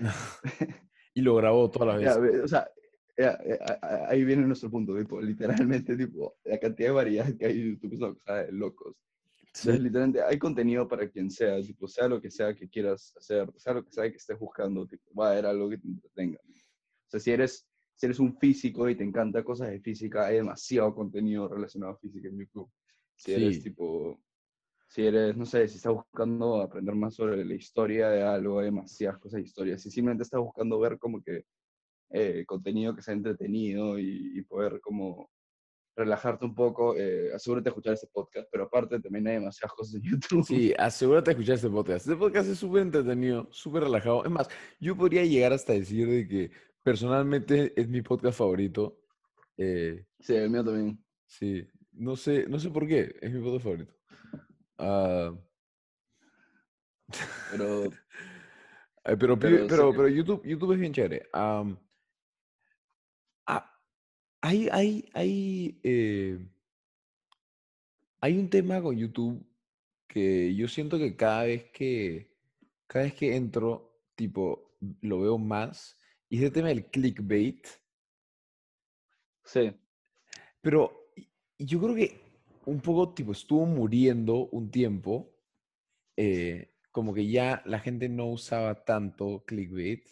y 1.14 1.20
lo 1.22 1.36
grabó 1.36 1.70
todas 1.70 1.88
las 2.00 2.02
Ya, 2.02 2.18
veces. 2.18 2.38
ve, 2.38 2.44
o 2.44 2.48
sea, 2.48 2.70
ya, 3.16 3.38
eh, 3.44 3.58
a- 3.60 3.78
a- 3.86 4.08
ahí 4.10 4.24
viene 4.24 4.46
nuestro 4.46 4.70
punto, 4.70 4.96
tipo, 4.96 5.20
literalmente, 5.20 5.96
tipo, 5.96 6.36
la 6.44 6.58
cantidad 6.58 6.88
de 6.88 6.94
variedad 6.94 7.36
que 7.36 7.46
hay 7.46 7.60
en 7.60 7.74
YouTube 7.74 7.92
es 7.94 8.00
una 8.00 8.14
cosa 8.14 8.34
de 8.44 8.52
locos. 8.52 8.96
Entonces, 9.40 9.76
Sí, 9.76 9.80
literalmente, 9.82 10.22
hay 10.22 10.38
contenido 10.38 10.86
para 10.86 11.08
quien 11.10 11.28
sea, 11.30 11.60
tipo, 11.60 11.88
sea 11.88 12.06
lo 12.08 12.20
que 12.20 12.30
sea 12.30 12.54
que 12.54 12.68
quieras 12.68 13.12
hacer, 13.16 13.50
sea 13.56 13.74
lo 13.74 13.84
que 13.84 13.90
sea 13.92 14.08
que 14.10 14.16
estés 14.16 14.38
buscando, 14.38 14.86
tipo, 14.86 15.12
va 15.14 15.28
a 15.28 15.32
haber 15.32 15.46
algo 15.46 15.68
que 15.68 15.78
te 15.78 15.88
entretenga. 15.88 16.38
O 16.46 17.10
sea, 17.10 17.18
si 17.20 17.32
eres, 17.32 17.66
si 17.96 18.06
eres 18.06 18.20
un 18.20 18.38
físico 18.38 18.88
y 18.88 18.94
te 18.94 19.02
encanta 19.04 19.42
cosas 19.42 19.70
de 19.70 19.80
física, 19.80 20.26
hay 20.26 20.36
demasiado 20.36 20.94
contenido 20.94 21.48
relacionado 21.48 21.92
a 21.94 21.98
física 21.98 22.28
en 22.28 22.38
YouTube. 22.38 22.70
Si 23.16 23.32
eres, 23.32 23.56
Sí. 23.56 23.62
tipo, 23.64 24.20
si 24.90 25.06
eres, 25.06 25.36
no 25.36 25.46
sé, 25.46 25.68
si 25.68 25.76
estás 25.76 25.92
buscando 25.92 26.60
aprender 26.60 26.96
más 26.96 27.14
sobre 27.14 27.44
la 27.44 27.54
historia 27.54 28.08
de 28.08 28.22
algo, 28.24 28.58
hay 28.58 28.66
demasiadas 28.66 29.18
cosas 29.20 29.36
de 29.38 29.42
historia. 29.46 29.78
Si 29.78 29.88
simplemente 29.88 30.24
estás 30.24 30.40
buscando 30.40 30.80
ver 30.80 30.98
como 30.98 31.22
que 31.22 31.44
eh, 32.10 32.44
contenido 32.44 32.94
que 32.96 33.00
sea 33.02 33.14
entretenido 33.14 34.00
y, 34.00 34.32
y 34.36 34.42
poder 34.42 34.80
como 34.80 35.30
relajarte 35.96 36.44
un 36.44 36.56
poco, 36.56 36.96
eh, 36.96 37.32
asegúrate 37.32 37.64
de 37.64 37.70
escuchar 37.70 37.94
este 37.94 38.08
podcast, 38.12 38.48
pero 38.50 38.64
aparte 38.64 38.98
también 38.98 39.28
hay 39.28 39.34
demasiadas 39.34 39.72
cosas 39.74 39.94
en 39.94 40.02
YouTube. 40.10 40.44
Sí, 40.44 40.74
asegúrate 40.76 41.30
de 41.30 41.32
escuchar 41.34 41.54
este 41.54 41.70
podcast. 41.70 42.06
Este 42.06 42.16
podcast 42.16 42.48
es 42.48 42.58
súper 42.58 42.82
entretenido, 42.82 43.46
súper 43.52 43.84
relajado. 43.84 44.24
Es 44.24 44.30
más, 44.32 44.48
yo 44.80 44.96
podría 44.96 45.24
llegar 45.24 45.52
hasta 45.52 45.72
decir 45.72 46.08
de 46.08 46.26
que 46.26 46.50
personalmente 46.82 47.80
es 47.80 47.88
mi 47.88 48.02
podcast 48.02 48.38
favorito. 48.38 48.98
Eh, 49.56 50.04
Sí, 50.18 50.34
el 50.34 50.50
mío 50.50 50.64
también. 50.64 51.04
sí, 51.26 51.64
no 51.92 52.16
sé, 52.16 52.46
no 52.48 52.58
sé 52.58 52.70
por 52.70 52.88
qué, 52.88 53.14
es 53.20 53.32
mi 53.32 53.40
podcast 53.40 53.62
favorito. 53.62 53.94
Ah, 54.80 55.32
Pero 57.50 57.84
eh, 59.04 59.16
pero, 59.18 59.38
Pero 59.38 59.66
pero, 59.66 59.90
sí. 59.90 59.96
pero 59.96 60.08
YouTube, 60.08 60.42
YouTube 60.44 60.72
es 60.74 60.80
bien 60.80 60.92
chévere. 60.92 61.28
Ah, 61.32 61.64
hay, 64.42 64.68
hay, 64.72 65.08
hay, 65.14 65.80
eh, 65.82 66.38
hay 68.20 68.38
un 68.38 68.48
tema 68.50 68.82
con 68.82 68.96
YouTube 68.96 69.44
que 70.08 70.54
yo 70.54 70.68
siento 70.68 70.98
que 70.98 71.16
cada 71.16 71.44
vez 71.44 71.70
que, 71.72 72.36
cada 72.86 73.04
vez 73.04 73.14
que 73.14 73.36
entro, 73.36 74.00
tipo, 74.16 74.76
lo 75.02 75.20
veo 75.20 75.38
más, 75.38 75.98
y 76.28 76.38
es 76.38 76.44
el 76.44 76.52
tema 76.52 76.68
del 76.68 76.86
clickbait. 76.90 77.66
sí, 79.44 79.74
Pero 80.62 81.12
yo 81.58 81.80
creo 81.80 81.94
que 81.94 82.29
un 82.70 82.80
poco, 82.80 83.12
tipo, 83.12 83.32
estuvo 83.32 83.66
muriendo 83.66 84.48
un 84.50 84.70
tiempo, 84.70 85.34
eh, 86.16 86.72
como 86.92 87.12
que 87.12 87.28
ya 87.28 87.62
la 87.66 87.80
gente 87.80 88.08
no 88.08 88.28
usaba 88.28 88.84
tanto 88.84 89.44
clickbait. 89.44 90.08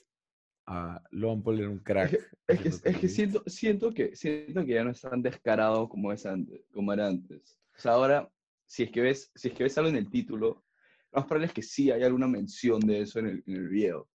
Ah, 0.67 1.03
Logan 1.13 1.43
Paul 1.43 1.61
era 1.61 1.71
un 1.71 1.79
crack. 1.79 2.19
es 2.49 2.61
que, 2.61 2.91
es 2.91 2.99
que 2.99 3.09
siento, 3.09 3.43
siento, 3.47 3.95
que, 3.95 4.17
siento 4.17 4.65
que 4.65 4.75
ya 4.75 4.85
no 4.85 4.91
es 4.91 5.01
tan 5.01 5.23
descarado 5.23 5.89
como, 5.89 6.13
es 6.13 6.27
antes, 6.27 6.61
como 6.73 6.93
era 6.93 7.07
antes. 7.07 7.57
O 7.77 7.81
sea, 7.81 7.93
ahora, 7.93 8.29
si 8.67 8.83
es, 8.83 8.91
que 8.91 9.03
ves, 9.03 9.31
si 9.37 9.49
es 9.49 9.55
que 9.55 9.63
ves 9.63 9.79
algo 9.79 9.91
en 9.91 9.97
el 9.97 10.11
título, 10.11 10.65
lo 11.13 11.21
más 11.21 11.27
probable 11.27 11.47
es 11.47 11.53
que 11.53 11.63
sí 11.63 11.93
hay 11.93 12.03
alguna 12.03 12.27
mención 12.27 12.81
de 12.81 13.03
eso 13.03 13.21
en 13.21 13.27
el, 13.27 13.45
en 13.47 13.55
el 13.55 13.69
video. 13.69 14.09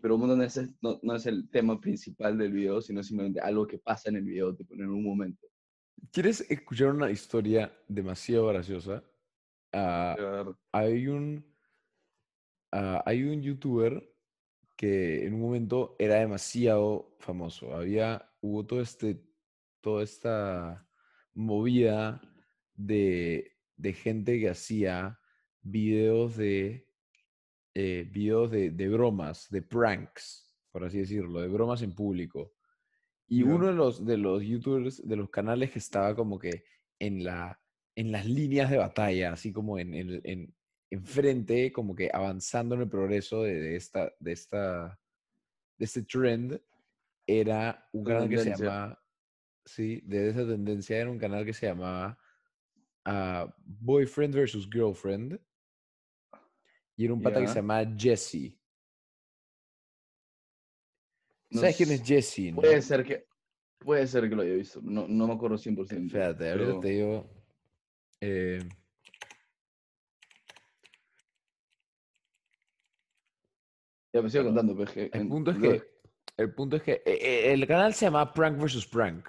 Pero 0.00 0.16
de 0.18 0.36
veces 0.36 0.70
no, 0.80 1.00
no 1.02 1.16
es 1.16 1.26
el 1.26 1.48
tema 1.50 1.80
principal 1.80 2.38
del 2.38 2.52
video, 2.52 2.80
sino 2.80 3.02
simplemente 3.02 3.40
algo 3.40 3.66
que 3.66 3.78
pasa 3.78 4.08
en 4.08 4.16
el 4.16 4.24
video, 4.24 4.54
tipo, 4.54 4.74
en 4.74 4.86
un 4.86 5.04
momento. 5.04 5.51
¿Quieres 6.12 6.42
escuchar 6.50 6.88
una 6.88 7.10
historia 7.10 7.72
demasiado 7.88 8.46
graciosa? 8.48 9.04
Ah, 9.72 10.44
hay 10.72 11.08
un 11.08 11.44
ah, 12.72 13.02
hay 13.06 13.22
un 13.24 13.42
youtuber 13.42 14.12
que 14.76 15.26
en 15.26 15.34
un 15.34 15.40
momento 15.40 15.96
era 15.98 16.16
demasiado 16.16 17.16
famoso. 17.20 17.74
Había, 17.74 18.30
hubo 18.40 18.66
todo 18.66 18.80
este, 18.80 19.24
toda 19.80 20.02
esta 20.02 20.88
movida 21.34 22.20
de, 22.74 23.52
de 23.76 23.92
gente 23.92 24.40
que 24.40 24.50
hacía 24.50 25.20
videos 25.62 26.36
de 26.36 26.88
eh, 27.74 28.08
videos 28.10 28.50
de, 28.50 28.70
de 28.70 28.88
bromas, 28.88 29.48
de 29.50 29.62
pranks, 29.62 30.54
por 30.70 30.84
así 30.84 30.98
decirlo, 30.98 31.40
de 31.40 31.48
bromas 31.48 31.82
en 31.82 31.94
público. 31.94 32.54
Y 33.32 33.42
uno 33.54 33.66
de 33.68 33.72
los, 33.72 34.04
de 34.04 34.16
los 34.18 34.42
youtubers, 34.42 35.06
de 35.08 35.16
los 35.16 35.30
canales 35.30 35.70
que 35.70 35.78
estaba 35.78 36.14
como 36.14 36.38
que 36.38 36.64
en, 36.98 37.24
la, 37.24 37.58
en 37.96 38.12
las 38.12 38.26
líneas 38.26 38.70
de 38.70 38.76
batalla, 38.76 39.32
así 39.32 39.52
como 39.52 39.78
en, 39.78 39.94
en, 39.94 40.20
en- 40.24 40.54
enfrente, 40.90 41.72
como 41.72 41.94
que 41.94 42.10
avanzando 42.12 42.74
en 42.74 42.82
el 42.82 42.88
progreso 42.90 43.42
de, 43.42 43.54
de 43.58 43.76
esta, 43.76 44.12
de 44.20 44.32
esta, 44.32 45.00
de 45.78 45.84
este 45.86 46.02
trend, 46.02 46.60
era 47.26 47.88
un 47.92 48.04
canal 48.04 48.28
que 48.28 48.36
se 48.38 48.50
llamaba, 48.66 49.02
sí, 49.64 50.02
de 50.04 50.28
esa 50.28 50.46
tendencia, 50.46 50.98
era 50.98 51.10
un 51.10 51.18
canal 51.18 51.46
que 51.46 51.54
se 51.54 51.66
llamaba 51.66 52.18
ah, 53.06 53.54
Boyfriend 53.64 54.34
versus 54.34 54.68
Girlfriend. 54.70 55.40
Y 56.96 57.06
era 57.06 57.14
un 57.14 57.22
pata 57.22 57.40
que 57.40 57.46
se 57.48 57.54
llamaba 57.60 57.90
Jesse. 57.96 58.61
No 61.52 61.60
¿Sabes 61.60 61.76
quién 61.76 61.90
es 61.92 62.02
Jesse? 62.02 62.50
no? 62.52 62.56
Puede 62.62 62.80
ser 62.82 63.04
que, 63.04 63.26
puede 63.78 64.06
ser 64.06 64.28
que 64.28 64.34
lo 64.34 64.42
haya 64.42 64.54
visto, 64.54 64.80
no, 64.82 65.06
no 65.08 65.26
me 65.26 65.34
acuerdo 65.34 65.56
100%. 65.58 66.06
Espérate, 66.06 66.50
ahorita 66.50 66.66
pero- 66.68 66.80
te 66.80 66.88
digo. 66.88 67.30
eh, 68.20 68.58
Ya 74.12 74.20
me 74.22 74.28
sigo 74.30 74.44
contando, 74.44 74.76
pues, 74.76 74.90
que 74.90 75.10
el 75.12 75.28
punto 75.28 75.50
es 75.52 75.58
lo- 75.58 75.70
que. 75.72 75.92
El 76.36 76.54
punto 76.54 76.76
es 76.76 76.82
que 76.82 76.92
eh, 76.92 77.02
eh, 77.06 77.52
el 77.52 77.66
canal 77.66 77.92
se 77.94 78.06
llama 78.06 78.32
Prank 78.32 78.58
vs. 78.58 78.86
Prank, 78.86 79.28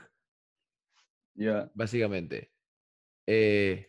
Ya, 1.36 1.70
básicamente. 1.74 2.52
Eh, 3.28 3.88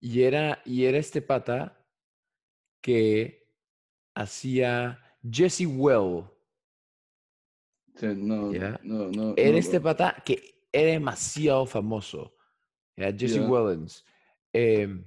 y, 0.00 0.22
era, 0.22 0.60
y 0.64 0.84
era 0.84 0.98
este 0.98 1.20
pata 1.22 1.86
que 2.80 3.48
hacía 4.14 4.98
Jesse 5.30 5.66
Well. 5.66 6.24
Sí, 8.00 8.06
no, 8.16 8.50
no, 8.82 9.10
no, 9.10 9.34
Era 9.36 9.58
este 9.58 9.80
pata 9.80 10.22
que 10.24 10.64
era 10.72 10.90
demasiado 10.92 11.66
famoso. 11.66 12.34
¿ya? 12.96 13.12
Jesse. 13.12 13.38
Wellens. 13.40 14.04
Em, 14.52 15.04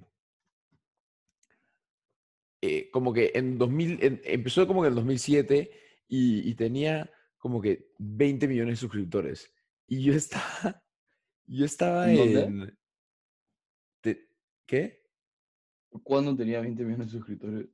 eh, 2.62 2.90
como 2.92 3.12
que 3.14 3.32
en 3.36 3.58
2000, 3.58 4.00
en- 4.04 4.22
empezó 4.24 4.66
como 4.68 4.82
que 4.82 4.88
en 4.90 4.96
2007 4.96 5.72
y, 6.08 6.50
y 6.50 6.56
tenía 6.56 7.12
como 7.38 7.62
que 7.62 7.92
20 8.00 8.48
millones 8.48 8.74
de 8.74 8.82
suscriptores. 8.82 9.54
Y 9.88 10.02
yo 10.04 10.14
estaba, 10.14 10.82
yo 11.46 11.66
estaba 11.66 12.10
¿En 12.10 12.18
dónde? 12.18 12.42
en... 12.44 12.80
te- 14.02 14.30
¿Qué? 14.66 15.04
¿Cuándo 16.04 16.36
tenía 16.36 16.62
20 16.62 16.84
millones 16.84 17.08
de 17.08 17.12
suscriptores? 17.18 17.68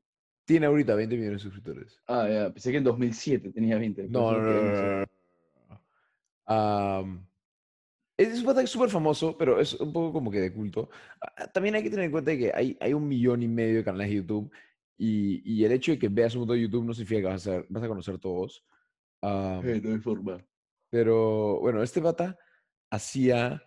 Tiene 0.49 0.65
ahorita 0.65 0.95
20 0.95 1.15
millones 1.15 1.43
de 1.43 1.43
suscriptores. 1.43 2.01
Ah, 2.07 2.27
ya, 2.27 2.51
pensé 2.51 2.71
que 2.71 2.77
en 2.77 2.83
2007 2.83 3.51
tenía 3.51 3.77
20. 3.77 4.01
por 4.01 4.11
No, 4.11 4.31
no, 4.31 4.39
no, 4.41 5.05
no. 5.69 5.81
Am, 6.47 7.27
es 8.17 8.43
un 8.43 8.65
súper 8.67 8.89
famoso, 8.89 9.37
pero 9.37 9.59
es 9.59 9.75
un 9.75 9.93
poco 9.93 10.11
como 10.11 10.31
que 10.31 10.39
de 10.39 10.51
culto. 10.51 10.89
Ah, 11.21 11.45
También 11.51 11.75
hay 11.75 11.83
que 11.83 11.91
tener 11.91 12.05
en 12.05 12.11
cuenta 12.11 12.35
que 12.35 12.51
hay, 12.51 12.75
hay 12.81 12.93
un 12.95 13.07
millón 13.07 13.43
y 13.43 13.47
medio 13.47 13.77
de 13.77 13.83
canales 13.83 14.09
de 14.09 14.15
YouTube 14.15 14.51
y, 14.97 15.39
y 15.53 15.63
el 15.65 15.71
hecho 15.71 15.91
de 15.91 15.99
que 15.99 16.09
veas 16.09 16.33
un 16.33 16.39
montón 16.39 16.55
de 16.57 16.63
YouTube 16.63 16.83
no 16.83 16.95
significa 16.95 17.21
que 17.21 17.27
vas 17.27 17.47
a, 17.47 17.63
vas 17.69 17.83
a 17.83 17.87
conocer 17.87 18.17
todos. 18.17 18.65
Am, 19.21 19.63
Eh, 19.63 19.79
no 19.83 19.93
hay 19.93 19.99
forma. 19.99 20.43
pero 20.89 21.59
bueno, 21.59 21.83
este 21.83 22.01
pata 22.01 22.39
hacía 22.89 23.61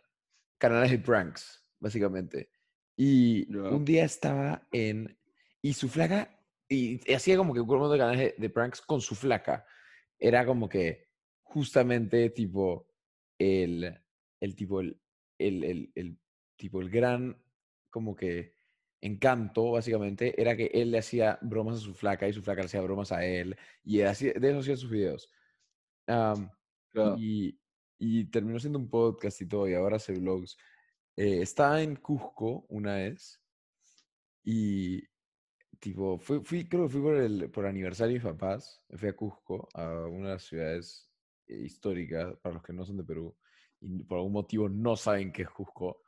canales 0.59 0.91
de 0.91 0.99
pranks, 0.99 1.65
básicamente. 1.79 2.51
Y 2.97 3.55
un 3.55 3.85
día 3.85 4.05
estaba 4.05 4.67
en... 4.73 5.17
Y 5.61 5.75
su 5.75 5.89
flaca... 5.89 6.42
Y, 6.73 7.01
hacía 7.13 7.37
como 7.37 7.55
que 7.55 7.61
un 7.61 7.67
montón 7.67 7.93
de 7.93 7.99
canales 7.99 8.35
de, 8.37 8.51
pranks 8.51 8.81
con 8.81 9.01
su 9.01 9.15
flaca. 9.15 9.67
Era 10.19 10.45
como 10.47 10.69
que 10.69 11.09
justamente 11.43 12.31
tipo 12.31 12.89
el... 13.39 13.99
El 14.41 14.55
tipo... 14.55 14.81
El, 14.81 15.01
el, 15.39 15.65
el, 15.65 15.93
el 15.95 16.19
tipo 16.57 16.81
el 16.81 16.91
gran... 16.91 17.37
Como 17.91 18.17
que 18.17 18.55
encanto, 19.03 19.73
básicamente, 19.73 20.41
era 20.41 20.57
que 20.57 20.71
él 20.73 20.93
le 20.93 20.99
hacía 20.99 21.39
bromas 21.43 21.77
a 21.77 21.81
su 21.81 21.93
flaca 21.93 22.27
y 22.29 22.33
su 22.33 22.41
flaca 22.41 22.63
le 22.63 22.67
hacía 22.67 22.81
bromas 22.81 23.13
a 23.13 23.25
él. 23.25 23.57
Y 23.85 24.01
así, 24.03 24.31
de 24.31 24.51
eso 24.51 24.61
hacía 24.61 24.77
sus 24.77 24.91
videos. 24.91 25.31
Claro. 26.07 27.17
y, 27.19 27.59
y 27.99 28.25
terminó 28.27 28.59
siendo 28.59 28.79
un 28.79 28.91
podcast 28.91 29.41
y 29.41 29.47
todo, 29.47 29.69
y 29.69 29.75
ahora 29.75 29.97
hace 29.97 30.13
vlogs. 30.13 30.57
Eh, 31.17 31.43
estaba 31.43 31.83
en 31.83 31.97
Cusco 31.97 32.65
una 32.69 32.95
vez 32.95 33.41
Y, 34.45 35.03
tipo, 35.83 36.17
fui, 36.17 36.41
fui, 36.45 36.69
creo 36.69 36.85
que 36.85 36.93
fui 36.93 37.01
por 37.03 37.17
el 37.17 37.51
por 37.51 37.67
aniversario 37.67 38.15
de 38.15 38.21
mis 38.21 38.33
papás. 38.33 38.81
Fui 38.95 39.09
a 39.09 39.17
Cusco, 39.17 39.69
a 39.75 40.07
una 40.07 40.29
de 40.29 40.35
las 40.35 40.45
ciudades 40.45 41.11
eh, 41.49 41.57
históricas, 41.57 42.37
para 42.41 42.55
los 42.55 42.63
que 42.63 42.73
no 42.73 42.85
son 42.85 42.99
de 42.99 43.05
Perú, 43.05 43.37
y 43.81 44.05
por 44.05 44.19
algún 44.19 44.33
motivo 44.33 44.69
no 44.69 44.95
saben 44.97 45.33
qué 45.33 45.43
es 45.43 45.51
Cusco. 45.51 46.03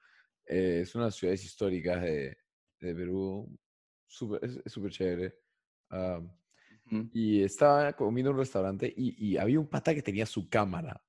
Eh, 0.47 0.81
es 0.83 0.95
una 0.95 1.05
de 1.05 1.09
las 1.09 1.17
ciudades 1.17 1.45
históricas 1.45 2.01
de, 2.03 2.37
de 2.81 2.95
Perú. 2.95 3.59
Súper, 4.07 4.45
es 4.45 4.73
súper 4.73 4.93
chévere. 4.93 5.35
Y 7.13 7.43
estaba 7.43 7.93
comiendo 7.95 8.31
en 8.31 8.37
un 8.37 8.41
restaurante 8.41 8.93
y, 8.97 9.33
y 9.33 9.37
había 9.39 9.59
un 9.59 9.69
pata 9.69 9.93
que 9.93 10.03
tenía 10.03 10.27
su 10.27 10.49
cámara. 10.49 11.03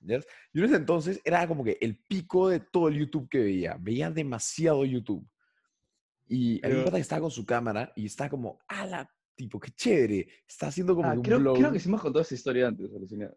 Yo 0.00 0.16
en 0.16 0.64
ese 0.64 0.76
entonces 0.76 1.20
era 1.24 1.46
como 1.46 1.62
que 1.62 1.78
el 1.80 1.96
pico 1.96 2.48
de 2.48 2.58
todo 2.58 2.88
el 2.88 2.98
YouTube 2.98 3.28
que 3.28 3.38
veía. 3.38 3.76
Veía 3.78 4.10
demasiado 4.10 4.84
YouTube. 4.84 5.28
Y 6.32 6.60
pata 6.60 6.92
que 6.96 7.00
estaba 7.02 7.22
con 7.22 7.30
su 7.32 7.44
cámara 7.44 7.92
y 7.96 8.06
estaba 8.06 8.30
como, 8.30 8.60
ala, 8.68 9.10
tipo, 9.34 9.58
qué 9.58 9.72
chévere. 9.72 10.28
Está 10.46 10.68
haciendo 10.68 10.94
como 10.94 11.08
Ah, 11.08 11.14
un 11.14 11.22
creo, 11.22 11.40
blog. 11.40 11.56
creo 11.58 11.72
que 11.72 11.88
me 11.88 11.96
has 11.96 12.02
contado 12.02 12.22
esa 12.22 12.34
historia 12.36 12.68
antes, 12.68 12.88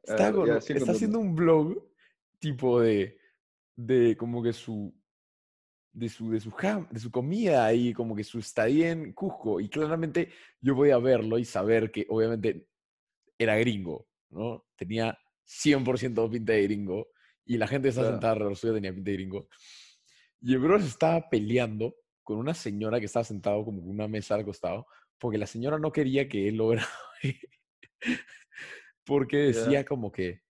Está, 0.03 0.25
ver, 0.25 0.33
con- 0.35 0.47
ya, 0.47 0.57
está 0.57 0.91
haciendo 0.91 1.17
un 1.19 1.33
blog 1.33 1.89
tipo 2.37 2.79
de, 2.81 3.17
de 3.75 4.15
como 4.15 4.43
que 4.43 4.53
su, 4.53 4.93
de 5.91 6.07
su, 6.07 6.29
de 6.29 6.39
su, 6.39 6.51
jam- 6.51 6.87
de 6.89 6.99
su 6.99 7.09
comida 7.09 7.73
y 7.73 7.93
como 7.93 8.15
que 8.15 8.23
su 8.23 8.37
estadía 8.37 8.91
en 8.91 9.11
Cusco. 9.13 9.59
Y 9.59 9.69
claramente 9.69 10.29
yo 10.61 10.75
podía 10.75 10.99
verlo 10.99 11.39
y 11.39 11.45
saber 11.45 11.91
que 11.91 12.05
obviamente 12.09 12.67
era 13.39 13.57
gringo, 13.57 14.07
¿no? 14.29 14.67
Tenía 14.75 15.17
100% 15.47 16.29
pinta 16.29 16.53
de 16.53 16.61
gringo. 16.63 17.07
Y 17.43 17.57
la 17.57 17.65
gente 17.67 17.85
que 17.85 17.89
estaba 17.89 18.05
Claro. 18.07 18.17
sentada 18.17 18.33
alrededor 18.33 18.55
suyo 18.55 18.73
tenía 18.75 18.93
pinta 18.93 19.09
de 19.09 19.17
gringo. 19.17 19.49
Y 20.41 20.53
el 20.53 20.59
bro 20.59 20.79
se 20.79 20.87
estaba 20.87 21.27
peleando 21.29 21.95
con 22.23 22.37
una 22.37 22.53
señora 22.53 22.99
que 22.99 23.05
estaba 23.05 23.23
sentado 23.23 23.63
como 23.65 23.81
una 23.83 24.07
mesa 24.07 24.35
al 24.35 24.45
costado, 24.45 24.87
porque 25.19 25.37
la 25.37 25.47
señora 25.47 25.77
no 25.77 25.91
quería 25.91 26.27
que 26.27 26.47
él 26.47 26.57
lo 26.57 26.71
porque 29.05 29.37
decía 29.37 29.85
como 29.85 30.11
que, 30.11 30.43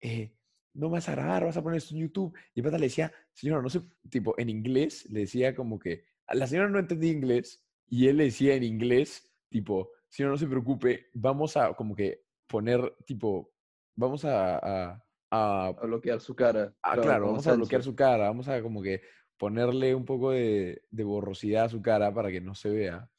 eh, 0.00 0.32
no 0.74 0.88
me 0.88 0.94
vas 0.94 1.08
a 1.08 1.12
grabar, 1.12 1.44
vas 1.44 1.56
a 1.56 1.62
poner 1.62 1.78
esto 1.78 1.94
en 1.94 2.02
YouTube. 2.02 2.36
Y 2.54 2.62
pata 2.62 2.78
le 2.78 2.86
decía, 2.86 3.12
señora, 3.32 3.62
no 3.62 3.68
sé, 3.68 3.82
tipo, 4.10 4.34
en 4.38 4.48
inglés, 4.48 5.08
le 5.10 5.20
decía 5.20 5.54
como 5.54 5.78
que, 5.78 6.04
la 6.28 6.46
señora 6.46 6.68
no 6.68 6.78
entendía 6.78 7.12
inglés, 7.12 7.64
y 7.88 8.08
él 8.08 8.18
le 8.18 8.24
decía 8.24 8.54
en 8.54 8.62
inglés, 8.62 9.32
tipo, 9.48 9.90
señora, 10.08 10.32
no 10.32 10.38
se 10.38 10.46
preocupe, 10.46 11.06
vamos 11.14 11.56
a 11.56 11.74
como 11.74 11.94
que 11.94 12.24
poner, 12.46 12.94
tipo, 13.06 13.52
vamos 13.94 14.24
a, 14.24 14.58
a, 14.58 15.04
a 15.30 15.66
A 15.68 15.72
bloquear 15.72 16.20
su 16.20 16.34
cara. 16.34 16.74
Ah, 16.82 16.96
claro, 17.00 17.26
vamos 17.26 17.46
a 17.46 17.54
bloquear 17.54 17.82
su 17.82 17.94
cara, 17.94 18.28
vamos 18.28 18.48
a 18.48 18.62
como 18.62 18.82
que 18.82 19.02
ponerle 19.38 19.94
un 19.94 20.04
poco 20.04 20.30
de, 20.30 20.82
de 20.90 21.04
borrosidad 21.04 21.66
a 21.66 21.68
su 21.68 21.82
cara 21.82 22.12
para 22.12 22.30
que 22.30 22.40
no 22.40 22.54
se 22.54 22.70
vea. 22.70 23.10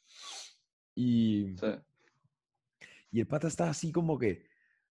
Y, 0.95 1.55
Sí. 1.57 1.67
y 3.11 3.19
el 3.19 3.27
pata 3.27 3.47
estaba 3.47 3.69
así 3.69 3.91
como 3.91 4.17
que, 4.17 4.47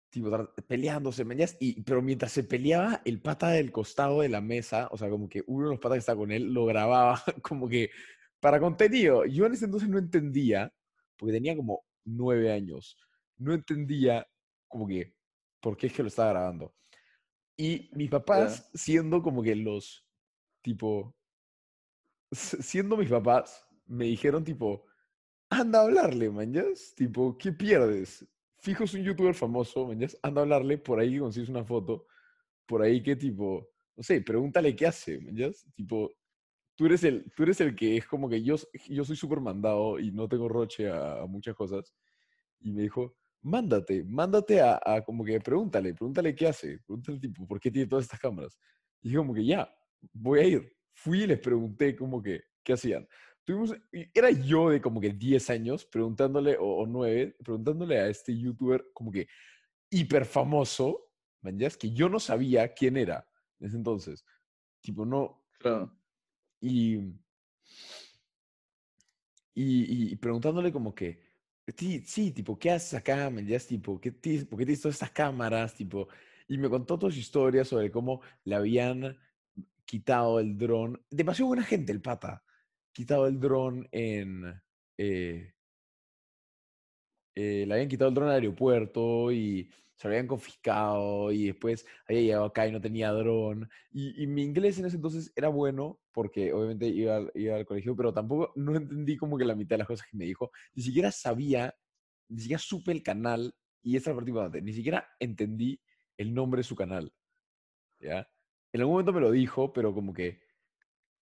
tipo, 0.10 0.30
peleándose. 0.68 1.26
Y, 1.60 1.82
pero 1.82 2.02
mientras 2.02 2.32
se 2.32 2.44
peleaba, 2.44 3.02
el 3.06 3.22
pata 3.22 3.50
del 3.50 3.72
costado 3.72 4.22
de 4.22 4.30
la 4.30 4.42
mesa, 4.42 4.88
o 4.92 4.98
sea, 4.98 5.10
como 5.10 5.28
que 5.28 5.44
uno 5.48 5.66
de 5.68 5.72
los 5.74 5.80
patas 5.80 5.96
que 5.96 6.00
estaba 6.00 6.20
con 6.20 6.32
él, 6.32 6.54
lo 6.54 6.66
grababa 6.66 7.22
como 7.42 7.68
que 7.68 7.90
para 8.40 8.60
contenido. 8.60 9.26
Yo 9.26 9.46
en 9.48 9.54
ese 9.54 9.66
entonces 9.66 9.90
no 9.90 9.98
entendía, 9.98 10.72
porque 11.18 11.34
tenía 11.34 11.56
como 11.56 11.84
nueve 12.04 12.52
años, 12.52 12.98
no 13.38 13.54
entendía 13.54 14.28
como 14.68 14.88
que 14.88 15.16
por 15.60 15.76
qué 15.76 15.88
es 15.88 15.94
que 15.94 16.04
lo 16.04 16.10
estaba 16.10 16.30
grabando. 16.30 16.76
Y 17.58 17.90
mis 17.94 18.10
papás, 18.10 18.70
siendo 18.74 19.24
como 19.24 19.42
que 19.42 19.56
los, 19.56 20.05
tipo, 20.66 21.16
siendo 22.32 22.98
mis 22.98 23.10
papás, 23.10 23.64
me 23.86 24.06
dijeron 24.06 24.44
tipo, 24.44 24.84
anda 25.48 25.80
a 25.80 25.84
hablarle, 25.84 26.32
mañas, 26.32 26.94
tipo, 26.96 27.38
¿qué 27.38 27.52
pierdes? 27.52 28.28
Fijo 28.58 28.84
es 28.84 28.96
un 28.96 29.04
youtuber 29.04 29.36
famoso, 29.36 29.86
mañas, 29.86 30.18
anda 30.24 30.42
a 30.42 30.44
hablarle, 30.44 30.80
por 30.80 31.00
ahí 31.00 31.20
consigues 31.20 31.50
una 31.50 31.64
foto, 31.64 32.08
por 32.66 32.82
ahí 32.82 33.04
que 33.04 33.16
tipo, 33.16 33.70
no 33.96 34.02
sé, 34.02 34.22
pregúntale 34.22 34.76
qué 34.76 34.88
hace, 34.88 35.20
mañas, 35.20 35.68
tipo, 35.72 36.12
tú 36.76 36.88
eres 36.88 37.04
el, 37.04 37.32
tú 37.36 37.44
eres 37.44 37.62
el 37.62 37.76
que 37.76 37.98
es 37.98 38.08
como 38.08 38.28
que 38.28 38.42
yo, 38.42 38.56
yo 38.90 39.06
soy 39.06 39.16
súper 39.16 39.40
mandado 39.42 40.00
y 40.00 40.12
no 40.12 40.28
tengo 40.28 40.50
roche 40.50 40.90
a, 40.90 41.28
muchas 41.28 41.54
cosas. 41.54 41.94
Y 42.60 42.72
me 42.72 42.82
dijo, 42.82 43.16
mándate, 43.44 44.04
mándate 44.04 44.62
a, 44.62 44.82
a 44.84 45.04
como 45.04 45.24
que 45.24 45.40
pregúntale, 45.40 45.94
pregúntale 45.94 46.34
qué 46.34 46.48
hace, 46.48 46.80
pregúntale 46.80 47.20
tipo, 47.20 47.46
¿por 47.48 47.60
qué 47.60 47.70
tiene 47.70 47.88
todas 47.88 48.06
estas 48.06 48.20
cámaras? 48.20 48.58
Y 49.04 49.14
como 49.14 49.32
que 49.32 49.46
ya, 49.46 49.70
voy 50.14 50.40
a 50.40 50.44
ir. 50.44 50.78
Fui 50.94 51.24
y 51.24 51.28
les 51.28 51.40
pregunté 51.40 51.96
como 51.96 52.22
que, 52.22 52.44
¿qué 52.64 52.74
hacían? 52.74 53.08
Tuvimos, 53.44 53.76
era 54.14 54.32
yo 54.32 54.70
de 54.70 54.82
como 54.82 55.00
que 55.00 55.12
10 55.12 55.50
años 55.50 55.86
preguntándole, 55.86 56.58
o, 56.58 56.78
o 56.78 56.88
9, 56.88 57.36
preguntándole 57.44 58.00
a 58.00 58.08
este 58.08 58.36
youtuber 58.38 58.88
como 58.94 59.12
que 59.12 59.28
hiper 59.90 60.26
famoso, 60.26 61.12
¿man? 61.42 61.60
ya? 61.60 61.68
Es 61.68 61.78
que 61.78 61.92
yo 61.92 62.10
no 62.10 62.20
sabía 62.20 62.74
quién 62.74 62.98
era 62.98 63.28
en 63.60 63.68
ese 63.68 63.78
entonces. 63.78 64.26
Tipo, 64.82 65.06
no, 65.06 65.46
Claro. 65.60 65.96
y, 66.60 66.96
y, 69.54 70.12
y 70.12 70.16
preguntándole 70.16 70.72
como 70.72 70.94
que, 70.96 71.22
sí, 71.78 72.02
sí, 72.06 72.32
tipo, 72.32 72.58
¿qué 72.58 72.72
haces 72.72 72.94
acá? 72.96 73.30
¿Me 73.30 73.42
entiendes? 73.42 73.68
Tipo, 73.68 74.00
¿qué 74.00 74.12
¿por 74.12 74.60
qué 74.60 74.66
tienes 74.66 74.82
todas 74.82 74.96
estas 74.96 75.12
cámaras? 75.12 75.74
Tipo, 75.76 76.08
y 76.48 76.58
me 76.58 76.70
contó 76.70 76.98
toda 76.98 77.12
su 77.12 77.20
historia 77.20 77.64
sobre 77.66 77.92
cómo 77.92 78.22
le 78.44 78.56
habían 78.56 79.18
quitado 79.86 80.40
el 80.40 80.58
dron. 80.58 81.04
Demasiado 81.10 81.48
buena 81.48 81.64
gente 81.64 81.92
el 81.92 82.02
pata. 82.02 82.44
Quitado 82.94 83.28
el 83.28 83.40
dron 83.40 83.88
en... 83.92 84.62
eh, 84.98 85.54
eh, 87.36 87.66
le 87.68 87.74
habían 87.74 87.90
quitado 87.90 88.10
el 88.10 88.16
dron 88.16 88.30
al 88.30 88.36
aeropuerto 88.36 89.32
y 89.32 89.70
se 89.96 90.08
lo 90.08 90.14
habían 90.14 90.28
confiscado 90.28 91.32
y 91.32 91.48
después 91.48 91.86
había 92.08 92.22
llegado 92.22 92.46
acá 92.46 92.68
y 92.68 92.72
no 92.72 92.82
tenía 92.82 93.12
dron. 93.12 93.70
Y, 93.92 94.26
mi 94.28 94.44
inglés 94.44 94.80
en 94.80 94.86
ese 94.86 94.98
entonces 94.98 95.32
era 95.36 95.50
bueno 95.50 96.00
porque 96.12 96.54
obviamente 96.54 96.88
iba, 96.88 97.18
al- 97.18 97.66
colegio, 97.66 97.96
pero 97.96 98.14
tampoco 98.14 98.54
no 98.56 98.76
entendí 98.76 99.18
como 99.18 99.38
que 99.38 99.46
la 99.46 99.56
mitad 99.56 99.76
de 99.76 99.80
las 99.80 99.88
cosas 99.88 100.08
que 100.10 100.18
me 100.18 100.26
dijo. 100.26 100.52
Ni 100.74 100.84
siquiera 100.84 101.12
sabía, 101.12 101.74
ni 102.30 102.42
siquiera 102.42 102.60
supe 102.60 102.92
el 102.92 103.04
canal 103.04 103.54
y 103.84 103.96
esa 103.98 104.10
es 104.12 104.14
la 104.14 104.16
parte 104.16 104.32
importante, 104.32 104.62
ni 104.62 104.74
siquiera 104.74 105.08
entendí 105.20 105.80
el 106.18 106.34
nombre 106.34 106.60
de 106.60 106.64
su 106.64 106.76
canal. 106.76 107.14
¿Ya? 108.00 108.28
En 108.76 108.82
algún 108.82 108.96
momento 108.96 109.14
me 109.14 109.22
lo 109.22 109.32
dijo, 109.32 109.72
pero 109.72 109.94
como 109.94 110.14
que 110.14 110.42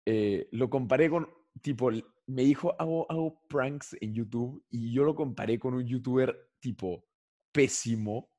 eh, 0.07 0.47
lo 0.53 0.71
comparé 0.71 1.11
con, 1.11 1.29
tipo, 1.61 1.91
me 2.29 2.43
dijo, 2.43 2.81
hago, 2.81 3.11
hago 3.11 3.43
pranks 3.49 3.97
en 4.01 4.15
YouTube 4.15 4.65
y 4.71 4.93
yo 4.93 5.03
lo 5.03 5.17
comparé 5.17 5.59
con 5.59 5.75
un 5.75 5.85
youtuber 5.85 6.53
tipo 6.61 7.05
pésimo 7.51 8.31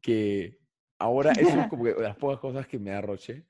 que 0.00 0.60
ahora 1.00 1.32
eso 1.32 1.48
es 1.48 1.66
como 1.68 1.82
que 1.82 1.94
de 1.94 2.00
las 2.02 2.16
pocas 2.16 2.38
cosas 2.38 2.68
que 2.68 2.78
me 2.78 2.92
da 2.92 3.00
roche. 3.00 3.44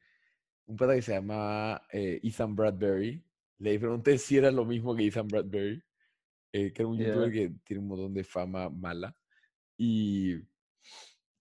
Un 0.65 0.77
pata 0.77 0.95
que 0.95 1.03
se 1.03 1.13
llama 1.13 1.83
eh, 1.93 2.19
Ethan 2.23 2.57
Bradbury. 2.57 3.23
Le 3.59 3.79
pregunté 3.79 4.17
si 4.17 4.39
era 4.39 4.51
lo 4.51 4.65
mismo 4.65 4.97
que 4.97 5.05
Ethan 5.05 5.29
Bradbury, 5.29 5.83
eh, 6.51 6.73
que 6.73 6.81
era 6.81 6.89
un 6.89 6.97
youtuber 6.97 7.31
que 7.31 7.53
tiene 7.63 7.83
un 7.83 7.89
montón 7.89 8.15
de 8.15 8.25
fama 8.25 8.71
mala. 8.71 9.15
Y 9.77 10.37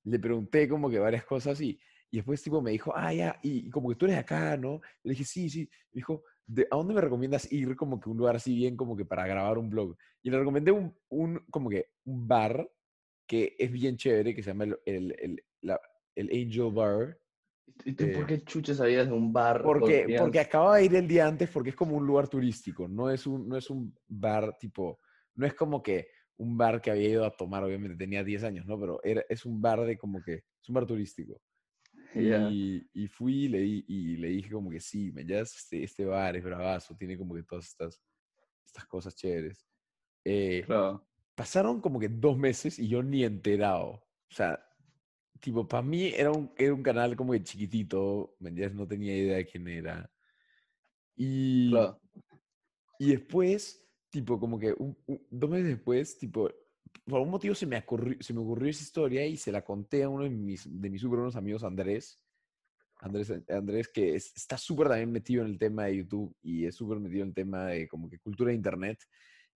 le 0.04 0.20
pregunté 0.20 0.68
como 0.68 0.90
que 0.90 1.00
varias 1.00 1.24
cosas 1.24 1.62
y, 1.62 1.80
y 2.12 2.18
después 2.18 2.42
tipo 2.42 2.62
me 2.62 2.72
dijo, 2.72 2.94
ah, 2.96 3.14
ya, 3.14 3.40
y, 3.44 3.68
y 3.68 3.70
como 3.70 3.90
que 3.90 3.96
tú 3.96 4.06
eres 4.06 4.16
de 4.18 4.22
acá, 4.22 4.58
¿no? 4.58 4.82
Le 5.04 5.12
dije, 5.12 5.24
sí, 5.26 5.50
sí. 5.50 5.62
Me 5.92 6.00
dijo, 6.00 6.24
"¿De- 6.46 6.68
¿a 6.72 6.76
dónde 6.78 6.94
me 6.94 7.02
recomiendas 7.02 7.52
ir 7.52 7.76
como 7.76 8.00
que 8.00 8.10
un 8.10 8.18
lugar 8.18 8.36
así 8.38 8.56
bien 8.56 8.78
como 8.78 8.96
que 8.96 9.06
para 9.06 9.28
grabar 9.28 9.58
un 9.58 9.70
blog? 9.70 9.96
Y 10.24 10.30
le 10.30 10.40
recomendé 10.40 10.72
un, 10.72 10.98
un 11.10 11.40
como 11.52 11.70
que 11.70 11.88
un 12.06 12.28
bar 12.28 12.70
que 13.28 13.56
es 13.60 13.72
bien 13.72 13.98
chévere, 13.98 14.34
que 14.34 14.42
se 14.44 14.52
llama 14.52 14.64
el, 14.66 14.78
el, 14.86 15.16
el, 15.20 15.44
la- 15.62 15.82
el 16.16 16.30
Angel 16.32 16.72
Bar. 16.74 17.20
¿Y 17.86 17.94
tú 17.94 18.12
por 18.12 18.24
Eh, 18.24 18.28
qué 18.28 18.44
chuches 18.44 18.78
sabías 18.78 19.08
de 19.08 19.14
un 19.14 19.34
bar? 19.34 19.62
Porque, 19.62 20.14
porque 20.18 20.40
acababa 20.40 20.78
de 20.78 20.86
ir 20.86 20.96
el 20.96 21.08
día 21.08 21.28
antes 21.28 21.50
porque 21.50 21.72
es 21.72 21.76
como 21.76 21.96
un 21.98 22.06
lugar 22.08 22.28
turístico, 22.28 22.88
no 22.88 23.10
es 23.10 23.28
un, 23.28 23.48
no 23.48 23.58
es 23.58 23.70
un 23.70 23.94
bar 24.08 24.58
tipo, 24.58 25.00
no 25.36 25.46
es 25.46 25.54
como 25.54 25.82
que 25.84 26.08
un 26.38 26.58
bar 26.58 26.82
que 26.82 26.92
había 26.92 27.10
ido 27.10 27.26
a 27.26 27.36
tomar, 27.36 27.64
obviamente 27.64 27.98
tenía 27.98 28.24
10 28.24 28.44
años, 28.44 28.66
¿no? 28.66 28.80
Pero 28.80 29.00
era, 29.04 29.24
es 29.30 29.46
un 29.46 29.62
bar 29.62 29.82
de 29.86 29.98
como 29.98 30.22
que, 30.22 30.34
es 30.36 30.70
un 30.70 30.76
bar 30.76 30.86
turístico. 30.86 31.42
Ya. 32.16 32.50
Y, 32.50 32.90
y 32.94 33.08
fui 33.08 33.46
y 33.46 33.48
le, 33.48 33.60
y 33.66 34.16
le 34.18 34.28
dije 34.30 34.50
como 34.52 34.70
que 34.70 34.80
sí, 34.80 35.12
me 35.12 35.26
ya 35.26 35.40
este, 35.42 35.84
este 35.84 36.06
bar 36.06 36.36
es 36.36 36.44
bravazo, 36.44 36.96
tiene 36.96 37.18
como 37.18 37.36
que 37.36 37.44
todas 37.44 37.66
estas, 37.68 38.02
estas 38.66 38.86
cosas 38.88 39.16
chéveres. 39.16 39.68
Eh, 40.24 40.64
Claro. 40.66 41.08
pasaron 41.36 41.80
como 41.82 42.00
que 42.00 42.10
dos 42.10 42.38
meses 42.38 42.80
y 42.80 42.88
yo 42.88 43.04
ni 43.04 43.24
enterado. 43.24 43.88
O 44.30 44.34
sea, 44.34 44.60
tipo, 45.40 45.68
para 45.68 45.84
mí 45.84 46.08
era 46.08 46.32
un, 46.32 46.52
era 46.58 46.74
un 46.74 46.84
canal 46.84 47.16
como 47.16 47.34
que 47.34 47.44
chiquitito, 47.44 48.36
¿me 48.40 48.50
entiendes? 48.50 48.76
No 48.76 48.88
tenía 48.88 49.16
idea 49.16 49.38
de 49.38 49.46
quién 49.46 49.68
era. 49.68 50.12
Y, 51.16 51.70
Claro. 51.70 52.02
y 53.00 53.10
después, 53.12 53.88
tipo, 54.10 54.40
como 54.40 54.60
que 54.60 54.74
un- 54.74 54.98
un- 55.08 55.28
dos 55.30 55.50
meses 55.50 55.68
después, 55.68 56.18
tipo, 56.18 56.50
por 57.08 57.16
algún 57.20 57.32
motivo 57.32 57.56
se 57.56 57.66
me, 57.66 57.78
ocurrió, 57.78 58.18
se 58.20 58.34
me 58.34 58.42
ocurrió 58.42 58.70
esa 58.70 58.84
historia 58.84 59.26
y 59.26 59.38
se 59.38 59.52
la 59.52 59.64
conté 59.64 60.04
a 60.04 60.10
uno 60.10 60.24
de 60.24 60.30
mis, 60.30 60.68
de 60.70 60.90
mis 60.90 61.02
súper 61.02 61.20
buenos 61.20 61.36
amigos, 61.36 61.64
Andrés. 61.64 62.22
Andrés, 63.00 63.32
Andrés 63.50 63.88
que 63.90 64.16
es- 64.16 64.36
está 64.36 64.58
súper 64.58 64.88
también 64.88 65.12
metido 65.12 65.44
en 65.44 65.50
el 65.52 65.60
tema 65.60 65.86
de 65.86 65.98
YouTube 65.98 66.36
y 66.42 66.66
es 66.66 66.76
súper 66.76 67.00
metido 67.00 67.22
en 67.24 67.30
el 67.30 67.34
tema 67.34 67.68
de 67.68 67.88
como 67.88 68.10
que 68.10 68.20
cultura 68.20 68.50
de 68.50 68.56
Internet. 68.56 69.00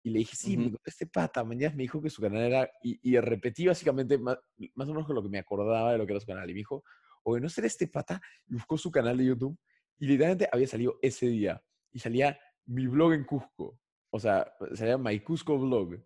Y 0.04 0.12
le 0.12 0.20
dije, 0.20 0.36
sí, 0.36 0.56
me 0.58 0.64
Ujú. 0.64 0.72
conté 0.74 0.90
este 0.92 1.08
pata, 1.08 1.44
mañana 1.44 1.76
me 1.76 1.84
dijo 1.84 2.02
que 2.02 2.10
su 2.10 2.22
canal 2.22 2.42
era, 2.44 2.70
y, 2.84 3.00
y 3.02 3.20
repetí 3.20 3.66
básicamente 3.68 4.18
más, 4.18 4.38
más 4.76 4.88
o 4.88 4.92
menos 4.92 5.06
con 5.08 5.16
lo 5.16 5.24
que 5.24 5.30
me 5.30 5.40
acordaba 5.40 5.92
de 5.92 5.98
lo 5.98 6.06
que 6.06 6.14
era 6.14 6.20
su 6.22 6.28
canal. 6.28 6.50
Y 6.50 6.54
me 6.54 6.60
dijo, 6.60 6.84
oye, 7.24 7.42
¿no 7.42 7.50
será 7.50 7.68
este 7.68 7.88
pata? 7.88 8.22
Y 8.48 8.54
buscó 8.54 8.78
su 8.78 8.92
canal 8.92 9.18
de 9.18 9.26
YouTube 9.26 9.58
y 9.98 10.08
literalmente 10.08 10.48
había 10.52 10.68
salido 10.68 11.00
ese 11.02 11.28
día. 11.28 11.62
Y 11.92 12.00
salía 12.00 12.40
mi 12.66 12.88
blog 12.88 13.14
en 13.14 13.26
Cusco. 13.26 13.80
O 14.10 14.20
sea, 14.20 14.54
salía 14.74 14.98
My 14.98 15.20
Cusco 15.22 15.58
Blog. 15.58 15.98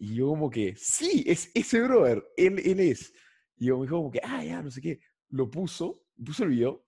Y 0.00 0.14
yo 0.14 0.28
como 0.28 0.48
que, 0.48 0.74
sí, 0.76 1.24
es 1.26 1.50
ese 1.54 1.82
brother, 1.82 2.24
él, 2.36 2.60
él 2.60 2.78
es. 2.78 3.12
Y 3.56 3.66
yo 3.66 3.78
me 3.78 3.82
dijo 3.82 3.96
como 3.96 4.12
que, 4.12 4.20
ah, 4.22 4.44
ya, 4.44 4.62
no 4.62 4.70
sé 4.70 4.80
qué. 4.80 5.00
Lo 5.30 5.50
puso, 5.50 6.04
puso 6.24 6.44
el 6.44 6.50
video. 6.50 6.86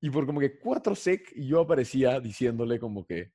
Y 0.00 0.10
por 0.10 0.26
como 0.26 0.38
que 0.38 0.58
cuatro 0.58 0.94
sec, 0.94 1.32
yo 1.34 1.60
aparecía 1.60 2.20
diciéndole 2.20 2.78
como 2.78 3.06
que 3.06 3.32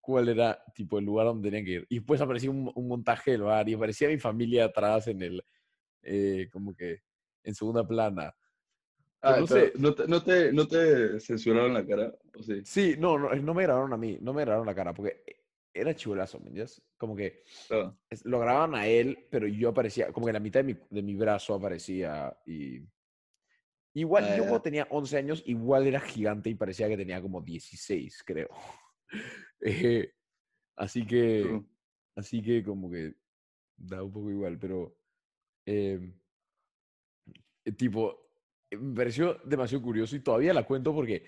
cuál 0.00 0.28
era 0.28 0.62
tipo 0.74 0.98
el 0.98 1.04
lugar 1.04 1.26
donde 1.26 1.48
tenían 1.48 1.64
que 1.64 1.70
ir. 1.70 1.86
Y 1.88 1.98
después 2.00 2.20
aparecía 2.20 2.50
un, 2.50 2.70
un 2.74 2.88
montaje 2.88 3.30
del 3.30 3.42
bar 3.42 3.68
y 3.68 3.74
aparecía 3.74 4.08
mi 4.08 4.18
familia 4.18 4.64
atrás 4.64 5.06
en 5.06 5.22
el, 5.22 5.42
eh, 6.02 6.48
como 6.52 6.74
que 6.74 6.98
en 7.44 7.54
segunda 7.54 7.86
plana. 7.86 8.34
Ah, 9.22 9.36
no 9.38 9.46
sé. 9.46 9.72
¿no 9.76 9.94
te, 9.94 10.08
no, 10.08 10.20
te, 10.20 10.52
¿no 10.52 10.66
te 10.66 11.20
censuraron 11.20 11.74
la 11.74 11.86
cara? 11.86 12.12
¿O 12.36 12.42
sí? 12.42 12.60
Sí, 12.64 12.96
no, 12.98 13.16
no, 13.16 13.32
no 13.32 13.54
me 13.54 13.62
grabaron 13.62 13.92
a 13.92 13.96
mí, 13.96 14.18
no 14.20 14.32
me 14.32 14.42
grabaron 14.42 14.66
la 14.66 14.74
cara, 14.74 14.92
porque 14.92 15.22
era 15.74 15.94
chivolazo, 15.94 16.38
¿me 16.40 16.48
entiendes? 16.48 16.82
Como 16.96 17.16
que 17.16 17.42
lo 18.24 18.40
grababan 18.40 18.74
a 18.74 18.86
él, 18.86 19.26
pero 19.30 19.46
yo 19.46 19.70
aparecía, 19.70 20.12
como 20.12 20.26
que 20.26 20.32
la 20.32 20.40
mitad 20.40 20.60
de 20.60 20.74
mi, 20.74 20.80
de 20.90 21.02
mi 21.02 21.16
brazo 21.16 21.54
aparecía 21.54 22.36
y... 22.46 22.80
Igual, 23.94 24.24
Ah, 24.24 24.36
yo 24.36 24.42
cuando 24.44 24.62
tenía 24.62 24.86
11 24.88 25.18
años, 25.18 25.42
igual 25.44 25.86
era 25.86 26.00
gigante 26.00 26.48
y 26.48 26.54
parecía 26.54 26.88
que 26.88 26.96
tenía 26.96 27.20
como 27.20 27.40
16, 27.40 28.22
creo. 28.24 28.48
Eh, 29.64 30.10
así 30.76 31.06
que, 31.06 31.62
así 32.16 32.42
que 32.42 32.64
como 32.64 32.90
que 32.90 33.14
da 33.76 34.02
un 34.02 34.10
poco 34.10 34.30
igual, 34.30 34.58
pero... 34.58 34.96
em, 35.66 36.12
eh, 37.64 37.72
tipo, 37.72 38.30
me 38.70 38.94
pareció 38.96 39.34
demasiado 39.44 39.84
curioso 39.84 40.16
y 40.16 40.20
todavía 40.20 40.54
la 40.54 40.64
cuento 40.64 40.94
porque 40.94 41.24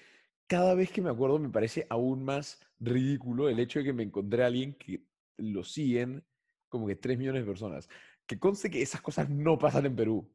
cada 0.46 0.74
vez 0.74 0.90
que 0.90 1.02
me 1.02 1.10
acuerdo 1.10 1.38
me 1.38 1.48
parece 1.50 1.86
aún 1.90 2.24
más 2.24 2.60
ridículo 2.80 3.48
el 3.48 3.58
hecho 3.58 3.78
de 3.78 3.86
que 3.86 3.92
me 3.92 4.02
encontré 4.02 4.42
a 4.42 4.46
alguien 4.46 4.74
que 4.74 5.04
lo 5.38 5.64
siguen 5.64 6.22
como 6.68 6.86
que 6.86 6.96
3 6.96 7.18
millones 7.18 7.42
de 7.42 7.46
personas. 7.48 7.88
Que 8.26 8.38
conste 8.38 8.70
que 8.70 8.82
esas 8.82 9.00
cosas 9.00 9.28
no 9.28 9.58
pasan 9.58 9.86
en 9.86 9.96
Perú. 9.96 10.28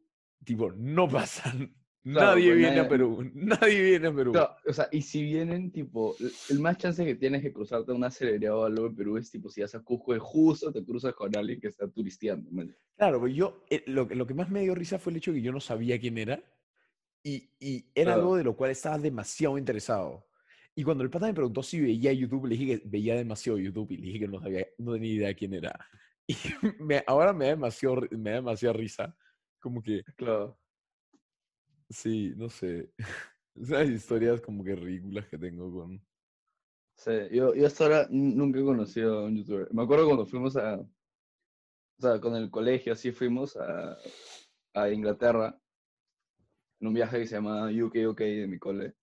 Tipo, 0.43 0.71
no 0.71 1.07
pasan. 1.07 1.75
Claro, 2.01 2.27
nadie 2.37 2.47
pues 2.51 2.57
viene 2.59 2.79
a 2.79 2.83
nadie- 2.83 2.89
Perú. 2.89 3.31
Nadie 3.35 3.83
viene 3.83 4.07
a 4.07 4.15
Perú. 4.15 4.31
Claro, 4.31 4.55
o 4.65 4.71
sea, 4.73 4.87
y 4.89 5.01
si 5.01 5.21
vienen, 5.21 5.69
tipo, 5.69 6.15
el- 6.49 6.59
más 6.59 6.77
chance 6.77 7.03
que 7.05 7.15
tienes 7.15 7.43
de 7.43 7.51
cruzarte 7.51 7.91
a 7.91 7.93
una 7.95 8.09
celebridad 8.09 8.55
o 8.57 8.63
algo 8.63 8.87
en 8.87 8.95
Perú 8.95 9.17
es, 9.17 9.29
tipo, 9.29 9.49
si 9.49 9.59
vas 9.61 9.75
a 9.75 9.81
Cusco, 9.81 10.15
es 10.15 10.21
justo 10.21 10.71
te 10.71 10.81
cruzas 10.83 11.13
con 11.13 11.35
alguien 11.35 11.59
que 11.59 11.67
está 11.67 11.89
turisteando. 11.89 12.49
man. 12.51 12.73
Claro, 12.97 13.19
pero 13.19 13.27
yo, 13.27 13.65
eh, 13.69 13.83
lo, 13.87 14.05
lo 14.05 14.25
que 14.25 14.33
más 14.33 14.49
me 14.49 14.61
dio 14.61 14.73
risa 14.75 14.97
fue 14.97 15.11
el 15.11 15.17
hecho 15.17 15.33
de 15.33 15.39
que 15.39 15.43
yo 15.43 15.51
no 15.51 15.59
sabía 15.59 15.99
quién 15.99 16.17
era 16.17 16.41
y, 17.23 17.51
y 17.59 17.91
era 17.93 18.13
algo 18.13 18.35
de 18.37 18.43
lo 18.43 18.55
cual 18.55 18.71
estaba 18.71 18.97
demasiado 18.97 19.57
interesado. 19.57 20.27
Y 20.75 20.83
cuando 20.83 21.03
el 21.03 21.09
pata 21.09 21.27
me 21.27 21.33
preguntó 21.33 21.61
si 21.61 21.81
veía 21.81 22.13
YouTube, 22.13 22.45
le 22.47 22.55
dije 22.55 22.79
que 22.79 22.87
veía 22.87 23.15
demasiado 23.15 23.57
YouTube 23.57 23.91
y 23.91 23.97
le 23.97 24.05
dije 24.07 24.19
que 24.19 24.27
no 24.27 24.39
sabía, 24.39 24.65
no 24.77 24.93
tenía 24.93 25.13
idea 25.13 25.33
quién 25.33 25.53
era. 25.53 25.73
Y 26.27 26.35
me- 26.83 27.03
ahora 27.07 27.33
me 27.33 27.45
da, 27.45 27.51
demasiado, 27.51 28.01
me 28.11 28.29
da 28.29 28.35
demasiada 28.35 28.73
risa. 28.73 29.17
Como 29.59 29.81
que, 29.81 30.03
Claro. 30.15 30.59
sí, 31.89 32.33
no 32.35 32.49
sé. 32.49 32.93
Esas 33.55 33.89
historias 33.89 34.39
como 34.41 34.63
que 34.63 34.75
ridículas 34.75 35.27
que 35.27 35.37
tengo 35.37 35.71
con... 35.73 36.05
Sí, 36.95 37.11
yo, 37.31 37.55
yo 37.55 37.65
hasta 37.65 37.85
ahora 37.85 38.07
nunca 38.11 38.59
he 38.59 38.63
conocido 38.63 39.19
a 39.19 39.25
un 39.25 39.37
youtuber. 39.37 39.73
Me 39.73 39.83
acuerdo 39.83 40.05
cuando 40.05 40.25
fuimos 40.25 40.55
a, 40.55 40.75
o 40.79 40.87
sea, 41.97 42.19
con 42.21 42.35
el 42.35 42.49
colegio, 42.51 42.93
así 42.93 43.11
fuimos 43.11 43.57
a, 43.57 43.97
a 44.73 44.89
Inglaterra, 44.91 45.59
en 46.79 46.87
un 46.87 46.93
viaje 46.93 47.19
que 47.19 47.27
se 47.27 47.35
llama 47.35 47.69
UK 47.71 48.07
UK 48.07 48.19
de 48.21 48.47
mi 48.47 48.59
cole. 48.59 48.95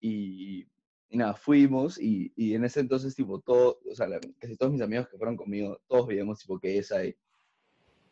Y, 0.00 0.66
y 1.10 1.16
nada, 1.16 1.34
fuimos 1.34 1.98
y, 2.00 2.32
y 2.36 2.54
en 2.54 2.64
ese 2.64 2.80
entonces, 2.80 3.14
tipo, 3.14 3.40
todo, 3.40 3.78
o 3.90 3.94
sea, 3.94 4.08
la- 4.08 4.20
casi 4.38 4.56
todos 4.56 4.72
mis 4.72 4.82
amigos 4.82 5.08
que 5.08 5.16
fueron 5.18 5.36
conmigo, 5.36 5.80
todos 5.86 6.06
veíamos, 6.08 6.40
tipo, 6.40 6.58
KSI, 6.58 7.16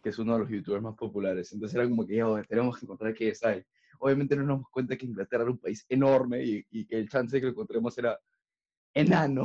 que 0.03 0.11
es 0.11 0.19
uno 0.19 0.35
de 0.35 0.41
los 0.41 0.51
youtubers 0.51 0.83
más 0.83 0.97
populares. 0.97 1.53
Entonces 1.53 1.77
era 1.77 1.89
como 1.89 2.07
que, 2.07 2.17
"Yo, 2.17 2.43
tenemos 2.49 2.79
que 2.79 2.87
encontrar 2.87 3.15
KSI. 3.15 3.65
Obviamente 4.01 4.37
no 4.37 4.43
nos 4.45 4.51
damos 4.59 4.71
cuenta 4.71 4.97
que 4.97 5.07
Inglaterra 5.07 5.45
era 5.45 5.53
un 5.53 5.59
país 5.59 5.87
enorme 5.89 6.45
y, 6.45 6.67
y 6.71 6.87
que 6.87 6.99
el 6.99 7.09
chance 7.11 7.37
de 7.37 7.41
que 7.41 7.47
lo 7.47 7.53
encontremos 7.53 7.97
era 7.99 8.19
enano. 8.95 9.45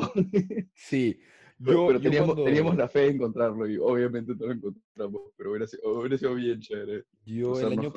Sí, 0.74 1.20
yo, 1.58 1.88
pero 1.88 2.02
teníamos, 2.02 2.28
cuando- 2.30 2.44
teníamos 2.44 2.76
la 2.76 2.88
fe 2.90 3.00
de 3.00 3.08
encontrarlo 3.12 3.68
y 3.70 3.78
obviamente 3.78 4.34
no 4.36 4.46
lo 4.48 4.52
encontramos, 4.54 5.22
pero 5.38 5.52
hubiera 5.52 5.68
sido, 5.68 6.00
hubiera 6.00 6.18
sido 6.18 6.36
bien 6.36 6.60
chévere. 6.60 7.04
yo 7.26 7.58
el 7.60 7.80
año, 7.80 7.94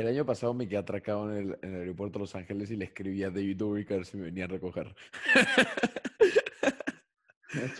el 0.00 0.06
año 0.08 0.26
pasado 0.26 0.54
me 0.54 0.66
quedé 0.68 0.78
atracado 0.78 1.30
en 1.32 1.36
el, 1.50 1.58
en 1.62 1.74
el 1.74 1.80
aeropuerto 1.82 2.18
de 2.18 2.22
Los 2.24 2.34
Ángeles 2.34 2.70
y 2.70 2.76
le 2.76 2.84
escribía 2.86 3.30
de 3.30 3.46
YouTube 3.46 3.78
y 3.78 3.92
a 3.92 3.96
ver 3.96 4.04
si 4.06 4.16
me 4.16 4.24
venía 4.24 4.44
a 4.44 4.48
recoger. 4.48 4.94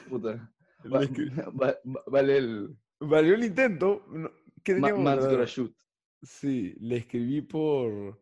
Puta. 0.08 0.52
Va- 0.86 1.00
va- 1.60 1.78
va- 1.84 2.02
vale 2.06 2.36
el 2.36 2.76
Valió 3.00 3.34
el 3.34 3.44
intento. 3.44 4.06
¿Qué 4.62 4.74
teníamos. 4.74 5.02
Sí, 6.22 6.74
le 6.80 6.96
escribí 6.98 7.42
por. 7.42 8.18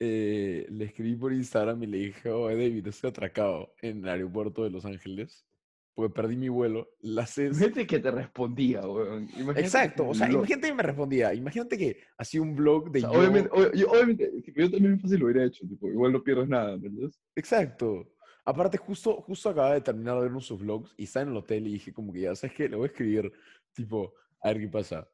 eh, 0.00 0.66
le 0.68 0.84
escribí 0.84 1.14
por 1.16 1.32
Instagram 1.32 1.82
y 1.84 1.86
le 1.86 1.98
dije, 1.98 2.30
oh, 2.30 2.48
David, 2.48 2.86
estoy 2.88 3.08
atracado 3.10 3.72
en 3.80 3.98
el 3.98 4.08
aeropuerto 4.08 4.64
de 4.64 4.70
Los 4.70 4.84
Ángeles. 4.84 5.46
Porque 5.94 6.14
perdí 6.14 6.36
mi 6.36 6.48
vuelo. 6.48 6.88
Las 7.00 7.36
es... 7.36 7.58
Gente 7.58 7.86
que 7.86 7.98
te 7.98 8.10
respondía, 8.10 8.80
weón. 8.80 9.24
Imagínate 9.24 9.60
Exacto, 9.60 10.08
o 10.08 10.14
sea, 10.14 10.26
lo- 10.28 10.38
imagínate 10.38 10.68
que 10.68 10.74
me 10.74 10.82
respondía. 10.82 11.34
Imagínate 11.34 11.76
que 11.76 11.98
hacía 12.16 12.40
un 12.40 12.56
blog 12.56 12.90
de 12.90 13.00
o 13.00 13.02
sea, 13.02 13.12
yo. 13.12 13.18
obviamente, 13.18 13.50
ob- 13.50 13.74
yo, 13.74 13.90
obviamente, 13.90 14.30
tipo, 14.42 14.60
yo 14.60 14.70
también 14.70 14.98
fácil 15.00 15.18
lo 15.20 15.26
hubiera 15.26 15.44
hecho, 15.44 15.66
tipo, 15.68 15.88
igual 15.88 16.12
no 16.12 16.24
pierdes 16.24 16.48
nada, 16.48 16.78
¿me 16.78 16.86
entiendes? 16.88 17.20
Exacto. 17.36 18.10
Aparte, 18.44 18.78
justo, 18.78 19.20
justo 19.20 19.50
acababa 19.50 19.74
de 19.74 19.82
terminar 19.82 20.14
de 20.16 20.22
ver 20.22 20.30
unos 20.30 20.46
sus 20.46 20.58
vlogs 20.60 20.92
y 20.96 21.04
estaba 21.04 21.24
en 21.24 21.28
el 21.30 21.36
hotel 21.36 21.66
y 21.66 21.72
dije, 21.74 21.92
como 21.92 22.12
que 22.12 22.20
ya, 22.22 22.34
¿sabes 22.34 22.56
qué? 22.56 22.68
Le 22.68 22.76
voy 22.76 22.84
a 22.84 22.90
escribir, 22.90 23.30
tipo, 23.72 24.14
a 24.40 24.48
ver 24.48 24.60
qué 24.62 24.68
pasa. 24.68 25.08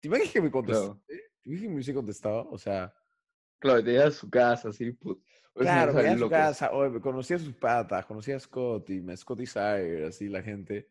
¿Te 0.00 0.08
imaginas 0.08 0.32
que 0.32 0.42
me 0.42 0.50
contestó? 0.50 0.82
Claro. 0.82 1.02
¿Te 1.06 1.14
imaginas 1.44 1.62
que 1.62 1.68
me 1.68 1.74
hubiese 1.76 1.94
contestado? 1.94 2.48
O 2.50 2.58
sea. 2.58 2.92
Claro, 3.60 3.82
te 3.82 3.92
llevas 3.92 4.08
a 4.08 4.10
su 4.18 4.28
casa, 4.28 4.68
así, 4.70 4.90
put- 4.92 5.22
Claro, 5.56 5.92
o 5.92 5.94
sea, 5.94 6.02
me 6.02 6.08
a 6.10 6.18
su 6.18 6.28
casa, 6.28 6.70
oye, 6.72 7.00
conocí 7.00 7.34
a 7.34 7.38
sus 7.38 7.54
patas, 7.54 8.04
conocí 8.06 8.32
a 8.32 8.38
Scotty, 8.38 9.00
me 9.00 9.16
Scotty 9.16 9.46
Sire, 9.46 10.06
así 10.06 10.28
la 10.28 10.42
gente. 10.42 10.88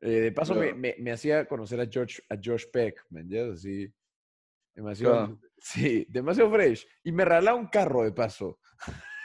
Eh, 0.00 0.10
de 0.10 0.32
paso 0.32 0.54
me, 0.54 0.60
Claro. 0.66 0.76
me, 0.76 0.94
me 0.98 1.12
hacía 1.12 1.46
conocer 1.46 1.80
a 1.80 1.86
George, 1.86 2.22
a 2.28 2.36
George 2.36 2.66
Peck, 2.72 3.06
¿me 3.10 3.20
entiendes? 3.20 3.60
Así, 3.60 3.92
demasiado, 4.74 5.14
Claro. 5.14 5.40
sí, 5.58 6.06
demasiado 6.10 6.50
fresh. 6.50 6.86
Y 7.04 7.12
me 7.12 7.24
regalaba 7.24 7.56
un 7.56 7.68
carro 7.68 8.02
de 8.04 8.12
paso, 8.12 8.58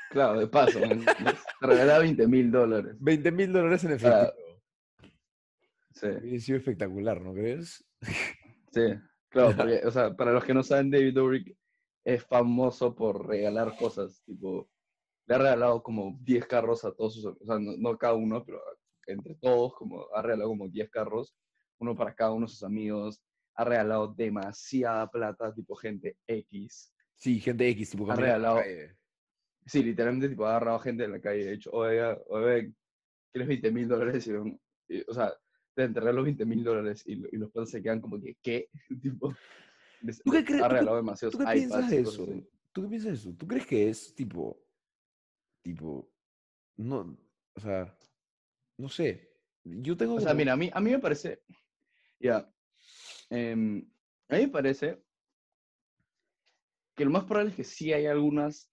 Claro, 0.09 0.39
de 0.39 0.47
paso, 0.47 0.79
te 0.79 1.67
regalaba 1.67 1.99
20 1.99 2.27
mil 2.27 2.49
dólares. 2.49 2.95
20 2.99 3.31
mil 3.31 3.51
dólares 3.51 3.83
en 3.83 3.91
efectivo. 3.91 4.31
Sí. 5.93 6.07
Hubiera 6.07 6.39
sido 6.39 6.57
espectacular, 6.59 7.21
¿no 7.21 7.33
crees? 7.33 7.83
Sí, 8.71 8.81
claro, 9.29 9.55
porque, 9.57 9.81
o 9.85 9.91
sea, 9.91 10.15
para 10.15 10.31
los 10.33 10.43
que 10.45 10.53
no 10.53 10.61
saben, 10.61 10.91
David 10.91 11.13
Dobrik 11.15 11.57
es 12.05 12.23
famoso 12.23 12.93
por 12.93 13.25
regalar 13.27 13.75
cosas, 13.75 14.21
tipo, 14.23 14.69
le 15.27 15.35
ha 15.35 15.37
regalado 15.37 15.83
como 15.83 16.17
10 16.21 16.45
carros 16.47 16.83
a 16.85 16.91
todos 16.93 17.15
sus, 17.15 17.25
o 17.25 17.37
sea, 17.45 17.59
no, 17.59 17.73
no 17.77 17.97
cada 17.97 18.13
uno, 18.15 18.43
pero 18.45 18.59
entre 19.05 19.35
todos, 19.35 19.73
como, 19.75 20.05
ha 20.13 20.21
regalado 20.21 20.49
como 20.49 20.67
10 20.69 20.89
carros, 20.89 21.35
uno 21.79 21.95
para 21.95 22.15
cada 22.15 22.31
uno 22.31 22.45
de 22.45 22.51
sus 22.51 22.63
amigos, 22.63 23.21
ha 23.55 23.63
regalado 23.63 24.13
demasiada 24.13 25.09
plata, 25.09 25.53
tipo 25.53 25.75
gente 25.75 26.17
X. 26.27 26.93
Sí, 27.15 27.39
gente 27.39 27.67
X, 27.69 27.91
tipo 27.91 28.09
Ha 28.11 28.15
regalado-. 28.15 28.61
Sí, 29.65 29.83
literalmente, 29.83 30.29
tipo, 30.29 30.45
ha 30.45 30.51
agarrado 30.51 30.79
gente 30.79 31.03
en 31.03 31.11
la 31.11 31.19
calle, 31.19 31.43
de 31.45 31.53
hecho, 31.53 31.71
oiga, 31.71 32.17
oiga, 32.27 32.69
¿quieres 33.33 33.47
20 33.49 33.71
mil 33.71 33.87
dólares? 33.87 34.25
Y, 34.87 35.01
o 35.09 35.13
sea, 35.13 35.33
te 35.75 35.83
enterré 35.83 36.13
los 36.13 36.23
20 36.23 36.45
mil 36.45 36.63
dólares 36.63 37.03
y, 37.05 37.13
y 37.13 37.37
los 37.37 37.51
padres 37.51 37.71
se 37.71 37.81
quedan 37.83 37.99
como 37.99 38.19
que, 38.21 38.37
¿qué? 38.41 38.69
tipo, 39.01 39.33
les- 40.01 40.23
¿Tú 40.23 40.31
qué 40.31 40.45
crees- 40.45 40.61
ha 40.61 40.67
tú 40.67 40.69
qué- 40.69 40.73
regalado 40.75 40.97
demasiados 40.97 41.33
¿Tú 41.33 41.37
qué 41.39 41.43
iPads 41.43 41.53
piensas 41.59 41.89
de 41.89 41.99
eso? 41.99 42.25
¿Tú 42.71 42.81
qué 42.83 42.87
piensas 42.87 43.11
de 43.11 43.17
eso? 43.17 43.37
¿Tú 43.37 43.47
crees 43.47 43.65
que 43.67 43.89
es 43.89 44.15
tipo, 44.15 44.57
tipo, 45.67 46.09
no, 46.77 47.17
o 47.55 47.59
sea, 47.59 47.93
no 48.77 48.87
sé. 48.87 49.33
Yo 49.65 49.97
tengo 49.97 50.15
O 50.15 50.19
sea, 50.21 50.29
como- 50.29 50.37
mira, 50.37 50.53
a 50.53 50.55
mí, 50.55 50.69
a 50.73 50.79
mí 50.79 50.91
me 50.91 50.99
parece, 50.99 51.41
ya, 52.21 52.49
em, 53.29 53.85
a 54.29 54.35
mí 54.37 54.41
me 54.43 54.47
parece 54.47 55.03
que 56.95 57.03
lo 57.03 57.11
más 57.11 57.25
probable 57.25 57.51
es 57.51 57.57
que 57.57 57.63
sí 57.65 57.91
hay 57.91 58.05
algunas 58.05 58.71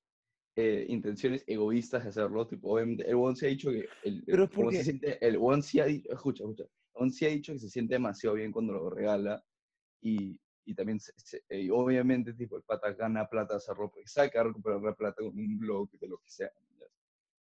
eh, 0.57 0.87
intenciones 0.89 1.43
egoístas 1.49 2.05
de 2.05 2.11
hacerlo, 2.11 2.47
tipo, 2.47 2.73
obviamente, 2.73 3.09
el 3.09 3.17
one 3.17 3.35
se 3.35 3.47
ha 3.47 3.49
dicho 3.49 3.73
que, 3.73 3.89
el, 4.05 4.23
Pero 4.25 4.49
como 4.49 4.71
se 4.71 4.77
porque- 4.79 4.85
siente, 4.85 5.27
el 5.27 5.37
one 5.37 5.63
sí 5.63 5.81
ha 5.81 5.87
dicho, 5.87 6.13
escucha, 6.13 6.45
escucha, 6.45 6.63
el 6.63 6.71
one 6.93 7.11
sí 7.11 7.27
ha 7.27 7.29
dicho 7.31 7.53
que 7.55 7.59
se 7.59 7.69
siente 7.69 7.95
demasiado 7.95 8.37
bien 8.37 8.53
cuando 8.53 8.73
lo 8.75 8.89
regala, 8.89 9.45
y, 10.01 10.39
y 10.65 10.75
también, 10.77 11.01
y 11.51 11.71
obviamente, 11.71 12.35
tipo, 12.35 12.57
el 12.57 12.63
pata 12.63 12.93
gana 12.93 13.29
plata, 13.29 13.59
se 13.59 13.75
ropa 13.75 13.99
y 14.01 14.07
saca 14.07 14.43
a 14.43 14.45
recuperar 14.45 14.81
la 14.81 14.95
plata 14.95 15.17
con 15.25 15.37
un 15.37 15.59
blog 15.59 15.91
de 15.99 16.07
lo 16.07 16.19
que 16.19 16.31
sea. 16.31 16.53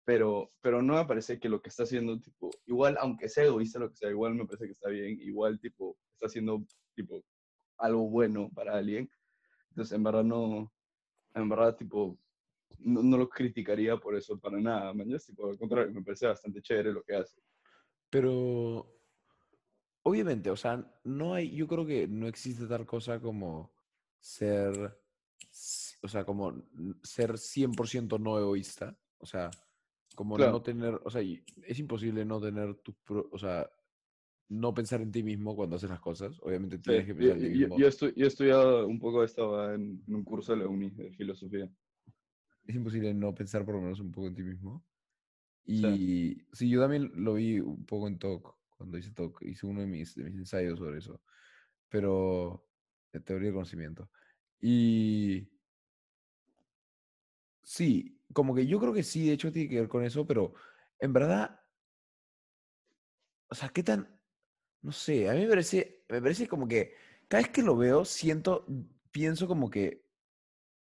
Pero, 0.06 0.54
pero 0.62 0.84
no 0.84 0.96
me 0.96 1.06
parece 1.06 1.40
que 1.40 1.50
lo 1.50 1.62
que 1.62 1.70
está 1.70 1.84
haciendo, 1.84 2.20
tipo, 2.22 2.52
igual, 2.68 2.96
aunque 3.00 3.28
sea 3.28 3.46
egoísta, 3.46 3.80
lo 3.80 3.90
que 3.90 3.98
sea, 3.98 4.10
igual 4.10 4.36
me 4.36 4.46
parece 4.46 4.68
que 4.68 4.74
está 4.74 4.90
bien, 4.90 5.20
igual, 5.20 5.60
tipo, 5.60 5.98
está 6.14 6.28
haciendo, 6.28 6.64
tipo, 6.94 7.26
algo 7.78 8.08
bueno 8.10 8.52
para 8.54 8.78
alguien. 8.78 9.10
Entonces, 9.70 9.96
en 9.96 10.04
verdad, 10.04 10.24
no, 10.24 10.72
en 11.34 11.50
verdad, 11.50 11.76
tipo, 11.76 12.20
no, 12.80 13.02
no 13.02 13.18
lo 13.18 13.28
criticaría 13.28 13.98
por 13.98 14.16
eso 14.16 14.40
para 14.40 14.60
nada, 14.60 14.94
mañana, 14.94 15.20
tipo, 15.20 15.50
al 15.50 15.58
contrario, 15.58 15.92
me 15.92 16.04
parece 16.04 16.28
bastante 16.28 16.62
chévere 16.62 16.94
lo 16.94 17.04
que 17.04 17.16
hace. 17.16 17.42
Pero, 18.12 18.96
obviamente, 20.04 20.52
o 20.52 20.56
sea, 20.56 20.86
no 21.04 21.34
hay, 21.34 21.56
yo 21.56 21.68
creo 21.68 21.86
que 21.86 22.08
no 22.08 22.28
existe 22.28 22.68
tal 22.68 22.86
cosa 22.86 23.20
como 23.20 23.74
ser, 24.20 24.98
o 26.04 26.08
sea, 26.08 26.24
como 26.24 26.64
ser 27.02 27.32
100% 27.32 28.20
no 28.20 28.38
egoísta, 28.38 28.96
o 29.18 29.26
sea, 29.26 29.50
como 30.16 30.38
no 30.38 30.62
tener, 30.62 31.00
o 31.04 31.10
sea, 31.10 31.22
es 31.22 31.80
imposible 31.80 32.26
no 32.26 32.42
tener 32.42 32.76
tu, 32.76 32.96
o 33.32 33.38
sea, 33.38 33.70
no 34.50 34.74
pensar 34.74 35.02
en 35.02 35.12
ti 35.12 35.24
mismo 35.24 35.56
cuando 35.56 35.76
haces 35.76 35.90
las 35.90 36.00
cosas. 36.00 36.38
Obviamente 36.42 36.80
tienes 36.80 37.06
que 37.06 37.16
pensar 37.16 37.38
en 37.38 37.44
ti 37.44 37.60
mismo. 37.60 37.78
Yo, 37.78 37.88
estoy, 37.88 38.14
yo 38.16 38.28
estudiado 38.28 38.88
un 38.88 39.00
poco 39.00 39.24
estaba 39.24 39.74
en, 39.74 40.04
en, 40.08 40.16
un 40.16 40.24
curso 40.24 40.54
de 40.54 40.60
la 40.60 40.68
uni 40.68 40.90
de 40.92 41.12
filosofía. 41.12 41.70
Es 42.66 42.76
imposible 42.76 43.14
no 43.14 43.36
pensar 43.36 43.66
por 43.66 43.76
lo 43.76 43.82
menos 43.82 44.00
un 44.00 44.12
poco 44.12 44.28
en 44.28 44.36
ti 44.36 44.44
mismo. 44.44 44.84
Y 45.66 46.38
sí, 46.52 46.70
yo 46.70 46.80
también 46.80 47.12
lo 47.16 47.36
vi 47.36 47.60
un 47.60 47.86
poco 47.86 48.08
en 48.08 48.20
Talk, 48.20 48.56
cuando 48.78 48.98
hice 48.98 49.12
Talk, 49.12 49.42
hice 49.42 49.66
uno 49.66 49.82
de 49.82 49.88
mis, 49.88 50.14
de 50.14 50.24
mis 50.24 50.36
ensayos 50.36 50.78
sobre 50.78 51.00
eso, 51.00 51.22
pero 51.90 52.68
de 53.12 53.20
teoría 53.20 53.48
de 53.48 53.54
conocimiento. 53.54 54.10
Y 54.62 55.50
sí, 57.64 58.22
como 58.36 58.54
que 58.54 58.68
yo 58.68 58.82
creo 58.82 58.92
que 58.94 59.02
sí, 59.02 59.26
de 59.26 59.34
hecho 59.34 59.50
tiene 59.50 59.70
que 59.70 59.80
ver 59.80 59.88
con 59.88 60.04
eso, 60.04 60.28
pero 60.28 60.54
en 61.00 61.14
verdad, 61.14 61.58
o 63.50 63.56
sea, 63.56 63.70
¿qué 63.70 63.82
tan, 63.82 64.20
no 64.82 64.92
sé, 64.92 65.30
a 65.30 65.34
mí 65.34 65.44
me 65.44 65.48
parece, 65.48 66.04
me 66.10 66.22
parece 66.22 66.46
como 66.46 66.68
que 66.68 66.96
cada 67.30 67.44
vez 67.44 67.52
que 67.54 67.62
lo 67.62 67.78
veo, 67.78 68.04
siento, 68.04 68.66
pienso 69.10 69.48
como 69.48 69.70
que, 69.70 70.04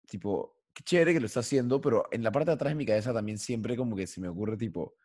tipo, 0.07 0.63
qué 0.73 0.83
chévere 0.83 1.13
que 1.13 1.19
lo 1.19 1.27
está 1.27 1.41
haciendo, 1.41 1.79
pero 1.79 2.07
en 2.11 2.23
la 2.23 2.31
parte 2.31 2.49
de 2.49 2.55
atrás 2.55 2.71
de 2.71 2.75
mi 2.75 2.85
cabeza 2.87 3.13
también 3.13 3.37
siempre 3.37 3.77
como 3.77 3.95
que 3.95 4.07
se 4.07 4.19
me 4.19 4.27
ocurre, 4.27 4.57
tipo, 4.57 4.95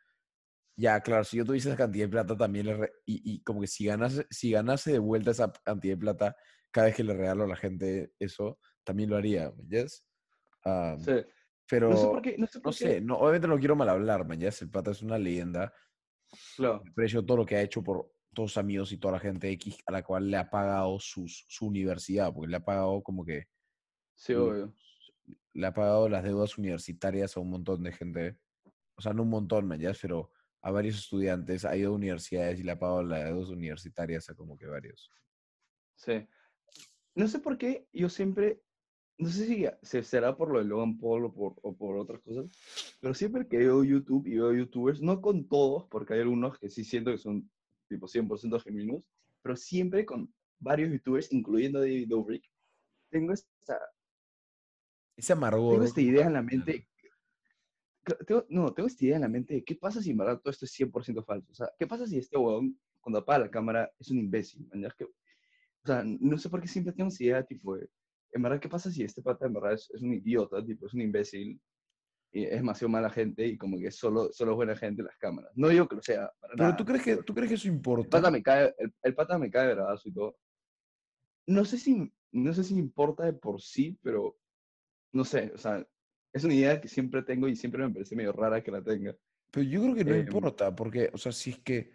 ya, 0.77 0.99
claro, 1.03 1.25
si 1.25 1.37
yo 1.37 1.45
tuviese 1.45 1.69
esa 1.69 1.77
cantidad 1.77 2.07
de 2.07 2.11
plata 2.11 2.39
también, 2.39 2.65
le 2.69 2.91
y, 3.05 3.35
y, 3.35 3.43
como 3.43 3.61
que 3.61 3.67
si 3.67 3.85
ganase, 3.85 4.27
si 4.31 4.53
ganase 4.53 4.93
de 4.93 4.99
vuelta 4.99 5.33
esa 5.33 5.53
cantidad 5.63 5.93
de 5.93 6.01
plata, 6.01 6.37
cada 6.71 6.87
vez 6.87 6.97
que 6.97 7.05
le 7.05 7.13
regalo 7.13 7.45
a 7.45 7.49
la 7.49 7.57
gente 7.57 8.15
eso, 8.19 8.59
también 8.83 9.11
lo 9.11 9.19
haría, 9.19 9.53
¿ves? 9.59 10.07
sí. 11.05 11.13
Pero, 11.71 11.91
no 11.91 11.97
sé, 11.97 12.07
por 12.07 12.23
qué, 12.23 12.37
no 12.37 12.73
sé, 12.73 13.01
no 13.01 13.17
obviamente 13.17 13.47
no 13.47 13.59
quiero 13.59 13.77
mal 13.77 13.89
hablar, 13.89 14.27
¿me 14.27 14.35
El 14.35 14.71
pata 14.71 14.91
es 14.91 15.03
una 15.03 15.19
leyenda. 15.19 15.73
Claro. 16.57 16.83
Aprecio 16.91 17.25
todo 17.25 17.39
lo 17.39 17.47
que 17.47 17.57
ha 17.57 17.63
hecho 17.63 17.83
por 17.83 18.13
todos 18.35 18.57
amigos 18.57 18.93
y 18.93 18.99
toda 18.99 19.13
la 19.13 19.21
gente 19.21 19.51
X 19.53 19.79
a 19.87 19.93
la 19.93 20.03
cual 20.03 20.31
le 20.31 20.37
ha 20.37 20.51
pagado 20.51 20.99
sus, 20.99 21.45
su 21.49 21.67
universidad, 21.67 22.33
porque 22.33 22.51
le 22.51 22.57
ha 22.57 22.65
pagado 22.65 23.03
como 23.03 23.25
que... 23.25 23.49
Sí, 24.15 24.35
obvio. 24.35 24.75
Le 25.53 25.67
ha 25.67 25.75
pagado 25.75 26.09
las 26.09 26.25
deudas 26.25 26.59
universitarias 26.59 27.37
a 27.37 27.41
un 27.41 27.51
montón 27.51 27.83
de 27.83 27.93
gente. 27.93 28.39
O 28.97 29.03
sea, 29.03 29.13
no 29.13 29.23
un 29.23 29.31
montón, 29.31 29.67
¿me 29.67 29.79
Pero 30.01 30.31
a 30.63 30.71
varios 30.71 30.97
estudiantes, 30.99 31.65
ha 31.65 31.77
ido 31.77 31.91
a 31.91 31.95
universidades 31.95 32.61
y 32.61 32.63
le 32.63 32.73
ha 32.73 32.79
pagado 32.79 33.03
las 33.03 33.25
deudas 33.25 33.49
universitarias 33.49 34.29
a 34.29 34.35
como 34.35 34.57
que 34.57 34.67
varios. 34.67 35.11
Sí. 35.95 36.27
No 37.15 37.27
sé 37.29 37.39
por 37.41 37.59
qué 37.59 37.89
yo 37.93 38.09
siempre, 38.09 38.63
no 39.21 39.29
sé 39.29 39.69
si 39.83 40.03
será 40.03 40.35
por 40.35 40.51
lo 40.51 40.61
de 40.61 40.65
Logan 40.65 40.99
Paul 40.99 41.27
o 41.27 41.33
por, 41.33 41.55
o 41.63 41.77
por 41.77 41.97
otras 41.99 42.21
cosas, 42.23 42.51
pero 43.01 43.13
siempre 43.13 43.47
que 43.47 43.59
veo 43.59 43.85
YouTube 43.85 44.27
y 44.27 44.37
veo 44.37 44.55
YouTubers, 44.55 45.03
no 45.03 45.21
con 45.21 45.47
todos, 45.47 45.87
porque 45.91 46.15
hay 46.15 46.21
algunos 46.21 46.59
que 46.59 46.71
sí 46.71 46.85
siento 46.85 47.11
que 47.11 47.19
son 47.19 47.51
tipo 47.87 48.07
100% 48.07 48.63
genuinos, 48.63 49.03
pero 49.43 49.57
siempre 49.57 50.07
con 50.07 50.33
varios 50.59 50.91
youtubers, 50.91 51.31
incluyendo 51.33 51.81
David 51.81 52.09
Dobrik, 52.09 52.45
tengo 53.11 53.35
esta... 53.35 53.79
Ese 55.17 55.35
amargor. 55.35 55.75
Tengo 55.75 55.85
esta 55.85 56.01
idea 56.01 56.27
en 56.27 56.33
la 56.33 56.43
mente... 56.43 56.89
no, 58.49 58.73
tengo 58.73 58.87
esta 58.87 59.05
idea 59.05 59.17
en 59.17 59.23
la 59.23 59.29
mente 59.29 59.55
de 59.55 59.65
qué 59.65 59.75
pasa 59.75 60.01
si 60.01 60.13
en 60.13 60.17
verdad 60.17 60.41
todo 60.41 60.51
esto 60.51 60.65
es 60.65 60.81
100% 60.81 61.25
falso. 61.27 61.53
O 61.53 61.55
sea, 61.55 61.71
¿qué 61.79 61.87
pasa 61.87 62.07
si 62.07 62.17
este 62.17 62.39
huevón, 62.39 62.81
cuando 63.03 63.19
apaga 63.19 63.41
la 63.41 63.51
cámara, 63.51 63.93
es 63.99 64.11
un 64.11 64.19
imbécil? 64.19 64.67
Que, 64.97 65.05
o 65.05 65.11
sea, 65.85 66.05
no 66.05 66.39
sé 66.39 66.49
por 66.49 66.63
qué 66.63 66.69
siempre 66.69 66.95
tengo 66.95 67.09
esa 67.09 67.23
idea, 67.23 67.43
tipo, 67.45 67.77
en 68.33 68.43
verdad, 68.43 68.61
¿qué 68.61 68.69
pasa 68.69 68.91
si 68.91 69.03
este 69.03 69.23
pata 69.23 69.47
en 69.47 69.55
verdad 69.55 69.75
es, 69.75 69.91
es 69.93 70.03
un 70.03 70.15
idiota, 70.15 70.65
tipo, 70.65 70.87
es 70.87 70.95
un 70.95 71.03
imbécil? 71.03 71.61
es 72.33 72.51
demasiado 72.51 72.89
mala 72.89 73.11
gente 73.11 73.45
y 73.47 73.59
como 73.59 73.79
que 73.79 73.91
solo, 73.91 74.33
solo 74.33 74.53
es 74.53 74.57
buena 74.57 74.77
gente 74.77 75.03
las 75.03 75.17
cámaras. 75.17 75.51
No 75.57 75.69
digo 75.69 75.89
que 75.89 75.97
lo 75.97 76.03
sea. 76.03 76.33
pero 76.57 76.77
¿tú 76.77 76.85
crees 76.85 77.03
que, 77.03 77.17
¿tú 77.17 77.35
crees 77.35 77.49
que 77.49 77.55
eso 77.57 77.69
importa? 77.69 78.05
El 78.05 78.23
pata 78.23 78.31
me 78.31 78.43
cae, 78.43 78.75
el, 79.03 79.15
pata 79.15 79.39
me 79.39 79.51
cae 79.51 79.75
bravazo 79.75 80.09
y 80.09 80.13
todo. 80.13 80.39
No 81.47 81.65
sé, 81.65 81.79
si, 81.79 82.13
no 82.33 82.55
sé 82.55 82.63
si 82.63 82.75
importa 82.75 83.25
de 83.25 83.33
por 83.33 83.61
sí, 83.61 83.99
pero 84.03 84.39
no 85.13 85.25
sé, 85.25 85.51
o 85.55 85.59
sea, 85.59 85.85
es 86.33 86.45
una 86.45 86.55
idea 86.55 86.81
que 86.81 86.87
siempre 86.87 87.23
tengo 87.23 87.49
y 87.49 87.57
siempre 87.57 87.85
me 87.85 87.93
parece 87.93 88.15
medio 88.15 88.33
rara 88.33 88.63
que 88.63 88.71
la 88.71 88.83
tenga. 88.83 89.17
Pero 89.51 89.67
yo 89.67 89.83
creo 89.83 89.95
que 89.97 90.05
no 90.05 90.15
em, 90.15 90.21
importa, 90.21 90.75
porque, 90.77 91.11
o 91.13 91.19
sea, 91.19 91.33
si 91.33 91.51
es 91.51 91.59
que, 91.59 91.93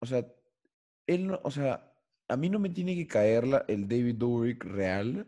o 0.00 0.06
sea, 0.06 0.26
él 1.06 1.26
no, 1.26 1.38
o 1.44 1.50
sea, 1.50 1.92
a 2.28 2.36
mí 2.36 2.50
no 2.50 2.58
me 2.58 2.68
tiene 2.68 2.94
que 2.94 3.06
caer 3.06 3.46
la, 3.46 3.64
el 3.68 3.88
David 3.88 4.16
Dobrik 4.16 4.64
real 4.64 5.26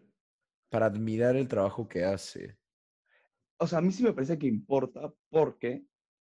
para 0.69 0.87
admirar 0.87 1.35
el 1.35 1.49
trabajo 1.49 1.89
que 1.89 2.05
hace. 2.05 2.57
O 3.59 3.67
sea, 3.67 3.79
a 3.79 3.83
mí 3.83 3.91
sí 3.91 4.03
me 4.03 4.13
parece 4.13 4.39
que 4.39 4.47
importa 4.47 5.13
porque 5.31 5.85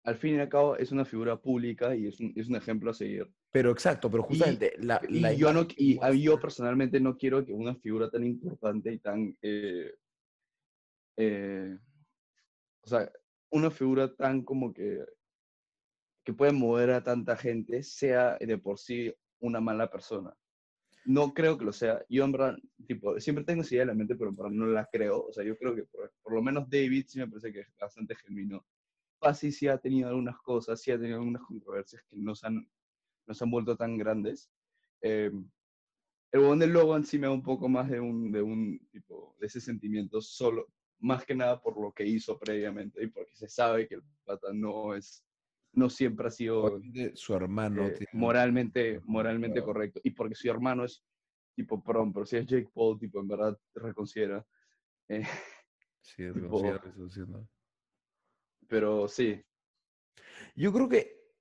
al 0.03 0.15
fin 0.15 0.35
y 0.35 0.39
al 0.39 0.49
cabo 0.49 0.77
es 0.77 0.91
una 0.91 1.05
figura 1.05 1.41
pública 1.41 1.95
y 1.95 2.07
es 2.07 2.19
un, 2.19 2.33
es 2.35 2.47
un 2.47 2.55
ejemplo 2.55 2.91
a 2.91 2.93
seguir. 2.93 3.29
Pero 3.51 3.71
exacto, 3.71 4.09
pero 4.09 4.23
justamente 4.23 4.73
y, 4.77 4.85
la, 4.85 5.01
y 5.09 5.37
yo, 5.37 5.51
no, 5.51 5.67
y 5.75 6.21
yo 6.21 6.39
personalmente 6.39 6.99
no 6.99 7.17
quiero 7.17 7.43
que 7.43 7.51
una 7.51 7.75
figura 7.75 8.09
tan 8.09 8.23
importante 8.23 8.93
y 8.93 8.99
tan... 8.99 9.35
Eh, 9.41 9.91
eh, 11.17 11.77
o 12.81 12.87
sea, 12.87 13.11
una 13.51 13.71
figura 13.71 14.15
tan 14.15 14.43
como 14.43 14.71
que, 14.71 15.03
que 16.23 16.33
puede 16.33 16.53
mover 16.53 16.91
a 16.91 17.03
tanta 17.03 17.35
gente 17.35 17.83
sea 17.83 18.37
de 18.39 18.57
por 18.57 18.77
sí 18.77 19.13
una 19.39 19.59
mala 19.59 19.89
persona 19.89 20.33
no 21.05 21.33
creo 21.33 21.57
que 21.57 21.65
lo 21.65 21.73
sea. 21.73 22.03
Yo, 22.09 22.25
en 22.25 22.31
verdad, 22.31 22.57
tipo, 22.85 23.19
siempre 23.19 23.43
tengo 23.43 23.61
esa 23.61 23.75
idea 23.75 23.83
en 23.83 23.89
la 23.89 23.93
mente, 23.95 24.15
pero 24.15 24.31
no 24.31 24.65
la 24.67 24.87
creo. 24.91 25.25
O 25.27 25.33
sea, 25.33 25.43
yo 25.43 25.57
creo 25.57 25.75
que 25.75 25.83
por, 25.83 26.33
lo 26.33 26.41
menos 26.41 26.69
David 26.69 27.05
sí 27.07 27.19
me 27.19 27.27
parece 27.27 27.51
que 27.51 27.61
es 27.61 27.67
bastante 27.79 28.15
genuino. 28.15 28.65
Fácil 29.19 29.51
sí 29.51 29.67
ha 29.67 29.77
tenido 29.77 30.09
algunas 30.09 30.37
cosas, 30.39 30.81
sí 30.81 30.91
ha 30.91 30.99
tenido 30.99 31.17
algunas 31.17 31.41
controversias 31.43 32.03
que 32.09 32.15
no 32.15 32.35
se 32.35 32.47
han, 32.47 32.69
no 33.27 33.33
se 33.33 33.43
han 33.43 33.51
vuelto 33.51 33.75
tan 33.75 33.97
grandes. 33.97 34.49
Eh, 35.01 35.31
el 36.31 36.39
buen 36.41 36.59
del 36.59 36.71
Logan 36.71 37.03
sí 37.03 37.17
me 37.17 37.27
da 37.27 37.33
un 37.33 37.43
poco 37.43 37.67
más 37.67 37.89
de 37.89 37.99
un, 37.99 38.31
de 38.31 38.41
un 38.41 38.79
tipo, 38.91 39.35
de 39.39 39.47
ese 39.47 39.59
sentimiento 39.59 40.21
solo, 40.21 40.67
más 40.99 41.25
que 41.25 41.33
nada 41.33 41.59
por 41.59 41.81
lo 41.81 41.91
que 41.91 42.05
hizo 42.05 42.37
previamente 42.37 43.03
y 43.03 43.07
porque 43.07 43.35
se 43.35 43.49
sabe 43.49 43.87
que 43.87 43.95
el 43.95 44.03
pata 44.25 44.49
no 44.53 44.93
es 44.93 45.23
no 45.73 45.89
siempre 45.89 46.27
ha 46.27 46.31
sido 46.31 46.81
su 47.13 47.33
hermano 47.33 47.87
eh, 47.87 48.05
moralmente, 48.13 49.01
moralmente 49.05 49.61
correcto. 49.61 49.99
Y 50.03 50.11
porque 50.11 50.35
su 50.35 50.49
hermano 50.49 50.85
es 50.85 51.03
tipo 51.55 51.83
prom, 51.83 52.13
pero 52.13 52.25
si 52.25 52.37
es 52.37 52.45
Jake 52.45 52.69
Paul, 52.73 52.97
tipo, 52.97 53.19
en 53.19 53.27
verdad 53.27 53.57
reconsidera. 53.75 54.45
Eh, 55.07 55.23
sí, 56.01 56.29
reconsidera 56.29 56.81
Pero 58.67 59.07
sí. 59.07 59.41
Yo 60.55 60.73
creo 60.73 60.89
que, 60.89 61.33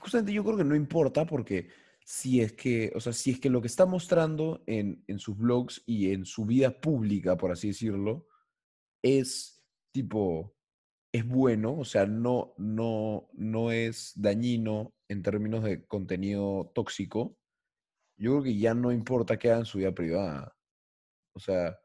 justamente 0.00 0.32
yo 0.32 0.44
creo 0.44 0.56
que 0.56 0.64
no 0.64 0.74
importa 0.74 1.26
porque 1.26 1.68
si 2.04 2.40
es 2.40 2.52
que, 2.52 2.92
o 2.94 3.00
sea, 3.00 3.12
si 3.12 3.30
es 3.30 3.40
que 3.40 3.50
lo 3.50 3.60
que 3.60 3.68
está 3.68 3.86
mostrando 3.86 4.62
en, 4.66 5.04
en 5.06 5.18
sus 5.18 5.36
blogs 5.36 5.82
y 5.86 6.12
en 6.12 6.24
su 6.24 6.44
vida 6.44 6.80
pública, 6.80 7.36
por 7.36 7.52
así 7.52 7.68
decirlo, 7.68 8.26
es 9.02 9.64
tipo 9.92 10.56
es 11.12 11.26
bueno, 11.26 11.78
o 11.78 11.84
sea, 11.84 12.06
no, 12.06 12.54
no, 12.56 13.28
no 13.34 13.70
es 13.70 14.12
dañino 14.16 14.94
en 15.08 15.22
términos 15.22 15.62
de 15.62 15.84
contenido 15.84 16.72
tóxico, 16.74 17.36
yo 18.16 18.32
creo 18.32 18.42
que 18.44 18.58
ya 18.58 18.72
no 18.72 18.90
importa 18.92 19.38
qué 19.38 19.50
haga 19.50 19.60
en 19.60 19.66
su 19.66 19.78
vida 19.78 19.92
privada. 19.92 20.56
O 21.34 21.40
sea. 21.40 21.78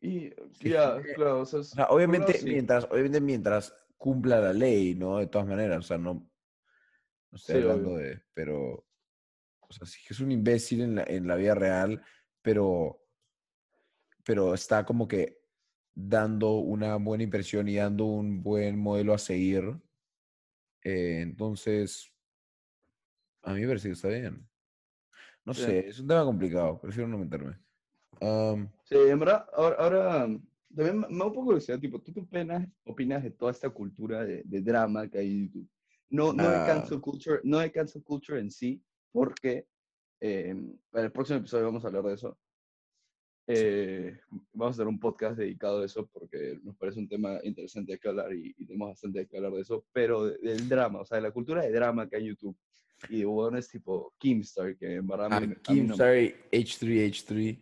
Y 0.00 0.30
ya, 0.60 1.00
claro, 1.14 1.40
o 1.40 1.46
sea, 1.46 1.86
obviamente, 1.86 2.40
mientras, 2.44 2.84
obviamente 2.84 3.20
mientras 3.20 3.74
cumpla 3.96 4.40
la 4.40 4.52
ley, 4.52 4.94
¿no? 4.94 5.18
De 5.18 5.26
todas 5.26 5.48
maneras, 5.48 5.78
o 5.78 5.82
sea, 5.82 5.98
no, 5.98 6.14
no 7.30 7.36
estoy 7.36 7.62
hablando 7.62 7.96
de, 7.96 8.20
pero, 8.32 8.86
o 9.60 9.72
sea, 9.72 9.86
sí 9.86 10.00
que 10.06 10.14
es 10.14 10.20
un 10.20 10.30
imbécil 10.30 10.82
en 10.82 10.94
la, 10.96 11.04
en 11.04 11.26
la 11.26 11.34
vida 11.34 11.54
real, 11.54 12.02
pero, 12.42 13.02
pero 14.24 14.54
está 14.54 14.84
como 14.84 15.08
que 15.08 15.37
dando 16.00 16.58
una 16.58 16.94
buena 16.96 17.24
impresión 17.24 17.68
y 17.68 17.74
dando 17.74 18.04
un 18.04 18.40
buen 18.40 18.78
modelo 18.78 19.12
a 19.14 19.18
seguir. 19.18 19.64
Eh, 20.84 21.20
entonces, 21.22 22.12
a 23.42 23.52
mí 23.52 23.62
me 23.62 23.66
parece 23.66 23.88
que 23.88 23.94
está 23.94 24.08
bien. 24.08 24.48
no 25.44 25.52
Sí. 25.54 25.62
sé, 25.62 25.88
es 25.88 25.98
un 25.98 26.06
tema 26.06 26.24
complicado, 26.24 26.80
prefiero 26.80 27.08
no 27.08 27.18
meterme. 27.18 27.58
Am, 28.20 28.70
Sí, 28.84 28.96
en 28.96 29.18
verdad, 29.18 29.46
ahora, 29.52 29.76
ahora, 29.76 30.28
también 30.74 31.00
me 31.00 31.18
da 31.18 31.24
un 31.26 31.32
poco 31.32 31.40
de 31.40 31.44
curiosidad, 31.46 31.80
tipo, 31.80 32.00
¿tú 32.00 32.12
qué 32.14 32.20
opinas, 32.20 32.68
opinas 32.84 33.22
de 33.22 33.30
toda 33.32 33.50
esta 33.50 33.68
cultura 33.68 34.24
de, 34.24 34.42
de 34.44 34.62
drama 34.62 35.08
que 35.08 35.18
hay 35.18 35.30
en 35.30 35.46
YouTube? 35.46 35.68
No, 36.10 36.32
no 36.32 36.48
de 36.48 36.56
Ah. 36.58 36.64
cancel 36.66 37.00
culture, 37.00 37.40
no 37.44 37.58
de 37.58 37.72
cancel 37.72 38.02
culture 38.04 38.40
en 38.40 38.50
sí, 38.50 38.82
porque 39.10 39.66
eh, 40.20 40.54
para 40.90 41.06
el 41.06 41.12
próximo 41.12 41.38
episodio 41.40 41.66
vamos 41.66 41.84
a 41.84 41.88
hablar 41.88 42.04
de 42.04 42.14
eso. 42.14 42.38
Eh, 43.50 44.14
vamos 44.52 44.74
a 44.74 44.76
hacer 44.76 44.86
un 44.86 45.00
podcast 45.00 45.38
dedicado 45.38 45.80
a 45.80 45.86
eso 45.86 46.06
porque 46.12 46.58
nos 46.62 46.76
parece 46.76 46.98
un 47.00 47.08
tema 47.08 47.38
interesante 47.42 47.92
de 47.92 47.98
que 47.98 48.08
hablar 48.08 48.32
y, 48.34 48.54
y 48.58 48.66
tenemos 48.66 48.90
bastante 48.90 49.26
que 49.26 49.36
hablar 49.38 49.52
de 49.52 49.62
eso, 49.62 49.86
pero 49.92 50.26
de- 50.26 50.36
del 50.38 50.68
drama, 50.68 51.00
o 51.00 51.04
sea, 51.06 51.16
de 51.16 51.22
la 51.22 51.30
cultura 51.30 51.62
de 51.62 51.72
drama 51.72 52.06
que 52.08 52.16
hay 52.16 52.22
en 52.24 52.28
YouTube 52.28 52.56
y 53.08 53.20
de 53.20 53.26
huevones 53.26 53.68
tipo 53.68 54.12
Kimstar, 54.18 54.76
que 54.76 54.96
en 54.96 55.06
verdad 55.06 55.32
a 55.32 55.40
mí- 55.40 55.46
a 55.46 55.48
mí 55.48 55.54
Kim, 55.62 55.86
no 55.86 55.96
me- 55.96 55.96
sorry, 55.96 56.34
H3H3. 56.52 57.58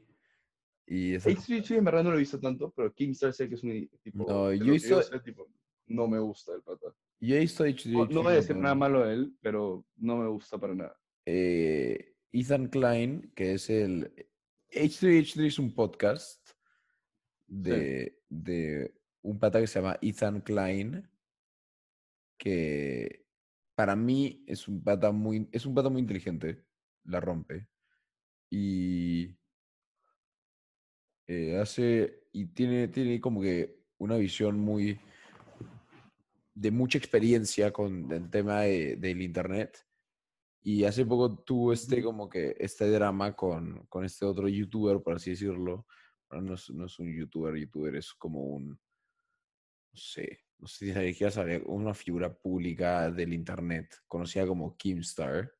Y 0.88 1.14
esa- 1.14 1.30
H3H 1.30 1.76
en 1.76 1.84
verdad 1.84 2.02
no 2.04 2.10
lo 2.10 2.16
he 2.16 2.20
visto 2.20 2.40
tanto, 2.40 2.72
pero 2.74 2.92
Kingstar 2.92 3.32
sé 3.32 3.48
que 3.48 3.54
es 3.54 3.62
un 3.62 3.88
tipo. 4.02 4.24
No, 4.26 4.52
yo 4.52 4.72
visto- 4.72 5.02
sé, 5.02 5.20
tipo, 5.20 5.48
no 5.86 6.08
me 6.08 6.18
gusta 6.18 6.52
el 6.54 6.62
pata. 6.62 6.86
yo 7.20 7.36
he 7.36 7.40
visto 7.40 7.64
H3H3. 7.64 7.92
No, 7.92 8.06
no 8.06 8.22
voy 8.24 8.32
a 8.32 8.36
decir 8.36 8.56
nada 8.56 8.74
malo 8.74 9.04
de 9.06 9.14
él, 9.14 9.36
pero 9.40 9.84
no 9.96 10.16
me 10.16 10.28
gusta 10.28 10.58
para 10.58 10.74
nada. 10.74 10.96
eh, 11.28 12.12
Ethan 12.32 12.68
Klein, 12.68 13.32
que 13.34 13.54
es 13.54 13.68
el... 13.70 14.12
H3H3 14.72 15.46
es 15.46 15.58
un 15.58 15.72
podcast 15.74 16.50
de, 17.46 18.18
de 18.28 18.94
un 19.22 19.38
pata 19.38 19.60
que 19.60 19.66
se 19.66 19.80
llama 19.80 19.98
Ethan 20.02 20.40
Klein, 20.40 21.08
que 22.38 23.26
para 23.74 23.96
mí 23.96 24.44
es 24.46 24.68
un 24.68 24.82
pata 24.82 25.12
muy, 25.12 25.48
es 25.52 25.64
un 25.66 25.74
pata 25.74 25.88
muy 25.88 26.00
inteligente, 26.00 26.64
la 27.04 27.20
rompe. 27.20 27.68
Y 28.50 29.36
eh, 31.26 31.58
hace, 31.58 32.28
y 32.32 32.46
tiene, 32.46 32.88
tiene 32.88 33.20
como 33.20 33.40
que 33.40 33.80
una 33.98 34.16
visión 34.16 34.58
muy 34.58 34.98
de 36.54 36.70
mucha 36.70 36.98
experiencia 36.98 37.72
con 37.72 38.10
el 38.10 38.30
tema 38.30 38.62
de- 38.62 38.96
del 38.96 39.22
internet. 39.22 39.86
Y 40.68 40.82
hace 40.82 41.06
poco 41.06 41.38
tuvo 41.44 41.72
este 41.72 42.02
como 42.02 42.28
que 42.28 42.56
este 42.58 42.90
drama 42.90 43.36
con, 43.36 43.86
con 43.86 44.04
este 44.04 44.24
otro 44.24 44.48
youtuber, 44.48 45.00
por 45.00 45.14
así 45.14 45.30
decirlo. 45.30 45.86
No, 46.32 46.54
es, 46.54 46.70
no 46.70 46.86
es 46.86 46.98
un 46.98 47.06
youtuber, 47.16 47.54
youtuber 47.54 47.94
es 47.94 48.12
como 48.14 48.42
un, 48.42 48.70
no 48.70 48.78
sé, 49.94 50.40
no 50.58 50.66
sé 50.66 50.86
si 50.86 50.92
sabía- 50.92 51.30
saber, 51.30 51.62
una 51.66 51.94
figura 51.94 52.34
pública 52.36 53.08
del 53.12 53.32
internet, 53.32 53.94
conocida 54.08 54.44
como 54.44 54.76
Kimstar. 54.76 55.52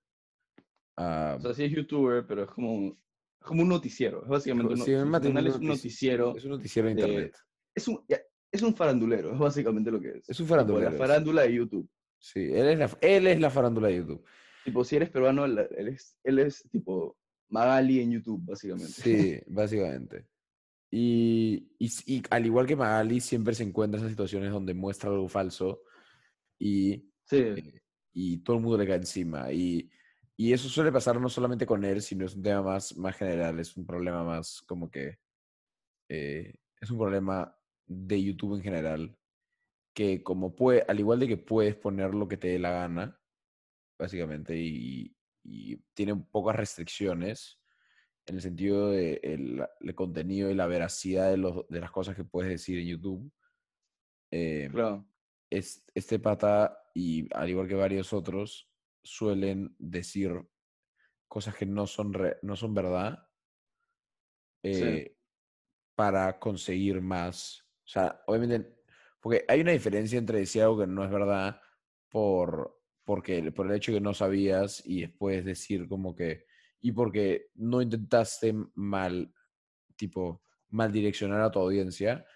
Ah, 0.99 1.37
O 1.39 1.41
sea, 1.41 1.55
sí 1.55 1.63
es 1.65 1.71
youtuber, 1.71 2.27
pero 2.27 2.43
es 2.43 2.51
como 2.51 2.75
un, 2.75 3.01
es 3.41 3.47
como 3.47 3.63
un 3.63 3.69
noticiero. 3.69 4.25
Es 4.25 4.29
básicamente 4.29 4.75
un, 4.75 4.81
sí, 4.81 4.91
no- 4.91 5.01
su 5.03 5.07
mate- 5.07 5.29
canal 5.29 5.47
es 5.47 5.55
un 5.55 5.61
notici- 5.63 5.67
noticiero. 5.69 6.37
Es 6.37 6.45
un 6.45 6.51
noticiero 6.51 6.89
de 6.89 6.95
de- 6.97 7.01
internet. 7.01 7.37
Es 7.73 7.87
un, 7.87 8.05
es 8.51 8.63
un 8.63 8.75
farandulero, 8.75 9.33
es 9.35 9.39
básicamente 9.39 9.91
lo 9.93 10.01
que 10.01 10.19
es. 10.19 10.29
Es 10.29 10.41
un 10.41 10.49
farandulero, 10.49 10.91
La 10.91 10.97
es. 10.97 10.99
farándula 10.99 11.43
de 11.43 11.55
YouTube. 11.55 11.89
Sí, 12.19 12.41
él 12.41 12.67
es 12.71 12.79
la, 12.81 12.91
él 13.03 13.27
es 13.29 13.39
la 13.41 13.51
farándula 13.51 13.87
de 13.87 13.97
YouTube. 13.99 14.25
Tipo, 14.67 14.85
si 14.85 14.97
eres 14.97 15.11
peruano, 15.11 15.45
él 15.45 15.89
es, 15.89 16.19
él 16.25 16.41
es 16.41 16.69
tipo 16.71 17.17
Magali 17.49 18.01
en 18.01 18.11
YouTube, 18.11 18.43
básicamente. 18.45 18.93
Sí, 18.93 19.41
básicamente. 19.47 20.27
Y, 20.91 21.69
y, 21.79 21.91
y 22.07 22.23
al 22.31 22.47
igual 22.47 22.67
que 22.67 22.77
Magali, 22.77 23.21
siempre 23.21 23.55
se 23.55 23.63
encuentra 23.63 23.99
en 23.99 24.05
esas 24.05 24.13
situaciones 24.13 24.51
donde 24.51 24.75
muestra 24.75 25.11
algo 25.11 25.29
falso 25.29 25.83
y, 26.59 27.11
Sí, 27.25 27.37
eh, 27.39 27.83
y 28.13 28.39
todo 28.39 28.57
el 28.57 28.63
mundo 28.63 28.79
le 28.79 28.87
cae 28.87 28.97
encima. 28.97 29.53
Y, 29.53 29.91
y 30.37 30.53
eso 30.53 30.69
suele 30.69 30.93
pasar 30.93 31.21
no 31.21 31.29
solamente 31.29 31.65
con 31.65 31.85
él, 31.85 32.03
sino 32.03 32.25
es 32.25 32.35
un 32.35 32.43
tema 32.43 32.63
más, 32.63 32.97
más 32.97 33.17
general, 33.17 33.59
es 33.61 33.77
un 33.77 33.87
problema 33.87 34.25
más 34.25 34.63
como 34.63 34.91
que 34.91 35.19
eh, 36.09 36.55
es 36.81 36.91
un 36.91 36.99
problema 36.99 37.57
de 37.87 38.23
YouTube 38.23 38.57
en 38.57 38.63
general, 38.63 39.17
que 39.95 40.23
como 40.23 40.55
puede, 40.55 40.85
al 40.89 41.01
igual 41.01 41.21
de 41.21 41.29
que 41.29 41.37
puedes 41.37 41.77
poner 41.77 42.15
lo 42.15 42.29
que 42.29 42.37
te 42.37 42.49
dé 42.49 42.59
la 42.59 42.71
gana, 42.71 43.21
básicamente, 43.99 44.57
y, 44.57 45.17
y 45.45 45.77
tiene 45.95 46.17
pocas 46.17 46.57
restricciones 46.57 47.61
en 48.27 48.37
el 48.37 48.43
sentido 48.43 48.91
de 48.91 49.21
el, 49.23 49.65
el 49.81 49.95
contenido 49.95 50.51
y 50.51 50.55
la 50.55 50.67
veracidad 50.67 51.31
de, 51.31 51.37
los, 51.37 51.67
de 51.69 51.81
las 51.81 51.91
cosas 51.91 52.17
que 52.17 52.25
puedes 52.25 52.51
decir 52.51 52.79
en 52.79 52.87
YouTube. 52.89 53.33
eh, 54.31 54.69
claro. 54.73 55.07
es, 55.51 55.85
este 55.95 56.19
pata, 56.19 56.79
y 56.95 57.29
al 57.35 57.49
igual 57.49 57.69
que 57.69 57.75
varios 57.75 58.13
otros, 58.13 58.71
suelen 59.05 59.77
decir 59.79 60.33
cosas 61.29 61.55
que 61.55 61.67
no 61.67 61.87
son, 61.87 62.13
re- 62.13 62.39
no 62.43 62.57
son 62.57 62.75
verdad 62.75 63.29
eh, 64.65 65.17
para 65.95 66.39
conseguir 66.39 67.01
más. 67.01 67.61
O 67.85 67.89
sea, 67.89 68.23
obviamente, 68.27 68.83
porque 69.21 69.45
hay 69.49 69.61
una 69.61 69.73
diferencia 69.73 70.19
entre 70.19 70.41
decir 70.41 70.63
algo 70.63 70.81
que 70.81 70.87
no 70.87 71.05
es 71.05 71.11
verdad 71.11 71.61
por, 72.09 72.76
porque, 73.07 73.53
por 73.53 73.67
el 73.67 73.77
hecho 73.77 73.93
que 73.93 74.01
no 74.01 74.13
sabías 74.13 74.83
y 74.85 75.03
después 75.03 75.45
decir 75.45 75.89
como 75.89 76.15
que, 76.15 76.45
y 76.81 76.91
porque 76.91 77.47
no 77.55 77.81
intentaste 77.81 78.53
mal, 78.75 79.33
tipo, 79.95 80.43
mal 80.71 80.91
direccionar 80.91 81.41
a 81.41 81.51
tu 81.53 81.61
audiencia 81.61 82.27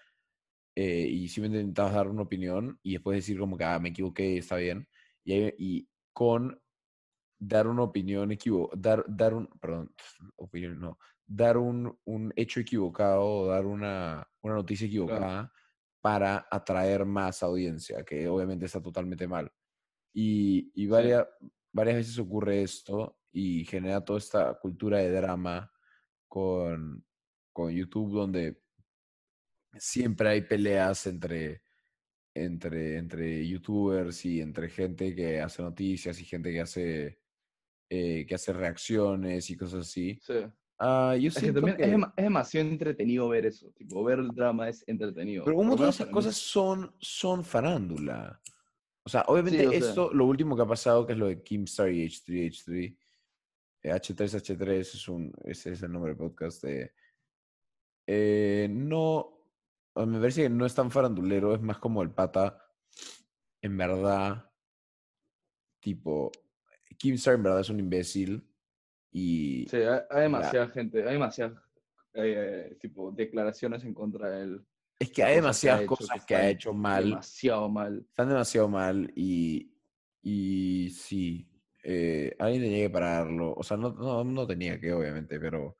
eh, 0.73 1.05
y 1.05 1.27
simplemente 1.27 1.61
intentabas 1.61 1.93
dar 1.93 2.07
una 2.07 2.21
opinión 2.21 2.79
y 2.81 2.93
después 2.93 3.17
decir 3.17 3.37
como 3.37 3.57
que, 3.57 3.65
ah, 3.65 3.79
me 3.79 3.89
equivoqué, 3.89 4.37
está 4.37 4.55
bien. 4.55 4.87
Y, 5.25 5.53
y 5.57 5.89
con 6.13 6.57
dar 7.37 7.67
una 7.67 7.83
opinión 7.83 8.31
equivocada, 8.31 8.81
dar, 8.81 9.05
dar 9.09 9.33
un, 9.33 9.47
perdón, 9.59 9.93
opinión 10.37 10.79
no, 10.79 10.97
dar 11.27 11.57
un, 11.57 11.99
un 12.05 12.31
hecho 12.37 12.61
equivocado 12.61 13.25
o 13.25 13.47
dar 13.47 13.65
una, 13.65 14.25
una 14.41 14.55
noticia 14.55 14.87
equivocada 14.87 15.51
para 15.99 16.47
atraer 16.49 17.05
más 17.05 17.43
audiencia, 17.43 18.05
que 18.05 18.29
obviamente 18.29 18.67
está 18.67 18.81
totalmente 18.81 19.27
mal. 19.27 19.51
Y, 20.13 20.71
y 20.75 20.87
varias, 20.87 21.25
varias 21.71 21.97
veces 21.97 22.19
ocurre 22.19 22.63
esto 22.63 23.19
y 23.31 23.63
genera 23.65 24.03
toda 24.03 24.19
esta 24.19 24.53
cultura 24.59 24.97
de 24.99 25.11
drama 25.11 25.71
con, 26.27 27.05
con 27.53 27.71
YouTube 27.73 28.11
donde 28.13 28.61
siempre 29.77 30.29
hay 30.29 30.41
peleas 30.41 31.07
entre, 31.07 31.61
entre, 32.33 32.97
entre 32.97 33.47
youtubers 33.47 34.25
y 34.25 34.41
entre 34.41 34.69
gente 34.69 35.15
que 35.15 35.39
hace 35.39 35.61
noticias 35.61 36.19
y 36.19 36.25
gente 36.25 36.51
que 36.51 36.61
hace, 36.61 37.21
eh, 37.89 38.25
que 38.25 38.35
hace 38.35 38.51
reacciones 38.51 39.49
y 39.49 39.55
cosas 39.55 39.87
así. 39.87 40.19
Sí. 40.21 40.33
Ah, 40.83 41.15
yo 41.15 41.27
Es 41.29 41.35
que 41.35 41.39
siento 41.41 41.61
también 41.61 41.77
que... 41.77 41.83
es, 41.83 41.91
dema- 41.91 42.13
es 42.17 42.23
demasiado 42.23 42.67
entretenido 42.67 43.29
ver 43.29 43.45
eso. 43.45 43.71
Tipo, 43.71 44.03
ver 44.03 44.19
el 44.19 44.29
drama 44.29 44.67
es 44.67 44.83
entretenido. 44.87 45.45
Pero 45.45 45.57
un 45.57 45.67
montón 45.67 45.85
de 45.85 45.91
esas 45.91 46.07
cosas 46.07 46.35
son, 46.35 46.93
son 46.99 47.45
farándula. 47.45 48.41
O 49.03 49.09
sea, 49.09 49.23
obviamente 49.27 49.67
o 49.67 49.71
sea. 49.71 49.79
esto, 49.79 50.13
lo 50.13 50.25
último 50.25 50.55
que 50.55 50.61
ha 50.61 50.67
pasado, 50.67 51.05
que 51.05 51.13
es 51.13 51.19
lo 51.19 51.27
de 51.27 51.41
Kimstar 51.41 51.91
y 51.91 52.05
H3H3, 52.05 52.97
eh, 53.83 53.91
H3H3 53.91 54.69
es 54.71 55.07
un, 55.07 55.33
ese 55.43 55.71
es 55.71 55.81
el 55.81 55.91
nombre 55.91 56.11
del 56.11 56.17
podcast, 56.17 56.63
de, 56.63 56.93
eh, 58.07 58.67
no, 58.69 59.47
a 59.95 60.05
mí 60.05 60.13
me 60.13 60.19
parece 60.19 60.43
que 60.43 60.49
no 60.49 60.65
es 60.65 60.75
tan 60.75 60.91
farandulero, 60.91 61.55
es 61.55 61.61
más 61.61 61.79
como 61.79 62.03
el 62.03 62.11
pata, 62.11 62.63
en 63.61 63.77
verdad, 63.77 64.51
tipo, 65.79 66.31
Kimstar 66.97 67.35
en 67.35 67.43
verdad 67.43 67.61
es 67.61 67.69
un 67.69 67.79
imbécil 67.79 68.47
y 69.11 69.67
Sí, 69.67 69.77
hay, 69.77 69.99
hay 70.09 70.21
demasiada 70.21 70.67
gente, 70.67 71.03
hay 71.03 71.13
demasiadas 71.13 71.59
eh, 72.13 72.77
tipo, 72.79 73.11
declaraciones 73.11 73.83
en 73.83 73.93
contra 73.93 74.29
de 74.29 74.43
él. 74.43 74.65
Es 75.01 75.11
que 75.11 75.23
hay 75.23 75.41
cosas 75.41 75.61
que 75.61 75.69
ha 75.69 75.77
demasiadas 75.77 75.81
hecho 75.81 75.87
cosas 75.87 76.19
que 76.21 76.25
que 76.25 76.35
ha 76.35 76.37
están 76.39 76.51
hecho 76.51 76.73
mal. 76.73 77.03
Demasiado 77.09 77.69
mal. 77.69 78.05
están 78.09 78.29
demasiado 78.29 78.69
mal 78.69 79.11
y, 79.15 79.73
y 80.21 80.89
sí, 80.91 81.49
eh, 81.83 82.35
alguien 82.39 82.61
tenía 82.63 82.85
que 82.85 82.89
pararlo. 82.89 83.53
O 83.55 83.63
sea, 83.63 83.77
no, 83.77 83.91
no, 83.91 84.23
no 84.23 84.47
tenía 84.47 84.79
que, 84.79 84.93
obviamente, 84.93 85.39
pero 85.39 85.77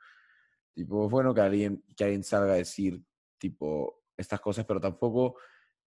tipo, 0.73 1.05
es 1.05 1.11
bueno 1.11 1.33
que 1.33 1.41
alguien, 1.41 1.83
que 1.95 2.03
alguien 2.03 2.23
salga 2.23 2.53
a 2.53 2.57
decir, 2.57 3.01
tipo, 3.37 4.03
estas 4.17 4.39
cosas, 4.39 4.65
pero 4.65 4.79
tampoco 4.79 5.35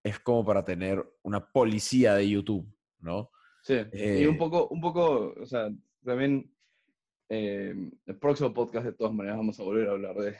es 0.03 0.19
como 0.19 0.45
para 0.45 0.63
tener 0.63 1.03
una 1.23 1.45
policía 1.51 2.15
de 2.15 2.29
YouTube, 2.29 2.65
¿no? 2.99 3.31
Sí, 3.61 3.73
y 3.91 4.25
un 4.25 4.35
Eh, 4.35 4.37
poco, 4.37 4.67
un 4.69 4.79
poco, 4.79 5.33
o 5.41 5.45
sea, 5.45 5.69
también 6.03 6.53
eh, 7.29 7.73
el 8.05 8.17
próximo 8.19 8.53
podcast 8.53 8.85
de 8.85 8.93
todas 8.93 9.13
maneras 9.13 9.37
vamos 9.37 9.59
a 9.59 9.63
volver 9.63 9.89
a 9.89 9.91
hablar 9.93 10.15
de, 10.15 10.37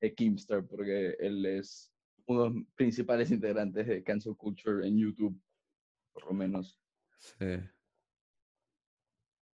de 0.00 0.14
Kimster 0.14 0.66
porque 0.66 1.16
él 1.18 1.46
es 1.46 1.95
uno 2.26 2.44
de 2.44 2.50
los 2.50 2.64
principales 2.74 3.30
integrantes 3.30 3.86
de 3.86 4.02
cancel 4.02 4.36
culture 4.36 4.86
en 4.86 4.98
YouTube, 4.98 5.40
por 6.12 6.26
lo 6.26 6.32
menos. 6.32 6.80
Sí. 7.18 7.58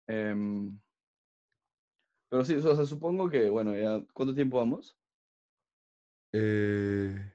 Em, 0.09 0.79
pero 2.29 2.45
sí, 2.45 2.55
o 2.55 2.77
sea, 2.77 2.85
supongo 2.85 3.31
que, 3.31 3.49
bueno, 3.49 3.77
ya, 3.77 4.05
¿cuánto 4.13 4.35
tiempo 4.35 4.59
vamos? 4.59 4.97
Eh, 6.33 7.33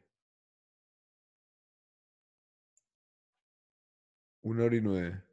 una 4.43 4.65
hora 4.65 4.75
y 4.75 4.81
nueve. 4.81 5.23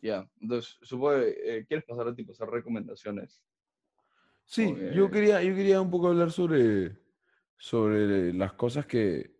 Ya, 0.00 0.28
entonces 0.40 0.76
supongo 0.82 1.20
que 1.20 1.58
eh, 1.58 1.66
quieres 1.66 1.84
pasar 1.86 2.08
a 2.08 2.14
tipo 2.14 2.32
hacer 2.32 2.48
recomendaciones. 2.48 3.42
Sí, 4.44 4.74
yo 4.94 5.10
quería, 5.10 5.42
yo 5.42 5.54
quería 5.54 5.80
un 5.80 5.90
poco 5.90 6.08
hablar 6.08 6.30
sobre, 6.30 6.96
sobre 7.58 8.32
las 8.32 8.52
cosas 8.54 8.86
que, 8.86 9.36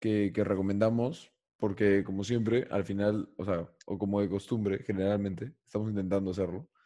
que, 0.00 0.32
que 0.32 0.44
recomendamos, 0.44 1.32
porque 1.58 2.04
como 2.04 2.24
siempre, 2.24 2.66
al 2.70 2.84
final, 2.84 3.28
o 3.36 3.44
sea, 3.44 3.68
o 3.86 3.98
como 3.98 4.20
de 4.20 4.28
costumbre, 4.28 4.82
generalmente, 4.84 5.52
estamos 5.64 5.90
intentando 5.90 6.30
hacerlo. 6.30 6.68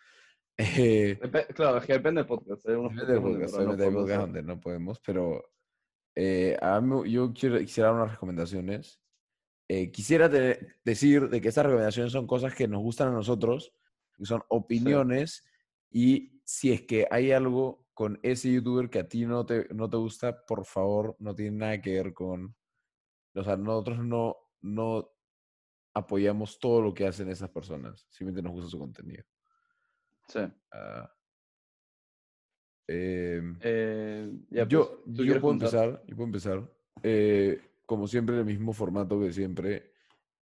Eh, 0.63 1.19
claro, 1.55 1.79
es 1.79 1.87
que 1.87 1.95
depende 1.95 2.21
del 2.21 2.29
podcast. 2.29 2.69
Hay 2.69 2.75
unos 2.75 2.95
depende 2.95 3.15
del 3.15 3.23
podcast, 3.23 3.55
no 3.55 3.71
hay 3.71 3.91
podcast 3.91 4.21
donde 4.21 4.43
no 4.43 4.61
podemos, 4.61 5.01
pero 5.01 5.43
eh, 6.15 6.55
a 6.61 6.79
mí, 6.83 7.11
yo 7.11 7.33
quiero, 7.33 7.59
quisiera 7.61 7.89
dar 7.89 8.03
unas 8.03 8.13
recomendaciones. 8.13 9.01
Eh, 9.69 9.91
quisiera 9.91 10.29
decir 10.29 11.31
de 11.31 11.41
que 11.41 11.49
estas 11.49 11.65
recomendaciones 11.65 12.13
son 12.13 12.27
cosas 12.27 12.55
que 12.55 12.69
nos 12.69 12.83
gustan 12.83 13.09
a 13.09 13.13
nosotros, 13.13 13.73
que 14.19 14.27
son 14.27 14.43
opiniones, 14.49 15.47
y 15.91 16.43
si 16.45 16.73
es 16.73 16.83
que 16.83 17.07
hay 17.11 17.33
algo 17.33 17.87
con 18.01 18.19
ese 18.23 18.51
youtuber 18.51 18.89
que 18.89 19.01
a 19.01 19.07
ti 19.07 19.27
no 19.27 19.45
te, 19.45 19.69
no 19.75 19.91
te 19.91 19.99
gusta, 19.99 20.47
por 20.47 20.65
favor, 20.65 21.17
no 21.19 21.35
tiene 21.35 21.59
nada 21.59 21.83
que 21.83 21.93
ver 21.97 22.15
con... 22.15 22.57
O 23.35 23.45
sea, 23.45 23.59
nosotros 23.59 24.03
no, 24.03 24.39
no 24.63 25.13
apoyamos 25.93 26.59
todo 26.59 26.81
lo 26.81 26.95
que 26.95 27.07
hacen 27.07 27.29
esas 27.29 27.51
personas, 27.51 28.07
simplemente 28.09 28.41
nos 28.41 28.53
gusta 28.53 28.71
su 28.71 28.79
contenido. 28.79 29.23
Sí. 30.29 30.41
Ah, 30.73 31.15
em, 32.87 33.59
eh, 33.61 34.33
yo, 34.67 35.03
pues, 35.05 35.19
yo 35.19 35.39
puedo 35.39 35.53
empezar, 35.53 36.03
yo 36.07 36.17
puedo 36.17 36.29
empezar. 36.29 36.73
Eh, 37.03 37.61
como 37.85 38.07
siempre, 38.07 38.39
el 38.39 38.47
mismo 38.47 38.73
formato 38.73 39.21
que 39.21 39.31
siempre. 39.31 39.93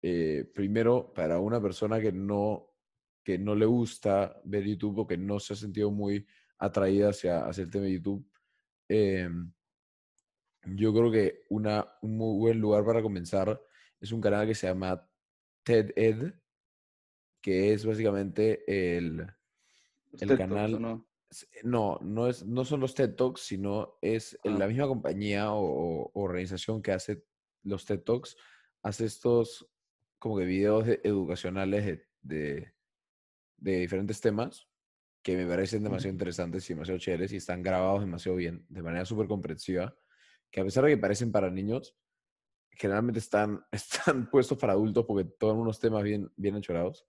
Eh, 0.01 0.49
primero, 0.55 1.13
para 1.13 1.41
una 1.41 1.61
persona 1.61 1.99
que 1.99 2.13
no, 2.13 2.71
que 3.25 3.37
no 3.37 3.57
le 3.57 3.67
gusta 3.67 4.41
ver 4.45 4.63
YouTube 4.63 5.01
o 5.01 5.07
que 5.09 5.17
no 5.17 5.41
se 5.41 5.55
ha 5.55 5.57
sentido 5.57 5.91
muy 5.91 6.25
atraída 6.59 7.11
hacia, 7.11 7.47
hacia 7.47 7.65
el 7.65 7.71
tema 7.71 7.85
de 7.85 7.93
YouTube, 7.93 8.31
em, 8.89 9.53
yo 10.65 10.93
creo 10.93 11.11
que 11.11 11.45
una, 11.49 11.87
un 12.03 12.17
muy 12.17 12.39
buen 12.39 12.61
lugar 12.61 12.85
para 12.85 13.03
comenzar 13.03 13.61
es 14.01 14.13
un 14.13 14.21
canal 14.21 14.47
que 14.47 14.55
se 14.55 14.67
llama 14.67 15.09
TED 15.65 15.93
Ed, 15.97 16.35
que 17.41 17.73
es 17.73 17.85
básicamente 17.85 18.65
el, 18.97 19.27
el 20.21 20.39
canal. 20.39 20.81
no? 20.81 21.09
no, 21.63 21.99
no, 22.03 22.29
es, 22.29 22.45
no 22.45 22.65
son 22.65 22.81
los 22.81 22.95
TED 22.95 23.15
Talks, 23.15 23.43
sino 23.43 23.99
es 24.01 24.39
la 24.45 24.65
ah. 24.65 24.69
misma 24.69 24.87
compañía 24.87 25.53
o, 25.53 26.11
organización 26.15 26.83
que 26.83 26.93
hace 26.93 27.25
los 27.63 27.85
TED 27.85 28.01
Talks, 28.01 28.37
hace 28.83 29.05
estos 29.05 29.69
como 30.19 30.39
que 30.39 30.45
videos 30.45 30.87
educacionales 31.05 32.01
de, 32.23 32.73
de, 33.57 33.79
diferentes 33.79 34.21
temas 34.21 34.68
que 35.23 35.37
me 35.37 35.47
parecen 35.47 35.83
demasiado 35.83 36.13
interesantes 36.13 36.69
y 36.69 36.75
demasiado 36.75 36.99
chéveres 36.99 37.33
y 37.33 37.37
están 37.37 37.63
grabados 37.63 38.01
demasiado 38.01 38.37
bien, 38.37 38.65
de 38.69 38.83
manera 38.83 39.05
súper 39.05 39.27
comprensiva, 39.27 39.97
que 40.51 40.61
a 40.61 40.65
pesar 40.65 40.85
de 40.85 40.91
que 40.91 40.99
parecen 40.99 41.33
para 41.33 41.51
niños, 41.51 41.97
generalmente 42.71 43.19
están, 43.19 43.65
están 43.73 44.31
puestos 44.31 44.59
para 44.59 44.73
adultos 44.73 45.05
porque 45.07 45.31
toman 45.39 45.59
unos 45.59 45.79
temas 45.81 46.03
bien, 46.03 46.31
bien 46.37 46.57
enchorados 46.57 47.07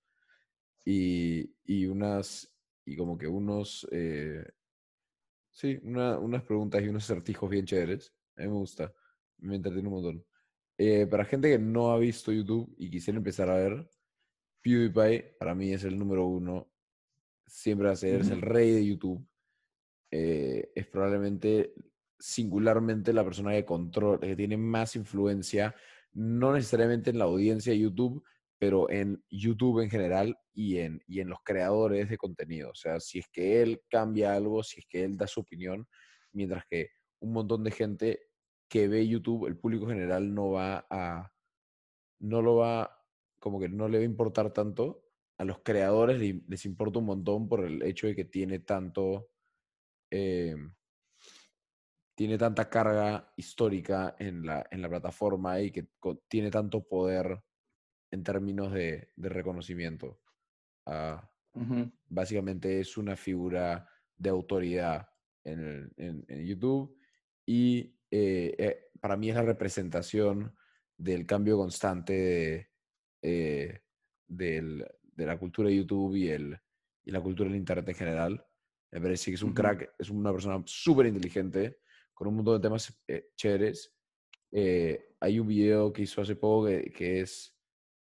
y, 0.84 1.56
y 1.64 1.86
unas, 1.86 2.52
y 2.86 2.96
como 2.96 3.18
que 3.18 3.28
unos, 3.28 3.88
eh, 3.92 4.44
sí, 5.52 5.80
una, 5.84 6.18
unas 6.18 6.44
preguntas 6.44 6.82
y 6.82 6.88
unos 6.88 7.04
acertijos 7.04 7.50
bien 7.50 7.66
chéveres. 7.66 8.14
A 8.38 8.42
mí 8.42 8.48
me 8.48 8.56
gusta, 8.56 8.94
me 9.38 9.56
entretiene 9.56 9.88
un 9.88 9.94
montón. 9.94 10.26
Eh, 10.78 11.06
para 11.08 11.26
gente 11.26 11.50
que 11.50 11.60
no 11.60 11.92
ha 11.92 12.00
visto 12.00 12.32
YouTube 12.32 12.74
y 12.78 12.90
quisiera 12.90 13.18
empezar 13.18 13.50
a 13.50 13.56
ver, 13.56 13.90
PewDiePie 14.62 15.36
para 15.38 15.54
mí 15.54 15.74
es 15.74 15.84
el 15.84 15.98
número 16.00 16.26
uno. 16.26 16.72
Siempre 17.50 17.88
va 17.88 17.94
a 17.94 17.98
ser, 17.98 18.22
es 18.22 18.30
el 18.30 18.42
rey 18.42 18.72
de 18.72 18.86
YouTube. 18.86 19.28
Eh, 20.12 20.72
es 20.76 20.88
probablemente 20.88 21.74
singularmente 22.18 23.14
la 23.14 23.24
persona 23.24 23.52
que 23.52 23.66
controla, 23.66 24.20
que 24.20 24.36
tiene 24.36 24.58
más 24.58 24.96
influencia, 24.96 25.76
no 26.14 26.54
necesariamente 26.54 27.10
en 27.10 27.20
la 27.20 27.26
audiencia 27.26 27.72
de 27.72 27.80
YouTube, 27.80 28.24
pero 28.58 28.90
en 28.90 29.24
YouTube 29.30 29.82
en 29.82 29.90
general 29.90 30.38
y 30.54 30.78
en, 30.80 31.02
y 31.08 31.22
en 31.22 31.30
los 31.30 31.40
creadores 31.44 32.10
de 32.10 32.18
contenido. 32.18 32.72
O 32.72 32.76
sea, 32.76 33.00
si 33.00 33.20
es 33.20 33.28
que 33.32 33.62
él 33.62 33.82
cambia 33.90 34.34
algo, 34.34 34.64
si 34.64 34.82
es 34.82 34.86
que 34.88 35.04
él 35.04 35.18
da 35.18 35.28
su 35.28 35.40
opinión, 35.40 35.88
mientras 36.34 36.66
que 36.70 36.90
un 37.20 37.34
montón 37.34 37.64
de 37.64 37.72
gente 37.72 38.20
que 38.68 38.88
ve 38.88 39.08
YouTube, 39.08 39.48
el 39.48 39.58
público 39.58 39.88
general 39.88 40.34
no 40.34 40.52
va 40.52 40.86
a, 40.90 41.32
no 42.20 42.42
lo 42.42 42.58
va, 42.58 43.04
como 43.40 43.60
que 43.60 43.70
no 43.70 43.88
le 43.88 43.98
va 43.98 44.02
a 44.04 44.06
importar 44.06 44.52
tanto. 44.54 45.09
A 45.40 45.46
los 45.46 45.60
creadores 45.60 46.20
les, 46.20 46.66
importa 46.66 47.00
un 47.00 47.06
montón 47.06 47.48
por 47.48 47.66
el 47.66 47.82
hecho 47.82 48.08
de 48.08 48.16
que 48.16 48.26
tiene 48.26 48.60
tanto, 48.60 49.30
eh, 50.12 50.56
tiene 52.16 52.38
tanta 52.38 52.70
carga 52.70 53.34
histórica 53.36 54.16
en 54.20 54.46
la, 54.46 54.68
en 54.70 54.82
la 54.82 54.90
plataforma 54.90 55.60
y 55.62 55.72
que 55.72 55.88
tiene 56.28 56.52
tanto 56.52 56.88
poder 56.88 57.42
en 58.12 58.24
términos 58.24 58.74
de, 58.74 59.12
reconocimiento. 59.18 60.20
Ah, 60.86 61.30
básicamente 62.08 62.80
es 62.80 62.98
una 62.98 63.16
figura 63.16 63.88
de 64.18 64.30
autoridad 64.30 65.10
en, 65.44 66.26
YouTube 66.28 66.98
y 67.46 67.96
eh, 68.12 68.56
eh, 68.58 68.90
para 69.00 69.18
mí 69.18 69.30
es 69.30 69.36
la 69.36 69.44
representación 69.44 70.56
del 70.98 71.26
cambio 71.26 71.58
constante 71.58 72.14
de, 72.14 72.70
eh, 73.22 73.82
de 75.20 75.26
la 75.26 75.38
cultura 75.38 75.70
de 75.70 75.76
YouTube 75.76 76.16
y, 76.16 76.30
el, 76.30 76.58
y 77.04 77.12
la 77.12 77.22
cultura 77.22 77.50
del 77.50 77.60
Internet 77.60 77.90
en 77.90 77.96
general. 77.96 78.46
Me 78.92 79.02
parece 79.02 79.32
que 79.32 79.36
es 79.36 79.44
un 79.44 79.54
crack, 79.54 79.94
es 80.00 80.10
una 80.10 80.32
persona 80.32 80.64
súper 80.66 81.08
inteligente, 81.08 81.82
con 82.14 82.28
un 82.28 82.38
montón 82.38 82.56
de 82.56 82.66
temas 82.68 82.98
chéveres. 83.36 83.94
hay 85.20 85.40
un 85.40 85.48
video 85.48 85.94
que 85.94 86.04
hizo 86.04 86.22
hace 86.22 86.36
poco 86.36 86.68
que 86.68 87.22
es 87.22 87.56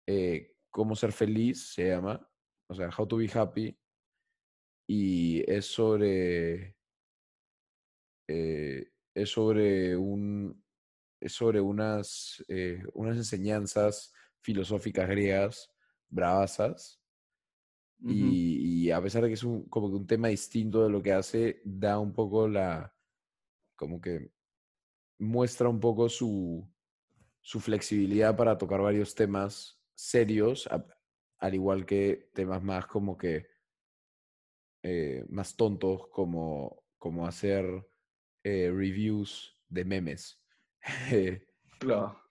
eh, 0.07 0.53
Cómo 0.69 0.95
ser 0.95 1.11
feliz, 1.11 1.73
se 1.73 1.88
llama, 1.88 2.29
o 2.69 2.75
sea, 2.75 2.89
How 2.95 3.07
to 3.07 3.17
be 3.17 3.29
happy, 3.34 3.75
y 4.88 5.43
es 5.51 5.65
sobre, 5.65 6.75
eh, 8.29 8.91
es 9.15 9.29
sobre 9.29 9.97
un, 9.97 10.63
es 11.19 11.34
sobre 11.34 11.59
unas, 11.61 12.43
eh, 12.47 12.84
unas 12.93 13.17
enseñanzas 13.17 14.13
filosóficas 14.41 15.09
griegas 15.09 15.73
bravasas, 16.09 17.01
y, 17.99 18.91
a 18.91 19.01
pesar 19.01 19.23
de 19.23 19.29
que 19.29 19.34
es 19.34 19.43
un, 19.43 19.67
como 19.69 19.89
que 19.89 19.95
un 19.95 20.07
tema 20.07 20.27
distinto 20.27 20.84
de 20.84 20.89
lo 20.89 21.01
que 21.01 21.13
hace, 21.13 21.61
da 21.63 21.99
un 21.99 22.13
poco 22.13 22.47
la, 22.47 22.93
como 23.75 23.99
que 23.99 24.31
muestra 25.19 25.67
un 25.67 25.79
poco 25.79 26.07
su, 26.07 26.67
su 27.41 27.59
flexibilidad 27.59 28.35
para 28.35 28.57
tocar 28.57 28.81
varios 28.81 29.15
temas 29.15 29.81
serios, 29.95 30.69
al 31.39 31.53
igual 31.55 31.85
que 31.85 32.29
temas 32.34 32.63
más 32.63 32.85
como 32.85 33.17
que 33.17 33.47
eh, 34.84 35.25
más 35.29 35.55
tontos 35.55 36.07
como, 36.11 36.84
como 36.99 37.25
hacer 37.25 37.65
eh, 38.43 38.71
reviews 38.71 39.57
de 39.69 39.85
memes. 39.85 40.39
claro. 41.79 42.21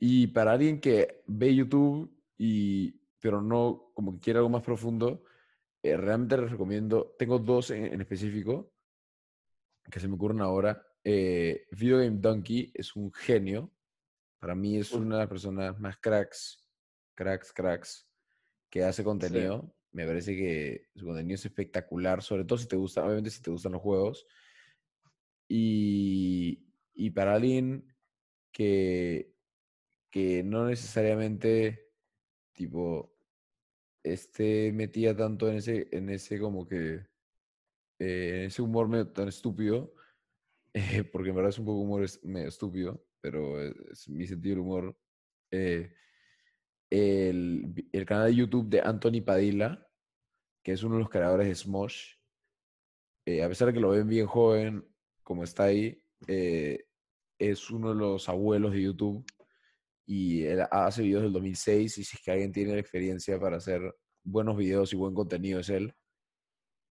Y 0.00 0.28
para 0.28 0.52
alguien 0.52 0.80
que 0.80 1.22
ve 1.26 1.54
YouTube 1.54 2.17
y 2.38 2.92
pero 3.20 3.42
no 3.42 3.90
como 3.94 4.14
que 4.14 4.20
quiere 4.20 4.38
algo 4.38 4.48
más 4.48 4.62
profundo, 4.62 5.24
eh, 5.82 5.96
realmente 5.96 6.38
les 6.38 6.50
recomiendo, 6.50 7.14
tengo 7.18 7.38
dos 7.38 7.70
en, 7.70 8.00
específico 8.00 8.72
que 9.90 10.00
se 10.00 10.08
me 10.08 10.14
ocurren 10.14 10.40
ahora. 10.40 10.82
Video 11.04 11.98
Game 11.98 12.18
Donkey 12.18 12.70
es 12.74 12.94
un 12.94 13.12
genio. 13.12 13.72
Para 14.38 14.54
mí 14.54 14.76
es 14.78 14.92
una 14.92 15.16
de 15.16 15.22
las 15.22 15.28
personas 15.28 15.80
más 15.80 15.96
cracks 15.98 16.68
cracks, 17.18 17.52
cracks, 17.52 18.08
que 18.70 18.84
hace 18.84 19.02
contenido. 19.02 19.74
Me 19.90 20.06
parece 20.06 20.36
que 20.36 20.86
su 20.94 21.04
contenido 21.04 21.34
es 21.34 21.44
espectacular, 21.44 22.22
sobre 22.22 22.44
todo 22.44 22.58
si 22.58 22.68
te 22.68 22.76
gusta, 22.76 23.04
obviamente 23.04 23.30
si 23.30 23.42
te 23.42 23.50
gustan 23.50 23.72
los 23.72 23.82
juegos. 23.82 24.24
Y, 25.48 26.64
y 26.94 27.10
para 27.10 27.34
alguien 27.34 27.92
que, 28.52 29.34
que 30.10 30.44
no 30.44 30.66
necesariamente, 30.66 31.87
tipo, 32.58 33.14
esté 34.02 34.72
metida 34.72 35.16
tanto 35.16 35.48
en 35.48 35.56
ese, 35.56 35.88
en 35.92 36.10
ese 36.10 36.40
como 36.40 36.66
que, 36.66 37.06
eh, 38.00 38.40
en 38.40 38.42
ese 38.46 38.62
humor 38.62 39.12
tan 39.12 39.28
estúpido, 39.28 39.94
eh, 40.74 41.04
porque 41.04 41.30
en 41.30 41.36
verdad 41.36 41.50
es 41.50 41.58
un 41.58 41.66
poco 41.66 41.80
humor 41.80 42.04
medio 42.24 42.48
estúpido, 42.48 43.04
pero 43.20 43.60
es, 43.62 44.08
mi 44.08 44.26
sentido 44.26 44.56
del 44.56 44.64
humor. 44.64 44.98
Eh, 45.50 45.92
el, 46.90 47.88
el, 47.92 48.06
canal 48.06 48.26
de 48.26 48.34
YouTube 48.34 48.68
de 48.68 48.80
Anthony 48.80 49.22
Padilla, 49.24 49.86
que 50.62 50.72
es 50.72 50.82
uno 50.82 50.96
de 50.96 51.00
los 51.00 51.10
creadores 51.10 51.46
de 51.46 51.54
Smosh. 51.54 52.14
Eh, 53.26 53.42
a 53.42 53.48
pesar 53.48 53.68
de 53.68 53.74
que 53.74 53.80
lo 53.80 53.90
ven 53.90 54.08
bien 54.08 54.26
joven, 54.26 54.84
como 55.22 55.44
está 55.44 55.64
ahí, 55.64 56.02
eh, 56.26 56.86
es 57.38 57.70
uno 57.70 57.90
de 57.90 57.94
los 57.94 58.28
abuelos 58.28 58.72
de 58.72 58.82
YouTube 58.82 59.24
y 60.10 60.42
él 60.46 60.64
hace 60.70 61.02
videos 61.02 61.24
del 61.24 61.34
2006 61.34 61.98
y 61.98 62.04
si 62.04 62.16
es 62.16 62.22
que 62.22 62.30
alguien 62.30 62.50
tiene 62.50 62.72
la 62.72 62.80
experiencia 62.80 63.38
para 63.38 63.58
hacer 63.58 63.94
buenos 64.24 64.56
videos 64.56 64.90
y 64.90 64.96
buen 64.96 65.12
contenido 65.14 65.60
es 65.60 65.68
él. 65.68 65.94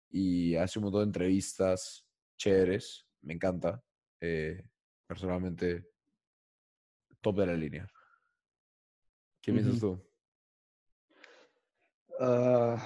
y 0.09 0.55
hace 0.55 0.77
un 0.79 0.83
montón 0.85 1.01
de 1.01 1.07
entrevistas 1.07 2.07
chéveres. 2.37 3.07
Me 3.21 3.33
encanta. 3.33 3.83
Eh, 4.21 4.63
personalmente, 5.07 5.89
top 7.19 7.39
de 7.39 7.45
la 7.47 7.53
línea. 7.55 7.87
¿Qué 9.41 9.51
piensas 9.51 9.79
tú? 9.79 9.99
Ah, 12.19 12.77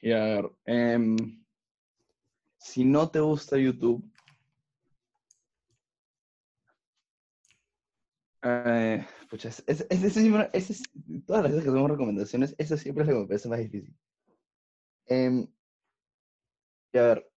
y 0.00 0.10
a 0.12 0.24
ver, 0.24 0.50
em, 0.64 1.16
si 2.56 2.84
no 2.84 3.10
te 3.10 3.20
gusta 3.20 3.58
YouTube, 3.58 4.02
eh, 8.42 9.06
pucha, 9.30 9.48
es, 9.48 9.64
es- 9.66 9.86
ese 9.90 10.72
es- 10.72 10.82
todas 11.26 11.42
las 11.42 11.52
veces 11.52 11.64
que 11.64 11.70
hacemos 11.70 11.90
recomendaciones, 11.90 12.54
eso 12.58 12.76
siempre 12.76 13.04
es 13.04 13.08
lo 13.08 13.14
que 13.16 13.20
me 13.22 13.26
parece 13.28 13.48
más 13.48 13.58
difícil. 13.60 13.96
Em, 15.08 15.46
y 16.92 16.98
a 16.98 17.02
ver, 17.02 17.30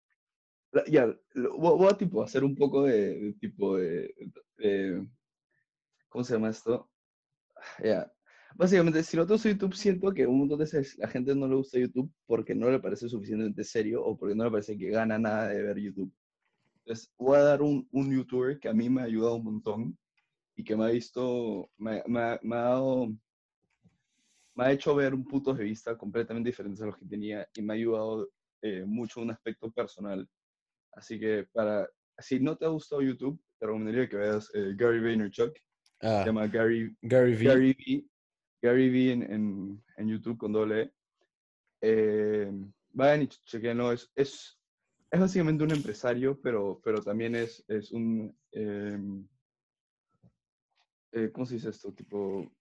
ya, 0.87 1.07
lo- 1.33 1.57
voy, 1.57 1.77
voy 1.77 1.89
a 1.91 1.97
tipo 1.97 2.23
hacer 2.23 2.43
un 2.43 2.55
poco 2.55 2.83
de, 2.83 3.19
de 3.19 3.33
tipo 3.35 3.77
de, 3.77 4.13
de- 4.57 5.07
¿cómo 6.09 6.23
se 6.23 6.33
llama 6.33 6.49
esto? 6.49 6.89
Ya, 7.83 8.11
Básicamente, 8.55 9.03
si 9.03 9.17
te 9.17 9.23
gusta 9.23 9.49
YouTube, 9.49 9.75
siento 9.75 10.13
que 10.13 10.27
un 10.27 10.39
montón 10.39 10.59
de 10.59 10.65
veces 10.65 10.97
la 10.99 11.07
gente 11.07 11.35
no 11.35 11.47
le 11.47 11.55
gusta 11.55 11.79
YouTube 11.79 12.11
porque 12.27 12.55
no 12.55 12.69
le 12.71 12.79
parece 12.79 13.09
suficientemente 13.09 13.63
serio 13.63 14.03
o 14.05 14.17
porque 14.17 14.35
no 14.35 14.45
le 14.45 14.51
parece 14.51 14.77
que 14.77 14.89
gana 14.91 15.19
nada 15.19 15.49
de 15.49 15.63
ver 15.63 15.79
YouTube. 15.79 16.13
Entonces, 16.85 17.13
voy 17.17 17.37
a 17.37 17.43
dar 17.43 17.61
un, 17.63 17.87
un 17.91 18.11
YouTuber 18.15 18.59
que 18.59 18.69
a 18.69 18.73
mí 18.73 18.89
me 18.89 19.01
ha 19.01 19.05
ayudado 19.05 19.35
un 19.37 19.45
montón 19.45 19.99
y 20.55 20.63
que 20.63 20.75
me 20.75 20.85
ha 20.85 20.89
visto, 20.89 21.69
me, 21.77 22.03
me 22.07 22.19
ha- 22.19 22.39
me 22.43 22.55
ha 22.55 22.61
dado, 22.61 23.07
me 24.55 24.65
ha 24.65 24.71
hecho 24.71 24.95
ver 24.95 25.13
un 25.13 25.25
punto 25.25 25.53
de 25.53 25.63
vista 25.63 25.97
completamente 25.97 26.49
diferente 26.49 26.83
a 26.83 26.87
los 26.87 26.97
que 26.97 27.05
tenía 27.05 27.47
y 27.55 27.61
me 27.61 27.73
ha 27.73 27.75
ayudado 27.75 28.29
eh, 28.61 28.83
mucho 28.85 29.19
en 29.19 29.25
un 29.25 29.31
aspecto 29.31 29.71
personal. 29.71 30.27
Así 30.91 31.19
que 31.19 31.47
para, 31.51 31.89
si 32.19 32.39
no 32.39 32.55
te 32.55 32.65
ha 32.65 32.69
gustado 32.69 33.01
YouTube, 33.01 33.41
te 33.59 33.65
recomendaría 33.65 34.07
que 34.07 34.17
veas 34.17 34.49
eh, 34.53 34.73
Gary 34.75 34.99
Vaynerchuk, 35.01 35.55
se 35.55 35.63
Ah, 36.07 36.23
llama 36.25 36.47
Gary, 36.47 36.95
Gary 37.01 37.35
Vee. 37.35 37.45
Gary 37.45 37.71
V, 37.71 38.05
Gary 38.61 38.89
V 38.89 39.11
en, 39.11 39.23
en, 39.33 39.83
en 39.97 40.07
YouTube 40.07 40.37
con 40.37 40.51
doble 40.51 40.81
E. 40.81 40.91
Eh, 41.81 42.51
vayan 42.91 43.23
y 43.23 43.27
chequenlo, 43.27 43.91
es, 43.91 44.11
es, 44.15 44.59
es 45.11 45.19
básicamente 45.19 45.63
un 45.63 45.71
empresario, 45.71 46.39
pero, 46.41 46.79
pero 46.83 47.01
también 47.01 47.35
es, 47.35 47.63
es 47.67 47.91
un, 47.91 48.37
em, 48.51 49.27
eh, 51.13 51.31
¿cómo 51.31 51.45
se 51.45 51.55
dice 51.55 51.69
esto? 51.69 51.93
Tipo, 51.93 52.51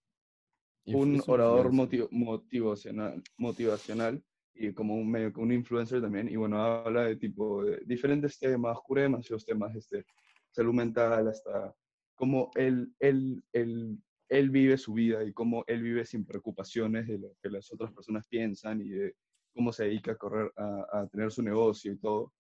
un 0.99 1.13
orador 1.29 1.73
motiv- 1.73 2.09
motivacional, 2.11 3.23
motivacional 3.39 4.23
y 4.55 4.73
como 4.73 4.95
un 4.97 5.11
medio, 5.11 5.33
un 5.37 5.53
influencer 5.53 6.01
también. 6.01 6.29
Y 6.29 6.37
bueno, 6.37 6.63
habla 6.63 7.05
de 7.05 7.17
tipo 7.17 7.65
de 7.65 7.83
diferentes 7.87 8.39
temas, 8.39 8.79
cubre 8.85 9.03
demasiados 9.03 9.45
temas, 9.45 9.75
este, 9.77 10.05
salud 10.51 10.75
mental, 10.75 11.29
hasta 11.29 11.75
cómo 12.15 12.51
él, 12.55 12.93
él, 12.99 13.43
él, 13.53 13.99
él 14.29 14.51
vive 14.51 14.77
su 14.77 14.93
vida 14.95 15.25
y 15.25 15.33
cómo 15.33 15.65
él 15.67 15.83
vive 15.83 16.05
sin 16.05 16.25
preocupaciones 16.25 17.07
de 17.07 17.19
lo 17.19 17.29
que 17.43 17.49
las 17.51 17.73
otras 17.73 17.93
personas 17.93 18.27
piensan 18.29 18.81
y 18.81 18.89
de 18.91 19.15
cómo 19.55 19.73
se 19.73 19.85
dedica 19.85 20.13
a 20.13 20.17
correr, 20.17 20.53
a, 20.57 20.87
a 21.01 21.07
tener 21.09 21.31
su 21.31 21.43
negocio 21.43 21.93
y 21.93 21.99
todo. 21.99 22.33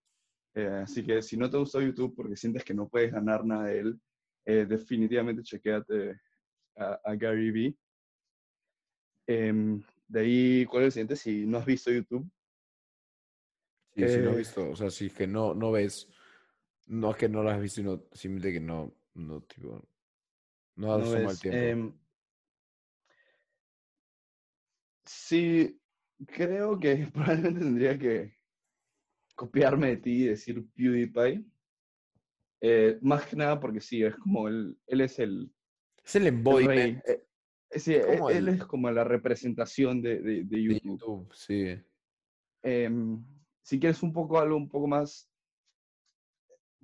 Eh, 0.55 0.67
así 0.85 1.03
que 1.03 1.23
si 1.23 1.37
no 1.39 1.49
te 1.49 1.57
gusta 1.57 1.81
YouTube 1.81 2.15
porque 2.15 2.37
sientes 2.37 2.65
que 2.65 2.75
no 2.75 2.89
puedes 2.89 3.13
ganar 3.13 3.45
nada 3.45 3.65
de 3.69 3.79
él, 3.79 4.01
eh, 4.45 4.67
definitivamente 4.67 5.43
chequeate 5.43 6.21
a, 6.77 7.01
a 7.05 7.15
Gary 7.17 7.51
Vee. 7.51 7.77
Em, 9.27 9.83
de 10.09 10.21
ahí, 10.21 10.67
¿cuál 10.67 10.83
es 10.85 10.87
el 10.89 10.93
siguiente? 10.93 11.17
Si 11.17 11.47
no 11.47 11.59
has 11.59 11.67
visto 11.67 11.91
YouTube, 11.91 12.31
Sí, 13.97 14.09
si 14.09 14.21
no 14.21 14.31
has 14.31 14.37
Eh, 14.37 14.39
visto, 14.39 14.71
o 14.71 14.77
sea, 14.77 14.91
si 14.91 15.07
es 15.07 15.15
que 15.15 15.27
no, 15.27 15.55
no 15.55 15.71
ves, 15.73 16.09
no 16.87 17.11
es 17.11 17.17
que 17.17 17.29
no 17.29 17.43
lo 17.43 17.51
has 17.51 17.61
visto, 17.61 17.77
sino 17.77 18.05
simplemente 18.13 18.53
que 18.55 18.61
no, 18.61 18.95
no, 19.15 19.43
tipo, 19.43 19.89
no 20.77 20.95
has 20.95 21.11
no 21.11 21.15
tomado 21.15 21.33
el 21.33 21.41
tiempo. 21.41 21.69
em, 21.71 21.93
sí, 25.05 25.81
creo 26.27 26.79
que 26.79 27.07
probablemente 27.13 27.61
tendría 27.61 27.99
que 27.99 28.35
copiarme 29.35 29.89
de 29.89 29.97
ti 29.99 30.11
y 30.25 30.27
decir 30.29 30.67
PewDiePie. 30.75 31.52
Eh, 32.65 32.99
más 33.03 33.27
que 33.27 33.35
nada 33.37 33.59
porque 33.59 33.81
sí, 33.81 34.03
es 34.05 34.15
como 34.17 34.47
él, 34.49 34.79
él 34.87 35.01
es 35.01 35.19
el, 35.19 35.53
es 36.05 36.15
el 36.17 36.29
embodiment 36.29 37.03
eh, 37.09 37.25
eh, 37.71 37.79
sí, 37.79 37.95
eh, 37.95 38.21
él 38.31 38.49
es 38.49 38.65
como 38.67 38.89
la 38.91 39.03
representación 39.05 40.01
de, 40.01 40.21
de- 40.21 40.45
de 40.45 40.45
de 40.45 40.63
YouTube. 40.63 40.91
YouTube, 40.93 41.35
sí. 41.35 41.77
Em, 42.63 43.25
si 43.63 43.81
quieres 43.81 44.03
un 44.03 44.13
poco 44.13 44.39
algo 44.39 44.57
un 44.57 44.69
poco 44.69 44.87
más, 44.87 45.29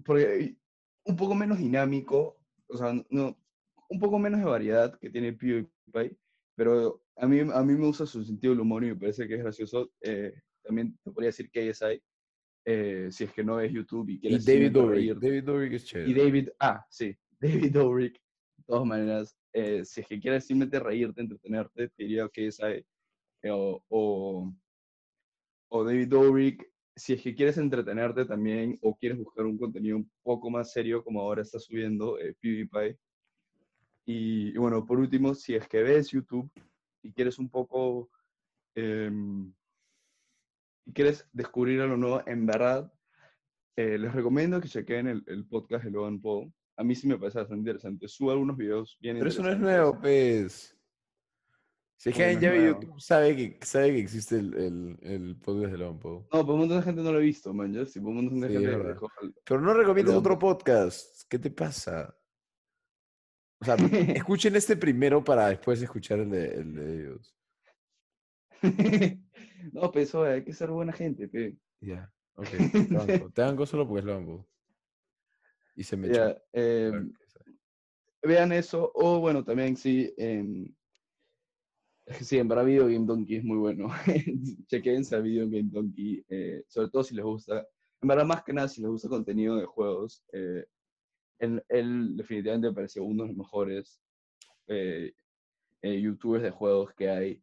porque 0.05 0.56
un 1.05 1.16
poco 1.16 1.34
menos 1.34 1.59
dinámico, 1.59 2.36
o 2.68 2.76
sea, 2.76 2.92
no, 3.10 3.36
un 3.88 3.98
poco 4.00 4.18
menos 4.18 4.40
de 4.40 4.46
variedad 4.46 4.98
que 4.98 5.10
tiene 5.10 5.32
PewDiePie, 5.32 6.18
pero 6.55 7.02
a 7.16 7.26
mí, 7.26 7.40
a 7.40 7.62
mí 7.62 7.72
me 7.74 7.86
gusta 7.86 8.06
su 8.06 8.24
sentido 8.24 8.52
del 8.52 8.60
humor 8.60 8.84
y 8.84 8.88
me 8.88 8.96
parece 8.96 9.26
que 9.26 9.34
es 9.34 9.40
gracioso. 9.42 9.90
eh, 10.00 10.34
también 10.62 10.98
te 11.02 11.10
podría 11.10 11.28
decir 11.28 11.50
KSI, 11.50 12.02
eh, 12.70 13.09
si 13.11 13.24
es 13.24 13.32
que 13.32 13.43
no 13.43 13.57
ves 13.57 13.73
YouTube 13.73 14.11
y 14.11 14.15
Y 14.15 14.20
quieres 14.20 14.45
David 14.45 14.65
simplemente 14.65 14.78
Dobrik. 14.78 15.19
David 15.23 15.45
Dobrik 15.45 15.73
es 15.73 15.85
Y 15.85 15.86
chévere. 15.86 16.23
David, 16.23 16.49
ah, 16.61 16.86
sí, 16.90 17.16
David 17.40 17.73
Dobrik, 17.73 18.12
de 18.59 18.65
todas 18.66 18.85
maneras, 18.85 19.39
eh, 19.55 19.86
si 19.86 20.03
es 20.03 20.07
que 20.07 20.20
quieres 20.20 20.47
simplemente 20.47 20.78
reírte, 20.78 21.23
entretenerte, 21.23 21.89
te 21.89 22.03
diría 22.03 22.28
que 22.31 22.47
esa 22.47 22.70
eh, 22.70 22.85
o, 23.51 23.82
o, 23.89 24.53
o 25.70 25.85
David 25.85 26.09
Dobrik, 26.09 26.70
si 26.95 27.15
es 27.15 27.23
que 27.23 27.35
quieres 27.35 27.57
entretenerte 27.57 28.27
también 28.27 28.78
o 28.82 28.95
quieres 28.95 29.16
buscar 29.16 29.47
un 29.47 29.57
contenido 29.57 29.97
un 29.97 30.11
poco 30.23 30.51
más 30.51 30.70
serio 30.70 31.03
como 31.03 31.23
ahora 31.23 31.40
está 31.40 31.59
subiendo 31.59 32.19
eh, 32.19 32.36
PewDiePie. 32.39 32.99
Y, 34.05 34.49
y 34.49 34.57
bueno, 34.59 34.85
por 34.85 34.99
último, 34.99 35.35
si 35.35 35.55
es 35.55 35.66
que 35.66 35.82
ves 35.82 36.11
YouTube 36.11 36.51
y 37.03 37.12
quieres 37.12 37.39
un 37.39 37.49
poco, 37.49 38.11
em, 38.74 39.55
y 40.89 40.93
quieres 40.94 41.28
descubrir 41.35 41.82
algo 41.82 41.98
nuevo, 41.98 42.23
en 42.27 42.47
verdad, 42.47 42.90
eh, 43.77 43.98
les 43.98 44.10
recomiendo 44.15 44.59
que 44.59 44.69
chequen 44.69 45.06
el, 45.06 45.23
el 45.27 45.47
podcast 45.47 45.85
de 45.85 45.90
Logan 45.90 46.19
Paul. 46.19 46.51
A 46.78 46.82
mí 46.82 46.94
sí 46.94 47.06
me 47.06 47.19
parece 47.19 47.40
bastante 47.40 47.60
interesante. 47.60 48.09
Sube 48.09 48.32
algunos 48.32 48.56
videos 48.56 48.97
bien 48.98 49.19
Pero 49.19 49.28
eso 49.28 49.43
no 49.43 49.51
es 49.51 49.59
nuevo, 49.59 50.01
pues. 50.01 50.74
Si 51.98 52.09
es 52.09 52.16
que 52.16 52.23
¿Cómo 52.23 52.24
alguien 52.24 52.40
no 52.40 52.56
ya 52.56 52.62
ve? 52.62 52.66
YouTube, 52.69 53.01
sabe 53.01 53.36
que, 53.36 53.59
sabe 53.66 53.93
que 53.93 54.01
existe 54.01 54.36
el, 54.39 54.55
el, 54.55 54.98
el 55.02 55.36
podcast 55.36 55.73
de 55.73 55.78
Logan 55.78 55.98
Paul. 55.98 56.23
No, 56.23 56.27
pero 56.31 56.55
un 56.55 56.59
montón 56.60 56.78
de 56.78 56.82
gente 56.85 57.02
no 57.02 57.12
lo 57.12 57.19
ha 57.19 57.20
visto, 57.20 57.52
man. 57.52 57.70
Ya, 57.74 57.85
sí, 57.85 57.98
un 57.98 58.15
montón 58.15 58.40
de 58.40 58.48
Sí, 58.48 58.55
gente 58.55 58.69
verdad. 58.69 58.97
Pero 59.44 59.60
no 59.60 59.74
recomiendas 59.74 60.15
Logan 60.15 60.32
otro 60.32 60.39
podcast. 60.39 61.28
¿Qué 61.28 61.39
te 61.39 61.51
pasa? 61.51 62.16
O 63.60 63.65
sea, 63.66 63.74
escuchen 64.16 64.56
este 64.56 64.74
primero 64.77 65.23
para 65.23 65.48
después 65.48 65.82
escuchar 65.82 66.20
el 66.20 66.31
de, 66.31 66.47
el 66.47 66.74
de 66.74 67.01
ellos. 67.02 67.36
no, 69.73 69.90
pero 69.90 70.03
eso 70.03 70.24
hay 70.24 70.45
que 70.45 70.53
ser 70.53 70.70
buena 70.70 70.93
gente, 70.93 71.28
pe. 71.28 71.57
Ya, 71.81 72.12
ok. 72.35 72.49
Te 72.73 72.95
banco. 72.95 73.31
Te 73.31 73.43
banco 73.43 73.66
solo 73.66 73.86
porque 73.86 74.01
es 74.01 74.07
Paul. 74.07 74.45
Y 75.77 75.85
se 75.85 75.97
me 75.97 76.09
em, 76.53 77.12
vean 78.23 78.53
eso. 78.53 78.90
O 78.95 79.20
bueno, 79.20 79.45
también 79.45 79.77
sí. 79.77 80.12
em, 80.16 80.74
sí, 82.20 82.39
en 82.39 82.49
verdad 82.49 82.65
Video 82.65 82.86
Game 82.86 83.07
Donkey 83.07 83.36
es 83.36 83.45
muy 83.45 83.59
bueno. 83.59 83.89
Chequense 84.66 85.15
a 85.15 85.20
Video 85.20 85.45
Game 85.47 85.70
Donkey, 85.70 86.24
eh, 86.28 86.65
sobre 86.66 86.89
todo 86.89 87.05
si 87.05 87.15
les 87.15 87.24
gusta. 87.24 87.66
En 88.01 88.09
verdad, 88.09 88.27
más 88.27 88.43
que 88.43 88.53
nada, 88.53 88.69
si 88.69 88.81
les 88.81 88.90
gusta 88.90 89.09
contenido 89.09 89.57
de 89.57 89.66
juegos. 89.66 90.24
eh, 90.32 90.65
él, 91.39 91.65
él 91.69 92.16
definitivamente 92.16 92.69
me 92.69 92.74
parece 92.74 93.01
uno 93.01 93.23
de 93.23 93.28
los 93.28 93.39
mejores 93.39 94.01
eh, 94.66 95.12
eh, 95.82 96.01
youtubers 96.01 96.43
de 96.43 96.51
juegos 96.51 96.93
que 96.95 97.09
hay. 97.09 97.43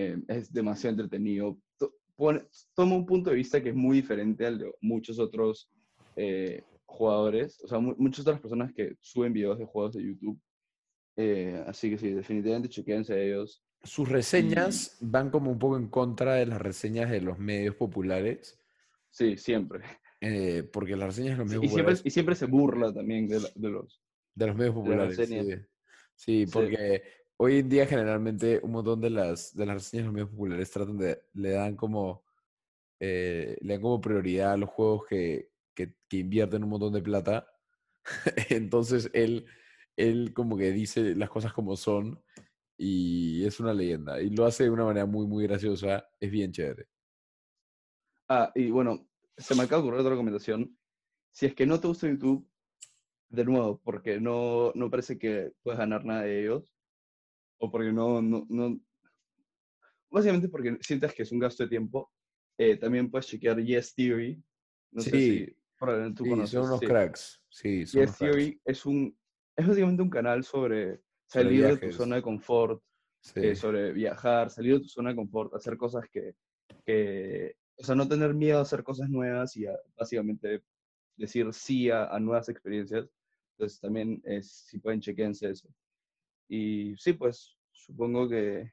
Eh, 0.00 0.16
es 0.28 0.52
demasiado 0.52 0.92
entretenido. 0.92 1.58
To- 1.76 1.92
pone- 2.14 2.44
toma 2.74 2.94
un 2.94 3.04
punto 3.04 3.30
de 3.30 3.36
vista 3.36 3.60
que 3.60 3.70
es 3.70 3.74
muy 3.74 3.96
diferente 3.96 4.46
al 4.46 4.58
de 4.58 4.72
muchos 4.80 5.18
otros 5.18 5.68
eh, 6.14 6.62
jugadores, 6.86 7.60
o 7.64 7.66
sea, 7.68 7.80
mu- 7.80 7.96
muchas 7.98 8.20
otras 8.20 8.40
personas 8.40 8.72
que 8.72 8.96
suben 9.00 9.32
videos 9.32 9.58
de 9.58 9.64
juegos 9.64 9.94
de 9.94 10.04
YouTube. 10.04 10.40
Eh, 11.16 11.62
así 11.66 11.90
que 11.90 11.98
sí, 11.98 12.10
definitivamente 12.12 12.68
chequense 12.68 13.12
a 13.12 13.18
ellos. 13.20 13.64
Sus 13.82 14.08
reseñas 14.08 14.96
van 15.00 15.30
como 15.30 15.50
un 15.50 15.58
poco 15.58 15.76
en 15.76 15.88
contra 15.88 16.34
de 16.34 16.46
las 16.46 16.60
reseñas 16.62 17.10
de 17.10 17.20
los 17.20 17.38
medios 17.38 17.74
populares. 17.74 18.56
Sí, 19.10 19.36
siempre. 19.36 19.80
eh, 20.20 20.62
porque 20.72 20.94
las 20.96 21.08
reseñas 21.08 21.38
de 21.38 21.44
los 21.44 21.50
Sí, 21.52 21.56
medios 21.58 21.64
y, 21.64 21.68
siempre 21.74 21.82
populares 21.94 22.02
y 22.06 22.10
siempre 22.10 22.34
se 22.36 22.46
burla 22.46 22.92
también 22.94 23.26
de, 23.28 23.40
la- 23.40 23.50
de 23.54 23.68
los... 23.68 24.00
De 24.34 24.46
los 24.46 24.56
medios 24.56 24.74
populares, 24.76 25.16
sí. 25.16 25.24
Sí, 26.14 26.46
Sí. 26.46 26.46
porque 26.52 27.02
hoy 27.38 27.58
en 27.60 27.68
día 27.68 27.86
generalmente 27.86 28.60
un 28.62 28.72
montón 28.72 29.00
de 29.00 29.10
las, 29.10 29.54
de 29.54 29.66
las 29.66 29.76
reseñas 29.76 30.02
de 30.02 30.06
los 30.06 30.14
medios 30.14 30.30
populares 30.30 30.70
tratan 30.70 30.98
de, 30.98 31.22
le 31.34 31.50
dan 31.50 31.76
como, 31.76 32.24
eh, 33.00 33.56
le 33.60 33.74
dan 33.74 33.82
como 33.82 34.00
prioridad 34.00 34.52
a 34.52 34.56
los 34.56 34.70
juegos 34.70 35.06
que, 35.08 35.50
que, 35.74 35.94
invierten 36.10 36.64
un 36.64 36.70
montón 36.70 36.92
de 36.92 37.02
plata. 37.02 37.46
Entonces 38.50 39.10
él, 39.14 39.46
él 39.96 40.32
como 40.34 40.56
que 40.56 40.72
dice 40.72 41.14
las 41.14 41.30
cosas 41.30 41.52
como 41.52 41.76
son 41.76 42.22
y 42.76 43.44
es 43.46 43.60
una 43.60 43.72
leyenda. 43.72 44.20
Y 44.20 44.30
lo 44.30 44.44
hace 44.44 44.64
de 44.64 44.70
una 44.70 44.84
manera 44.84 45.06
muy, 45.06 45.26
muy 45.26 45.46
graciosa. 45.46 46.08
Es 46.20 46.30
bien 46.30 46.52
chévere. 46.52 46.86
Ah, 48.28 48.50
y 48.54 48.70
bueno, 48.70 49.08
se 49.36 49.54
me 49.54 49.62
acaba 49.62 49.80
de 49.80 49.88
ocurrir 49.88 50.00
otra 50.00 50.10
recomendación. 50.10 50.76
Si 51.30 51.46
es 51.46 51.54
que 51.54 51.66
no 51.66 51.80
te 51.80 51.88
gusta 51.88 52.08
YouTube, 52.08 52.48
de 53.30 53.44
nuevo, 53.44 53.80
porque 53.84 54.20
no, 54.20 54.72
no 54.74 54.90
parece 54.90 55.18
que 55.18 55.52
puedes 55.62 55.78
ganar 55.78 56.04
nada 56.04 56.22
de 56.22 56.40
ellos, 56.40 56.77
o 57.58 57.70
porque 57.70 57.92
no, 57.92 58.22
no, 58.22 58.46
no, 58.48 58.80
básicamente 60.10 60.48
porque 60.48 60.78
sientas 60.80 61.14
que 61.14 61.22
es 61.22 61.32
un 61.32 61.38
gasto 61.38 61.62
de 61.64 61.68
tiempo, 61.68 62.10
eh, 62.56 62.76
también 62.76 63.10
puedes 63.10 63.26
chequear 63.26 63.62
Yes 63.62 63.94
Theory. 63.94 64.42
No 64.90 65.02
sé 65.02 65.10
Sí, 65.10 65.20
si 65.20 65.56
probablemente 65.78 66.18
tú 66.18 66.24
Sí, 66.24 66.30
conoces. 66.30 66.50
son 66.50 66.64
unos 66.64 66.80
sí. 66.80 66.86
cracks. 66.86 67.42
Sí, 67.50 67.86
son 67.86 68.00
Yes 68.00 68.08
unos 68.08 68.18
cracks. 68.18 68.18
Theory 68.18 68.60
es 68.64 68.86
un, 68.86 69.18
es 69.56 69.66
básicamente 69.66 70.02
un 70.02 70.10
canal 70.10 70.44
sobre 70.44 71.02
Sobre 71.26 71.44
salir 71.44 71.66
de 71.66 71.76
tu 71.76 71.92
zona 71.92 72.16
de 72.16 72.22
confort, 72.22 72.82
eh, 73.34 73.54
sobre 73.54 73.92
viajar, 73.92 74.50
salir 74.50 74.74
de 74.74 74.80
tu 74.80 74.88
zona 74.88 75.10
de 75.10 75.16
confort, 75.16 75.54
hacer 75.54 75.76
cosas 75.76 76.04
que, 76.10 76.34
que, 76.86 77.56
o 77.76 77.84
sea, 77.84 77.94
no 77.94 78.08
tener 78.08 78.34
miedo 78.34 78.58
a 78.58 78.62
hacer 78.62 78.82
cosas 78.82 79.08
nuevas 79.10 79.56
y 79.56 79.66
a, 79.66 79.76
básicamente 79.96 80.62
decir 81.16 81.52
sí 81.52 81.90
a, 81.90 82.06
a 82.06 82.18
nuevas 82.18 82.48
experiencias. 82.48 83.10
Entonces 83.52 83.80
también 83.80 84.22
es, 84.24 84.50
si 84.50 84.78
pueden, 84.78 85.00
chequense 85.00 85.50
eso. 85.50 85.68
Y 86.48 86.96
sí, 86.96 87.12
pues 87.12 87.58
supongo 87.72 88.28
que 88.28 88.72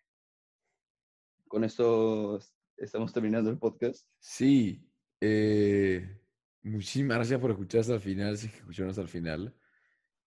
con 1.47 1.63
esto 1.63 2.39
estamos 2.77 3.13
terminando 3.13 3.49
el 3.49 3.57
podcast. 3.57 4.07
Sí, 4.19 4.89
eh, 5.21 6.21
muchísimas 6.63 7.17
gracias 7.17 7.39
por 7.39 7.51
escuchar 7.51 7.81
hasta 7.81 7.93
el 7.93 7.99
final, 7.99 8.37
si 8.37 8.47
escucharon 8.47 8.89
hasta 8.89 9.01
el 9.01 9.09
final. 9.09 9.55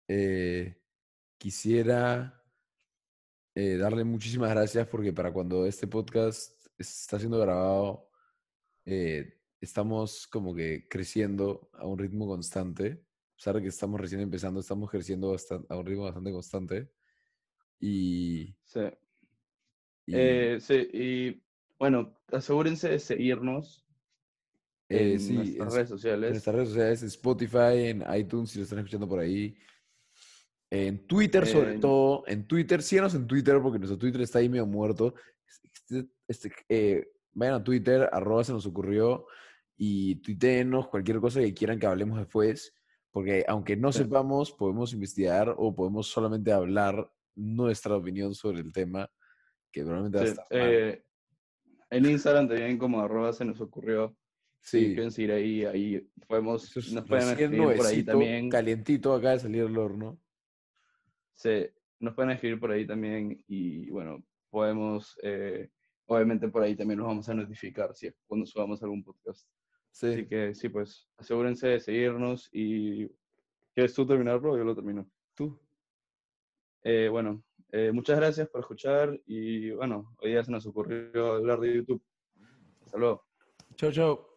Eh, 0.08 0.82
quisiera 1.38 2.44
eh, 3.56 3.78
darle 3.78 4.04
muchísimas 4.04 4.50
gracias 4.50 4.88
porque 4.88 5.14
para 5.14 5.32
cuando 5.32 5.66
este 5.66 5.88
podcast 5.88 6.66
está 6.78 7.20
siendo 7.20 7.40
grabado, 7.40 8.10
estamos 9.60 10.28
como 10.28 10.56
que 10.56 10.88
creciendo 10.88 11.70
a 11.74 11.86
un 11.86 11.98
ritmo 11.98 12.28
constante. 12.28 13.04
A 13.34 13.36
pesar 13.36 13.56
de 13.56 13.62
que 13.62 13.68
estamos 13.68 14.00
recién 14.00 14.22
empezando, 14.22 14.60
estamos 14.60 14.90
creciendo 14.90 15.36
a 15.70 15.78
un 15.78 15.86
ritmo 15.86 16.04
bastante 16.04 16.32
constante. 16.32 16.97
Y, 17.80 18.56
Sí. 18.64 18.80
y, 20.08 20.16
Eh, 20.16 20.58
sí, 20.60 20.88
y 20.94 21.44
bueno, 21.78 22.18
asegúrense 22.32 22.90
de 22.90 23.00
seguirnos 23.00 23.84
eh, 24.90 25.14
en 25.14 25.20
sí, 25.20 25.34
nuestras 25.34 25.68
en- 25.70 25.76
redes 25.76 25.92
En 25.92 25.98
sociales. 25.98 26.32
nuestras 26.32 26.56
redes 26.56 26.70
sociales, 26.70 27.02
en 27.02 27.08
Spotify, 27.10 27.78
en 27.90 28.04
iTunes, 28.18 28.50
si 28.52 28.60
lo 28.60 28.64
están 28.64 28.80
escuchando 28.80 29.08
por 29.08 29.20
ahí. 29.20 29.58
En 30.70 31.06
Twitter, 31.08 31.46
sobre 31.46 31.74
En- 31.74 31.80
todo. 31.82 32.24
En 32.28 32.48
Twitter, 32.48 32.82
síganos 32.82 33.14
en 33.16 33.28
Twitter, 33.28 33.60
porque 33.62 33.80
nuestro 33.80 33.98
Twitter 33.98 34.22
está 34.22 34.40
ahí 34.40 34.50
medio 34.50 34.66
muerto. 34.66 35.14
Este- 35.74 36.10
este, 36.28 36.52
eh, 36.70 37.12
vayan 37.34 37.56
a 37.56 37.64
Twitter, 37.64 38.10
arroba 38.12 38.44
se 38.44 38.52
nos 38.54 38.66
ocurrió, 38.66 39.28
y 39.78 40.16
tuiteenos 40.16 40.88
cualquier 40.88 41.20
cosa 41.20 41.40
que 41.40 41.54
quieran 41.54 41.80
que 41.80 41.86
hablemos 41.86 42.18
después. 42.18 42.74
Porque 43.12 43.46
aunque 43.48 43.76
no 43.78 43.92
Sí. 43.92 44.00
sepamos, 44.00 44.52
podemos 44.52 44.92
investigar 44.94 45.54
o 45.58 45.74
podemos 45.76 46.08
solamente 46.08 46.52
hablar 46.52 47.12
nuestra 47.38 47.96
opinión 47.96 48.36
sobre 48.36 48.60
el 48.60 48.72
tema, 48.74 49.10
que 49.72 49.84
probablemente 49.84 50.18
va 50.18 50.24
a 50.24 50.26
Sí, 50.26 50.32
estar 50.32 50.46
mal. 50.60 50.70
eh, 50.74 51.04
en 51.90 52.06
Instagram 52.06 52.48
también 52.50 52.78
como 52.78 53.00
arroba 53.00 53.32
se 53.34 53.46
nos 53.46 53.62
ocurrió. 53.62 54.18
Sí, 54.60 54.88
quieren 54.88 55.12
seguir 55.12 55.32
ahí, 55.32 55.64
ahí 55.66 56.10
podemos, 56.28 56.76
es 56.76 56.92
nos 56.92 57.06
pueden 57.08 57.30
escribir 57.30 57.78
por 57.78 57.86
ahí 57.86 58.04
también. 58.04 58.50
calientito, 58.50 59.14
acaba 59.14 59.34
de 59.34 59.40
salir 59.40 59.64
del 59.64 59.78
horno. 59.78 60.20
Sí, 61.36 61.68
nos 62.00 62.14
pueden 62.16 62.32
escribir 62.32 62.60
por 62.60 62.72
ahí 62.72 62.86
también 62.86 63.44
y 63.48 63.90
bueno, 63.92 64.24
podemos, 64.50 65.18
eh, 65.24 65.70
obviamente 66.08 66.48
por 66.50 66.64
ahí 66.64 66.76
también 66.76 66.98
nos 67.00 67.08
vamos 67.08 67.30
a 67.30 67.34
notificar 67.36 67.96
si 67.96 68.10
cuando 68.26 68.46
subamos 68.46 68.82
algún 68.84 69.04
podcast. 69.04 69.48
Sí. 69.92 70.08
Así 70.08 70.26
que 70.28 70.54
sí, 70.56 70.70
pues 70.70 71.08
asegúrense 71.18 71.68
de 71.68 71.80
seguirnos 71.80 72.50
y 72.52 73.08
¿quieres 73.74 73.94
tú 73.94 74.06
terminarlo 74.06 74.54
o 74.54 74.58
yo 74.58 74.64
lo 74.64 74.76
termino? 74.76 75.10
Tú. 75.36 75.58
Eh, 76.90 77.10
bueno, 77.10 77.44
eh, 77.74 77.92
muchas 77.92 78.16
gracias 78.16 78.48
por 78.48 78.62
escuchar 78.62 79.20
y 79.26 79.72
bueno, 79.72 80.16
hoy 80.22 80.30
día 80.30 80.42
se 80.42 80.52
nos 80.52 80.66
ocurrió 80.66 81.34
hablar 81.34 81.60
de 81.60 81.76
YouTube. 81.76 82.02
Hasta 82.86 82.98
luego. 82.98 83.26
Chau, 83.76 83.92
chau. 83.92 84.28